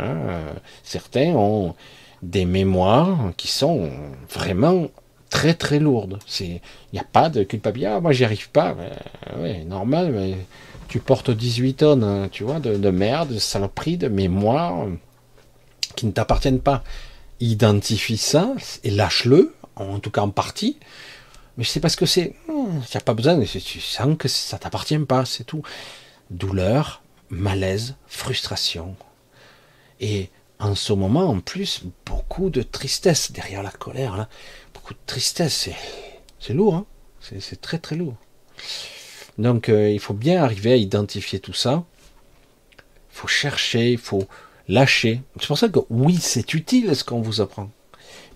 Hein. 0.03 0.39
Certains 0.83 1.33
ont 1.33 1.75
des 2.21 2.45
mémoires 2.45 3.31
qui 3.37 3.47
sont 3.47 3.89
vraiment 4.29 4.87
très 5.29 5.53
très 5.53 5.79
lourdes. 5.79 6.19
Il 6.39 6.59
n'y 6.93 6.99
a 6.99 7.05
pas 7.11 7.29
de 7.29 7.43
culpabilité. 7.43 7.91
Ah, 7.91 7.99
moi, 7.99 8.11
j'y 8.11 8.23
arrive 8.23 8.49
pas. 8.49 8.75
ouais, 9.37 9.63
normal, 9.63 10.35
tu 10.87 10.99
portes 10.99 11.31
18 11.31 11.73
tonnes, 11.73 12.03
hein, 12.03 12.29
tu 12.31 12.43
vois, 12.43 12.59
de, 12.59 12.77
de 12.77 12.89
merde, 12.91 13.33
de 13.33 13.39
saloperie, 13.39 13.97
de 13.97 14.07
mémoire 14.07 14.87
qui 15.95 16.05
ne 16.05 16.11
t'appartiennent 16.11 16.61
pas. 16.61 16.83
Identifie 17.39 18.17
ça 18.17 18.53
et 18.83 18.91
lâche-le, 18.91 19.53
en 19.75 19.99
tout 19.99 20.11
cas 20.11 20.21
en 20.21 20.29
partie, 20.29 20.77
mais 21.57 21.63
je 21.63 21.69
sais 21.69 21.79
pas 21.79 21.89
ce 21.89 21.97
que 21.97 22.05
c'est. 22.05 22.35
N'y 22.47 22.95
a 22.95 22.99
pas 22.99 23.13
besoin, 23.13 23.39
tu 23.41 23.79
sens 23.79 24.17
que 24.17 24.27
ça 24.27 24.57
t'appartient 24.57 24.97
pas, 24.99 25.25
c'est 25.25 25.43
tout. 25.43 25.63
Douleur, 26.29 27.01
malaise, 27.29 27.95
frustration. 28.07 28.95
Et 29.99 30.29
en 30.59 30.75
ce 30.75 30.93
moment, 30.93 31.29
en 31.29 31.39
plus, 31.39 31.83
beaucoup 32.05 32.49
de 32.49 32.61
tristesse 32.61 33.31
derrière 33.31 33.63
la 33.63 33.71
colère. 33.71 34.15
Là. 34.17 34.29
Beaucoup 34.73 34.93
de 34.93 34.99
tristesse. 35.05 35.69
C'est 36.39 36.53
lourd, 36.53 36.75
hein 36.75 36.85
c'est 37.39 37.61
très 37.61 37.79
très 37.79 37.95
lourd. 37.95 38.15
Donc 39.37 39.69
euh, 39.69 39.89
il 39.89 39.99
faut 39.99 40.13
bien 40.13 40.43
arriver 40.43 40.73
à 40.73 40.75
identifier 40.75 41.39
tout 41.39 41.53
ça. 41.53 41.83
Il 42.77 43.15
faut 43.15 43.27
chercher, 43.27 43.91
il 43.93 43.97
faut 43.97 44.27
lâcher. 44.67 45.21
C'est 45.39 45.47
pour 45.47 45.57
ça 45.57 45.69
que 45.69 45.79
oui, 45.89 46.17
c'est 46.17 46.53
utile 46.53 46.95
ce 46.95 47.03
qu'on 47.03 47.21
vous 47.21 47.41
apprend. 47.41 47.69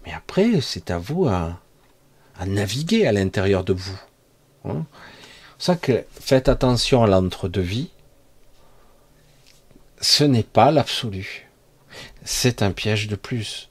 Mais 0.06 0.14
après, 0.14 0.62
c'est 0.62 0.92
à 0.92 0.98
vous 0.98 1.28
à, 1.28 1.60
naviguer 2.46 3.08
à 3.08 3.12
l'intérieur 3.12 3.64
de 3.64 3.74
vous. 3.74 4.00
Hein. 4.66 4.86
Ça 5.60 5.76
que 5.76 6.06
faites 6.12 6.50
attention 6.50 7.04
à 7.04 7.08
l'entre-deux-vie. 7.08 7.90
Ce 10.00 10.24
n'est 10.24 10.44
pas 10.44 10.72
l'absolu. 10.72 11.47
C'est 12.30 12.62
un 12.62 12.72
piège 12.72 13.08
de 13.08 13.16
plus. 13.16 13.70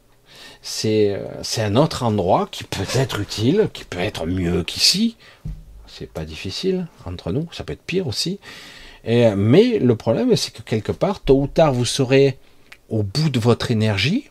C'est, 0.63 1.11
euh, 1.11 1.27
c'est 1.43 1.61
un 1.61 1.77
autre 1.77 2.05
endroit 2.05 2.49
qui 2.51 2.65
peut 2.65 2.87
être 2.95 3.21
utile, 3.21 3.69
qui 3.75 3.85
peut 3.85 3.99
être 3.99 4.25
mieux 4.25 4.63
qu'ici. 4.63 5.19
C'est 5.87 6.11
pas 6.11 6.25
difficile 6.25 6.87
entre 7.05 7.33
nous, 7.33 7.47
ça 7.53 7.65
peut 7.65 7.75
être 7.75 7.83
pire 7.83 8.07
aussi. 8.07 8.41
Et, 9.05 9.29
mais 9.37 9.79
le 9.79 9.95
problème, 9.95 10.35
c'est 10.37 10.55
que 10.55 10.63
quelque 10.63 10.91
part, 10.91 11.21
tôt 11.21 11.43
ou 11.43 11.47
tard, 11.49 11.75
vous 11.75 11.85
serez 11.85 12.39
au 12.89 13.03
bout 13.03 13.29
de 13.29 13.39
votre 13.39 13.71
énergie. 13.71 14.31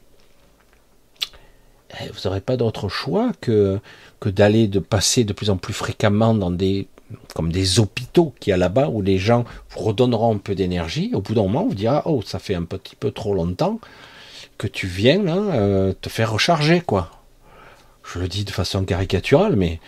Vous 2.00 2.28
n'aurez 2.28 2.42
pas 2.42 2.58
d'autre 2.58 2.90
choix 2.90 3.32
que 3.42 3.80
que 4.20 4.30
d'aller 4.30 4.68
de 4.68 4.80
passer 4.80 5.24
de 5.24 5.34
plus 5.34 5.52
en 5.52 5.58
plus 5.58 5.74
fréquemment 5.74 6.34
dans 6.34 6.52
des 6.52 6.88
comme 7.36 7.52
des 7.52 7.80
hôpitaux 7.80 8.34
qui 8.40 8.50
y 8.50 8.54
a 8.54 8.58
là-bas 8.58 8.90
où 8.90 9.04
les 9.04 9.20
gens 9.20 9.46
vous 9.70 9.82
redonneront 9.82 10.34
un 10.34 10.40
peu 10.40 10.56
d'énergie. 10.56 11.12
Au 11.14 11.22
bout 11.22 11.36
d'un 11.36 11.44
moment, 11.44 11.64
vous 11.64 11.76
dira 11.76 12.02
oh 12.06 12.24
ça 12.26 12.40
fait 12.40 12.56
un 12.56 12.64
petit 12.64 12.96
peu 12.96 13.12
trop 13.12 13.36
longtemps 13.36 13.80
que 14.58 14.68
tu 14.68 14.88
viens 14.88 15.26
euh, 15.28 15.94
te 16.00 16.10
faire 16.10 16.32
recharger 16.32 16.82
quoi. 16.82 17.12
Je 18.04 18.20
le 18.20 18.28
dis 18.28 18.44
de 18.44 18.52
façon 18.52 18.86
caricaturale, 18.86 19.56
mais 19.56 19.80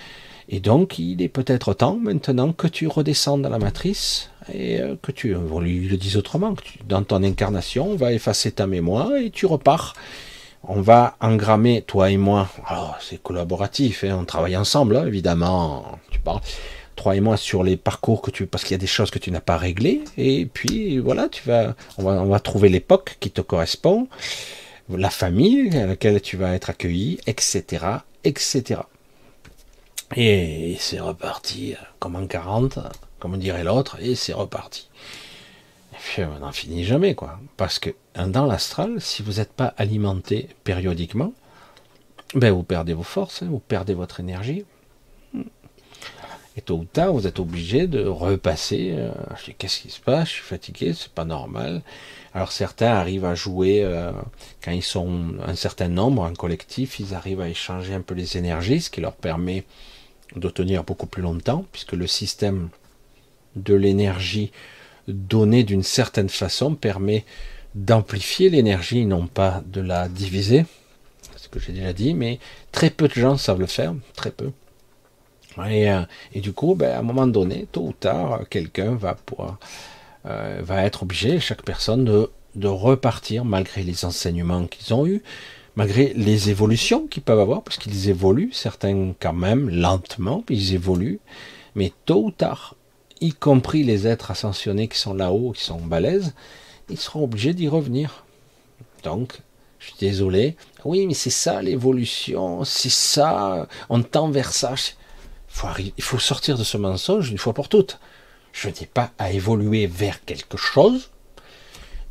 et 0.49 0.59
donc 0.59 0.97
il 0.97 1.21
est 1.21 1.29
peut-être 1.29 1.73
temps 1.73 1.97
maintenant 2.01 2.53
que 2.53 2.67
tu 2.67 2.87
redescendes 2.87 3.41
dans 3.41 3.49
la 3.49 3.59
matrice 3.59 4.31
et 4.53 4.79
euh, 4.79 4.95
que 5.01 5.11
tu, 5.11 5.35
on 5.35 5.59
lui 5.59 5.87
le 5.87 5.97
dise 5.97 6.17
autrement, 6.17 6.55
que 6.55 6.63
dans 6.87 7.03
ton 7.03 7.23
incarnation, 7.23 7.91
on 7.91 7.95
va 7.95 8.13
effacer 8.13 8.51
ta 8.51 8.65
mémoire 8.67 9.15
et 9.15 9.29
tu 9.29 9.45
repars 9.45 9.93
on 10.63 10.81
va 10.81 11.15
engrammer, 11.21 11.81
toi 11.81 12.09
et 12.11 12.17
moi, 12.17 12.49
alors 12.65 12.97
c'est 12.99 13.21
collaboratif, 13.21 14.03
hein, 14.03 14.17
on 14.19 14.25
travaille 14.25 14.57
ensemble, 14.57 14.97
hein, 14.97 15.05
évidemment, 15.07 15.99
tu 16.11 16.19
parles, 16.19 16.41
toi 16.97 17.15
et 17.15 17.21
moi, 17.21 17.37
sur 17.37 17.63
les 17.63 17.77
parcours 17.77 18.21
que 18.21 18.31
tu, 18.31 18.45
parce 18.47 18.63
qu'il 18.63 18.71
y 18.71 18.75
a 18.75 18.79
des 18.79 18.87
choses 18.87 19.11
que 19.11 19.19
tu 19.19 19.31
n'as 19.31 19.39
pas 19.39 19.55
réglées, 19.55 20.01
et 20.17 20.45
puis 20.45 20.97
voilà, 20.97 21.29
tu 21.29 21.43
vas, 21.47 21.75
on 21.97 22.25
va, 22.25 22.39
trouver 22.41 22.67
l'époque 22.67 23.15
qui 23.21 23.31
te 23.31 23.39
correspond, 23.39 24.09
la 24.89 25.09
famille 25.09 25.69
à 25.77 25.85
laquelle 25.85 26.19
tu 26.21 26.35
vas 26.35 26.53
être 26.53 26.69
accueilli, 26.69 27.19
etc., 27.27 27.85
etc. 28.25 28.81
Et 30.15 30.75
c'est 30.79 30.99
reparti, 30.99 31.75
comme 31.99 32.15
en 32.15 32.27
40, 32.27 32.79
comme 33.19 33.37
dirait 33.37 33.63
l'autre, 33.63 33.97
et 34.01 34.15
c'est 34.15 34.33
reparti. 34.33 34.89
Et 35.93 35.97
puis 35.97 36.23
on 36.23 36.39
n'en 36.39 36.51
finit 36.51 36.83
jamais, 36.83 37.13
quoi. 37.13 37.39
Parce 37.57 37.79
que 37.79 37.91
dans 38.15 38.45
l'astral, 38.45 38.99
si 39.01 39.21
vous 39.21 39.33
n'êtes 39.33 39.53
pas 39.53 39.73
alimenté 39.77 40.49
périodiquement, 40.63 41.33
ben 42.33 42.51
vous 42.51 42.63
perdez 42.63 42.93
vos 42.93 43.03
forces, 43.03 43.43
hein, 43.43 43.47
vous 43.49 43.59
perdez 43.59 43.93
votre 43.93 44.19
énergie. 44.19 44.65
Et 46.57 46.61
tôt 46.61 46.77
ou 46.77 46.85
tard, 46.85 47.13
vous 47.13 47.27
êtes 47.27 47.39
obligé 47.39 47.85
de 47.85 48.03
repasser. 48.03 48.95
Euh, 48.97 49.11
qu'est-ce 49.59 49.79
qui 49.79 49.91
se 49.91 50.01
passe? 50.01 50.29
Je 50.29 50.33
suis 50.33 50.43
fatigué, 50.43 50.93
c'est 50.93 51.11
pas 51.11 51.23
normal. 51.23 51.83
Alors 52.33 52.51
certains 52.51 52.87
arrivent 52.87 53.25
à 53.25 53.35
jouer, 53.35 53.83
euh, 53.83 54.11
quand 54.63 54.71
ils 54.71 54.83
sont 54.83 55.35
un 55.45 55.55
certain 55.55 55.87
nombre, 55.87 56.25
un 56.25 56.33
collectif, 56.33 56.99
ils 56.99 57.13
arrivent 57.13 57.41
à 57.41 57.49
échanger 57.49 57.93
un 57.93 58.01
peu 58.01 58.15
les 58.15 58.37
énergies, 58.37 58.81
ce 58.81 58.89
qui 58.89 59.01
leur 59.01 59.13
permet 59.13 59.65
de 60.35 60.49
tenir 60.49 60.83
beaucoup 60.83 61.05
plus 61.05 61.21
longtemps, 61.21 61.63
puisque 61.71 61.93
le 61.93 62.07
système 62.07 62.69
de 63.55 63.75
l'énergie 63.75 64.51
donnée 65.07 65.63
d'une 65.63 65.83
certaine 65.83 66.29
façon 66.29 66.73
permet 66.75 67.23
d'amplifier 67.75 68.49
l'énergie, 68.49 69.05
non 69.05 69.27
pas 69.27 69.63
de 69.67 69.81
la 69.81 70.09
diviser, 70.09 70.65
ce 71.35 71.47
que 71.49 71.59
j'ai 71.59 71.71
déjà 71.71 71.93
dit, 71.93 72.13
mais 72.15 72.39
très 72.71 72.89
peu 72.89 73.07
de 73.07 73.13
gens 73.13 73.37
savent 73.37 73.59
le 73.59 73.67
faire, 73.67 73.93
très 74.15 74.31
peu. 74.31 74.51
Et, 75.65 75.89
euh, 75.89 76.01
du 76.35 76.53
coup, 76.53 76.75
ben, 76.75 76.91
à 76.91 76.99
un 76.99 77.03
moment 77.03 77.27
donné, 77.27 77.67
tôt 77.71 77.87
ou 77.87 77.93
tard, 77.93 78.41
quelqu'un 78.49 78.95
va 78.95 79.15
pouvoir, 79.15 79.57
euh, 80.25 80.61
va 80.63 80.83
être 80.83 81.03
obligé, 81.03 81.39
chaque 81.39 81.63
personne, 81.63 82.05
de, 82.05 82.29
de 82.55 82.67
repartir 82.67 83.45
malgré 83.45 83.83
les 83.83 84.05
enseignements 84.05 84.65
qu'ils 84.67 84.93
ont 84.93 85.05
eus, 85.05 85.23
malgré 85.75 86.13
les 86.15 86.49
évolutions 86.49 87.07
qu'ils 87.07 87.23
peuvent 87.23 87.39
avoir, 87.39 87.63
parce 87.63 87.77
qu'ils 87.77 88.09
évoluent, 88.09 88.51
certains 88.53 89.13
quand 89.19 89.33
même 89.33 89.69
lentement, 89.69 90.41
puis 90.45 90.55
ils 90.55 90.73
évoluent, 90.73 91.19
mais 91.75 91.93
tôt 92.05 92.25
ou 92.25 92.31
tard, 92.31 92.75
y 93.21 93.33
compris 93.33 93.83
les 93.83 94.07
êtres 94.07 94.31
ascensionnés 94.31 94.87
qui 94.87 94.97
sont 94.97 95.13
là-haut, 95.13 95.51
qui 95.51 95.63
sont 95.63 95.79
balèzes, 95.79 96.33
ils 96.89 96.97
seront 96.97 97.23
obligés 97.23 97.53
d'y 97.53 97.67
revenir. 97.67 98.25
Donc, 99.03 99.39
je 99.79 99.87
suis 99.87 99.95
désolé. 99.99 100.55
Oui, 100.85 101.05
mais 101.05 101.13
c'est 101.13 101.29
ça 101.29 101.61
l'évolution, 101.61 102.63
c'est 102.63 102.91
ça, 102.91 103.67
on 103.89 104.01
tend 104.01 104.29
vers 104.29 104.51
ça. 104.51 104.73
Il 105.97 106.03
faut, 106.03 106.19
sortir 106.19 106.57
de 106.57 106.63
ce 106.63 106.77
mensonge 106.77 107.31
une 107.31 107.37
fois 107.37 107.53
pour 107.53 107.69
toutes. 107.69 107.99
Je 108.53 108.69
n'ai 108.69 108.87
pas 108.91 109.11
à 109.17 109.31
évoluer 109.31 109.87
vers 109.87 110.23
quelque 110.25 110.57
chose. 110.57 111.11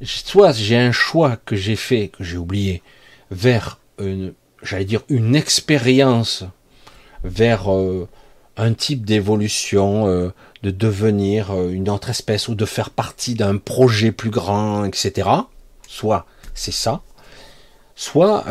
Soit 0.02 0.52
j'ai 0.52 0.76
un 0.76 0.92
choix 0.92 1.36
que 1.36 1.56
j'ai 1.56 1.76
fait, 1.76 2.08
que 2.08 2.22
j'ai 2.22 2.36
oublié, 2.36 2.82
vers 3.30 3.78
une, 3.98 4.34
j'allais 4.62 4.84
dire, 4.84 5.02
une 5.08 5.34
expérience, 5.34 6.44
vers 7.24 7.72
euh, 7.72 8.08
un 8.56 8.74
type 8.74 9.04
d'évolution, 9.04 10.06
euh, 10.06 10.30
de 10.62 10.70
devenir 10.70 11.50
euh, 11.50 11.70
une 11.70 11.88
autre 11.88 12.10
espèce 12.10 12.48
ou 12.48 12.54
de 12.54 12.64
faire 12.64 12.90
partie 12.90 13.34
d'un 13.34 13.56
projet 13.56 14.12
plus 14.12 14.30
grand, 14.30 14.84
etc. 14.84 15.28
Soit 15.88 16.26
c'est 16.54 16.72
ça, 16.72 17.02
soit 17.94 18.44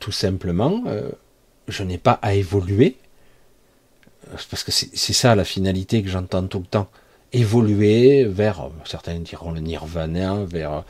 tout 0.00 0.12
simplement 0.12 0.84
je 1.66 1.82
n'ai 1.82 1.98
pas 1.98 2.18
à 2.22 2.34
évoluer, 2.34 2.96
parce 4.50 4.64
que 4.64 4.70
c'est 4.70 5.12
ça 5.12 5.34
la 5.34 5.44
finalité 5.44 6.02
que 6.02 6.08
j'entends 6.08 6.46
tout 6.46 6.58
le 6.58 6.66
temps, 6.66 6.88
évoluer 7.32 8.24
vers, 8.24 8.68
certains 8.84 9.18
diront 9.18 9.52
le 9.52 9.60
nirvana, 9.60 10.44
vers 10.44 10.84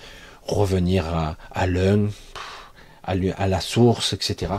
revenir 0.47 1.05
à, 1.53 1.67
l'un, 1.67 2.09
à, 3.05 3.15
la 3.49 3.61
source, 3.61 4.13
etc. 4.13 4.53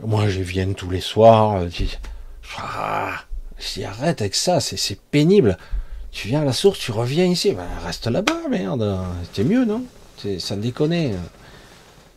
Moi, 0.00 0.28
je 0.28 0.40
viens 0.40 0.72
tous 0.72 0.90
les 0.90 1.00
soirs, 1.00 1.68
je 1.68 1.84
dis, 1.84 1.98
ah, 2.58 3.24
arrête 3.84 4.20
avec 4.20 4.34
ça, 4.34 4.60
c'est 4.60 5.00
pénible. 5.10 5.58
Tu 6.12 6.28
viens 6.28 6.42
à 6.42 6.44
la 6.44 6.52
source, 6.52 6.78
tu 6.78 6.92
reviens 6.92 7.26
ici, 7.26 7.52
ben, 7.52 7.66
reste 7.84 8.06
là-bas, 8.06 8.48
merde. 8.48 8.98
C'est 9.32 9.44
mieux, 9.44 9.64
non? 9.64 9.82
Ça 10.38 10.56
déconne. 10.56 11.18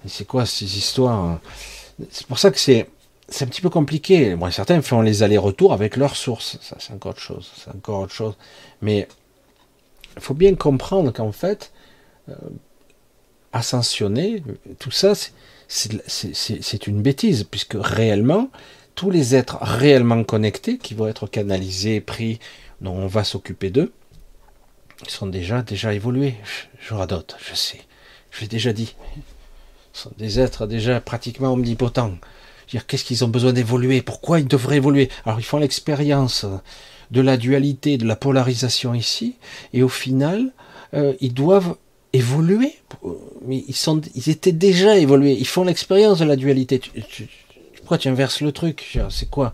C'est 0.08 0.26
quoi 0.26 0.46
ces 0.46 0.78
histoires? 0.78 1.40
C'est 2.10 2.28
pour 2.28 2.40
ça 2.40 2.52
que 2.52 2.60
c'est 2.60 2.88
c'est 3.32 3.46
un 3.46 3.48
petit 3.48 3.62
peu 3.62 3.70
compliqué. 3.70 4.36
Bon, 4.36 4.50
certains 4.52 4.82
font 4.82 5.02
les 5.02 5.24
allers-retours 5.24 5.74
avec 5.74 5.98
leur 5.98 6.16
source. 6.16 6.58
Ça, 6.62 6.76
c'est 6.80 6.94
encore 6.94 7.12
autre 7.12 7.22
chose. 7.22 7.52
C'est 7.56 7.70
encore 7.70 8.02
autre 8.02 8.14
chose. 8.14 8.36
Mais 8.82 9.08
il 10.16 10.22
faut 10.22 10.34
bien 10.34 10.56
comprendre 10.56 11.12
qu'en 11.12 11.32
fait, 11.32 11.72
euh, 12.30 12.34
ascensionner, 13.54 14.44
tout 14.80 14.92
ça, 14.92 15.14
c'est 15.68 16.88
une 16.88 17.02
bêtise, 17.02 17.44
puisque 17.44 17.78
réellement, 17.80 18.50
tous 18.96 19.12
les 19.12 19.36
êtres 19.36 19.58
réellement 19.62 20.24
connectés, 20.24 20.78
qui 20.78 20.94
vont 20.94 21.08
être 21.08 21.28
canalisés, 21.28 22.02
pris, 22.02 22.40
dont 22.82 22.94
on 22.94 23.08
va 23.08 23.24
s'occuper 23.24 23.70
d'eux, 23.70 23.92
ils 25.04 25.10
sont 25.10 25.28
déjà, 25.28 25.62
déjà 25.62 25.94
évolués. 25.94 26.36
Je, 26.80 26.94
radote, 26.94 27.38
je 27.40 27.56
sais. 27.56 27.80
Je 28.32 28.42
l'ai 28.42 28.48
déjà 28.48 28.74
dit. 28.74 28.96
Ce 29.94 30.04
sont 30.04 30.12
des 30.18 30.40
êtres 30.40 30.68
déjà 30.68 31.00
pratiquement 31.02 31.54
omnipotents. 31.54 32.16
Qu'est-ce 32.88 33.04
qu'ils 33.04 33.24
ont 33.24 33.30
besoin 33.30 33.54
d'évoluer, 33.54 34.02
pourquoi 34.02 34.40
ils 34.40 34.48
devraient 34.48 34.78
évoluer. 34.78 35.10
Alors 35.26 35.40
ils 35.40 35.46
font 35.46 35.58
l'expérience 35.58 36.46
de 37.12 37.22
la 37.22 37.38
dualité, 37.38 37.98
de 37.98 38.06
la 38.06 38.16
polarisation 38.16 38.94
ici, 38.94 39.36
et 39.74 39.82
au 39.82 39.90
final, 39.90 40.52
euh, 40.94 41.14
ils 41.22 41.34
doivent 41.34 41.76
évoluer. 42.14 42.76
Mais 43.46 43.64
ils, 43.68 44.30
étaient 44.30 44.52
déjà 44.52 44.98
évolués. 44.98 45.36
Ils 45.40 45.48
font 45.48 45.64
l'expérience 45.64 46.20
de 46.20 46.26
la 46.26 46.36
dualité. 46.36 46.82
pourquoi 47.78 47.98
tu 47.98 48.08
inverses 48.08 48.42
le 48.42 48.52
truc 48.52 49.00
C'est 49.10 49.30
quoi? 49.30 49.54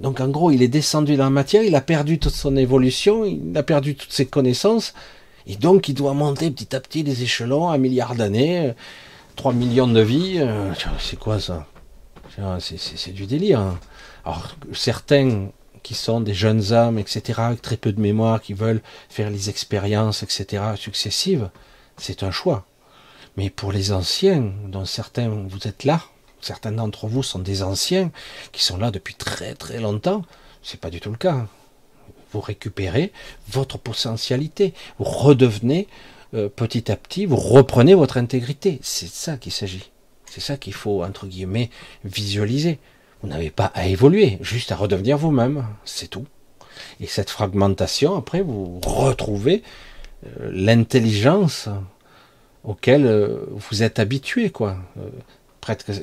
Donc 0.00 0.20
en 0.20 0.28
gros, 0.28 0.50
il 0.50 0.62
est 0.62 0.68
descendu 0.68 1.16
dans 1.16 1.24
la 1.24 1.30
matière, 1.30 1.62
il 1.62 1.74
a 1.74 1.82
perdu 1.82 2.18
toute 2.18 2.32
son 2.32 2.56
évolution, 2.56 3.26
il 3.26 3.56
a 3.56 3.62
perdu 3.62 3.94
toutes 3.94 4.12
ses 4.12 4.24
connaissances, 4.24 4.94
et 5.46 5.56
donc 5.56 5.88
il 5.88 5.94
doit 5.94 6.14
monter 6.14 6.50
petit 6.50 6.74
à 6.74 6.80
petit 6.80 7.02
les 7.02 7.22
échelons, 7.22 7.68
un 7.68 7.76
milliard 7.76 8.14
d'années, 8.14 8.72
3 9.36 9.52
millions 9.52 9.86
de 9.86 10.00
vies. 10.00 10.38
Euh, 10.38 10.72
c'est 10.98 11.18
quoi 11.18 11.38
ça? 11.38 11.66
C'est 12.60 13.12
du 13.12 13.26
délire. 13.26 13.60
Hein. 13.60 13.78
Alors, 14.24 14.56
certains 14.72 15.48
qui 15.82 15.94
sont 15.94 16.20
des 16.20 16.34
jeunes 16.34 16.72
âmes, 16.72 16.98
etc., 16.98 17.40
avec 17.40 17.62
très 17.62 17.76
peu 17.76 17.92
de 17.92 18.00
mémoire, 18.00 18.40
qui 18.40 18.52
veulent 18.52 18.82
faire 19.08 19.30
les 19.30 19.48
expériences, 19.48 20.22
etc., 20.22 20.62
successives, 20.76 21.50
c'est 21.96 22.22
un 22.22 22.30
choix. 22.30 22.66
Mais 23.36 23.50
pour 23.50 23.72
les 23.72 23.92
anciens, 23.92 24.52
dont 24.66 24.84
certains, 24.84 25.28
vous 25.28 25.66
êtes 25.66 25.84
là, 25.84 26.02
certains 26.40 26.72
d'entre 26.72 27.06
vous 27.06 27.22
sont 27.22 27.38
des 27.38 27.62
anciens, 27.62 28.10
qui 28.52 28.62
sont 28.62 28.76
là 28.76 28.90
depuis 28.90 29.14
très 29.14 29.54
très 29.54 29.78
longtemps, 29.78 30.22
c'est 30.62 30.80
pas 30.80 30.90
du 30.90 31.00
tout 31.00 31.10
le 31.10 31.16
cas. 31.16 31.46
Vous 32.32 32.40
récupérez 32.40 33.12
votre 33.48 33.78
potentialité, 33.78 34.74
vous 34.98 35.04
redevenez 35.04 35.88
euh, 36.34 36.48
petit 36.48 36.90
à 36.92 36.96
petit, 36.96 37.26
vous 37.26 37.36
reprenez 37.36 37.94
votre 37.94 38.16
intégrité. 38.16 38.78
C'est 38.82 39.08
ça 39.08 39.36
qu'il 39.36 39.52
s'agit. 39.52 39.89
C'est 40.30 40.40
ça 40.40 40.56
qu'il 40.56 40.74
faut, 40.74 41.02
entre 41.02 41.26
guillemets, 41.26 41.70
visualiser. 42.04 42.78
Vous 43.20 43.28
n'avez 43.28 43.50
pas 43.50 43.72
à 43.74 43.88
évoluer, 43.88 44.38
juste 44.40 44.70
à 44.70 44.76
redevenir 44.76 45.18
vous-même, 45.18 45.66
c'est 45.84 46.06
tout. 46.06 46.24
Et 47.00 47.08
cette 47.08 47.30
fragmentation, 47.30 48.16
après, 48.16 48.40
vous 48.40 48.78
retrouvez 48.86 49.64
euh, 50.24 50.50
l'intelligence 50.52 51.68
auquel 52.62 53.06
euh, 53.06 53.44
vous 53.50 53.82
êtes 53.82 53.98
habitué, 53.98 54.50
quoi. 54.50 54.76
Euh, 54.98 55.10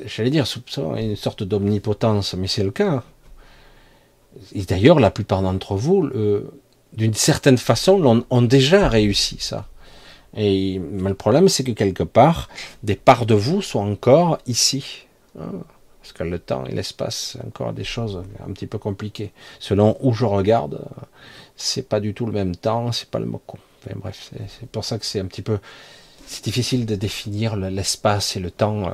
j'allais 0.04 0.30
dire, 0.30 0.44
une 0.76 1.16
sorte 1.16 1.42
d'omnipotence, 1.42 2.34
mais 2.34 2.48
c'est 2.48 2.64
le 2.64 2.70
cas. 2.70 3.02
Et 4.52 4.62
d'ailleurs, 4.62 5.00
la 5.00 5.10
plupart 5.10 5.40
d'entre 5.40 5.74
vous, 5.74 6.08
d'une 6.92 7.14
certaine 7.14 7.58
façon, 7.58 8.24
ont 8.30 8.42
déjà 8.42 8.88
réussi 8.88 9.38
ça. 9.40 9.66
Et 10.36 10.78
mais 10.78 11.08
le 11.08 11.14
problème, 11.14 11.48
c'est 11.48 11.64
que 11.64 11.72
quelque 11.72 12.02
part, 12.02 12.48
des 12.82 12.96
parts 12.96 13.26
de 13.26 13.34
vous 13.34 13.62
sont 13.62 13.80
encore 13.80 14.38
ici. 14.46 15.06
Hein. 15.38 15.52
Parce 16.00 16.12
que 16.12 16.24
le 16.24 16.38
temps 16.38 16.64
et 16.64 16.74
l'espace, 16.74 17.36
encore 17.46 17.72
des 17.72 17.84
choses 17.84 18.22
un 18.46 18.52
petit 18.52 18.66
peu 18.66 18.78
compliquées. 18.78 19.32
Selon 19.58 19.96
où 20.00 20.14
je 20.14 20.24
regarde, 20.24 20.80
c'est 21.56 21.86
pas 21.86 22.00
du 22.00 22.14
tout 22.14 22.24
le 22.24 22.32
même 22.32 22.56
temps, 22.56 22.92
c'est 22.92 23.10
pas 23.10 23.18
le 23.18 23.26
mot 23.26 23.42
Enfin, 23.84 23.94
bref, 23.96 24.32
c'est 24.58 24.68
pour 24.70 24.84
ça 24.84 24.98
que 24.98 25.06
c'est 25.06 25.20
un 25.20 25.26
petit 25.26 25.42
peu, 25.42 25.58
c'est 26.26 26.42
difficile 26.42 26.86
de 26.86 26.96
définir 26.96 27.56
l'espace 27.56 28.36
et 28.36 28.40
le 28.40 28.50
temps. 28.50 28.92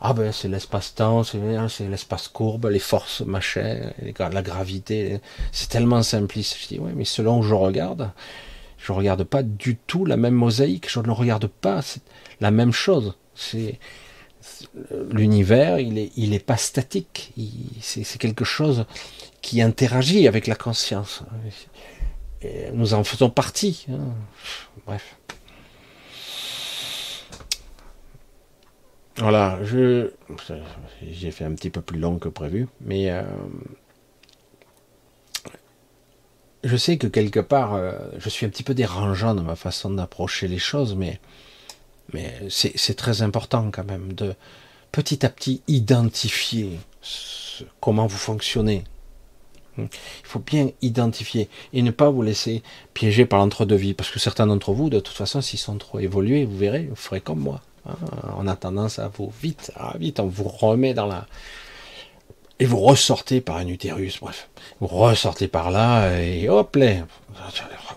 Ah 0.00 0.12
ben 0.12 0.32
c'est 0.32 0.48
l'espace-temps, 0.48 1.22
c'est 1.24 1.88
l'espace 1.88 2.28
courbe, 2.28 2.66
les 2.66 2.80
forces 2.80 3.20
machin, 3.22 3.92
la 4.18 4.42
gravité. 4.42 5.20
C'est 5.52 5.68
tellement 5.68 6.02
simpliste. 6.02 6.56
Je 6.60 6.68
dis 6.68 6.78
ouais, 6.78 6.92
mais 6.94 7.04
selon 7.04 7.38
où 7.38 7.42
je 7.42 7.54
regarde, 7.54 8.10
je 8.82 8.92
ne 8.92 8.96
regarde 8.96 9.24
pas 9.24 9.42
du 9.42 9.76
tout 9.76 10.04
la 10.04 10.16
même 10.16 10.34
mosaïque, 10.34 10.90
je 10.90 11.00
ne 11.00 11.10
regarde 11.10 11.46
pas 11.46 11.80
la 12.40 12.50
même 12.50 12.72
chose. 12.72 13.16
C'est 13.34 13.78
l'univers, 15.10 15.78
il 15.78 15.98
est, 15.98 16.10
il 16.16 16.34
est 16.34 16.44
pas 16.44 16.56
statique. 16.56 17.32
C'est 17.80 18.18
quelque 18.18 18.44
chose 18.44 18.86
qui 19.40 19.62
interagit 19.62 20.26
avec 20.26 20.46
la 20.46 20.56
conscience. 20.56 21.22
Nous 22.72 22.94
en 22.94 23.04
faisons 23.04 23.30
partie. 23.30 23.86
Hein. 23.88 24.00
Bref. 24.84 25.16
Voilà, 29.18 29.58
je 29.62 30.10
j'ai 31.12 31.30
fait 31.30 31.44
un 31.44 31.52
petit 31.52 31.70
peu 31.70 31.82
plus 31.82 31.98
long 31.98 32.18
que 32.18 32.28
prévu, 32.28 32.66
mais 32.80 33.10
euh, 33.10 33.22
je 36.64 36.76
sais 36.76 36.96
que 36.96 37.06
quelque 37.06 37.40
part, 37.40 37.74
euh, 37.74 37.92
je 38.18 38.28
suis 38.28 38.46
un 38.46 38.48
petit 38.48 38.62
peu 38.62 38.74
dérangeant 38.74 39.34
dans 39.34 39.42
ma 39.42 39.56
façon 39.56 39.90
d'approcher 39.90 40.48
les 40.48 40.58
choses, 40.58 40.94
mais, 40.94 41.20
c'est 42.50 42.96
très 42.96 43.22
important 43.22 43.70
quand 43.70 43.84
même 43.86 44.12
de 44.12 44.34
petit 44.90 45.24
à 45.24 45.30
petit 45.30 45.62
identifier 45.66 46.78
comment 47.80 48.06
vous 48.06 48.18
fonctionnez. 48.18 48.84
Il 49.78 49.88
faut 50.22 50.40
bien 50.40 50.68
identifier 50.82 51.48
et 51.72 51.80
ne 51.80 51.90
pas 51.90 52.10
vous 52.10 52.20
laisser 52.20 52.62
piéger 52.92 53.24
par 53.24 53.38
l'entre-deux-vie, 53.38 53.94
parce 53.94 54.10
que 54.10 54.18
certains 54.18 54.46
d'entre 54.46 54.72
vous, 54.72 54.90
de 54.90 55.00
toute 55.00 55.16
façon, 55.16 55.40
s'ils 55.40 55.58
sont 55.58 55.78
trop 55.78 56.00
évolués, 56.00 56.44
vous 56.44 56.58
verrez, 56.58 56.84
vous 56.90 56.96
ferez 56.96 57.22
comme 57.22 57.38
moi. 57.38 57.62
Hein. 57.88 57.96
On 58.36 58.46
a 58.46 58.56
tendance 58.56 58.98
à 58.98 59.08
vous 59.08 59.32
vite, 59.40 59.72
à 59.74 59.96
vite, 59.96 60.20
on 60.20 60.26
vous 60.26 60.44
remet 60.48 60.92
dans 60.92 61.06
la, 61.06 61.26
et 62.62 62.64
vous 62.64 62.78
ressortez 62.78 63.40
par 63.40 63.56
un 63.56 63.66
utérus, 63.66 64.20
bref, 64.20 64.48
vous 64.80 64.86
ressortez 64.86 65.48
par 65.48 65.72
là, 65.72 66.16
et 66.20 66.48
hop 66.48 66.76
là, 66.76 66.92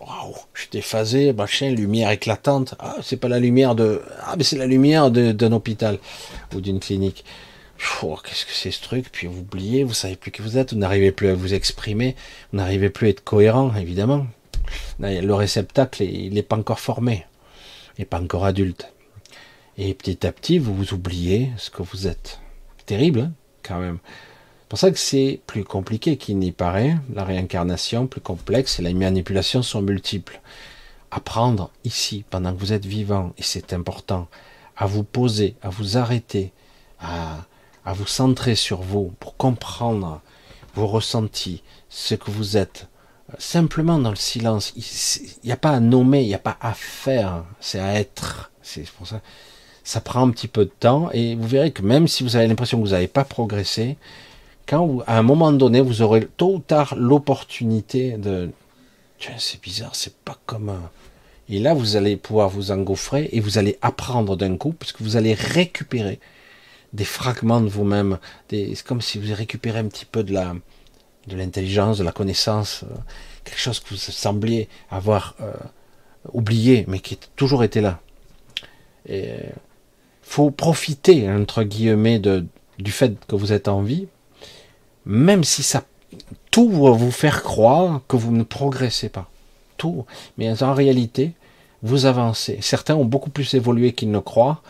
waouh, 0.01 0.33
je 0.55 0.61
suis 0.61 0.69
déphasé, 0.71 1.33
machin, 1.33 1.69
lumière 1.69 2.09
éclatante, 2.09 2.73
ah, 2.79 2.95
c'est 3.03 3.17
pas 3.17 3.27
la 3.27 3.37
lumière 3.37 3.75
de, 3.75 4.01
ah, 4.23 4.33
mais 4.35 4.43
c'est 4.43 4.57
la 4.57 4.65
lumière 4.65 5.11
d'un 5.11 5.51
hôpital, 5.51 5.99
ou 6.55 6.61
d'une 6.61 6.79
clinique. 6.79 7.23
Qu'est-ce 7.77 8.47
que 8.47 8.53
c'est 8.53 8.71
ce 8.71 8.81
truc? 8.81 9.11
Puis 9.11 9.27
vous 9.27 9.41
oubliez, 9.41 9.83
vous 9.83 9.93
savez 9.93 10.15
plus 10.15 10.31
qui 10.31 10.41
vous 10.41 10.57
êtes, 10.57 10.73
vous 10.73 10.79
n'arrivez 10.79 11.11
plus 11.11 11.27
à 11.27 11.35
vous 11.35 11.53
exprimer, 11.53 12.15
vous 12.51 12.57
n'arrivez 12.57 12.89
plus 12.89 13.05
à 13.05 13.09
être 13.11 13.23
cohérent, 13.23 13.71
évidemment. 13.75 14.25
Le 14.97 15.33
réceptacle, 15.33 16.01
il 16.01 16.33
n'est 16.33 16.41
pas 16.41 16.57
encore 16.57 16.79
formé, 16.79 17.23
il 17.97 18.01
n'est 18.01 18.05
pas 18.05 18.19
encore 18.19 18.45
adulte. 18.45 18.91
Et 19.77 19.93
petit 19.93 20.25
à 20.25 20.31
petit, 20.31 20.57
vous 20.57 20.73
vous 20.73 20.95
oubliez 20.95 21.51
ce 21.57 21.69
que 21.69 21.83
vous 21.83 22.07
êtes. 22.07 22.39
Terrible, 22.87 23.19
hein, 23.19 23.31
quand 23.61 23.79
même. 23.79 23.99
Pour 24.75 24.81
ça 24.81 24.91
que 24.91 24.99
c'est 24.99 25.39
plus 25.47 25.63
compliqué 25.63 26.17
qu'il 26.17 26.37
n'y 26.37 26.51
paraît, 26.51 26.97
la 27.13 27.23
réincarnation 27.23 28.07
plus 28.07 28.19
complexe 28.19 28.77
et 28.77 28.81
les 28.81 28.93
manipulations 28.93 29.63
sont 29.63 29.81
multiples. 29.81 30.41
Apprendre 31.11 31.71
ici, 31.85 32.25
pendant 32.29 32.53
que 32.53 32.59
vous 32.59 32.73
êtes 32.73 32.85
vivant, 32.85 33.31
et 33.37 33.41
c'est 33.41 33.71
important, 33.71 34.27
à 34.75 34.85
vous 34.85 35.05
poser, 35.05 35.55
à 35.61 35.69
vous 35.69 35.97
arrêter, 35.97 36.51
à, 36.99 37.45
à 37.85 37.93
vous 37.93 38.05
centrer 38.05 38.55
sur 38.55 38.81
vous 38.81 39.13
pour 39.21 39.37
comprendre 39.37 40.19
vos 40.73 40.87
ressentis, 40.87 41.63
ce 41.87 42.15
que 42.15 42.29
vous 42.29 42.57
êtes, 42.57 42.89
simplement 43.37 43.97
dans 43.97 44.09
le 44.09 44.17
silence. 44.17 44.73
Il 44.75 45.47
n'y 45.47 45.53
a 45.53 45.57
pas 45.57 45.71
à 45.71 45.79
nommer, 45.79 46.21
il 46.21 46.27
n'y 46.27 46.35
a 46.35 46.37
pas 46.37 46.57
à 46.59 46.73
faire, 46.73 47.45
c'est 47.61 47.79
à 47.79 47.93
être. 47.93 48.51
C'est 48.61 48.85
pour 48.91 49.07
ça. 49.07 49.21
Ça 49.85 50.01
prend 50.01 50.27
un 50.27 50.31
petit 50.31 50.49
peu 50.49 50.65
de 50.65 50.73
temps 50.77 51.09
et 51.13 51.35
vous 51.35 51.47
verrez 51.47 51.71
que 51.71 51.81
même 51.81 52.09
si 52.09 52.23
vous 52.23 52.35
avez 52.35 52.47
l'impression 52.47 52.77
que 52.77 52.83
vous 52.85 52.91
n'avez 52.91 53.07
pas 53.07 53.23
progressé, 53.23 53.95
quand 54.67 55.01
à 55.07 55.17
un 55.17 55.23
moment 55.23 55.51
donné, 55.51 55.81
vous 55.81 56.01
aurez 56.01 56.27
tôt 56.37 56.55
ou 56.55 56.59
tard 56.59 56.95
l'opportunité 56.97 58.17
de, 58.17 58.49
tiens, 59.19 59.35
c'est 59.37 59.61
bizarre, 59.61 59.95
c'est 59.95 60.15
pas 60.15 60.37
comme 60.45 60.69
un... 60.69 60.89
Et 61.47 61.59
là, 61.59 61.75
vous 61.75 61.95
allez 61.95 62.17
pouvoir 62.17 62.49
vous 62.49 62.71
engouffrer 62.71 63.29
et 63.31 63.39
vous 63.39 63.59
allez 63.59 63.77
apprendre 63.81 64.35
d'un 64.35 64.57
coup, 64.57 64.73
parce 64.73 64.91
que 64.91 65.03
vous 65.03 65.15
allez 65.15 65.35
récupérer 65.35 66.19
des 66.93 67.05
fragments 67.05 67.61
de 67.61 67.67
vous-même. 67.67 68.17
C'est 68.49 68.81
comme 68.83 69.01
si 69.01 69.19
vous 69.19 69.33
récupérez 69.33 69.79
un 69.79 69.87
petit 69.87 70.05
peu 70.05 70.23
de 70.23 70.33
la, 70.33 70.55
de 71.27 71.35
l'intelligence, 71.35 71.99
de 71.99 72.03
la 72.03 72.11
connaissance, 72.11 72.83
euh, 72.83 72.95
quelque 73.43 73.59
chose 73.59 73.79
que 73.79 73.89
vous 73.89 73.97
sembliez 73.97 74.67
avoir 74.89 75.35
euh, 75.41 75.53
oublié, 76.33 76.85
mais 76.87 76.99
qui 76.99 77.13
a 77.13 77.17
toujours 77.35 77.63
été 77.63 77.79
là. 77.79 77.99
Et 79.07 79.35
faut 80.23 80.49
profiter 80.49 81.29
entre 81.29 81.61
guillemets 81.63 82.19
du 82.19 82.91
fait 82.91 83.13
que 83.27 83.35
vous 83.35 83.53
êtes 83.53 83.67
en 83.67 83.83
vie 83.83 84.07
même 85.05 85.43
si 85.43 85.63
ça 85.63 85.83
tout 86.51 86.69
va 86.69 86.91
vous 86.91 87.11
faire 87.11 87.43
croire 87.43 88.01
que 88.07 88.15
vous 88.15 88.31
ne 88.31 88.43
progressez 88.43 89.09
pas. 89.09 89.29
Tout. 89.77 90.05
Mais 90.37 90.63
en 90.63 90.73
réalité, 90.73 91.33
vous 91.83 92.05
avancez. 92.05 92.59
Certains 92.61 92.95
ont 92.95 93.05
beaucoup 93.05 93.29
plus 93.29 93.53
évolué 93.53 93.93
qu'ils 93.93 94.11
ne 94.11 94.19
croient. 94.19 94.61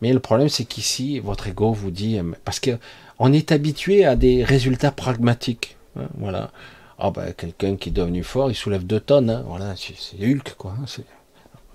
Mais 0.00 0.12
le 0.12 0.20
problème, 0.20 0.48
c'est 0.48 0.64
qu'ici, 0.64 1.18
votre 1.20 1.46
ego 1.46 1.72
vous 1.72 1.90
dit, 1.90 2.18
parce 2.44 2.60
que 2.60 2.78
on 3.18 3.32
est 3.32 3.52
habitué 3.52 4.04
à 4.04 4.16
des 4.16 4.42
résultats 4.42 4.90
pragmatiques. 4.90 5.76
Hein, 5.98 6.08
voilà. 6.18 6.50
Ah 6.98 7.10
ben, 7.10 7.32
quelqu'un 7.32 7.76
qui 7.76 7.90
est 7.90 7.92
devenu 7.92 8.22
fort, 8.22 8.50
il 8.50 8.54
soulève 8.54 8.86
deux 8.86 9.00
tonnes. 9.00 9.30
Hein, 9.30 9.44
voilà, 9.46 9.74
c'est 9.76 10.16
Hulk, 10.18 10.54
quoi. 10.56 10.74
Hein, 10.80 11.02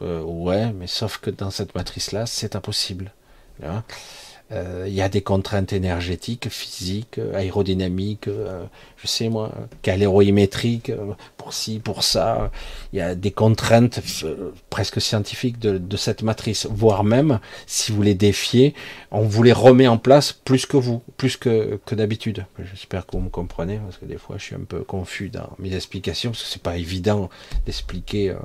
euh, 0.01 0.21
ouais, 0.21 0.71
mais 0.73 0.87
sauf 0.87 1.17
que 1.17 1.29
dans 1.29 1.51
cette 1.51 1.75
matrice-là, 1.75 2.25
c'est 2.25 2.55
impossible. 2.55 3.11
Euh, 3.63 3.79
il 4.51 4.93
y 4.93 5.01
a 5.01 5.09
des 5.09 5.21
contraintes 5.21 5.73
énergétiques, 5.73 6.49
physiques, 6.49 7.19
euh, 7.19 7.35
aérodynamiques, 7.35 8.27
euh, 8.27 8.63
je 8.97 9.07
sais 9.07 9.30
moi, 9.30 9.51
calorimétriques, 9.84 10.91
pour 11.38 11.53
ci, 11.53 11.80
pour 11.80 12.03
ça. 12.03 12.51
Il 12.91 12.99
y 12.99 13.01
a 13.01 13.13
des 13.13 13.31
contraintes 13.31 13.99
presque 14.69 14.99
scientifiques 14.99 15.59
de, 15.59 15.97
cette 15.97 16.23
matrice, 16.23 16.67
voire 16.69 17.03
même, 17.03 17.39
si 17.67 17.91
vous 17.91 18.01
les 18.01 18.15
défiez, 18.15 18.73
on 19.11 19.21
vous 19.21 19.43
les 19.43 19.53
remet 19.53 19.88
en 19.88 19.97
place 19.97 20.34
plus 20.34 20.65
que 20.65 20.77
vous, 20.77 21.03
plus 21.17 21.38
que, 21.38 21.80
que 21.85 21.93
d'habitude. 21.93 22.45
J'espère 22.71 23.05
que 23.05 23.11
vous 23.11 23.23
me 23.23 23.30
comprenez, 23.30 23.77
parce 23.77 23.97
que 23.97 24.05
des 24.05 24.17
fois 24.17 24.38
je 24.39 24.43
suis 24.45 24.55
un 24.55 24.65
peu 24.67 24.80
confus 24.80 25.30
dans 25.30 25.49
mes 25.59 25.76
explications, 25.76 26.31
parce 26.31 26.43
que 26.43 26.49
c'est 26.49 26.61
pas 26.61 26.77
évident 26.77 27.30
d'expliquer 27.65 28.35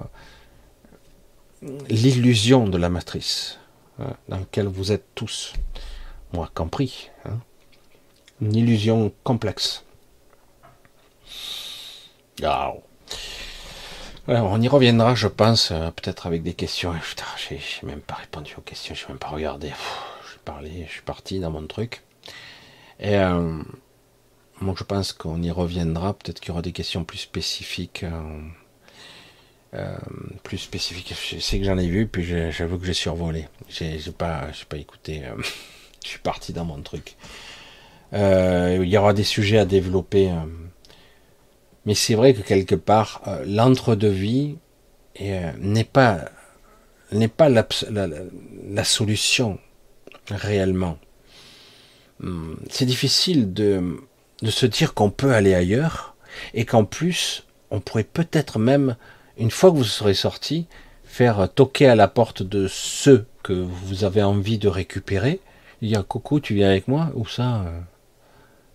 l'illusion 1.89 2.68
de 2.68 2.76
la 2.76 2.90
matrice 2.90 3.59
hein, 3.98 4.14
dans 4.28 4.39
laquelle 4.39 4.66
vous 4.66 4.93
êtes 4.93 5.06
tous 5.14 5.55
moi 6.32 6.51
compris. 6.55 7.10
Hein. 7.24 7.38
Une 8.40 8.55
illusion 8.55 9.12
complexe. 9.22 9.84
on 14.28 14.60
y 14.60 14.68
reviendra, 14.68 15.14
je 15.14 15.28
pense, 15.28 15.70
euh, 15.70 15.90
peut-être 15.90 16.26
avec 16.26 16.42
des 16.42 16.55
questions. 16.55 16.94
Je 17.36 17.56
j'ai 17.56 17.86
même 17.86 18.01
pas 18.01 18.14
répondu 18.14 18.55
aux 18.56 18.62
questions, 18.62 18.94
je 18.94 19.05
n'ai 19.05 19.09
même 19.10 19.18
pas 19.18 19.28
regardé. 19.28 19.68
Je 19.68 20.38
parlé, 20.44 20.84
je 20.86 20.92
suis 20.92 21.02
parti 21.02 21.40
dans 21.40 21.51
mon 21.51 21.66
truc. 21.66 22.02
Et 23.01 23.16
euh, 23.16 23.62
je 24.60 24.84
pense 24.84 25.12
qu'on 25.12 25.42
y 25.42 25.51
reviendra. 25.51 26.14
Peut-être 26.14 26.40
qu'il 26.40 26.48
y 26.48 26.52
aura 26.52 26.62
des 26.62 26.72
questions 26.72 27.05
plus 27.05 27.18
spécifiques. 27.18 28.05
Euh, 29.74 29.98
plus 30.42 30.59
spécifiques. 30.59 31.14
Je 31.30 31.38
sais 31.38 31.59
que 31.59 31.64
j'en 31.64 31.78
ai 31.78 31.88
vu, 31.88 32.06
puis 32.06 32.24
j'avoue 32.52 32.78
que 32.78 32.86
j'ai 32.86 32.94
survolé. 32.94 33.48
J'ai 33.68 33.98
pas, 34.16 34.48
pas 34.68 34.76
écouté. 34.76 35.22
Je 36.05 36.10
suis 36.10 36.18
parti 36.18 36.52
dans 36.52 36.66
mon 36.66 36.82
truc. 36.82 37.16
Euh, 38.12 38.78
il 38.82 38.89
y 38.89 38.98
aura 38.98 39.14
des 39.14 39.24
sujets 39.24 39.59
à 39.59 39.64
développer. 39.64 40.31
Euh. 40.31 40.44
mais 41.86 41.94
c'est 41.94 42.14
vrai 42.14 42.35
que 42.35 42.43
quelque 42.43 42.74
part, 42.74 43.22
euh, 43.26 43.43
l'entre-deux-vie 43.47 44.56
n'est 45.18 45.85
pas, 45.85 46.26
n'est 47.10 47.28
pas 47.28 47.48
la, 47.48 47.66
la, 47.90 48.85
solution 48.85 49.59
réellement. 50.31 50.98
Hmm, 52.20 52.55
c'est 52.68 52.85
difficile 52.85 53.55
de, 53.55 53.97
de 54.43 54.51
se 54.51 54.66
dire 54.66 54.93
qu'on 54.93 55.10
peut 55.10 55.32
aller 55.32 55.55
ailleurs 55.55 56.16
et 56.52 56.66
qu'en 56.66 56.85
plus, 56.85 57.47
on 57.70 57.81
pourrait 57.81 58.05
peut-être 58.05 58.59
même, 58.59 58.97
une 59.39 59.51
fois 59.51 59.70
que 59.70 59.76
vous 59.76 59.85
serez 59.85 60.14
sorti, 60.14 60.66
faire 61.05 61.48
toquer 61.55 61.86
à 61.86 61.94
la 61.94 62.09
porte 62.09 62.43
de 62.43 62.68
ceux 62.68 63.26
que 63.43 63.52
vous 63.52 64.05
avez 64.05 64.22
envie 64.22 64.59
de 64.59 64.68
récupérer 64.68 65.40
il 65.85 65.90
y 65.90 65.97
a 65.97 66.02
Coco, 66.02 66.40
tu 66.40 66.55
viens 66.55 66.70
avec 66.70 66.89
moi? 66.89 67.11
Ou 67.15 67.27
ça 67.27 67.61
euh, 67.66 67.81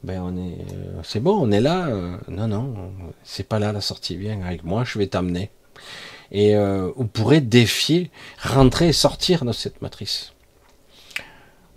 Ben 0.04 0.22
on 0.22 0.38
est, 0.38 0.62
euh, 0.74 1.02
c'est 1.04 1.20
bon, 1.20 1.40
on 1.42 1.52
est 1.52 1.60
là. 1.60 1.88
Euh, 1.88 2.18
non, 2.28 2.48
non, 2.48 2.92
c'est 3.24 3.48
pas 3.48 3.58
là 3.58 3.72
la 3.72 3.82
sortie. 3.82 4.16
Viens 4.16 4.40
avec 4.44 4.64
moi, 4.64 4.84
je 4.84 5.00
vais 5.00 5.08
t'amener. 5.08 5.50
Et 6.32 6.56
vous 6.56 7.08
pourrez 7.08 7.42
défier, 7.42 8.12
rentrer 8.40 8.90
et 8.90 8.94
sortir 8.94 9.46
de 9.46 9.52
cette 9.52 9.82
matrice. 9.82 10.34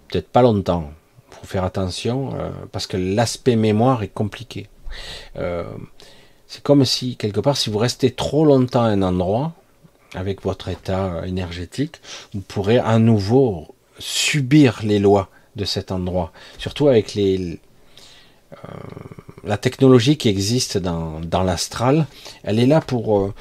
Peut-être 0.09 0.29
pas 0.29 0.43
longtemps. 0.43 0.91
Faut 1.31 1.47
faire 1.47 1.65
attention 1.65 2.35
parce 2.71 2.87
que 2.87 2.99
l'aspect 2.99 3.57
mémoire 3.57 4.03
est 4.03 4.13
compliqué. 4.13 4.69
c'est 5.35 6.63
comme 6.63 6.85
si 6.85 7.17
quelque 7.17 7.41
part, 7.41 7.57
si 7.57 7.71
vous 7.71 7.79
restez 7.79 8.11
trop 8.11 8.45
longtemps 8.45 8.83
à 8.83 8.89
un 8.89 9.01
endroit, 9.01 9.55
avec 10.15 10.43
votre 10.43 10.69
état 10.69 11.27
énergétique, 11.27 12.03
vous 12.35 12.43
pourrez 12.43 12.79
à 12.79 12.99
nouveau 12.99 13.72
subir 13.99 14.81
les 14.83 14.99
lois 14.99 15.29
de 15.57 15.65
cet 15.65 15.93
endroit, 15.93 16.33
surtout 16.59 16.89
avec 16.89 17.15
les, 17.15 17.61
euh, 18.53 18.69
la 19.45 19.59
technologie 19.59 20.17
qui 20.17 20.29
existe 20.29 20.79
dans, 20.79 21.21
dans 21.21 21.43
l'astral, 21.43 22.07
elle 22.43 22.59
est 22.59 22.67
là 22.67 22.81
pour 22.81 23.19
euh, 23.19 23.35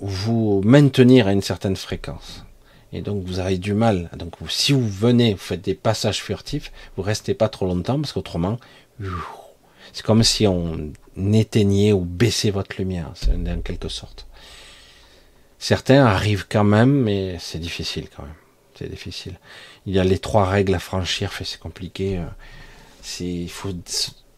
vous 0.00 0.62
maintenir 0.64 1.26
à 1.26 1.32
une 1.32 1.42
certaine 1.42 1.76
fréquence. 1.76 2.44
Et 2.92 3.02
donc 3.02 3.24
vous 3.24 3.38
avez 3.38 3.58
du 3.58 3.74
mal. 3.74 4.08
Donc 4.16 4.34
si 4.48 4.72
vous 4.72 4.88
venez, 4.88 5.34
vous 5.34 5.40
faites 5.40 5.60
des 5.60 5.74
passages 5.74 6.22
furtifs, 6.22 6.72
vous 6.96 7.02
restez 7.02 7.34
pas 7.34 7.48
trop 7.48 7.66
longtemps 7.66 8.00
parce 8.00 8.12
qu'autrement, 8.12 8.58
c'est 9.92 10.04
comme 10.04 10.22
si 10.22 10.46
on 10.46 10.92
n'éteignez 11.16 11.92
ou 11.92 12.00
baissez 12.00 12.50
votre 12.50 12.76
lumière, 12.78 13.12
en 13.30 13.60
quelque 13.60 13.88
sorte. 13.88 14.26
Certains 15.58 16.04
arrivent 16.06 16.46
quand 16.48 16.64
même, 16.64 17.02
mais 17.02 17.36
c'est 17.40 17.58
difficile 17.58 18.08
quand 18.14 18.22
même. 18.22 18.32
C'est 18.78 18.88
difficile. 18.88 19.38
Il 19.86 19.94
y 19.94 19.98
a 19.98 20.04
les 20.04 20.18
trois 20.18 20.46
règles 20.48 20.74
à 20.74 20.78
franchir, 20.78 21.32
c'est 21.32 21.58
compliqué. 21.58 22.22
C'est, 23.02 23.46
faut, 23.48 23.72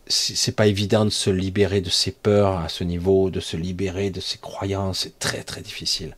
c'est 0.07 0.57
pas 0.57 0.67
évident 0.67 1.05
de 1.05 1.11
se 1.11 1.31
libérer 1.31 1.81
de 1.81 1.91
ses 1.91 2.13
peurs 2.13 2.59
à 2.59 2.69
ce 2.69 2.85
niveau, 2.85 3.31
de 3.31 3.41
se 3.41 3.57
libérer 3.57 4.11
de 4.11 4.21
ses 4.21 4.39
croyances. 4.39 5.01
C'est 5.01 5.19
très 5.19 5.43
très 5.43 5.61
difficile. 5.61 6.17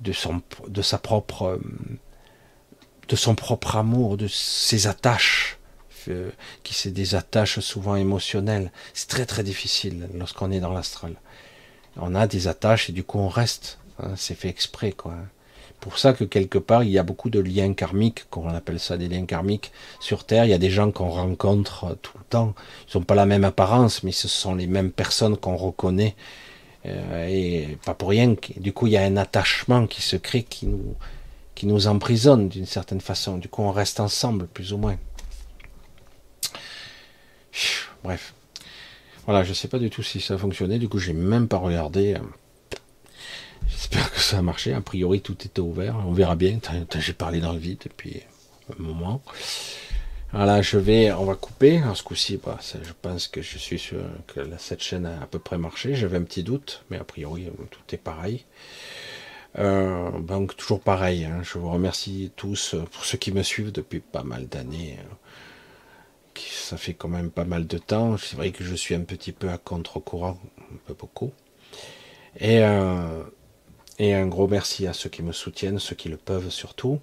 De 0.00 0.12
son, 0.12 0.42
de 0.66 0.82
sa 0.82 0.98
propre, 0.98 1.60
de 3.08 3.16
son 3.16 3.34
propre 3.34 3.76
amour, 3.76 4.16
de 4.16 4.26
ses 4.26 4.86
attaches 4.88 5.58
euh, 6.08 6.30
qui 6.62 6.74
c'est 6.74 6.90
des 6.90 7.14
attaches 7.14 7.60
souvent 7.60 7.96
émotionnelles. 7.96 8.72
C'est 8.92 9.08
très 9.08 9.26
très 9.26 9.42
difficile 9.42 10.08
lorsqu'on 10.14 10.50
est 10.50 10.60
dans 10.60 10.72
l'astral. 10.72 11.14
On 11.96 12.14
a 12.14 12.26
des 12.26 12.48
attaches 12.48 12.90
et 12.90 12.92
du 12.92 13.04
coup 13.04 13.18
on 13.18 13.28
reste. 13.28 13.78
Hein, 14.02 14.14
c'est 14.16 14.34
fait 14.34 14.48
exprès 14.48 14.92
quoi. 14.92 15.14
Pour 15.84 15.98
ça 15.98 16.14
que 16.14 16.24
quelque 16.24 16.56
part 16.56 16.82
il 16.82 16.88
y 16.88 16.98
a 16.98 17.02
beaucoup 17.02 17.28
de 17.28 17.38
liens 17.38 17.74
karmiques, 17.74 18.24
qu'on 18.30 18.48
appelle 18.48 18.80
ça 18.80 18.96
des 18.96 19.06
liens 19.06 19.26
karmiques 19.26 19.70
sur 20.00 20.24
Terre. 20.24 20.46
Il 20.46 20.50
y 20.50 20.54
a 20.54 20.58
des 20.58 20.70
gens 20.70 20.90
qu'on 20.90 21.10
rencontre 21.10 21.98
tout 22.00 22.16
le 22.16 22.24
temps. 22.24 22.54
Ils 22.88 22.96
n'ont 22.96 23.04
pas 23.04 23.14
la 23.14 23.26
même 23.26 23.44
apparence, 23.44 24.02
mais 24.02 24.10
ce 24.10 24.26
sont 24.26 24.54
les 24.54 24.66
mêmes 24.66 24.90
personnes 24.90 25.36
qu'on 25.36 25.56
reconnaît. 25.56 26.16
Euh, 26.86 27.28
et 27.28 27.76
pas 27.84 27.92
pour 27.92 28.08
rien. 28.08 28.34
Du 28.56 28.72
coup 28.72 28.86
il 28.86 28.94
y 28.94 28.96
a 28.96 29.02
un 29.02 29.18
attachement 29.18 29.86
qui 29.86 30.00
se 30.00 30.16
crée 30.16 30.42
qui 30.42 30.64
nous 30.66 30.96
qui 31.54 31.66
nous 31.66 31.86
emprisonne 31.86 32.48
d'une 32.48 32.64
certaine 32.64 33.02
façon. 33.02 33.36
Du 33.36 33.48
coup 33.48 33.60
on 33.60 33.70
reste 33.70 34.00
ensemble 34.00 34.46
plus 34.46 34.72
ou 34.72 34.78
moins. 34.78 34.96
Bref. 38.02 38.32
Voilà, 39.26 39.44
je 39.44 39.52
sais 39.52 39.68
pas 39.68 39.78
du 39.78 39.90
tout 39.90 40.02
si 40.02 40.22
ça 40.22 40.32
a 40.32 40.38
fonctionné, 40.38 40.78
du 40.78 40.88
coup 40.88 40.98
j'ai 40.98 41.12
même 41.12 41.46
pas 41.46 41.58
regardé. 41.58 42.16
J'espère 43.68 44.12
que 44.12 44.20
ça 44.20 44.38
a 44.38 44.42
marché. 44.42 44.72
A 44.72 44.80
priori 44.80 45.20
tout 45.20 45.36
était 45.44 45.60
ouvert. 45.60 45.96
On 46.06 46.12
verra 46.12 46.36
bien. 46.36 46.58
J'ai 46.98 47.12
parlé 47.12 47.40
dans 47.40 47.52
le 47.52 47.58
vide 47.58 47.78
depuis 47.84 48.22
un 48.70 48.82
moment. 48.82 49.22
Voilà, 50.32 50.62
je 50.62 50.78
vais, 50.78 51.12
on 51.12 51.24
va 51.24 51.34
couper. 51.34 51.78
À 51.78 51.94
ce 51.94 52.02
coup-ci, 52.02 52.40
bah, 52.44 52.58
je 52.62 52.92
pense 53.02 53.28
que 53.28 53.40
je 53.40 53.58
suis 53.58 53.78
sûr 53.78 54.02
que 54.26 54.40
cette 54.58 54.82
chaîne 54.82 55.06
a 55.06 55.22
à 55.22 55.26
peu 55.26 55.38
près 55.38 55.58
marché. 55.58 55.94
J'avais 55.94 56.16
un 56.16 56.22
petit 56.22 56.42
doute, 56.42 56.84
mais 56.90 56.98
a 56.98 57.04
priori 57.04 57.48
tout 57.70 57.94
est 57.94 57.98
pareil. 57.98 58.44
Euh, 59.58 60.10
donc 60.20 60.56
toujours 60.56 60.80
pareil. 60.80 61.24
Hein. 61.24 61.42
je 61.44 61.58
vous 61.58 61.70
remercie 61.70 62.32
tous 62.34 62.74
pour 62.90 63.04
ceux 63.04 63.18
qui 63.18 63.30
me 63.30 63.42
suivent 63.42 63.70
depuis 63.70 64.00
pas 64.00 64.24
mal 64.24 64.48
d'années 64.48 64.98
ça 66.40 66.76
fait 66.76 66.94
quand 66.94 67.08
même 67.08 67.30
pas 67.30 67.44
mal 67.44 67.66
de 67.66 67.78
temps. 67.78 68.16
C'est 68.16 68.36
vrai 68.36 68.50
que 68.50 68.64
je 68.64 68.74
suis 68.74 68.94
un 68.94 69.02
petit 69.02 69.32
peu 69.32 69.48
à 69.50 69.58
contre-courant, 69.58 70.38
un 70.58 70.76
peu 70.86 70.94
beaucoup. 70.94 71.32
Et, 72.38 72.60
euh, 72.62 73.22
et 73.98 74.14
un 74.14 74.26
gros 74.26 74.48
merci 74.48 74.86
à 74.86 74.92
ceux 74.92 75.08
qui 75.08 75.22
me 75.22 75.32
soutiennent, 75.32 75.78
ceux 75.78 75.94
qui 75.94 76.08
le 76.08 76.16
peuvent 76.16 76.50
surtout. 76.50 77.00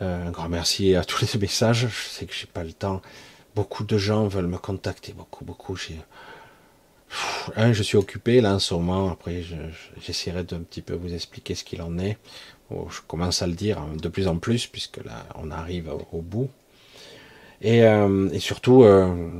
Euh, 0.00 0.26
un 0.26 0.30
grand 0.30 0.48
merci 0.48 0.94
à 0.94 1.04
tous 1.04 1.22
les 1.22 1.40
messages. 1.40 1.88
Je 1.88 2.08
sais 2.08 2.26
que 2.26 2.34
j'ai 2.34 2.46
pas 2.46 2.64
le 2.64 2.72
temps. 2.72 3.02
Beaucoup 3.54 3.84
de 3.84 3.98
gens 3.98 4.26
veulent 4.26 4.46
me 4.46 4.58
contacter, 4.58 5.12
beaucoup, 5.12 5.44
beaucoup. 5.44 5.76
Un, 7.56 7.72
je 7.72 7.82
suis 7.82 7.96
occupé 7.96 8.40
là 8.40 8.54
en 8.54 8.58
ce 8.58 8.74
moment. 8.74 9.10
Après, 9.10 9.42
j'essaierai 10.00 10.44
d'un 10.44 10.60
petit 10.60 10.82
peu 10.82 10.94
vous 10.94 11.12
expliquer 11.12 11.54
ce 11.54 11.64
qu'il 11.64 11.82
en 11.82 11.98
est. 11.98 12.16
je 12.70 13.00
commence 13.06 13.42
à 13.42 13.46
le 13.46 13.52
dire 13.54 13.78
de 14.00 14.08
plus 14.08 14.28
en 14.28 14.38
plus 14.38 14.66
puisque 14.66 15.04
là, 15.04 15.26
on 15.36 15.50
arrive 15.50 15.90
au 16.12 16.22
bout. 16.22 16.50
Et, 17.62 17.84
euh, 17.84 18.38
surtout, 18.40 18.82
euh, 18.82 19.30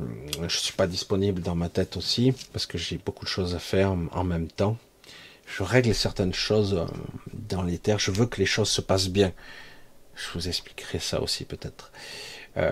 je 0.47 0.57
suis 0.57 0.73
pas 0.73 0.87
disponible 0.87 1.41
dans 1.41 1.55
ma 1.55 1.67
tête 1.67 1.97
aussi 1.97 2.33
parce 2.53 2.65
que 2.65 2.77
j'ai 2.77 2.97
beaucoup 2.97 3.25
de 3.25 3.29
choses 3.29 3.53
à 3.53 3.59
faire 3.59 3.95
en 4.11 4.23
même 4.23 4.47
temps. 4.47 4.77
Je 5.45 5.63
règle 5.63 5.93
certaines 5.93 6.33
choses 6.33 6.73
euh, 6.73 6.85
dans 7.33 7.63
les 7.63 7.77
terres. 7.77 7.99
Je 7.99 8.11
veux 8.11 8.25
que 8.25 8.39
les 8.39 8.45
choses 8.45 8.69
se 8.69 8.81
passent 8.81 9.09
bien. 9.09 9.31
Je 10.15 10.27
vous 10.33 10.47
expliquerai 10.47 10.99
ça 10.99 11.21
aussi 11.21 11.45
peut-être. 11.45 11.91
Euh, 12.57 12.71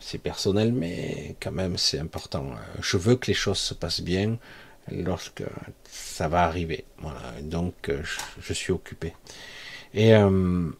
c'est 0.00 0.18
personnel, 0.18 0.72
mais 0.72 1.36
quand 1.40 1.52
même 1.52 1.76
c'est 1.76 1.98
important. 1.98 2.50
Je 2.80 2.96
veux 2.96 3.16
que 3.16 3.26
les 3.26 3.34
choses 3.34 3.58
se 3.58 3.74
passent 3.74 4.00
bien 4.00 4.38
lorsque 4.90 5.44
ça 5.90 6.28
va 6.28 6.44
arriver. 6.44 6.84
Voilà. 6.98 7.20
Donc 7.42 7.74
je, 7.88 8.18
je 8.40 8.52
suis 8.52 8.72
occupé. 8.72 9.14
Et 9.94 10.14
euh, 10.14 10.70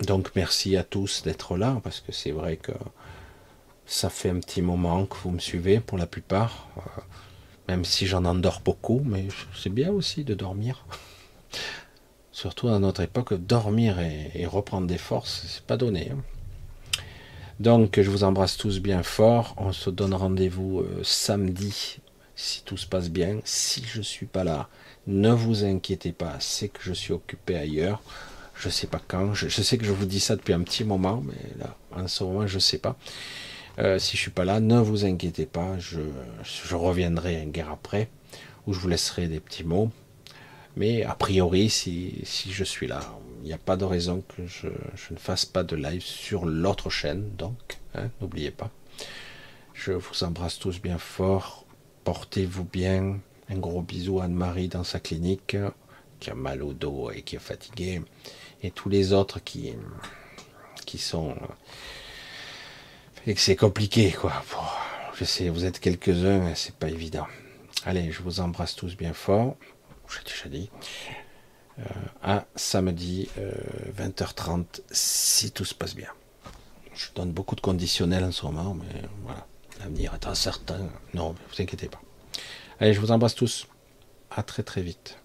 donc 0.00 0.30
merci 0.34 0.76
à 0.76 0.84
tous 0.84 1.22
d'être 1.22 1.56
là 1.56 1.80
parce 1.82 2.00
que 2.00 2.12
c'est 2.12 2.30
vrai 2.32 2.56
que 2.56 2.72
ça 3.86 4.10
fait 4.10 4.30
un 4.30 4.40
petit 4.40 4.62
moment 4.62 5.06
que 5.06 5.16
vous 5.16 5.30
me 5.30 5.38
suivez 5.38 5.80
pour 5.80 5.98
la 5.98 6.06
plupart, 6.06 6.68
euh, 6.78 7.00
même 7.68 7.84
si 7.84 8.06
j'en 8.06 8.24
endors 8.24 8.60
beaucoup, 8.64 9.02
mais 9.04 9.28
c'est 9.54 9.72
bien 9.72 9.90
aussi 9.90 10.24
de 10.24 10.34
dormir. 10.34 10.84
Surtout 12.32 12.68
à 12.68 12.78
notre 12.78 13.02
époque, 13.02 13.34
dormir 13.34 14.00
et, 14.00 14.44
reprendre 14.46 14.86
des 14.86 14.98
forces, 14.98 15.44
c'est 15.48 15.64
pas 15.64 15.76
donné. 15.76 16.10
Hein. 16.10 17.02
Donc 17.60 18.00
je 18.00 18.10
vous 18.10 18.24
embrasse 18.24 18.56
tous 18.56 18.80
bien 18.80 19.02
fort. 19.02 19.54
On 19.56 19.72
se 19.72 19.88
donne 19.88 20.14
rendez-vous 20.14 20.80
euh, 20.80 21.00
samedi 21.04 22.00
si 22.34 22.62
tout 22.64 22.76
se 22.76 22.86
passe 22.86 23.10
bien. 23.10 23.38
Si 23.44 23.84
je 23.86 24.02
suis 24.02 24.26
pas 24.26 24.42
là, 24.42 24.68
ne 25.06 25.30
vous 25.30 25.64
inquiétez 25.64 26.12
pas, 26.12 26.36
c'est 26.40 26.68
que 26.68 26.80
je 26.82 26.92
suis 26.92 27.12
occupé 27.12 27.56
ailleurs. 27.56 28.02
Je 28.54 28.68
sais 28.68 28.86
pas 28.86 29.00
quand. 29.06 29.34
Je, 29.34 29.48
sais 29.48 29.78
que 29.78 29.84
je 29.84 29.92
vous 29.92 30.06
dis 30.06 30.20
ça 30.20 30.36
depuis 30.36 30.52
un 30.52 30.62
petit 30.62 30.84
moment, 30.84 31.22
mais 31.24 31.58
là, 31.58 31.76
en 31.94 32.06
ce 32.06 32.24
moment, 32.24 32.46
je 32.46 32.58
sais 32.58 32.78
pas. 32.78 32.96
Euh, 33.78 33.98
si 33.98 34.16
je 34.16 34.22
suis 34.22 34.30
pas 34.30 34.44
là, 34.44 34.60
ne 34.60 34.78
vous 34.78 35.04
inquiétez 35.04 35.46
pas, 35.46 35.78
je, 35.78 36.00
reviendrai 36.74 37.40
un 37.40 37.46
guerre 37.46 37.70
après, 37.70 38.08
où 38.66 38.72
je 38.72 38.78
vous 38.78 38.88
laisserai 38.88 39.26
des 39.26 39.40
petits 39.40 39.64
mots. 39.64 39.90
Mais 40.76 41.04
a 41.04 41.14
priori, 41.14 41.70
si, 41.70 42.22
je 42.24 42.64
suis 42.64 42.86
là, 42.86 43.00
il 43.42 43.46
n'y 43.46 43.52
a 43.52 43.58
pas 43.58 43.76
de 43.76 43.84
raison 43.84 44.22
que 44.36 44.46
je, 44.46 44.68
ne 44.68 45.18
fasse 45.18 45.44
pas 45.44 45.64
de 45.64 45.76
live 45.76 46.02
sur 46.02 46.46
l'autre 46.46 46.90
chaîne, 46.90 47.30
donc 47.36 47.78
hein, 47.94 48.10
n'oubliez 48.20 48.50
pas. 48.50 48.70
Je 49.72 49.92
vous 49.92 50.24
embrasse 50.24 50.58
tous 50.58 50.80
bien 50.80 50.98
fort, 50.98 51.64
portez-vous 52.04 52.64
bien. 52.64 53.18
Un 53.50 53.58
gros 53.58 53.82
bisou 53.82 54.20
à 54.20 54.24
Anne-Marie 54.24 54.68
dans 54.68 54.84
sa 54.84 55.00
clinique, 55.00 55.56
qui 56.18 56.30
a 56.30 56.34
mal 56.34 56.62
au 56.62 56.72
dos 56.72 57.10
et 57.10 57.22
qui 57.22 57.36
est 57.36 57.40
fatiguée, 57.40 58.00
et 58.62 58.70
tous 58.70 58.88
les 58.88 59.12
autres 59.12 59.40
qui 59.42 59.74
sont 60.96 61.34
et 63.26 63.34
que 63.34 63.40
c'est 63.40 63.56
compliqué, 63.56 64.12
quoi. 64.12 64.32
je 65.14 65.24
sais, 65.24 65.48
vous 65.48 65.64
êtes 65.64 65.80
quelques-uns, 65.80 66.54
c'est 66.54 66.74
pas 66.74 66.88
évident. 66.88 67.26
Allez, 67.84 68.12
je 68.12 68.22
vous 68.22 68.40
embrasse 68.40 68.74
tous 68.76 68.96
bien 68.96 69.12
fort. 69.12 69.56
J'ai 70.08 70.24
déjà 70.24 70.48
dit. 70.48 70.70
Euh, 71.78 71.82
à 72.22 72.44
samedi, 72.54 73.28
20h30, 73.98 74.60
euh, 74.60 74.64
si 74.90 75.50
tout 75.50 75.64
se 75.64 75.74
passe 75.74 75.94
bien. 75.94 76.10
Je 76.94 77.06
donne 77.14 77.32
beaucoup 77.32 77.56
de 77.56 77.60
conditionnels 77.60 78.24
en 78.24 78.32
ce 78.32 78.46
moment, 78.46 78.74
mais 78.74 79.02
voilà. 79.24 79.46
L'avenir 79.80 80.14
est 80.14 80.26
incertain. 80.26 80.88
Non, 81.14 81.32
mais 81.32 81.40
vous 81.50 81.62
inquiétez 81.62 81.88
pas. 81.88 82.00
Allez, 82.78 82.94
je 82.94 83.00
vous 83.00 83.10
embrasse 83.10 83.34
tous. 83.34 83.66
À 84.30 84.42
très 84.42 84.62
très 84.62 84.82
vite. 84.82 85.18